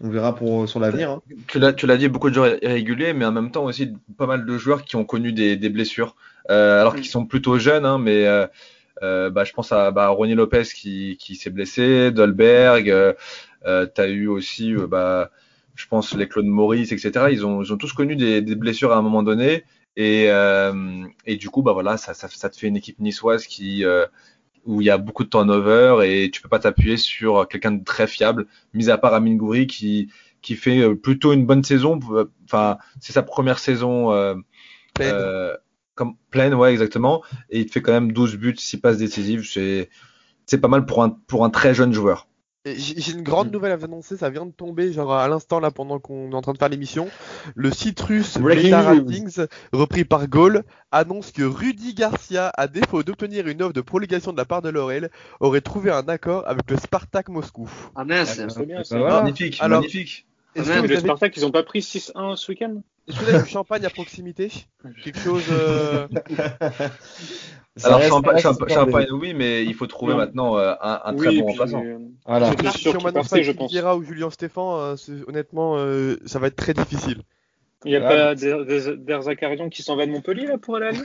On 0.00 0.08
verra 0.10 0.34
pour 0.34 0.68
sur 0.68 0.80
l'avenir. 0.80 1.10
Hein. 1.10 1.22
Tu 1.48 1.58
l'as, 1.58 1.72
tu 1.72 1.86
dit, 1.98 2.08
beaucoup 2.08 2.30
de 2.30 2.34
joueurs 2.34 2.62
irréguliers, 2.62 3.12
mais 3.12 3.24
en 3.24 3.32
même 3.32 3.50
temps 3.50 3.64
aussi 3.64 3.92
pas 4.16 4.26
mal 4.26 4.46
de 4.46 4.56
joueurs 4.56 4.84
qui 4.84 4.96
ont 4.96 5.04
connu 5.04 5.32
des, 5.32 5.56
des 5.56 5.68
blessures, 5.68 6.14
euh, 6.50 6.80
alors 6.80 6.94
Mm. 6.94 6.96
qu'ils 6.98 7.10
sont 7.10 7.26
plutôt 7.26 7.58
jeunes, 7.58 7.84
hein, 7.84 7.98
mais 7.98 8.24
euh, 8.26 8.46
euh, 9.02 9.28
bah, 9.28 9.44
je 9.44 9.52
pense 9.52 9.72
à 9.72 9.90
bah, 9.90 10.08
Ronnie 10.08 10.34
Lopez 10.34 10.62
qui, 10.74 11.16
qui 11.18 11.34
s'est 11.34 11.50
blessé, 11.50 12.12
Dolberg, 12.12 12.88
euh, 12.90 13.12
euh, 13.66 13.86
t'as 13.86 14.08
eu 14.08 14.28
aussi, 14.28 14.72
euh, 14.72 14.86
bah, 14.86 15.30
je 15.74 15.86
pense 15.88 16.14
les 16.14 16.28
Claude 16.28 16.46
Maurice, 16.46 16.92
etc. 16.92 17.26
Ils 17.32 17.44
ont, 17.44 17.62
ils 17.62 17.72
ont 17.72 17.76
tous 17.76 17.92
connu 17.92 18.14
des, 18.16 18.40
des 18.40 18.54
blessures 18.54 18.92
à 18.92 18.96
un 18.96 19.02
moment 19.02 19.24
donné, 19.24 19.64
et, 19.98 20.26
euh, 20.30 21.04
et 21.26 21.36
du 21.36 21.50
coup, 21.50 21.62
bah 21.62 21.72
voilà, 21.74 21.98
ça, 21.98 22.14
ça, 22.14 22.28
ça 22.28 22.48
te 22.50 22.56
fait 22.56 22.68
une 22.68 22.76
équipe 22.76 23.00
niçoise 23.00 23.46
qui 23.46 23.84
euh, 23.84 24.06
où 24.64 24.80
il 24.80 24.86
y 24.86 24.90
a 24.90 24.98
beaucoup 24.98 25.24
de 25.24 25.30
turnover 25.30 26.00
et 26.04 26.30
tu 26.30 26.42
peux 26.42 26.48
pas 26.48 26.60
t'appuyer 26.60 26.96
sur 26.96 27.48
quelqu'un 27.48 27.72
de 27.72 27.84
très 27.84 28.06
fiable, 28.06 28.46
mis 28.74 28.90
à 28.90 28.98
part 28.98 29.14
Amin 29.14 29.36
Gouiri 29.36 29.66
qui 29.66 30.10
qui 30.42 30.56
fait 30.56 30.80
euh, 30.80 30.94
plutôt 30.94 31.32
une 31.32 31.46
bonne 31.46 31.64
saison. 31.64 31.98
Enfin, 32.44 32.78
c'est 33.00 33.12
sa 33.12 33.22
première 33.22 33.58
saison 33.58 34.12
euh, 34.12 34.34
Pleine. 34.94 35.14
euh, 35.14 35.56
comme 35.94 36.16
pleine, 36.30 36.54
ouais, 36.54 36.72
exactement. 36.72 37.24
Et 37.50 37.60
il 37.60 37.66
te 37.66 37.72
fait 37.72 37.82
quand 37.82 37.92
même 37.92 38.12
12 38.12 38.36
buts, 38.36 38.56
6 38.56 38.78
passes 38.78 38.98
décisives. 38.98 39.44
C'est 39.44 39.90
c'est 40.46 40.58
pas 40.60 40.68
mal 40.68 40.86
pour 40.86 41.02
un 41.02 41.10
pour 41.10 41.44
un 41.44 41.50
très 41.50 41.74
jeune 41.74 41.92
joueur. 41.92 42.28
J'ai 42.66 43.12
une 43.12 43.22
grande 43.22 43.50
nouvelle 43.52 43.72
à 43.72 43.76
vous 43.76 43.84
annoncer, 43.84 44.16
ça 44.16 44.28
vient 44.30 44.44
de 44.44 44.50
tomber 44.50 44.92
genre 44.92 45.12
à 45.14 45.26
l'instant 45.28 45.58
là 45.60 45.70
pendant 45.70 45.98
qu'on 46.00 46.30
est 46.30 46.34
en 46.34 46.42
train 46.42 46.52
de 46.52 46.58
faire 46.58 46.68
l'émission. 46.68 47.08
Le 47.54 47.70
site 47.70 48.00
russe 48.00 48.36
Breaking 48.36 48.64
Beta 48.64 48.94
news. 48.94 49.06
Ratings, 49.06 49.46
repris 49.72 50.04
par 50.04 50.26
Gaulle, 50.28 50.64
annonce 50.90 51.30
que 51.32 51.42
Rudy 51.42 51.94
Garcia, 51.94 52.52
à 52.56 52.66
défaut 52.66 53.02
d'obtenir 53.02 53.46
une 53.46 53.62
offre 53.62 53.72
de 53.72 53.80
prolongation 53.80 54.32
de 54.32 54.36
la 54.36 54.44
part 54.44 54.60
de 54.60 54.68
Laurel, 54.68 55.10
aurait 55.40 55.60
trouvé 55.62 55.90
un 55.90 56.06
accord 56.08 56.42
avec 56.46 56.70
le 56.70 56.76
Spartak 56.76 57.28
Moscou. 57.30 57.70
Ah 57.94 58.04
mince. 58.04 58.34
C'est 58.48 58.66
bien, 58.66 58.82
Bah 58.90 58.98
voilà. 58.98 59.22
Magnifique, 59.22 59.56
Alors- 59.60 59.80
magnifique. 59.80 60.26
Est-ce 60.54 60.70
Ah, 60.70 60.74
que, 60.74 60.74
mais 60.74 60.76
vous 60.80 60.86
Le 60.88 60.92
avez- 60.96 61.00
Spartak, 61.00 61.36
ils 61.36 61.44
ont 61.46 61.50
pas 61.50 61.62
pris 61.62 61.80
6-1 61.82 62.36
ce 62.36 62.50
week-end 62.52 62.82
est-ce 63.06 63.18
que 63.20 63.24
vous 63.24 63.30
avez 63.34 63.42
du 63.44 63.48
champagne 63.48 63.84
à 63.86 63.90
proximité 63.90 64.50
Quelque 65.04 65.18
chose. 65.18 65.42
euh, 65.50 66.06
Alors 67.84 67.98
reste- 68.00 68.10
Champa- 68.10 68.28
ça 68.28 68.32
reste 68.34 68.42
Champa- 68.42 68.64
encore 68.64 68.68
Champagne, 68.68 69.06
oui, 69.12 69.34
mais 69.34 69.64
il 69.64 69.72
faut 69.74 69.86
trouver 69.86 70.12
Non. 70.12 70.18
maintenant 70.18 70.58
euh, 70.58 70.74
un, 70.80 71.00
un 71.04 71.14
très 71.14 71.28
Oui, 71.28 71.40
bon 71.40 71.46
puis, 71.46 71.58
remplaçant. 71.58 71.82
euh, 71.84 71.98
Voilà. 72.26 72.50
Si 72.72 72.88
on 72.88 73.00
m'annonce 73.02 73.28
pas 73.28 73.40
je 73.42 73.52
pense. 73.52 73.70
Vieira 73.70 73.96
ou 73.96 74.02
Julien 74.02 74.30
Stéphan, 74.30 74.78
euh, 74.80 74.96
honnêtement, 75.26 75.76
euh, 75.78 76.16
ça 76.26 76.38
va 76.38 76.48
être 76.48 76.56
très 76.56 76.74
difficile. 76.74 77.22
Il 77.84 77.92
n'y 77.92 77.96
a 77.96 78.04
Ah, 78.04 78.08
pas 78.08 78.34
Der 78.34 79.22
Zakarian 79.22 79.68
qui 79.68 79.82
s'en 79.82 79.96
va 79.96 80.04
de 80.04 80.10
Montpellier 80.10 80.46
là 80.46 80.58
pour 80.58 80.76
aller 80.76 80.86
à 80.86 80.90
Lyon 80.90 81.04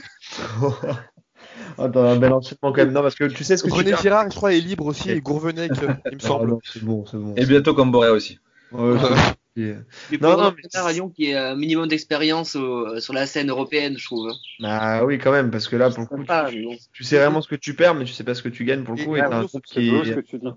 un 1.78 2.16
bel 2.16 2.32
enchaînement 2.32 2.72
quand 2.72 2.76
même. 2.76 2.92
Non, 2.92 3.02
parce 3.02 3.14
que 3.14 3.24
tu 3.24 3.44
sais 3.44 3.56
ce 3.56 3.62
que 3.62 3.68
tu 3.68 3.74
René 3.76 3.90
perds. 3.92 4.02
Girard, 4.02 4.30
je 4.30 4.36
crois, 4.36 4.52
est 4.54 4.60
libre 4.60 4.86
aussi, 4.86 5.10
et 5.10 5.20
Gourvenec, 5.20 5.70
il 5.80 5.86
me 5.86 5.94
Ah, 6.22 6.26
semble. 6.26 6.50
non, 6.50 6.60
c'est 6.64 6.82
bon, 6.84 7.04
c'est 7.06 7.16
bon. 7.16 7.34
Et 7.36 7.46
bientôt 7.46 7.74
Camboré 7.74 8.10
aussi. 8.10 8.40
Ouais, 8.74 8.98
Non, 9.56 10.36
non, 10.36 10.36
non, 10.36 10.54
mais- 10.56 10.78
à 10.80 10.92
Lyon 10.92 11.08
qui 11.10 11.32
a 11.32 11.52
un 11.52 11.54
minimum 11.56 11.86
d'expérience 11.86 12.56
au- 12.56 12.98
sur 12.98 13.12
la 13.12 13.26
scène 13.26 13.48
européenne, 13.50 13.96
je 13.96 14.04
trouve. 14.04 14.28
hein. 14.28 14.34
Bah 14.58 15.04
oui, 15.04 15.18
quand 15.18 15.30
même, 15.30 15.50
parce 15.50 15.68
que 15.68 15.76
là, 15.76 15.90
pour 15.90 16.00
le 16.00 16.06
coup, 16.06 16.16
Sympa, 16.18 16.46
tu, 16.50 16.56
mais 16.58 16.64
bon. 16.64 16.76
tu 16.92 17.04
sais 17.04 17.16
vraiment 17.18 17.40
ce 17.40 17.48
que 17.48 17.54
tu 17.54 17.74
perds, 17.74 17.94
mais 17.94 18.04
tu 18.04 18.12
sais 18.12 18.24
pas 18.24 18.34
ce 18.34 18.42
que 18.42 18.48
tu 18.48 18.64
gagnes 18.64 18.82
pour 18.82 18.94
le 18.96 19.04
coup. 19.04 19.14
et 19.16 19.20
Et 19.20 19.22
t'as 19.22 19.36
un 19.38 19.44
groupe 19.44 19.62
qui 19.64 19.90
beau 19.90 20.04
ce 20.04 20.10
que 20.10 20.20
tu 20.20 20.38
dis. 20.38 20.48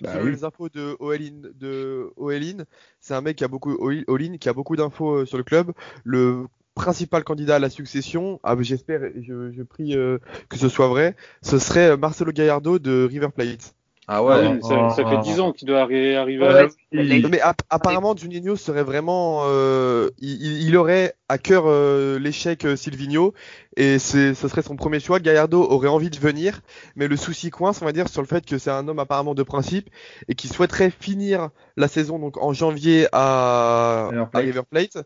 Bah 0.00 0.18
oui. 0.22 0.32
les 0.32 0.44
infos 0.44 0.68
de 0.68 0.96
Oelin, 0.98 1.40
de 1.54 2.10
Oelin, 2.16 2.64
c'est 3.00 3.14
un 3.14 3.20
mec 3.20 3.36
qui 3.36 3.44
a 3.44 3.48
beaucoup 3.48 3.74
Olin 4.08 4.36
qui 4.38 4.48
a 4.48 4.52
beaucoup 4.52 4.76
d'infos 4.76 5.20
euh, 5.20 5.24
sur 5.24 5.38
le 5.38 5.44
club. 5.44 5.72
Le 6.02 6.46
principal 6.74 7.22
candidat 7.24 7.56
à 7.56 7.58
la 7.60 7.70
succession, 7.70 8.40
ah, 8.42 8.56
j'espère, 8.60 9.04
et 9.04 9.22
je, 9.22 9.52
je 9.52 9.62
prie 9.62 9.96
euh, 9.96 10.18
que 10.50 10.58
ce 10.58 10.68
soit 10.68 10.88
vrai, 10.88 11.14
ce 11.42 11.58
serait 11.58 11.90
euh, 11.90 11.96
Marcelo 11.96 12.32
Gallardo 12.32 12.78
de 12.80 13.06
River 13.08 13.28
Plate. 13.34 13.74
Ah 14.06 14.16
Ah 14.18 14.22
ouais. 14.22 14.46
oui, 14.48 14.58
ça, 14.62 14.90
ça 14.90 15.08
fait 15.08 15.18
10 15.22 15.40
ans 15.40 15.52
qu'il 15.52 15.66
doit 15.66 15.80
arri- 15.86 16.14
arriver 16.14 16.46
Ouais, 16.46 16.62
à 16.64 16.66
oui. 16.92 17.26
Mais 17.30 17.40
app- 17.40 17.62
apparemment, 17.70 18.14
Juninho 18.16 18.54
serait 18.56 18.82
vraiment, 18.82 19.42
euh, 19.46 20.10
il, 20.20 20.76
aurait 20.76 21.14
à 21.28 21.38
cœur 21.38 21.64
euh, 21.66 22.18
l'échec 22.18 22.64
euh, 22.66 22.76
Silvino 22.76 23.32
et 23.76 23.98
ce 23.98 24.34
serait 24.34 24.62
son 24.62 24.76
premier 24.76 25.00
choix. 25.00 25.18
Gallardo 25.20 25.62
aurait 25.62 25.88
envie 25.88 26.10
de 26.10 26.18
venir, 26.18 26.60
mais 26.96 27.08
le 27.08 27.16
souci 27.16 27.50
coince, 27.50 27.80
on 27.82 27.84
va 27.86 27.92
dire, 27.92 28.08
sur 28.08 28.20
le 28.20 28.26
fait 28.28 28.44
que 28.44 28.58
c'est 28.58 28.70
un 28.70 28.86
homme 28.86 28.98
apparemment 28.98 29.34
de 29.34 29.42
principe 29.42 29.88
et 30.28 30.34
qui 30.34 30.48
souhaiterait 30.48 30.90
finir 30.90 31.48
la 31.76 31.88
saison 31.88 32.18
donc 32.18 32.36
en 32.36 32.52
janvier 32.52 33.08
à, 33.12 34.08
River 34.10 34.20
à 34.22 34.26
Plate. 34.26 34.44
River 34.44 34.62
Plate 34.70 34.96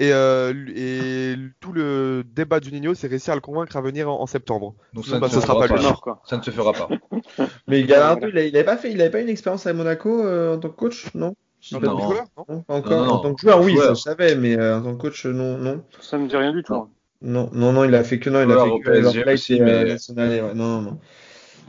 et, 0.00 0.12
euh, 0.12 0.52
et 0.76 1.36
tout 1.60 1.72
le 1.72 2.24
débat 2.34 2.58
de 2.60 2.64
Juninho, 2.64 2.94
c'est 2.94 3.06
réussir 3.06 3.32
à 3.32 3.36
le 3.36 3.40
convaincre 3.40 3.76
à 3.76 3.80
venir 3.80 4.10
en, 4.10 4.20
en 4.20 4.26
septembre. 4.26 4.74
Donc 4.92 5.04
Sinon, 5.04 5.16
ça, 5.16 5.20
bah, 5.20 5.26
ne 5.28 5.32
se 5.32 5.40
sera 5.40 5.58
pas 5.58 5.68
pas. 5.68 5.76
lui. 5.76 5.82
nord 5.84 6.00
quoi. 6.02 6.20
Ça 6.26 6.36
ne 6.36 6.42
se 6.42 6.50
fera 6.50 6.72
pas. 6.72 6.88
Mais 7.68 7.84
Gallardo, 7.84 8.26
il, 8.28 8.36
a- 8.38 8.44
il 8.48 8.56
avait 8.56 8.64
pas 8.64 8.76
fait, 8.76 8.90
il 8.92 9.00
avait 9.00 9.10
pas 9.10 9.20
une 9.20 9.28
expérience 9.28 9.66
à 9.66 9.72
Monaco 9.72 10.24
euh, 10.24 10.56
en 10.56 10.58
tant 10.58 10.68
que 10.70 10.76
coach, 10.76 11.06
non? 11.14 11.34
Non, 11.72 11.80
non. 11.80 11.98
Joueur, 12.00 12.24
non? 12.48 12.64
Encore. 12.68 12.92
Non, 12.92 13.04
non. 13.06 13.12
En 13.14 13.18
tant 13.18 13.34
que 13.34 13.40
joueur, 13.42 13.60
oui, 13.62 13.72
Joueur. 13.74 13.86
ça 13.88 13.94
je 13.94 14.00
savais, 14.00 14.34
mais 14.36 14.56
euh, 14.58 14.78
en 14.78 14.82
tant 14.82 14.94
que 14.96 15.00
coach, 15.02 15.26
euh, 15.26 15.32
non, 15.32 15.58
non, 15.58 15.82
Ça 16.00 16.16
me 16.18 16.28
dit 16.28 16.36
rien 16.36 16.52
du 16.52 16.62
tout. 16.62 16.72
Non. 16.72 16.82
hein. 16.82 17.50
non, 17.52 17.72
non, 17.72 17.84
il 17.84 17.94
a 17.94 18.04
fait 18.04 18.18
que 18.18 18.30
non, 18.30 18.42
il 18.42 18.50
a 18.52 18.64
fait 18.64 18.70
que 18.80 19.22
Plate 19.22 19.34
aussi, 19.34 19.60
euh, 19.60 19.64
mais- 19.64 19.84
Nacional, 19.84 20.28
ouais, 20.30 20.54
non, 20.54 20.80
non, 20.82 20.98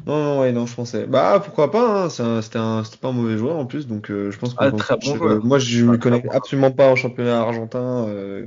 non. 0.06 0.14
Non, 0.36 0.40
ouais, 0.42 0.52
non, 0.52 0.66
je 0.66 0.76
pensais. 0.76 1.06
Bah, 1.08 1.42
pourquoi 1.44 1.72
pas, 1.72 2.06
hein, 2.06 2.10
c'était 2.10 2.60
pas 3.02 3.10
un 3.10 3.12
mauvais 3.12 3.38
joueur 3.38 3.58
en 3.58 3.66
plus, 3.66 3.88
donc 3.88 4.10
euh, 4.12 4.32
je 4.32 4.38
pense 4.40 4.54
qu'on 4.54 4.66
Ah, 4.66 4.72
très 4.72 4.96
bon 4.98 5.02
je- 5.14 5.18
joueur. 5.18 5.44
Moi, 5.44 5.60
je 5.60 5.84
Ah, 5.86 5.92
me 5.92 5.98
très 5.98 6.00
connais 6.02 6.22
bon. 6.22 6.30
absolument 6.32 6.72
pas 6.72 6.90
en 6.90 6.96
championnat 6.96 7.40
argentin. 7.42 8.08
euh, 8.08 8.46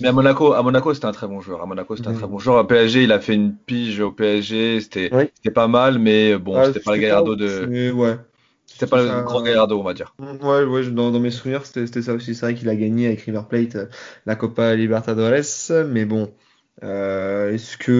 Mais 0.00 0.08
à 0.08 0.12
Monaco, 0.12 0.52
à 0.52 0.62
Monaco, 0.62 0.94
c'était 0.94 1.06
un 1.06 1.12
très 1.12 1.26
bon 1.28 1.40
joueur. 1.40 1.62
À 1.62 1.66
Monaco, 1.66 1.96
c'était 1.96 2.08
un 2.08 2.12
très 2.12 2.26
bon 2.26 2.38
joueur. 2.38 2.58
À 2.58 2.66
PSG, 2.66 3.02
il 3.04 3.12
a 3.12 3.20
fait 3.20 3.34
une 3.34 3.54
pige 3.56 4.00
au 4.00 4.12
PSG. 4.12 4.80
C'était, 4.80 5.10
Oui. 5.12 5.30
pas 5.54 5.68
mal, 5.68 5.98
mais 5.98 6.36
bon, 6.38 6.56
ah, 6.58 6.64
c'était 6.64 6.80
pas 6.80 6.94
le 6.94 7.00
Gallardo 7.02 7.36
de, 7.36 7.66
ouais. 7.92 8.16
c'était 8.66 8.86
pas 8.86 8.98
ça- 8.98 9.18
le 9.18 9.22
grand 9.22 9.42
Gallardo, 9.42 9.78
on 9.78 9.82
va 9.84 9.94
dire. 9.94 10.14
Ouais, 10.18 10.64
ouais, 10.64 10.82
je- 10.82 10.90
dans, 10.90 11.10
dans 11.12 11.20
mes 11.20 11.30
souvenirs, 11.30 11.64
c'était 11.66 12.02
ça 12.02 12.12
aussi. 12.14 12.34
C'est 12.34 12.46
vrai 12.46 12.54
qu'il 12.54 12.68
a 12.68 12.76
gagné 12.76 13.06
avec 13.06 13.20
River 13.22 13.42
Plate 13.48 13.76
euh, 13.76 13.86
la 14.26 14.34
Copa 14.36 14.74
Libertadores, 14.74 15.44
mais 15.86 16.04
bon, 16.04 16.34
euh, 16.82 17.52
est-ce 17.52 17.76
que 17.78 17.92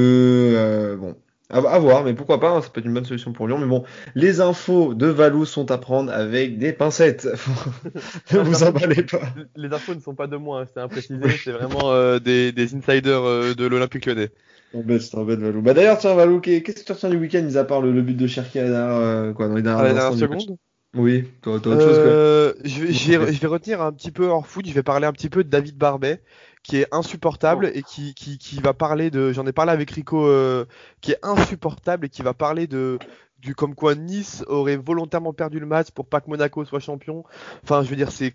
euh, 0.56 0.96
bon, 0.96 1.16
à, 1.50 1.58
à 1.58 1.78
voir, 1.78 2.04
mais 2.04 2.14
pourquoi 2.14 2.40
pas, 2.40 2.50
hein, 2.50 2.62
ça 2.62 2.68
peut 2.70 2.80
être 2.80 2.86
une 2.86 2.94
bonne 2.94 3.04
solution 3.04 3.32
pour 3.32 3.46
Lyon. 3.48 3.58
Mais 3.58 3.66
bon, 3.66 3.84
les 4.14 4.40
infos 4.40 4.94
de 4.94 5.06
Valou 5.06 5.44
sont 5.44 5.70
à 5.70 5.78
prendre 5.78 6.12
avec 6.12 6.58
des 6.58 6.72
pincettes. 6.72 7.26
ne 8.32 8.38
vous 8.40 8.62
emballez 8.64 9.02
pas. 9.04 9.20
Les 9.56 9.72
infos 9.72 9.94
ne 9.94 10.00
sont 10.00 10.14
pas 10.14 10.26
de 10.26 10.36
moi, 10.36 10.60
hein, 10.62 10.64
c'est 10.72 10.80
à 10.80 10.88
préciser, 10.88 11.36
c'est 11.42 11.52
vraiment 11.52 11.90
euh, 11.92 12.18
des, 12.18 12.52
des 12.52 12.74
insiders 12.74 13.22
euh, 13.24 13.54
de 13.54 13.66
l'Olympique 13.66 14.06
lyonnais. 14.06 14.30
T'embêtes, 14.72 15.10
t'embêtes, 15.10 15.38
Valou. 15.40 15.62
Bah 15.62 15.72
d'ailleurs, 15.74 15.98
tiens, 15.98 16.14
Valou, 16.14 16.40
qu'est- 16.40 16.62
qu'est-ce 16.62 16.80
que 16.80 16.84
tu 16.84 16.92
retiens 16.92 17.08
du 17.10 17.16
week-end, 17.16 17.42
mis 17.42 17.56
à 17.56 17.64
part 17.64 17.80
le, 17.80 17.92
le 17.92 18.02
but 18.02 18.14
de 18.16 18.26
Cherki 18.26 18.58
à 18.58 18.64
la 18.64 18.70
dernière, 18.70 18.96
euh, 18.96 19.32
quoi, 19.32 19.48
dans 19.48 19.54
les 19.54 19.62
dernières 19.62 19.80
À 19.80 19.84
la 19.84 19.94
dernière 19.94 20.12
instants 20.12 20.26
du 20.26 20.28
match? 20.30 20.42
Seconde 20.42 20.58
Oui, 20.94 21.24
t'as 21.42 21.50
autre 21.52 21.70
chose, 21.80 21.98
quoi. 21.98 22.06
Euh, 22.06 22.52
je, 22.64 22.80
vais, 22.84 22.92
je 22.92 23.12
vais- 23.12 23.32
je 23.32 23.40
vais 23.40 23.46
retenir 23.46 23.80
un 23.80 23.92
petit 23.92 24.10
peu 24.10 24.26
hors 24.26 24.46
foot, 24.46 24.66
je 24.66 24.72
vais 24.74 24.82
parler 24.82 25.06
un 25.06 25.12
petit 25.12 25.30
peu 25.30 25.42
de 25.44 25.48
David 25.48 25.76
Barbet, 25.76 26.20
qui 26.68 26.76
est 26.76 26.86
insupportable 26.92 27.70
et 27.74 27.82
qui, 27.82 28.14
qui, 28.14 28.36
qui 28.36 28.60
va 28.60 28.74
parler 28.74 29.10
de, 29.10 29.32
j'en 29.32 29.46
ai 29.46 29.52
parlé 29.52 29.72
avec 29.72 29.90
Rico, 29.90 30.26
euh, 30.26 30.66
qui 31.00 31.12
est 31.12 31.18
insupportable 31.22 32.06
et 32.06 32.08
qui 32.10 32.20
va 32.20 32.34
parler 32.34 32.66
de, 32.66 32.98
du 33.38 33.54
comme 33.54 33.74
quoi 33.74 33.94
Nice 33.94 34.44
aurait 34.48 34.76
volontairement 34.76 35.32
perdu 35.32 35.60
le 35.60 35.66
match 35.66 35.90
pour 35.90 36.06
pas 36.06 36.20
que 36.20 36.28
Monaco 36.28 36.66
soit 36.66 36.78
champion. 36.78 37.24
Enfin, 37.64 37.82
je 37.82 37.88
veux 37.88 37.96
dire, 37.96 38.12
c'est 38.12 38.34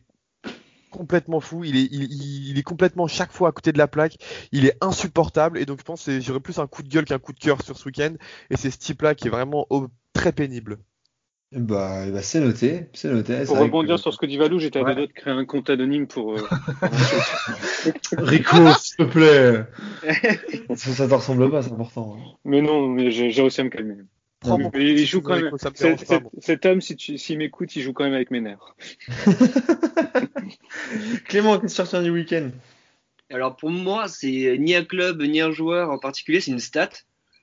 complètement 0.90 1.42
fou, 1.42 1.64
il 1.64 1.76
est, 1.76 1.88
il, 1.92 2.58
est 2.58 2.64
complètement 2.64 3.08
chaque 3.08 3.32
fois 3.32 3.50
à 3.50 3.52
côté 3.52 3.72
de 3.72 3.78
la 3.78 3.88
plaque, 3.88 4.18
il 4.52 4.66
est 4.66 4.78
insupportable 4.82 5.60
et 5.60 5.66
donc 5.66 5.80
je 5.80 5.84
pense 5.84 6.06
que 6.06 6.20
j'aurais 6.20 6.40
plus 6.40 6.58
un 6.58 6.68
coup 6.68 6.84
de 6.84 6.90
gueule 6.90 7.06
qu'un 7.06 7.20
coup 7.20 7.34
de 7.34 7.40
cœur 7.40 7.62
sur 7.62 7.78
ce 7.78 7.86
week-end 7.86 8.14
et 8.50 8.58
c'est 8.58 8.70
ce 8.72 8.78
type-là 8.78 9.16
qui 9.16 9.28
est 9.28 9.32
vraiment 9.32 9.68
oh, 9.70 9.88
très 10.14 10.32
pénible. 10.32 10.80
Bah, 11.56 12.06
bah, 12.12 12.22
c'est 12.24 12.40
noté, 12.40 12.88
c'est 12.94 13.10
noté. 13.10 13.44
Pour 13.46 13.60
rebondir 13.60 13.96
que- 13.96 14.02
sur 14.02 14.14
ce 14.14 14.18
que 14.18 14.26
dit 14.26 14.38
Valou, 14.38 14.58
j'étais 14.60 14.80
à 14.80 14.84
Ouais. 14.84 14.90
deux 14.92 14.96
doigts 15.02 15.08
de 15.08 15.14
créer 15.14 15.34
un 15.34 15.46
compte 15.46 15.70
anonyme 15.70 16.08
pour. 16.08 16.34
euh, 16.34 16.48
Rico, 18.18 18.58
s'il 18.80 18.96
te 18.98 19.04
plaît. 19.04 19.66
ça, 20.76 20.92
ça 20.94 21.08
te 21.08 21.14
ressemble 21.14 21.50
pas, 21.52 21.62
c'est 21.62 21.72
important. 21.72 22.16
hein. 22.18 22.32
mais 22.46 22.62
non, 22.62 22.88
mais 22.88 23.12
j'ai 23.12 23.30
réussi 23.30 23.62
à 23.62 23.64
me 23.66 23.70
calmer. 23.70 23.96
Mais 24.74 24.92
il 24.94 25.06
joue 25.06 25.22
quand 25.22 25.36
même. 25.36 25.46
Rico, 25.46 25.58
cet- 25.58 25.80
dérange 25.82 26.00
pas, 26.00 26.06
cet- 26.06 26.22
moi. 26.24 26.32
cet 26.40 26.66
homme, 26.66 26.82
si 26.82 26.96
tu, 26.96 27.18
s'il 27.18 27.38
m'écoute, 27.38 27.76
il 27.76 27.82
joue 27.82 27.94
quand 27.94 28.04
même 28.04 28.14
avec 28.14 28.32
mes 28.32 28.42
nerfs. 28.42 28.76
Clément, 31.28 31.60
qu'est-ce 31.60 31.74
que 31.74 31.78
tu 31.78 31.82
retiens 31.82 32.04
du 32.04 32.12
week-end? 32.12 32.50
Alors 33.32 33.56
pour 33.56 33.70
moi, 33.70 34.08
c'est 34.08 34.58
ni 34.60 34.76
un 34.76 34.84
club 34.84 35.22
ni 35.22 35.42
un 35.42 35.52
joueur 35.52 35.90
en 35.92 35.98
particulier, 35.98 36.40
c'est 36.42 36.52
une 36.52 36.60
stat. 36.60 36.90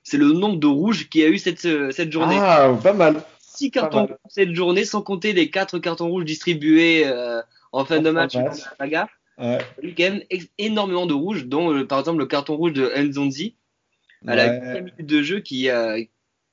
C'est 0.03 0.17
le 0.17 0.31
nombre 0.31 0.57
de 0.57 0.67
rouges 0.67 1.09
qu'il 1.09 1.21
y 1.21 1.23
a 1.23 1.27
eu 1.29 1.37
cette, 1.37 1.63
euh, 1.65 1.91
cette 1.91 2.11
journée. 2.11 2.37
Ah, 2.39 2.75
pas 2.81 2.93
mal. 2.93 3.21
Six 3.61 3.71
pas 3.71 3.81
cartons 3.81 3.97
mal. 4.01 4.05
rouges 4.07 4.17
cette 4.29 4.53
journée, 4.53 4.85
sans 4.85 5.01
compter 5.01 5.33
les 5.33 5.49
quatre 5.49 5.79
cartons 5.79 6.09
rouges 6.09 6.25
distribués 6.25 7.03
euh, 7.05 7.41
en 7.71 7.85
fin 7.85 7.99
En 7.99 8.01
de 8.01 8.09
match. 8.11 8.35
à 8.35 8.87
la. 8.87 9.07
Ouais. 9.37 9.57
Il 9.81 9.89
y 9.89 9.91
a 9.91 9.95
quand 10.09 10.13
même 10.15 10.23
énormément 10.57 11.05
de 11.07 11.13
rouges, 11.13 11.45
dont 11.45 11.73
euh, 11.73 11.85
par 11.87 11.99
exemple 11.99 12.19
le 12.19 12.25
carton 12.27 12.55
rouge 12.57 12.73
de 12.73 12.91
Nzonzi 12.95 13.55
à 14.27 14.35
la 14.35 14.47
Ouais. 14.47 14.59
huitième 14.59 14.83
minute 14.85 15.05
de 15.05 15.21
jeu 15.23 15.39
qui 15.39 15.69
a, 15.69 15.95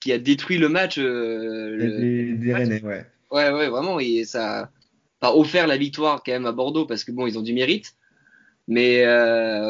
qui 0.00 0.12
a 0.12 0.18
détruit 0.18 0.56
le 0.58 0.68
match. 0.68 0.96
euh, 0.98 1.76
le- 1.76 2.36
Des, 2.36 2.54
Rennais, 2.54 2.82
ouais. 2.82 3.04
Ouais, 3.30 3.50
ouais, 3.50 3.68
vraiment, 3.68 4.00
et 4.00 4.24
ça 4.24 4.70
a 5.20 5.34
offert 5.36 5.66
la 5.66 5.76
victoire 5.76 6.22
quand 6.24 6.32
même 6.32 6.46
à 6.46 6.52
Bordeaux 6.52 6.86
parce 6.86 7.04
que 7.04 7.12
bon, 7.12 7.26
ils 7.26 7.38
ont 7.38 7.42
du 7.42 7.52
mérite, 7.52 7.94
mais 8.68 9.02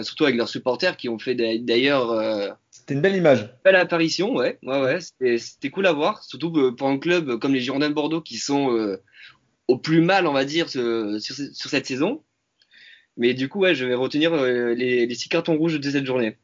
surtout 0.04 0.24
avec 0.24 0.36
leurs 0.36 0.48
supporters 0.48 0.96
qui 0.96 1.08
ont 1.08 1.18
fait 1.18 1.34
d'a- 1.34 1.58
d'ailleurs 1.58 2.56
C'était 2.88 2.94
une 2.94 3.02
belle 3.02 3.14
image. 3.16 3.54
belle 3.64 3.76
apparition, 3.76 4.34
ouais, 4.34 4.58
ouais, 4.62 4.80
ouais, 4.80 5.38
c'était 5.38 5.70
cool 5.70 5.86
à 5.86 5.92
voir, 5.92 6.22
surtout 6.24 6.50
que 6.52 6.70
pour 6.70 6.88
un 6.88 6.98
club 6.98 7.38
comme 7.38 7.54
les 7.54 7.60
Girondins 7.60 7.88
de 7.88 7.94
Bordeaux 7.94 8.20
qui 8.22 8.38
sont 8.38 8.72
euh, 8.72 8.96
au 9.68 9.78
plus 9.78 10.00
mal, 10.02 10.26
on 10.26 10.32
va 10.34 10.44
dire, 10.44 10.68
ce- 10.70 11.18
sur, 11.20 11.34
ce- 11.36 11.52
sur 11.54 11.70
cette 11.70 11.86
saison. 11.86 12.24
Mais 13.16 13.34
du 13.34 13.48
coup, 13.48 13.60
ouais, 13.60 13.74
je 13.74 13.86
vais 13.86 13.94
retenir 13.94 14.32
euh, 14.34 14.74
les, 14.74 15.06
les 15.06 15.14
six 15.14 15.28
cartons 15.28 15.56
rouges 15.58 15.80
de 15.80 15.90
cette 15.90 16.06
journée. 16.06 16.38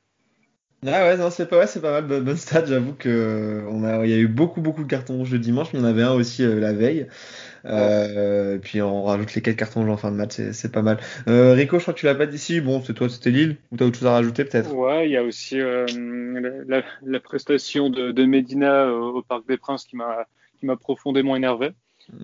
Ah 0.86 1.07
ouais, 1.07 1.16
non, 1.16 1.30
c'est 1.30 1.47
pas, 1.49 1.59
ouais, 1.59 1.66
c'est 1.66 1.80
pas 1.80 2.03
mal. 2.03 2.22
Bonne, 2.22 2.36
stat, 2.36 2.66
j'avoue 2.66 2.92
que 2.92 3.09
euh, 3.09 3.66
on 3.70 3.84
a, 3.84 4.05
il 4.05 4.11
y 4.11 4.14
a 4.14 4.18
eu 4.18 4.28
beaucoup, 4.28 4.61
beaucoup 4.61 4.82
de 4.84 4.88
cartons 4.88 5.16
rouges 5.16 5.32
le 5.32 5.38
dimanche, 5.38 5.68
mais 5.72 5.78
il 5.78 5.82
y 5.82 5.84
en 5.86 5.88
avait 5.88 6.03
un 6.03 6.12
aussi 6.12 6.42
euh, 6.45 6.61
la 6.61 6.74
veille. 6.74 7.09
Euh, 7.66 8.58
puis 8.58 8.82
on 8.82 9.04
rajoute 9.04 9.34
les 9.34 9.42
quatre 9.42 9.56
cartons 9.56 9.80
rouges 9.80 9.90
en 9.90 9.96
fin 9.96 10.10
de 10.10 10.16
match, 10.16 10.34
c'est, 10.52 10.70
pas 10.72 10.82
mal. 10.82 10.98
Euh, 11.28 11.54
Rico, 11.54 11.78
je 11.78 11.82
crois 11.84 11.94
que 11.94 11.98
tu 12.00 12.06
l'as 12.06 12.14
pas 12.14 12.26
dit 12.26 12.36
ici. 12.36 12.60
Bon, 12.60 12.82
c'est 12.82 12.94
toi, 12.94 13.08
c'était 13.08 13.30
Lille. 13.30 13.56
Ou 13.72 13.76
t'as 13.76 13.86
autre 13.86 13.98
chose 13.98 14.06
à 14.08 14.12
rajouter 14.12 14.44
peut-être? 14.44 14.70
Ouais, 14.70 15.08
il 15.08 15.12
y 15.12 15.16
a 15.16 15.22
aussi 15.22 15.60
euh, 15.60 15.86
la, 16.40 16.80
la- 16.80 16.84
la 17.02 17.20
prestation 17.20 17.90
de, 17.90 18.12
de 18.12 18.24
Medina 18.24 18.88
au, 18.92 19.16
au 19.18 19.22
Parc 19.22 19.46
des 19.46 19.56
Princes 19.56 19.84
qui 19.84 19.96
m'a 19.96 20.26
qui 20.58 20.66
m'a 20.66 20.76
profondément 20.76 21.36
énervé. 21.36 21.70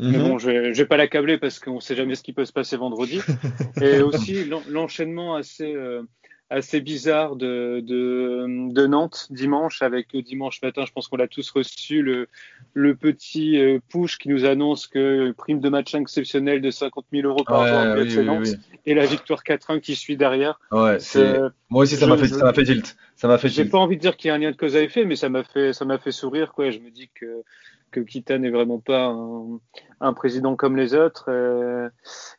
Mais 0.09 0.19
Mhm. 0.19 0.19
bon, 0.19 0.39
je 0.39 0.51
vais, 0.51 0.75
je 0.75 0.83
vais 0.83 0.89
pas 0.89 0.97
l'accabler 0.97 1.39
parce 1.39 1.59
qu'on 1.59 1.81
sait 1.81 1.97
jamais 1.97 2.15
ce 2.15 2.23
qui 2.23 2.33
peut 2.33 2.45
se 2.45 2.53
passer 2.53 2.77
vendredi. 2.77 3.27
Et 3.81 4.01
aussi 4.03 4.45
l'en- 4.45 4.65
l'enchaînement 4.69 5.35
assez 5.37 5.73
euh, 5.75 6.03
assez 6.51 6.81
bizarre 6.81 7.37
de, 7.37 7.81
de 7.85 8.45
de 8.73 8.87
Nantes 8.87 9.29
dimanche 9.31 9.83
avec 9.83 10.15
euh, 10.15 10.23
dimanche 10.23 10.61
matin. 10.63 10.85
Je 10.87 10.93
pense 10.93 11.09
qu'on 11.09 11.17
l'a 11.17 11.29
tous 11.29 11.49
reçu 11.51 12.03
le 12.03 12.27
le 12.75 12.95
petit 12.97 13.59
euh, 13.59 13.79
push 13.89 14.19
qui 14.19 14.29
nous 14.29 14.45
annonce 14.45 14.87
que 14.87 15.31
prime 15.33 15.61
de 15.61 15.69
match 15.69 15.95
exceptionnelle 15.95 16.61
de 16.61 16.71
50 16.71 17.07
000 17.13 17.27
euros 17.29 17.45
par 17.45 17.63
Ouais, 17.63 17.69
jour 17.69 17.79
oui, 17.97 18.17
oui, 18.19 18.25
Nantes 18.25 18.47
oui. 18.47 18.79
et 18.87 18.95
la 18.95 19.07
victoire 19.07 19.43
4-1 19.45 19.81
qui 19.81 19.95
suit 19.97 20.17
derrière. 20.17 20.59
Ouais, 20.73 20.99
Euh, 21.17 21.49
moi 21.71 21.85
aussi, 21.85 21.97
ça 21.97 22.07
m'a 22.07 22.17
fait, 22.17 22.27
je- 22.27 22.35
ça 22.35 22.45
m'a 22.45 22.53
fait 22.53 22.65
tilt. 22.65 22.97
Ça 23.17 23.29
m'a 23.29 23.39
fait 23.39 23.49
j'ai 23.49 23.65
pas 23.65 23.79
envie 23.79 23.97
de 23.97 24.01
dire 24.01 24.17
qu'il 24.17 24.29
y 24.29 24.31
a 24.31 24.35
un 24.35 24.39
lien 24.39 24.51
de 24.51 24.57
cause 24.57 24.77
à 24.77 24.83
effet, 24.83 25.05
mais 25.05 25.17
ça 25.17 25.29
m'a 25.29 25.45
fait, 25.45 25.73
ça 25.73 25.85
m'a 25.85 25.99
fait 25.99 26.13
sourire, 26.13 26.53
quoi. 26.53 26.71
Je 26.71 26.79
me 26.79 26.91
dis 26.91 27.11
que, 27.15 27.43
que 27.91 28.01
Kita 28.01 28.39
n'est 28.39 28.51
vraiment 28.51 28.79
pas 28.79 29.07
un, 29.07 29.61
un 30.01 30.13
président 30.13 30.57
comme 30.57 30.77
les 30.77 30.95
autres. 30.95 31.27
euh, 31.29 31.89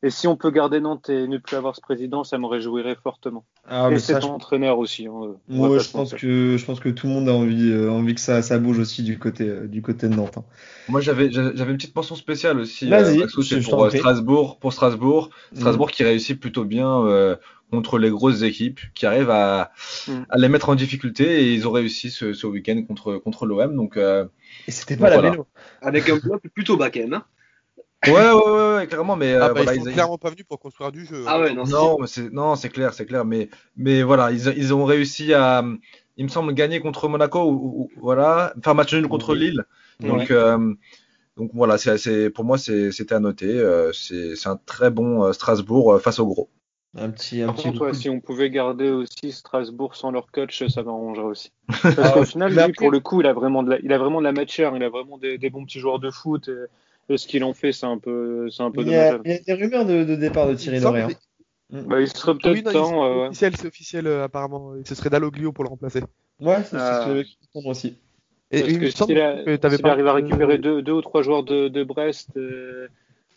Et, 0.04 0.10
si 0.10 0.28
on 0.28 0.36
peut 0.36 0.52
garder 0.52 0.80
Nantes 0.80 1.10
et 1.10 1.28
ne 1.28 1.38
plus 1.38 1.56
avoir 1.56 1.76
ce 1.76 1.82
président, 1.82 2.24
ça 2.24 2.38
me 2.38 2.46
réjouirait 2.48 2.98
fortement. 3.04 3.46
Ah, 3.68 3.90
et 3.92 4.00
cet 4.00 4.24
je- 4.24 4.28
entraîneur 4.28 4.80
aussi. 4.80 5.08
hein, 5.08 5.12
euh, 5.24 5.34
pas 5.70 5.80
je 5.80 5.88
se 5.88 5.92
pense 5.92 6.14
que 6.14 6.58
je 6.58 6.66
pense 6.66 6.80
que 6.80 6.90
tout 6.90 7.08
le 7.08 7.14
monde 7.14 7.30
a 7.30 7.34
envie 7.34 7.72
euh, 7.72 7.92
envie 7.92 8.16
que 8.16 8.22
ça 8.22 8.42
ça 8.42 8.58
bouge 8.58 8.80
aussi 8.80 9.04
du 9.04 9.20
côté 9.20 9.48
euh, 9.48 9.68
du 9.68 9.82
côté 9.82 10.08
de 10.08 10.16
Nantes. 10.16 10.38
hein. 10.38 10.44
Moi, 10.90 11.00
j'avais, 11.00 11.28
une 11.28 11.78
petite 11.78 11.96
mention 11.96 12.16
spéciale 12.16 12.60
aussi. 12.60 12.90
Vas-y, 12.90 13.22
euh, 13.22 13.28
c'est 13.42 13.62
pour. 13.62 13.90
Strasbourg, 13.92 14.60
pour 14.60 14.74
Strasbourg. 14.74 15.30
Mm. 15.52 15.58
Strasbourg 15.60 15.92
qui 15.92 16.04
réussit 16.04 16.40
plutôt 16.40 16.66
bien 16.66 17.06
euh, 17.06 17.36
contre 17.72 17.98
les 17.98 18.10
grosses 18.10 18.42
équipes, 18.44 18.80
qui 18.94 19.06
arrive 19.06 19.30
à, 19.30 19.72
Mm. 20.08 20.12
à 20.30 20.38
les 20.38 20.50
mettre 20.50 20.70
en 20.70 20.76
difficulté 20.76 21.24
et 21.44 21.54
ils 21.54 21.68
ont 21.68 21.72
réussi 21.72 22.12
ce, 22.12 22.34
ce 22.34 22.46
week-end 22.48 22.84
contre 22.88 23.18
contre 23.18 23.46
l'OM. 23.46 23.76
Donc 23.76 23.98
euh, 23.98 24.26
Et 24.68 24.72
c'était 24.72 24.98
pas 24.98 25.10
la 25.10 25.16
Voilà. 25.16 25.32
vélo. 25.32 25.48
Avec 25.82 26.10
un 26.10 26.18
bloc 26.18 26.42
plutôt 26.54 26.78
même. 26.78 27.14
Hein. 27.14 27.24
ouais, 28.08 28.12
ouais, 28.14 28.32
ouais, 28.34 28.76
ouais, 28.76 28.88
clairement. 28.88 29.16
Mais 29.16 29.34
euh, 29.34 29.40
Ah, 29.44 29.48
bah, 29.50 29.54
voilà, 29.64 29.76
ils 29.76 29.82
sont 29.84 29.90
ils- 29.90 29.94
clairement 29.94 30.18
pas 30.18 30.30
venus 30.32 30.46
pour 30.48 30.60
construire 30.60 30.92
du 30.92 31.06
jeu. 31.06 31.24
Ah 31.28 31.36
hein. 31.36 31.42
ouais, 31.42 31.54
non, 31.54 31.66
Non, 31.66 31.98
c'est 32.06 32.32
non, 32.34 32.56
c'est 32.56 32.70
clair, 32.70 32.94
c'est 32.94 33.06
clair. 33.06 33.26
Mais 33.26 33.50
mais 33.78 34.04
voilà, 34.04 34.32
ils, 34.32 34.54
ils 34.58 34.74
ont 34.74 34.86
réussi 34.86 35.34
à, 35.34 35.64
il 36.18 36.26
me 36.26 36.30
semble, 36.30 36.54
gagner 36.54 36.80
contre 36.82 37.08
Monaco 37.08 37.40
ou, 37.44 37.84
ou- 37.84 37.92
voilà, 38.02 38.54
faire 38.64 38.76
match 38.76 38.94
nul 38.94 39.08
contre 39.08 39.34
Lille. 39.36 39.64
Donc 40.00 40.32
euh, 40.32 40.74
donc 41.38 41.52
voilà, 41.54 41.78
c'est 41.78 41.98
c'est 41.98 42.30
pour 42.32 42.44
moi 42.44 42.58
c'était 42.58 43.14
à 43.14 43.20
noter. 43.20 43.48
Euh, 43.58 43.94
c'est 43.94 44.36
c'est 44.36 44.50
un 44.50 44.60
très 44.66 44.90
bon 44.92 45.24
euh, 45.24 45.32
Strasbourg 45.34 45.94
euh, 45.94 46.00
face 46.00 46.20
au 46.20 46.26
gros. 46.26 46.50
Un 46.98 47.10
petit 47.10 47.42
un 47.42 47.46
Par 47.48 47.56
petit 47.56 47.64
contre, 47.70 47.82
ouais, 47.86 47.92
coup- 47.92 47.98
si 47.98 48.10
on 48.10 48.20
pouvait 48.20 48.50
garder 48.50 48.90
aussi 48.90 49.32
Strasbourg 49.32 49.96
sans 49.96 50.12
leur 50.12 50.30
coach, 50.32 50.68
ça 50.68 50.84
m'arrangerait 50.84 51.24
aussi. 51.26 51.52
Parce 51.84 51.98
Ah, 51.98 52.12
qu'au 52.14 52.26
final, 52.26 52.54
mais 52.54 52.66
lui, 52.68 52.74
pour 52.74 52.92
le 52.92 53.00
coup, 53.00 53.22
il 53.22 53.28
a 53.28 53.34
vraiment 53.34 53.64
de 53.64 53.70
la, 53.72 53.80
il 53.80 53.94
a 53.94 53.98
vraiment 53.98 54.20
de 54.20 54.26
la 54.26 54.34
matière, 54.34 54.76
il 54.76 54.84
a 54.84 54.90
vraiment 54.90 55.18
des, 55.18 55.38
des 55.38 55.50
bons 55.50 55.64
petits 55.64 55.80
joueurs 55.80 56.00
de 56.00 56.12
foot. 56.12 56.50
Et, 56.50 57.14
et 57.14 57.18
ce 57.18 57.28
qu'il 57.28 57.44
en 57.46 57.54
fait, 57.54 57.72
c'est 57.72 57.86
un 57.86 57.98
peu, 57.98 58.50
c'est 58.50 58.64
un 58.64 58.72
peu 58.72 58.82
Il 58.82 58.90
y, 58.90 58.96
a, 58.96 59.20
il 59.24 59.32
y 59.32 59.34
a 59.36 59.40
des 59.40 59.54
rumeurs 59.54 59.86
de, 59.86 60.04
de 60.04 60.16
départ 60.16 60.48
de 60.50 60.56
Thierry 60.56 60.86
hein. 60.86 61.08
que- 61.72 61.82
Bah, 61.84 62.02
il 62.02 62.10
serait 62.10 62.34
peut-être 62.36 62.54
Oui, 62.56 62.64
temps. 62.64 62.72
c'est 62.72 62.94
euh, 62.96 63.16
ouais. 63.22 63.28
officiel, 63.28 63.56
c'est 63.56 63.68
officiel 63.68 64.08
euh, 64.08 64.24
apparemment. 64.26 64.74
Ce 64.84 64.94
serait 64.94 65.10
Dalloglio 65.10 65.54
pour 65.54 65.64
le 65.64 65.70
remplacer. 65.70 66.02
Ouais, 66.42 66.62
c'est 66.64 66.76
Ah. 66.78 67.04
ce 67.04 67.08
que 67.08 67.14
je 67.14 67.18
vais 67.20 67.26
comprendre 67.54 67.68
aussi. 67.68 67.96
Et, 68.54 68.60
il 68.60 68.80
me 68.82 68.86
que 68.88 68.92
semble 68.92 69.14
que 69.14 69.70
s'il 69.78 69.88
arrive 69.88 70.08
à 70.08 70.14
récupérer 70.14 70.58
deux, 70.58 70.82
deux 70.82 70.92
ou 70.92 71.02
trois 71.02 71.22
joueurs 71.22 71.44
de, 71.44 71.70
de 71.70 71.84
Brest, 71.86 72.32
euh, 72.36 72.90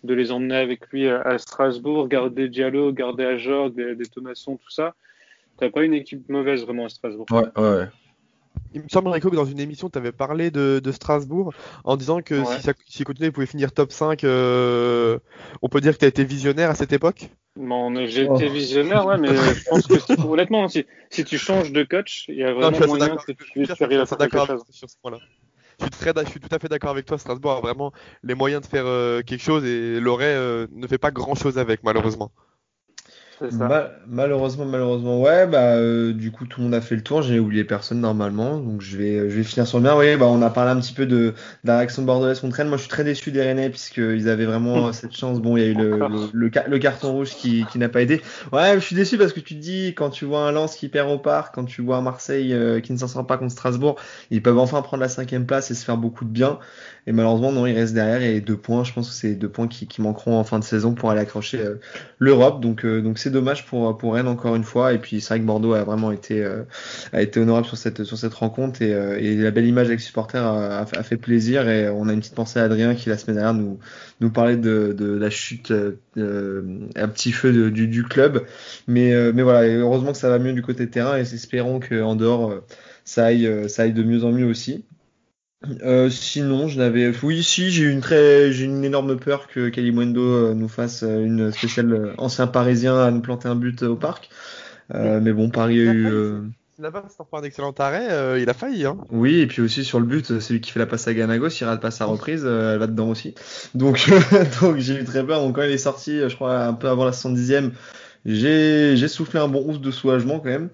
de 0.05 0.15
les 0.15 0.31
emmener 0.31 0.57
avec 0.57 0.87
lui 0.89 1.09
à, 1.09 1.21
à 1.23 1.39
Strasbourg, 1.39 2.09
garder 2.09 2.49
Diallo, 2.49 2.93
garder 2.93 3.25
Ajor, 3.25 3.71
des, 3.71 3.95
des 3.97 4.07
Thomasson, 4.07 4.57
tout 4.57 4.71
ça, 4.71 4.95
t'as 5.57 5.71
pas 5.71 5.83
une 5.83 5.95
équipe 5.95 6.29
mauvaise 6.29 6.63
vraiment 6.63 6.85
à 6.85 6.89
Strasbourg. 6.89 7.27
Ouais. 7.33 7.87
Il 8.73 8.83
me 8.83 8.89
semble, 8.89 9.09
Rico, 9.09 9.31
que 9.31 9.37
dans 9.37 9.45
une 9.45 9.61
émission, 9.61 9.89
tu 9.89 9.99
avais 9.99 10.11
parlé 10.13 10.51
de, 10.51 10.81
de 10.83 10.93
Strasbourg 10.93 11.53
en 11.85 11.97
disant 11.97 12.23
que 12.23 12.35
Ouais. 12.35 12.45
si 12.57 12.63
ça 12.63 12.73
si 12.87 13.05
continuait, 13.05 13.29
il 13.29 13.33
pouvait 13.33 13.47
finir 13.47 13.73
top 13.73 13.93
5. 13.93 14.25
euh, 14.25 15.19
on 15.63 15.69
peut 15.69 15.81
dire 15.81 15.93
que 15.95 15.99
tu 15.99 16.05
as 16.05 16.09
été 16.09 16.25
visionnaire 16.25 16.71
à 16.71 16.75
cette 16.75 16.93
époque? 16.93 17.29
Bon, 17.57 17.95
j'ai 18.07 18.27
Oh. 18.29 18.35
été 18.35 18.49
visionnaire, 18.49 19.07
ouais, 19.07 19.17
mais 19.17 19.29
je 19.37 19.69
pense 19.69 19.87
que 19.87 19.99
si- 20.01 20.17
honnêtement, 20.29 20.67
si, 20.67 20.85
si 21.11 21.25
tu 21.25 21.39
changes 21.39 21.71
de 21.73 21.85
coach, 21.85 22.27
il 22.29 22.35
y 22.37 22.43
a 22.43 22.49
Non, 22.49 22.55
vraiment 22.55 22.79
assez 22.79 22.87
moyen 22.89 23.17
que 23.17 23.31
tu, 23.33 23.63
à 23.63 23.77
faire 23.77 23.89
quelque 23.89 24.19
d'accord 24.19 24.47
chose. 24.47 24.51
avec- 24.51 24.75
sur 24.75 24.91
ce 24.91 24.97
point-là. 25.01 25.19
Je 25.81 26.31
suis, 26.31 26.41
tout 26.41 26.55
à 26.55 26.59
fait 26.59 26.69
d'accord 26.69 26.91
avec 26.91 27.07
toi. 27.07 27.19
Strasbourg 27.19 27.53
a 27.53 27.61
vraiment 27.61 27.93
les 28.23 28.35
moyens 28.35 28.63
de 28.63 28.67
faire 28.67 28.87
euh, 28.87 29.23
quelque 29.23 29.43
chose 29.43 29.65
et 29.65 30.01
Loret 30.01 30.35
euh, 30.35 30.67
ne 30.73 30.87
fait 30.87 30.99
pas 30.99 31.11
grand 31.11 31.35
chose 31.35 31.59
avec, 31.59 31.83
malheureusement. 31.83 32.31
Mal 33.41 33.91
malheureusement, 34.07 34.65
malheureusement, 34.65 35.21
ouais, 35.21 35.47
bah 35.47 35.77
euh, 35.77 36.13
du 36.13 36.31
coup 36.31 36.47
tout 36.47 36.61
le 36.61 36.65
monde 36.65 36.75
a 36.75 36.81
fait 36.81 36.95
le 36.95 37.03
tour, 37.03 37.23
j'ai 37.23 37.39
oublié 37.39 37.65
personne 37.65 38.01
normalement, 38.01 38.59
donc 38.59 38.81
je 38.81 38.97
vais, 38.97 39.31
je 39.31 39.37
vais 39.37 39.43
finir 39.43 39.67
sur 39.67 39.79
le 39.79 39.85
bien. 39.85 39.97
Oui, 39.97 40.17
bah 40.17 40.27
on 40.27 40.43
a 40.43 40.51
parlé 40.51 40.71
un 40.71 40.81
petit 40.81 40.93
peu 40.93 41.07
de, 41.07 41.17
de 41.17 41.35
la 41.65 41.79
réaction 41.79 42.03
bordelaise 42.03 42.41
contre 42.41 42.57
Rennes. 42.57 42.69
Moi, 42.69 42.77
je 42.77 42.83
suis 42.83 42.91
très 42.91 43.05
déçu 43.05 43.33
des 43.33 43.43
Rennais 43.43 43.71
puisqu'ils 43.71 44.29
avaient 44.29 44.45
vraiment 44.45 44.93
cette 44.93 45.17
chance. 45.17 45.41
Bon, 45.41 45.57
il 45.57 45.63
y 45.63 45.67
a 45.67 45.69
eu 45.69 45.75
le, 45.75 45.99
le, 46.33 46.51
le, 46.67 46.79
carton 46.79 47.13
rouge 47.13 47.31
qui, 47.31 47.65
qui 47.71 47.79
n'a 47.79 47.89
pas 47.89 48.03
aidé. 48.03 48.23
Ouais, 48.53 48.75
je 48.75 48.81
suis 48.81 48.97
déçu 48.97 49.19
parce 49.19 49.33
que 49.33 49.41
tu 49.41 49.55
te 49.55 49.61
dis 49.61 49.89
quand 49.89 50.11
tu 50.11 50.25
vois 50.25 50.41
un 50.41 50.53
Lens 50.53 50.77
qui 50.77 50.89
perd 50.89 51.11
au 51.11 51.19
parc, 51.19 51.55
quand 51.55 51.65
tu 51.65 51.83
vois 51.83 51.97
un 51.97 52.03
Marseille 52.03 52.53
euh, 52.53 52.81
qui 52.81 52.93
ne 52.93 52.99
s'en 52.99 53.09
sort 53.09 53.27
pas 53.27 53.39
contre 53.39 53.53
Strasbourg, 53.53 53.97
ils 54.31 54.43
peuvent 54.43 54.59
enfin 54.59 54.83
prendre 54.83 55.01
la 55.01 55.09
cinquième 55.09 55.47
place 55.47 55.71
et 55.71 55.75
se 55.75 55.85
faire 55.85 55.97
beaucoup 55.97 56.25
de 56.25 56.31
bien. 56.31 56.59
Et 57.07 57.13
malheureusement, 57.13 57.53
non, 57.53 57.67
il 57.67 57.75
reste 57.75 57.95
derrière 57.95 58.23
et 58.23 58.41
deux 58.41 58.57
points. 58.57 58.85
Je 58.85 58.93
pense 58.93 59.09
que 59.09 59.15
c'est 59.15 59.35
deux 59.35 59.49
points 59.49 59.69
qui, 59.69 59.87
qui, 59.87 60.01
manqueront 60.01 60.39
en 60.39 60.45
fin 60.45 60.59
de 60.59 60.65
saison 60.65 60.95
pour 60.95 61.11
aller 61.11 61.21
accrocher 61.21 61.61
euh, 61.61 61.75
l'Europe. 62.19 62.61
Donc, 62.61 62.87
donc 62.87 63.19
c'est 63.25 63.31
dommage 63.31 63.67
pour 63.67 63.97
pour 63.97 64.15
Rennes 64.15 64.29
encore 64.29 64.55
une 64.55 64.65
fois. 64.65 64.93
Et 64.93 64.99
puis 64.99 65.21
c'est 65.21 65.29
vrai 65.31 65.41
que 65.41 65.45
Bordeaux 65.45 65.73
a 65.73 65.83
vraiment 65.83 66.13
été 66.13 66.45
euh, 66.45 66.63
a 67.13 67.23
été 67.23 67.41
honorable 67.41 67.67
sur 67.67 67.77
cette 67.77 68.05
sur 68.05 68.19
cette 68.19 68.35
rencontre 68.35 68.83
et, 68.83 68.91
et 68.91 69.37
la 69.37 69.51
belle 69.51 69.67
image 69.67 69.87
avec 69.87 70.01
les 70.01 70.05
supporters 70.05 70.45
a, 70.45 70.85
fait 70.87 71.17
plaisir. 71.17 71.69
Et 71.69 71.89
on 71.89 72.09
a 72.09 72.13
une 72.13 72.21
petite 72.21 72.35
pensée 72.35 72.61
à 72.61 72.65
Adrien 72.65 72.95
qui 72.95 73.09
la 73.09 73.19
semaine 73.19 73.37
dernière 73.37 73.55
nous 73.55 73.79
nous 74.21 74.31
parlait 74.31 74.57
de, 74.57 74.95
de 74.97 75.17
la 75.17 75.31
chute 75.31 75.73
un 76.17 77.09
petit 77.09 77.33
feu 77.33 77.71
du, 77.71 77.89
du 77.89 78.05
club. 78.05 78.45
Mais 78.87 79.33
mais 79.33 79.43
voilà, 79.43 79.67
heureusement 79.69 80.13
que 80.13 80.19
ça 80.19 80.29
va 80.29 80.39
mieux 80.39 80.53
du 80.53 80.63
côté 80.63 80.89
terrain 80.89 81.17
et 81.17 81.23
espérons 81.23 81.81
qu'en 81.81 82.17
dehors 82.17 82.63
ça 83.05 83.27
aille 83.27 83.69
ça 83.69 83.83
aille 83.83 83.93
de 83.95 84.03
mieux 84.03 84.25
en 84.25 84.33
mieux 84.33 84.47
aussi. 84.47 84.85
Euh, 85.83 86.11
sinon, 86.11 86.69
je 86.69 86.79
n'avais. 86.79 87.13
Oui, 87.23 87.43
si, 87.43 87.71
j'ai 87.71 87.85
une 87.85 88.01
très, 88.01 88.53
j'ai 88.53 88.65
une 88.65 88.85
énorme 88.85 89.17
peur 89.19 89.47
que 89.49 89.69
Kalimundo 89.69 90.21
euh, 90.21 90.55
nous 90.55 90.69
fasse 90.69 91.03
euh, 91.03 91.25
une 91.25 91.53
spéciale 91.53 92.15
ancien 92.19 92.47
parisien 92.47 92.99
à 92.99 93.11
nous 93.11 93.21
planter 93.21 93.49
un 93.49 93.55
but 93.55 93.83
au 93.83 93.97
parc. 93.97 94.31
mais 94.93 95.33
bon, 95.33 95.51
Paris 95.51 95.81
a 95.81 95.93
eu. 95.93 96.09
La 96.81 96.91
passe 96.91 97.17
pour 97.17 97.39
un 97.39 97.45
excellent 97.45 97.73
arrêt, 97.79 98.43
il 98.43 98.51
a 98.51 98.53
failli. 98.53 98.85
Hein. 98.85 98.97
Oui, 99.11 99.39
et 99.39 99.47
puis 99.47 99.63
aussi 99.63 99.85
sur 99.85 100.01
le 100.01 100.07
but, 100.07 100.41
celui 100.41 100.61
qui 100.61 100.73
fait 100.73 100.81
la 100.81 100.87
passe 100.87 101.07
à 101.07 101.15
Ganagos, 101.15 101.49
il 101.49 101.65
rate 101.65 101.81
pas 101.81 101.93
sa 101.93 102.05
reprise, 102.05 102.45
elle 102.45 102.79
va 102.79 102.89
dedans 102.89 103.11
aussi. 103.11 103.35
Donc, 103.77 104.11
donc 104.61 104.79
j'ai 104.79 105.01
eu 105.01 105.05
très 105.05 105.25
peur. 105.25 105.41
Donc 105.41 105.55
quand 105.55 105.63
il 105.63 105.71
est 105.71 105.79
sorti, 105.79 106.19
je 106.19 106.35
crois 106.35 106.65
un 106.65 106.75
peu 106.75 106.89
avant 106.89 107.05
la 107.05 107.13
70e, 107.13 107.71
j'ai, 108.27 108.97
j'ai 108.97 109.09
soufflé 109.09 109.39
un 109.39 109.47
bon 109.47 109.65
ouf 109.69 109.81
de 109.81 109.93
soulagement 109.93 110.41
quand 110.41 110.49
même. 110.49 110.69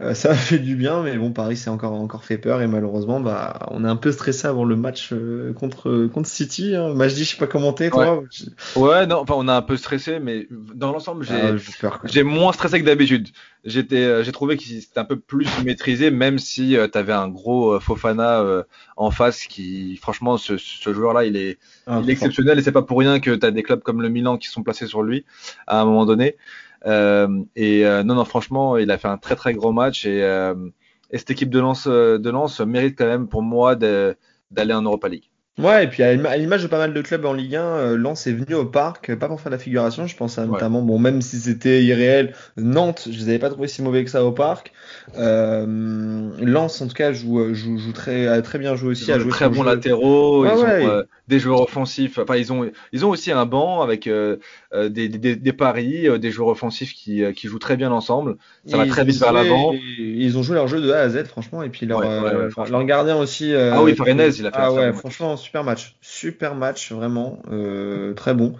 Euh, 0.00 0.14
ça 0.14 0.30
a 0.32 0.34
fait 0.34 0.58
du 0.58 0.76
bien, 0.76 1.02
mais 1.02 1.16
bon, 1.16 1.32
Paris 1.32 1.56
s'est 1.56 1.70
encore 1.70 1.92
encore 1.92 2.24
fait 2.24 2.38
peur 2.38 2.62
et 2.62 2.66
malheureusement, 2.66 3.20
bah, 3.20 3.66
on 3.70 3.84
est 3.84 3.88
un 3.88 3.96
peu 3.96 4.12
stressé 4.12 4.46
avant 4.46 4.64
le 4.64 4.76
match 4.76 5.10
euh, 5.12 5.52
contre 5.52 6.06
contre 6.06 6.28
City. 6.28 6.76
Hein. 6.76 6.94
Majdi, 6.94 7.24
je 7.24 7.30
sais 7.30 7.36
pas 7.36 7.46
commenter, 7.46 7.90
toi. 7.90 8.22
Ouais. 8.76 9.06
non, 9.06 9.16
enfin, 9.16 9.34
on 9.36 9.48
a 9.48 9.54
un 9.54 9.62
peu 9.62 9.76
stressé, 9.76 10.20
mais 10.20 10.46
dans 10.50 10.92
l'ensemble, 10.92 11.24
j'ai 11.24 11.34
ah, 11.34 11.98
j'ai 12.04 12.22
moins 12.22 12.52
stressé 12.52 12.80
que 12.80 12.86
d'habitude. 12.86 13.28
J'étais, 13.64 14.04
euh, 14.04 14.22
j'ai 14.22 14.30
trouvé 14.30 14.56
que 14.56 14.62
c'était 14.62 15.00
un 15.00 15.04
peu 15.04 15.18
plus 15.18 15.48
maîtrisé, 15.64 16.10
même 16.10 16.38
si 16.38 16.76
tu 16.92 16.98
avais 16.98 17.12
un 17.12 17.28
gros 17.28 17.78
Fofana 17.80 18.44
en 18.96 19.10
face 19.10 19.46
qui, 19.46 19.96
franchement, 19.96 20.36
ce, 20.36 20.56
ce 20.56 20.92
joueur-là, 20.94 21.24
il 21.24 21.36
est, 21.36 21.58
ah, 21.86 22.00
il 22.02 22.08
est 22.08 22.12
exceptionnel 22.12 22.58
et 22.58 22.62
c'est 22.62 22.72
pas 22.72 22.82
pour 22.82 22.98
rien 22.98 23.18
que 23.18 23.32
tu 23.34 23.44
as 23.46 23.50
des 23.50 23.62
clubs 23.64 23.82
comme 23.82 24.00
le 24.00 24.08
Milan 24.08 24.38
qui 24.38 24.48
sont 24.48 24.62
placés 24.62 24.86
sur 24.86 25.02
lui 25.02 25.24
à 25.66 25.80
un 25.80 25.84
moment 25.84 26.06
donné. 26.06 26.36
Euh, 26.86 27.42
et 27.56 27.84
euh, 27.84 28.02
non, 28.02 28.14
non, 28.14 28.24
franchement, 28.24 28.76
il 28.76 28.90
a 28.90 28.98
fait 28.98 29.08
un 29.08 29.18
très 29.18 29.36
très 29.36 29.52
gros 29.52 29.72
match 29.72 30.06
et, 30.06 30.22
euh, 30.22 30.54
et 31.10 31.18
cette 31.18 31.30
équipe 31.30 31.50
de 31.50 31.58
Lens, 31.58 31.86
de 31.86 32.30
Lens 32.30 32.60
mérite 32.60 32.96
quand 32.96 33.06
même 33.06 33.28
pour 33.28 33.42
moi 33.42 33.74
d'aller 33.76 34.74
en 34.74 34.82
Europa 34.82 35.08
League. 35.08 35.30
Ouais, 35.58 35.84
et 35.84 35.86
puis 35.88 36.04
à 36.04 36.14
l'image 36.36 36.62
de 36.62 36.68
pas 36.68 36.78
mal 36.78 36.94
de 36.94 37.02
clubs 37.02 37.24
en 37.24 37.32
Ligue 37.32 37.56
1, 37.56 37.96
Lens 37.96 38.28
est 38.28 38.32
venu 38.32 38.54
au 38.54 38.64
parc, 38.64 39.12
pas 39.16 39.26
pour 39.26 39.40
faire 39.40 39.50
la 39.50 39.58
figuration, 39.58 40.06
je 40.06 40.14
pense 40.14 40.38
à 40.38 40.46
notamment, 40.46 40.82
bon, 40.82 41.00
même 41.00 41.20
si 41.20 41.38
c'était 41.38 41.82
irréel, 41.82 42.32
Nantes, 42.56 43.08
je 43.10 43.18
les 43.18 43.30
avais 43.30 43.38
pas 43.40 43.50
trouvé 43.50 43.66
si 43.66 43.82
mauvais 43.82 44.04
que 44.04 44.10
ça 44.10 44.24
au 44.24 44.30
parc. 44.30 44.72
Euh, 45.18 46.30
Lens, 46.38 46.80
en 46.80 46.86
tout 46.86 46.94
cas, 46.94 47.12
joue, 47.12 47.54
joue, 47.54 47.76
joue 47.76 47.92
très, 47.92 48.28
a 48.28 48.40
très 48.40 48.60
bien 48.60 48.76
joué 48.76 48.90
aussi. 48.90 49.10
a 49.10 49.18
joué 49.18 49.30
très 49.30 49.48
bons 49.48 49.64
latéraux, 49.64 50.46
ils 50.46 50.52
ont 50.52 51.02
des 51.28 51.38
joueurs 51.38 51.62
offensifs. 51.62 52.18
Enfin, 52.18 52.36
ils 52.36 52.52
ont, 52.52 52.70
ils 52.92 53.04
ont 53.04 53.10
aussi 53.10 53.30
un 53.30 53.46
banc 53.46 53.82
avec 53.82 54.06
euh, 54.06 54.36
des, 54.72 55.08
des, 55.08 55.36
des, 55.36 55.52
paris, 55.52 56.06
des 56.18 56.30
joueurs 56.30 56.48
offensifs 56.48 56.94
qui, 56.94 57.22
qui 57.34 57.48
jouent 57.48 57.58
très 57.58 57.76
bien 57.76 57.92
ensemble. 57.92 58.36
Ça 58.66 58.76
va 58.76 58.86
très 58.86 59.04
vite 59.04 59.18
vers 59.18 59.32
l'avant. 59.32 59.72
Ils 59.98 60.36
ont 60.38 60.42
joué 60.42 60.54
leur 60.56 60.68
jeu 60.68 60.80
de 60.80 60.90
A 60.90 61.00
à 61.00 61.08
Z, 61.08 61.24
franchement, 61.24 61.62
et 61.62 61.68
puis 61.68 61.86
leur, 61.86 62.02
leur 62.02 62.84
gardien 62.84 63.16
aussi. 63.16 63.54
ah 63.54 63.82
oui, 63.82 63.94
Farenez, 63.94 64.28
il 64.38 64.46
a 64.46 64.50
fait 64.50 64.56
ah 64.58 64.72
ouais, 64.72 64.92
franchement, 64.92 65.36
super 65.36 65.64
match, 65.64 65.96
super 66.00 66.54
match, 66.54 66.92
vraiment 66.92 67.38
euh, 67.50 68.14
très 68.14 68.34
bon. 68.34 68.54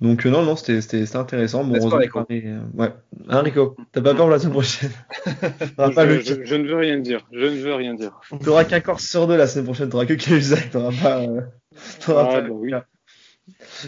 Donc 0.00 0.26
euh, 0.26 0.30
non, 0.30 0.42
non, 0.42 0.56
c'était 0.56 0.80
c'était 0.80 1.16
intéressant. 1.16 1.64
Bon, 1.64 1.88
pas, 1.88 1.98
Rico. 1.98 2.24
Euh, 2.30 2.60
ouais, 2.74 2.92
hein, 3.28 3.40
Rico, 3.42 3.76
t'as 3.92 4.00
pas 4.00 4.14
peur 4.14 4.24
pour 4.24 4.30
la 4.30 4.38
semaine 4.38 4.52
prochaine? 4.52 4.90
Je, 5.78 6.44
je, 6.44 6.54
ne 6.56 6.66
veux 6.66 6.76
rien 6.76 6.98
dire. 6.98 7.24
Je 7.32 7.44
ne 7.44 7.60
veux 7.60 7.74
rien 7.74 7.94
dire. 7.94 8.20
T'auras 8.42 8.64
qu'un 8.64 8.80
corps 8.80 9.00
sur 9.00 9.26
deux 9.26 9.36
la 9.36 9.46
semaine 9.46 9.66
prochaine. 9.66 9.88
T'auras 9.88 10.06
que 10.06 10.14
Cahuzac. 10.14 10.70
T'auras 10.70 10.92
pas. 11.00 11.20
Euh... 11.20 11.42
Ah, 12.08 12.40
bah, 12.40 12.42
oui. 12.50 12.72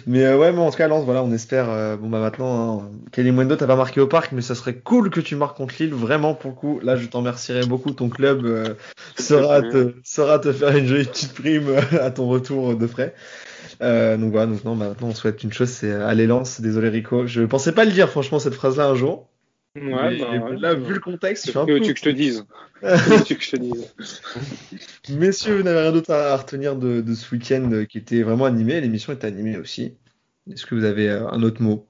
Mais 0.07 0.25
euh, 0.25 0.37
ouais, 0.37 0.53
mais 0.53 0.59
en 0.59 0.71
tout 0.71 0.77
cas, 0.77 0.89
Lance, 0.89 1.05
voilà, 1.05 1.23
on 1.23 1.33
espère. 1.33 1.71
Euh, 1.71 1.97
bon 1.97 2.09
bah 2.09 2.19
maintenant, 2.19 2.81
hein, 2.81 2.91
Kelly 3.13 3.31
Mwendo, 3.31 3.55
t'as 3.57 3.67
pas 3.67 3.77
marqué 3.77 4.01
au 4.01 4.07
parc, 4.07 4.33
mais 4.33 4.43
ça 4.43 4.55
serait 4.55 4.75
cool 4.75 5.11
que 5.11 5.21
tu 5.21 5.37
marques 5.37 5.57
contre 5.57 5.77
Lille. 5.79 5.95
Vraiment, 5.95 6.35
pour 6.35 6.51
le 6.51 6.57
coup, 6.57 6.81
là, 6.83 6.97
je 6.97 7.07
t'en 7.07 7.19
remercierai 7.19 7.65
beaucoup. 7.67 7.93
Ton 7.93 8.09
club 8.09 8.45
euh, 8.45 8.75
sera 9.19 9.63
te 9.63 9.95
sera 10.03 10.39
te 10.39 10.53
faire 10.53 10.77
une 10.77 10.87
jolie 10.87 11.05
petite 11.05 11.35
prime 11.35 11.77
à 12.01 12.11
ton 12.11 12.27
retour 12.27 12.77
de 12.77 12.87
frais. 12.87 13.15
donc 13.81 14.33
voilà, 14.33 14.47
donc 14.47 14.65
non, 14.65 14.77
bah, 14.77 14.89
maintenant 14.89 15.09
on 15.09 15.15
souhaite 15.15 15.43
une 15.45 15.53
chose, 15.53 15.69
c'est 15.69 15.93
allez 15.93 16.27
Lance. 16.27 16.61
Désolé 16.61 16.89
Rico, 16.89 17.27
je 17.27 17.43
pensais 17.43 17.73
pas 17.73 17.85
le 17.85 17.93
dire 17.93 18.09
franchement 18.09 18.41
cette 18.41 18.55
phrase-là 18.55 18.89
un 18.89 18.95
jour. 18.95 19.29
Ouais, 19.77 20.19
bah, 20.19 20.51
là, 20.57 20.75
vu 20.75 20.95
le 20.95 21.01
contexte, 21.01 21.53
peu... 21.53 21.81
tu 21.81 21.95
que 21.95 21.99
je 21.99 22.05
te 22.05 22.09
dise. 22.09 22.47
tu 23.27 23.35
que 23.35 23.43
je 23.43 23.51
te 23.51 23.57
dise. 23.57 23.93
Messieurs, 25.11 25.57
vous 25.57 25.63
n'avez 25.65 25.81
rien 25.81 25.93
d'autre 25.93 26.13
à 26.13 26.37
retenir 26.37 26.77
de, 26.77 27.01
de 27.01 27.15
ce 27.15 27.35
week-end 27.35 27.85
qui 27.89 27.99
était 27.99 28.23
vraiment 28.23 28.45
animé. 28.45 28.81
L'émission 28.81 29.13
était 29.13 29.27
animée 29.27 29.57
aussi. 29.57 29.97
Est-ce 30.49 30.65
que 30.67 30.77
vous 30.77 30.85
avez 30.85 31.09
euh, 31.09 31.29
un 31.29 31.43
autre 31.43 31.61
mot? 31.61 31.89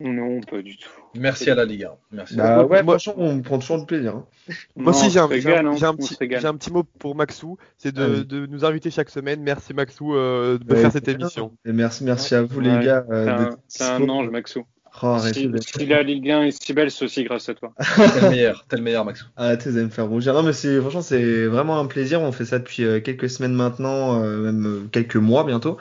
Non, 0.00 0.40
pas 0.40 0.62
du 0.62 0.78
tout. 0.78 0.88
Merci 1.14 1.50
à 1.50 1.54
la 1.54 1.66
Ligue 1.66 1.84
1. 1.84 1.90
Merci. 2.12 2.36
Bah, 2.36 2.64
ouais, 2.64 2.82
moi, 2.82 2.96
on 3.16 3.40
prend 3.42 3.58
toujours 3.58 3.78
du 3.78 3.86
plaisir. 3.86 4.16
Hein. 4.16 4.26
Moi 4.74 4.90
aussi, 4.90 5.10
j'ai 5.10 5.18
un, 5.18 5.24
un, 5.24 5.28
petit, 5.28 6.16
un, 6.46 6.56
petit 6.56 6.72
mot 6.72 6.84
pour 6.84 7.14
Maxou, 7.14 7.58
c'est 7.76 7.92
de, 7.94 8.22
de, 8.22 8.46
nous 8.46 8.64
inviter 8.64 8.90
chaque 8.90 9.10
semaine. 9.10 9.42
Merci 9.42 9.74
Maxou 9.74 10.16
euh, 10.16 10.58
de 10.58 10.74
faire 10.74 10.90
cette 10.90 11.08
émission. 11.08 11.52
Et 11.66 11.72
merci, 11.72 12.02
merci 12.04 12.34
à 12.34 12.42
vous 12.42 12.60
les 12.60 12.70
gars. 12.84 13.04
Euh, 13.10 13.50
c'est 13.68 13.84
un, 13.84 14.02
un 14.02 14.08
ange, 14.08 14.30
Maxou. 14.30 14.64
Oh, 15.02 15.16
si, 15.32 15.50
si, 15.60 15.86
la 15.86 16.02
Ligue 16.02 16.30
1 16.30 16.42
est 16.42 16.62
si 16.62 16.74
belle, 16.74 16.90
c'est 16.90 17.04
aussi 17.04 17.24
grâce 17.24 17.48
à 17.48 17.54
toi. 17.54 17.72
t'es 17.78 18.20
le 18.20 18.28
meilleur, 18.28 18.66
t'es 18.68 18.76
le 18.76 18.82
meilleur, 18.82 19.04
Max. 19.04 19.24
Arrêtez 19.36 19.72
de 19.72 19.82
me 19.82 19.88
faire 19.88 20.06
rougir. 20.06 20.34
Non, 20.34 20.42
mais 20.42 20.52
c'est, 20.52 20.80
franchement, 20.80 21.00
c'est 21.00 21.46
vraiment 21.46 21.78
un 21.78 21.86
plaisir. 21.86 22.20
On 22.20 22.32
fait 22.32 22.44
ça 22.44 22.58
depuis 22.58 22.84
euh, 22.84 23.00
quelques 23.00 23.30
semaines 23.30 23.54
maintenant, 23.54 24.22
euh, 24.22 24.38
même 24.38 24.66
euh, 24.66 24.80
quelques 24.90 25.16
mois 25.16 25.44
bientôt. 25.44 25.78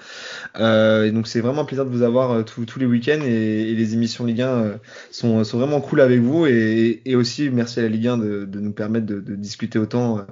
Euh, 0.60 1.06
et 1.06 1.12
donc, 1.12 1.28
c'est 1.28 1.42
vraiment 1.42 1.64
un 1.64 1.66
plaisir 1.66 1.86
de 1.86 1.90
vous 1.90 2.04
avoir 2.04 2.46
tous 2.46 2.80
les 2.80 2.86
week-ends 2.86 3.20
et, 3.26 3.72
et, 3.72 3.76
les 3.76 3.94
émissions 3.94 4.26
Ligue 4.26 4.42
1 4.42 4.80
sont, 5.12 5.44
sont 5.44 5.58
vraiment 5.58 5.82
cool 5.82 6.02
avec 6.02 6.22
vous. 6.22 6.46
Et, 6.46 7.02
et, 7.04 7.16
aussi, 7.16 7.50
merci 7.50 7.80
à 7.80 7.84
la 7.84 7.90
Ligue 7.90 8.08
1 8.08 8.18
de, 8.20 8.46
de 8.46 8.60
nous 8.60 8.72
permettre 8.72 9.08
de, 9.08 9.20
de 9.20 9.36
discuter 9.36 9.80
autant 9.80 10.26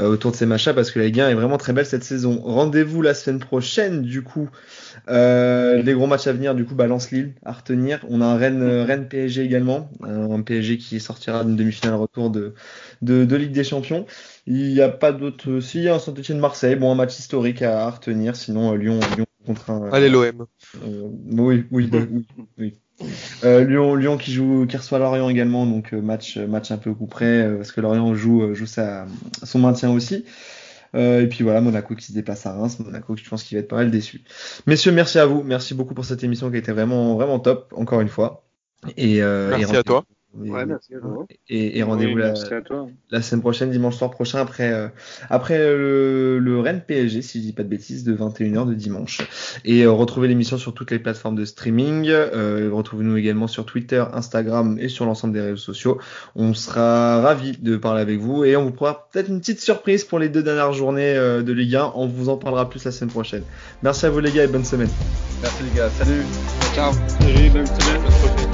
autour 0.00 0.32
de 0.32 0.36
ces 0.36 0.46
matchs 0.46 0.70
parce 0.72 0.90
que 0.90 0.98
la 0.98 1.06
Ligue 1.06 1.20
1 1.20 1.28
est 1.28 1.34
vraiment 1.34 1.58
très 1.58 1.72
belle 1.72 1.86
cette 1.86 2.04
saison. 2.04 2.40
Rendez-vous 2.42 3.02
la 3.02 3.14
semaine 3.14 3.38
prochaine, 3.38 4.02
du 4.02 4.22
coup. 4.22 4.48
les 5.08 5.92
gros 5.94 6.06
matchs 6.06 6.26
à 6.26 6.32
venir, 6.32 6.54
du 6.54 6.64
coup, 6.64 6.74
balance 6.74 7.10
Lille 7.10 7.34
à 7.44 7.52
retenir. 7.52 8.00
On 8.08 8.13
a 8.20 8.24
un 8.24 8.36
Rennes, 8.36 8.62
euh, 8.62 8.84
Rennes 8.84 9.08
PSG 9.08 9.42
également, 9.42 9.90
un 10.02 10.40
PSG 10.42 10.78
qui 10.78 11.00
sortira 11.00 11.44
d'une 11.44 11.56
demi-finale 11.56 11.94
retour 11.94 12.30
de, 12.30 12.54
de, 13.02 13.36
Ligue 13.36 13.52
des 13.52 13.64
Champions. 13.64 14.06
Il 14.46 14.72
n'y 14.72 14.80
a 14.80 14.88
pas 14.88 15.12
d'autre. 15.12 15.60
Si, 15.60 15.78
il 15.78 15.84
y 15.84 15.88
a 15.88 15.94
un 15.94 15.98
Saint-Etienne 15.98 16.38
Marseille, 16.38 16.76
bon, 16.76 16.92
un 16.92 16.94
match 16.94 17.18
historique 17.18 17.62
à, 17.62 17.90
retenir. 17.90 18.36
Sinon, 18.36 18.72
euh, 18.72 18.76
Lyon, 18.76 19.00
Lyon 19.16 19.26
contre 19.46 19.70
un. 19.70 19.90
Allez, 19.92 20.08
l'OM. 20.08 20.46
Euh, 20.84 21.08
oui, 21.32 21.64
oui, 21.70 21.90
oui, 21.92 22.26
oui. 22.58 22.74
Lyon, 23.42 23.94
Lyon 23.96 24.16
qui 24.16 24.32
joue, 24.32 24.66
qui 24.66 24.76
reçoit 24.76 24.98
Lorient 24.98 25.28
également, 25.28 25.66
donc 25.66 25.92
match, 25.92 26.36
match 26.36 26.70
un 26.70 26.78
peu 26.78 26.94
coup 26.94 27.06
près 27.06 27.50
parce 27.56 27.72
que 27.72 27.80
Lorient 27.80 28.14
joue, 28.14 28.54
joue 28.54 28.66
sa, 28.66 29.06
son 29.42 29.58
maintien 29.58 29.90
aussi. 29.90 30.24
Euh, 30.94 31.22
et 31.22 31.26
puis 31.28 31.42
voilà, 31.42 31.60
Monaco 31.60 31.94
qui 31.94 32.04
se 32.04 32.12
déplace 32.12 32.46
à 32.46 32.52
Reims. 32.52 32.78
Monaco, 32.78 33.16
je 33.16 33.28
pense 33.28 33.42
qu'il 33.42 33.56
va 33.56 33.60
être 33.60 33.68
pas 33.68 33.76
mal 33.76 33.90
déçu. 33.90 34.22
Messieurs, 34.66 34.92
merci 34.92 35.18
à 35.18 35.26
vous. 35.26 35.42
Merci 35.42 35.74
beaucoup 35.74 35.94
pour 35.94 36.04
cette 36.04 36.22
émission 36.22 36.50
qui 36.50 36.56
a 36.56 36.58
été 36.58 36.72
vraiment, 36.72 37.14
vraiment 37.14 37.40
top, 37.40 37.72
encore 37.76 38.00
une 38.00 38.08
fois. 38.08 38.44
Et, 38.96 39.22
euh, 39.22 39.56
merci 39.56 39.76
à 39.76 39.82
toi. 39.82 40.04
Et, 40.44 40.50
Ouais, 40.50 40.66
merci. 40.66 40.92
Laurent. 40.94 41.26
et- 41.48 41.78
et 41.78 41.82
rendez-vous 41.82 42.16
Oui, 42.16 42.22
la, 43.10 43.22
semaine 43.22 43.40
prochaine, 43.40 43.70
dimanche 43.70 43.96
soir 43.96 44.10
prochain, 44.10 44.40
après, 44.40 44.72
euh, 44.72 44.88
après 45.30 45.58
le, 45.58 46.38
le 46.38 46.58
Rennes 46.60 46.82
PSG, 46.86 47.22
si 47.22 47.38
je 47.40 47.44
dis 47.46 47.52
pas 47.52 47.62
de 47.62 47.68
bêtises, 47.68 48.04
de 48.04 48.14
21h 48.14 48.66
de 48.66 48.74
dimanche. 48.74 49.20
Et 49.64 49.82
euh, 49.82 49.90
retrouvez 49.92 50.28
l'émission 50.28 50.58
sur 50.58 50.74
toutes 50.74 50.90
les 50.90 50.98
plateformes 50.98 51.36
de 51.36 51.44
streaming. 51.44 52.08
Euh, 52.08 52.70
Retrouvez-nous 52.72 53.16
également 53.16 53.46
sur 53.46 53.64
Twitter, 53.66 54.02
Instagram 54.12 54.76
et 54.80 54.88
sur 54.88 55.04
l'ensemble 55.04 55.34
des 55.34 55.40
réseaux 55.40 55.56
sociaux. 55.56 55.98
On 56.34 56.54
sera 56.54 57.20
ravis 57.20 57.52
de 57.58 57.76
parler 57.76 58.00
avec 58.02 58.18
vous 58.18 58.44
et 58.44 58.56
on 58.56 58.64
vous 58.70 58.76
fera 58.76 59.08
peut-être 59.12 59.28
une 59.28 59.40
petite 59.40 59.60
surprise 59.60 60.04
pour 60.04 60.18
les 60.18 60.28
deux 60.28 60.42
dernières 60.42 60.72
journées 60.72 61.14
euh, 61.16 61.42
de 61.42 61.52
Ligue 61.52 61.76
1. 61.76 61.92
On 61.94 62.06
vous 62.06 62.28
en 62.28 62.36
parlera 62.36 62.68
plus 62.68 62.84
la 62.84 62.90
semaine 62.90 63.10
prochaine. 63.10 63.42
Merci 63.82 64.06
à 64.06 64.10
vous 64.10 64.20
les 64.20 64.30
gars 64.32 64.44
et 64.44 64.48
bonne 64.48 64.64
semaine. 64.64 64.88
Merci 65.42 65.62
les 65.62 65.76
gars, 65.78 65.90
salut. 65.90 66.22
Ciao. 66.74 66.92
Salut, 67.20 67.50
bonne 67.50 67.66
semaine. 67.66 68.53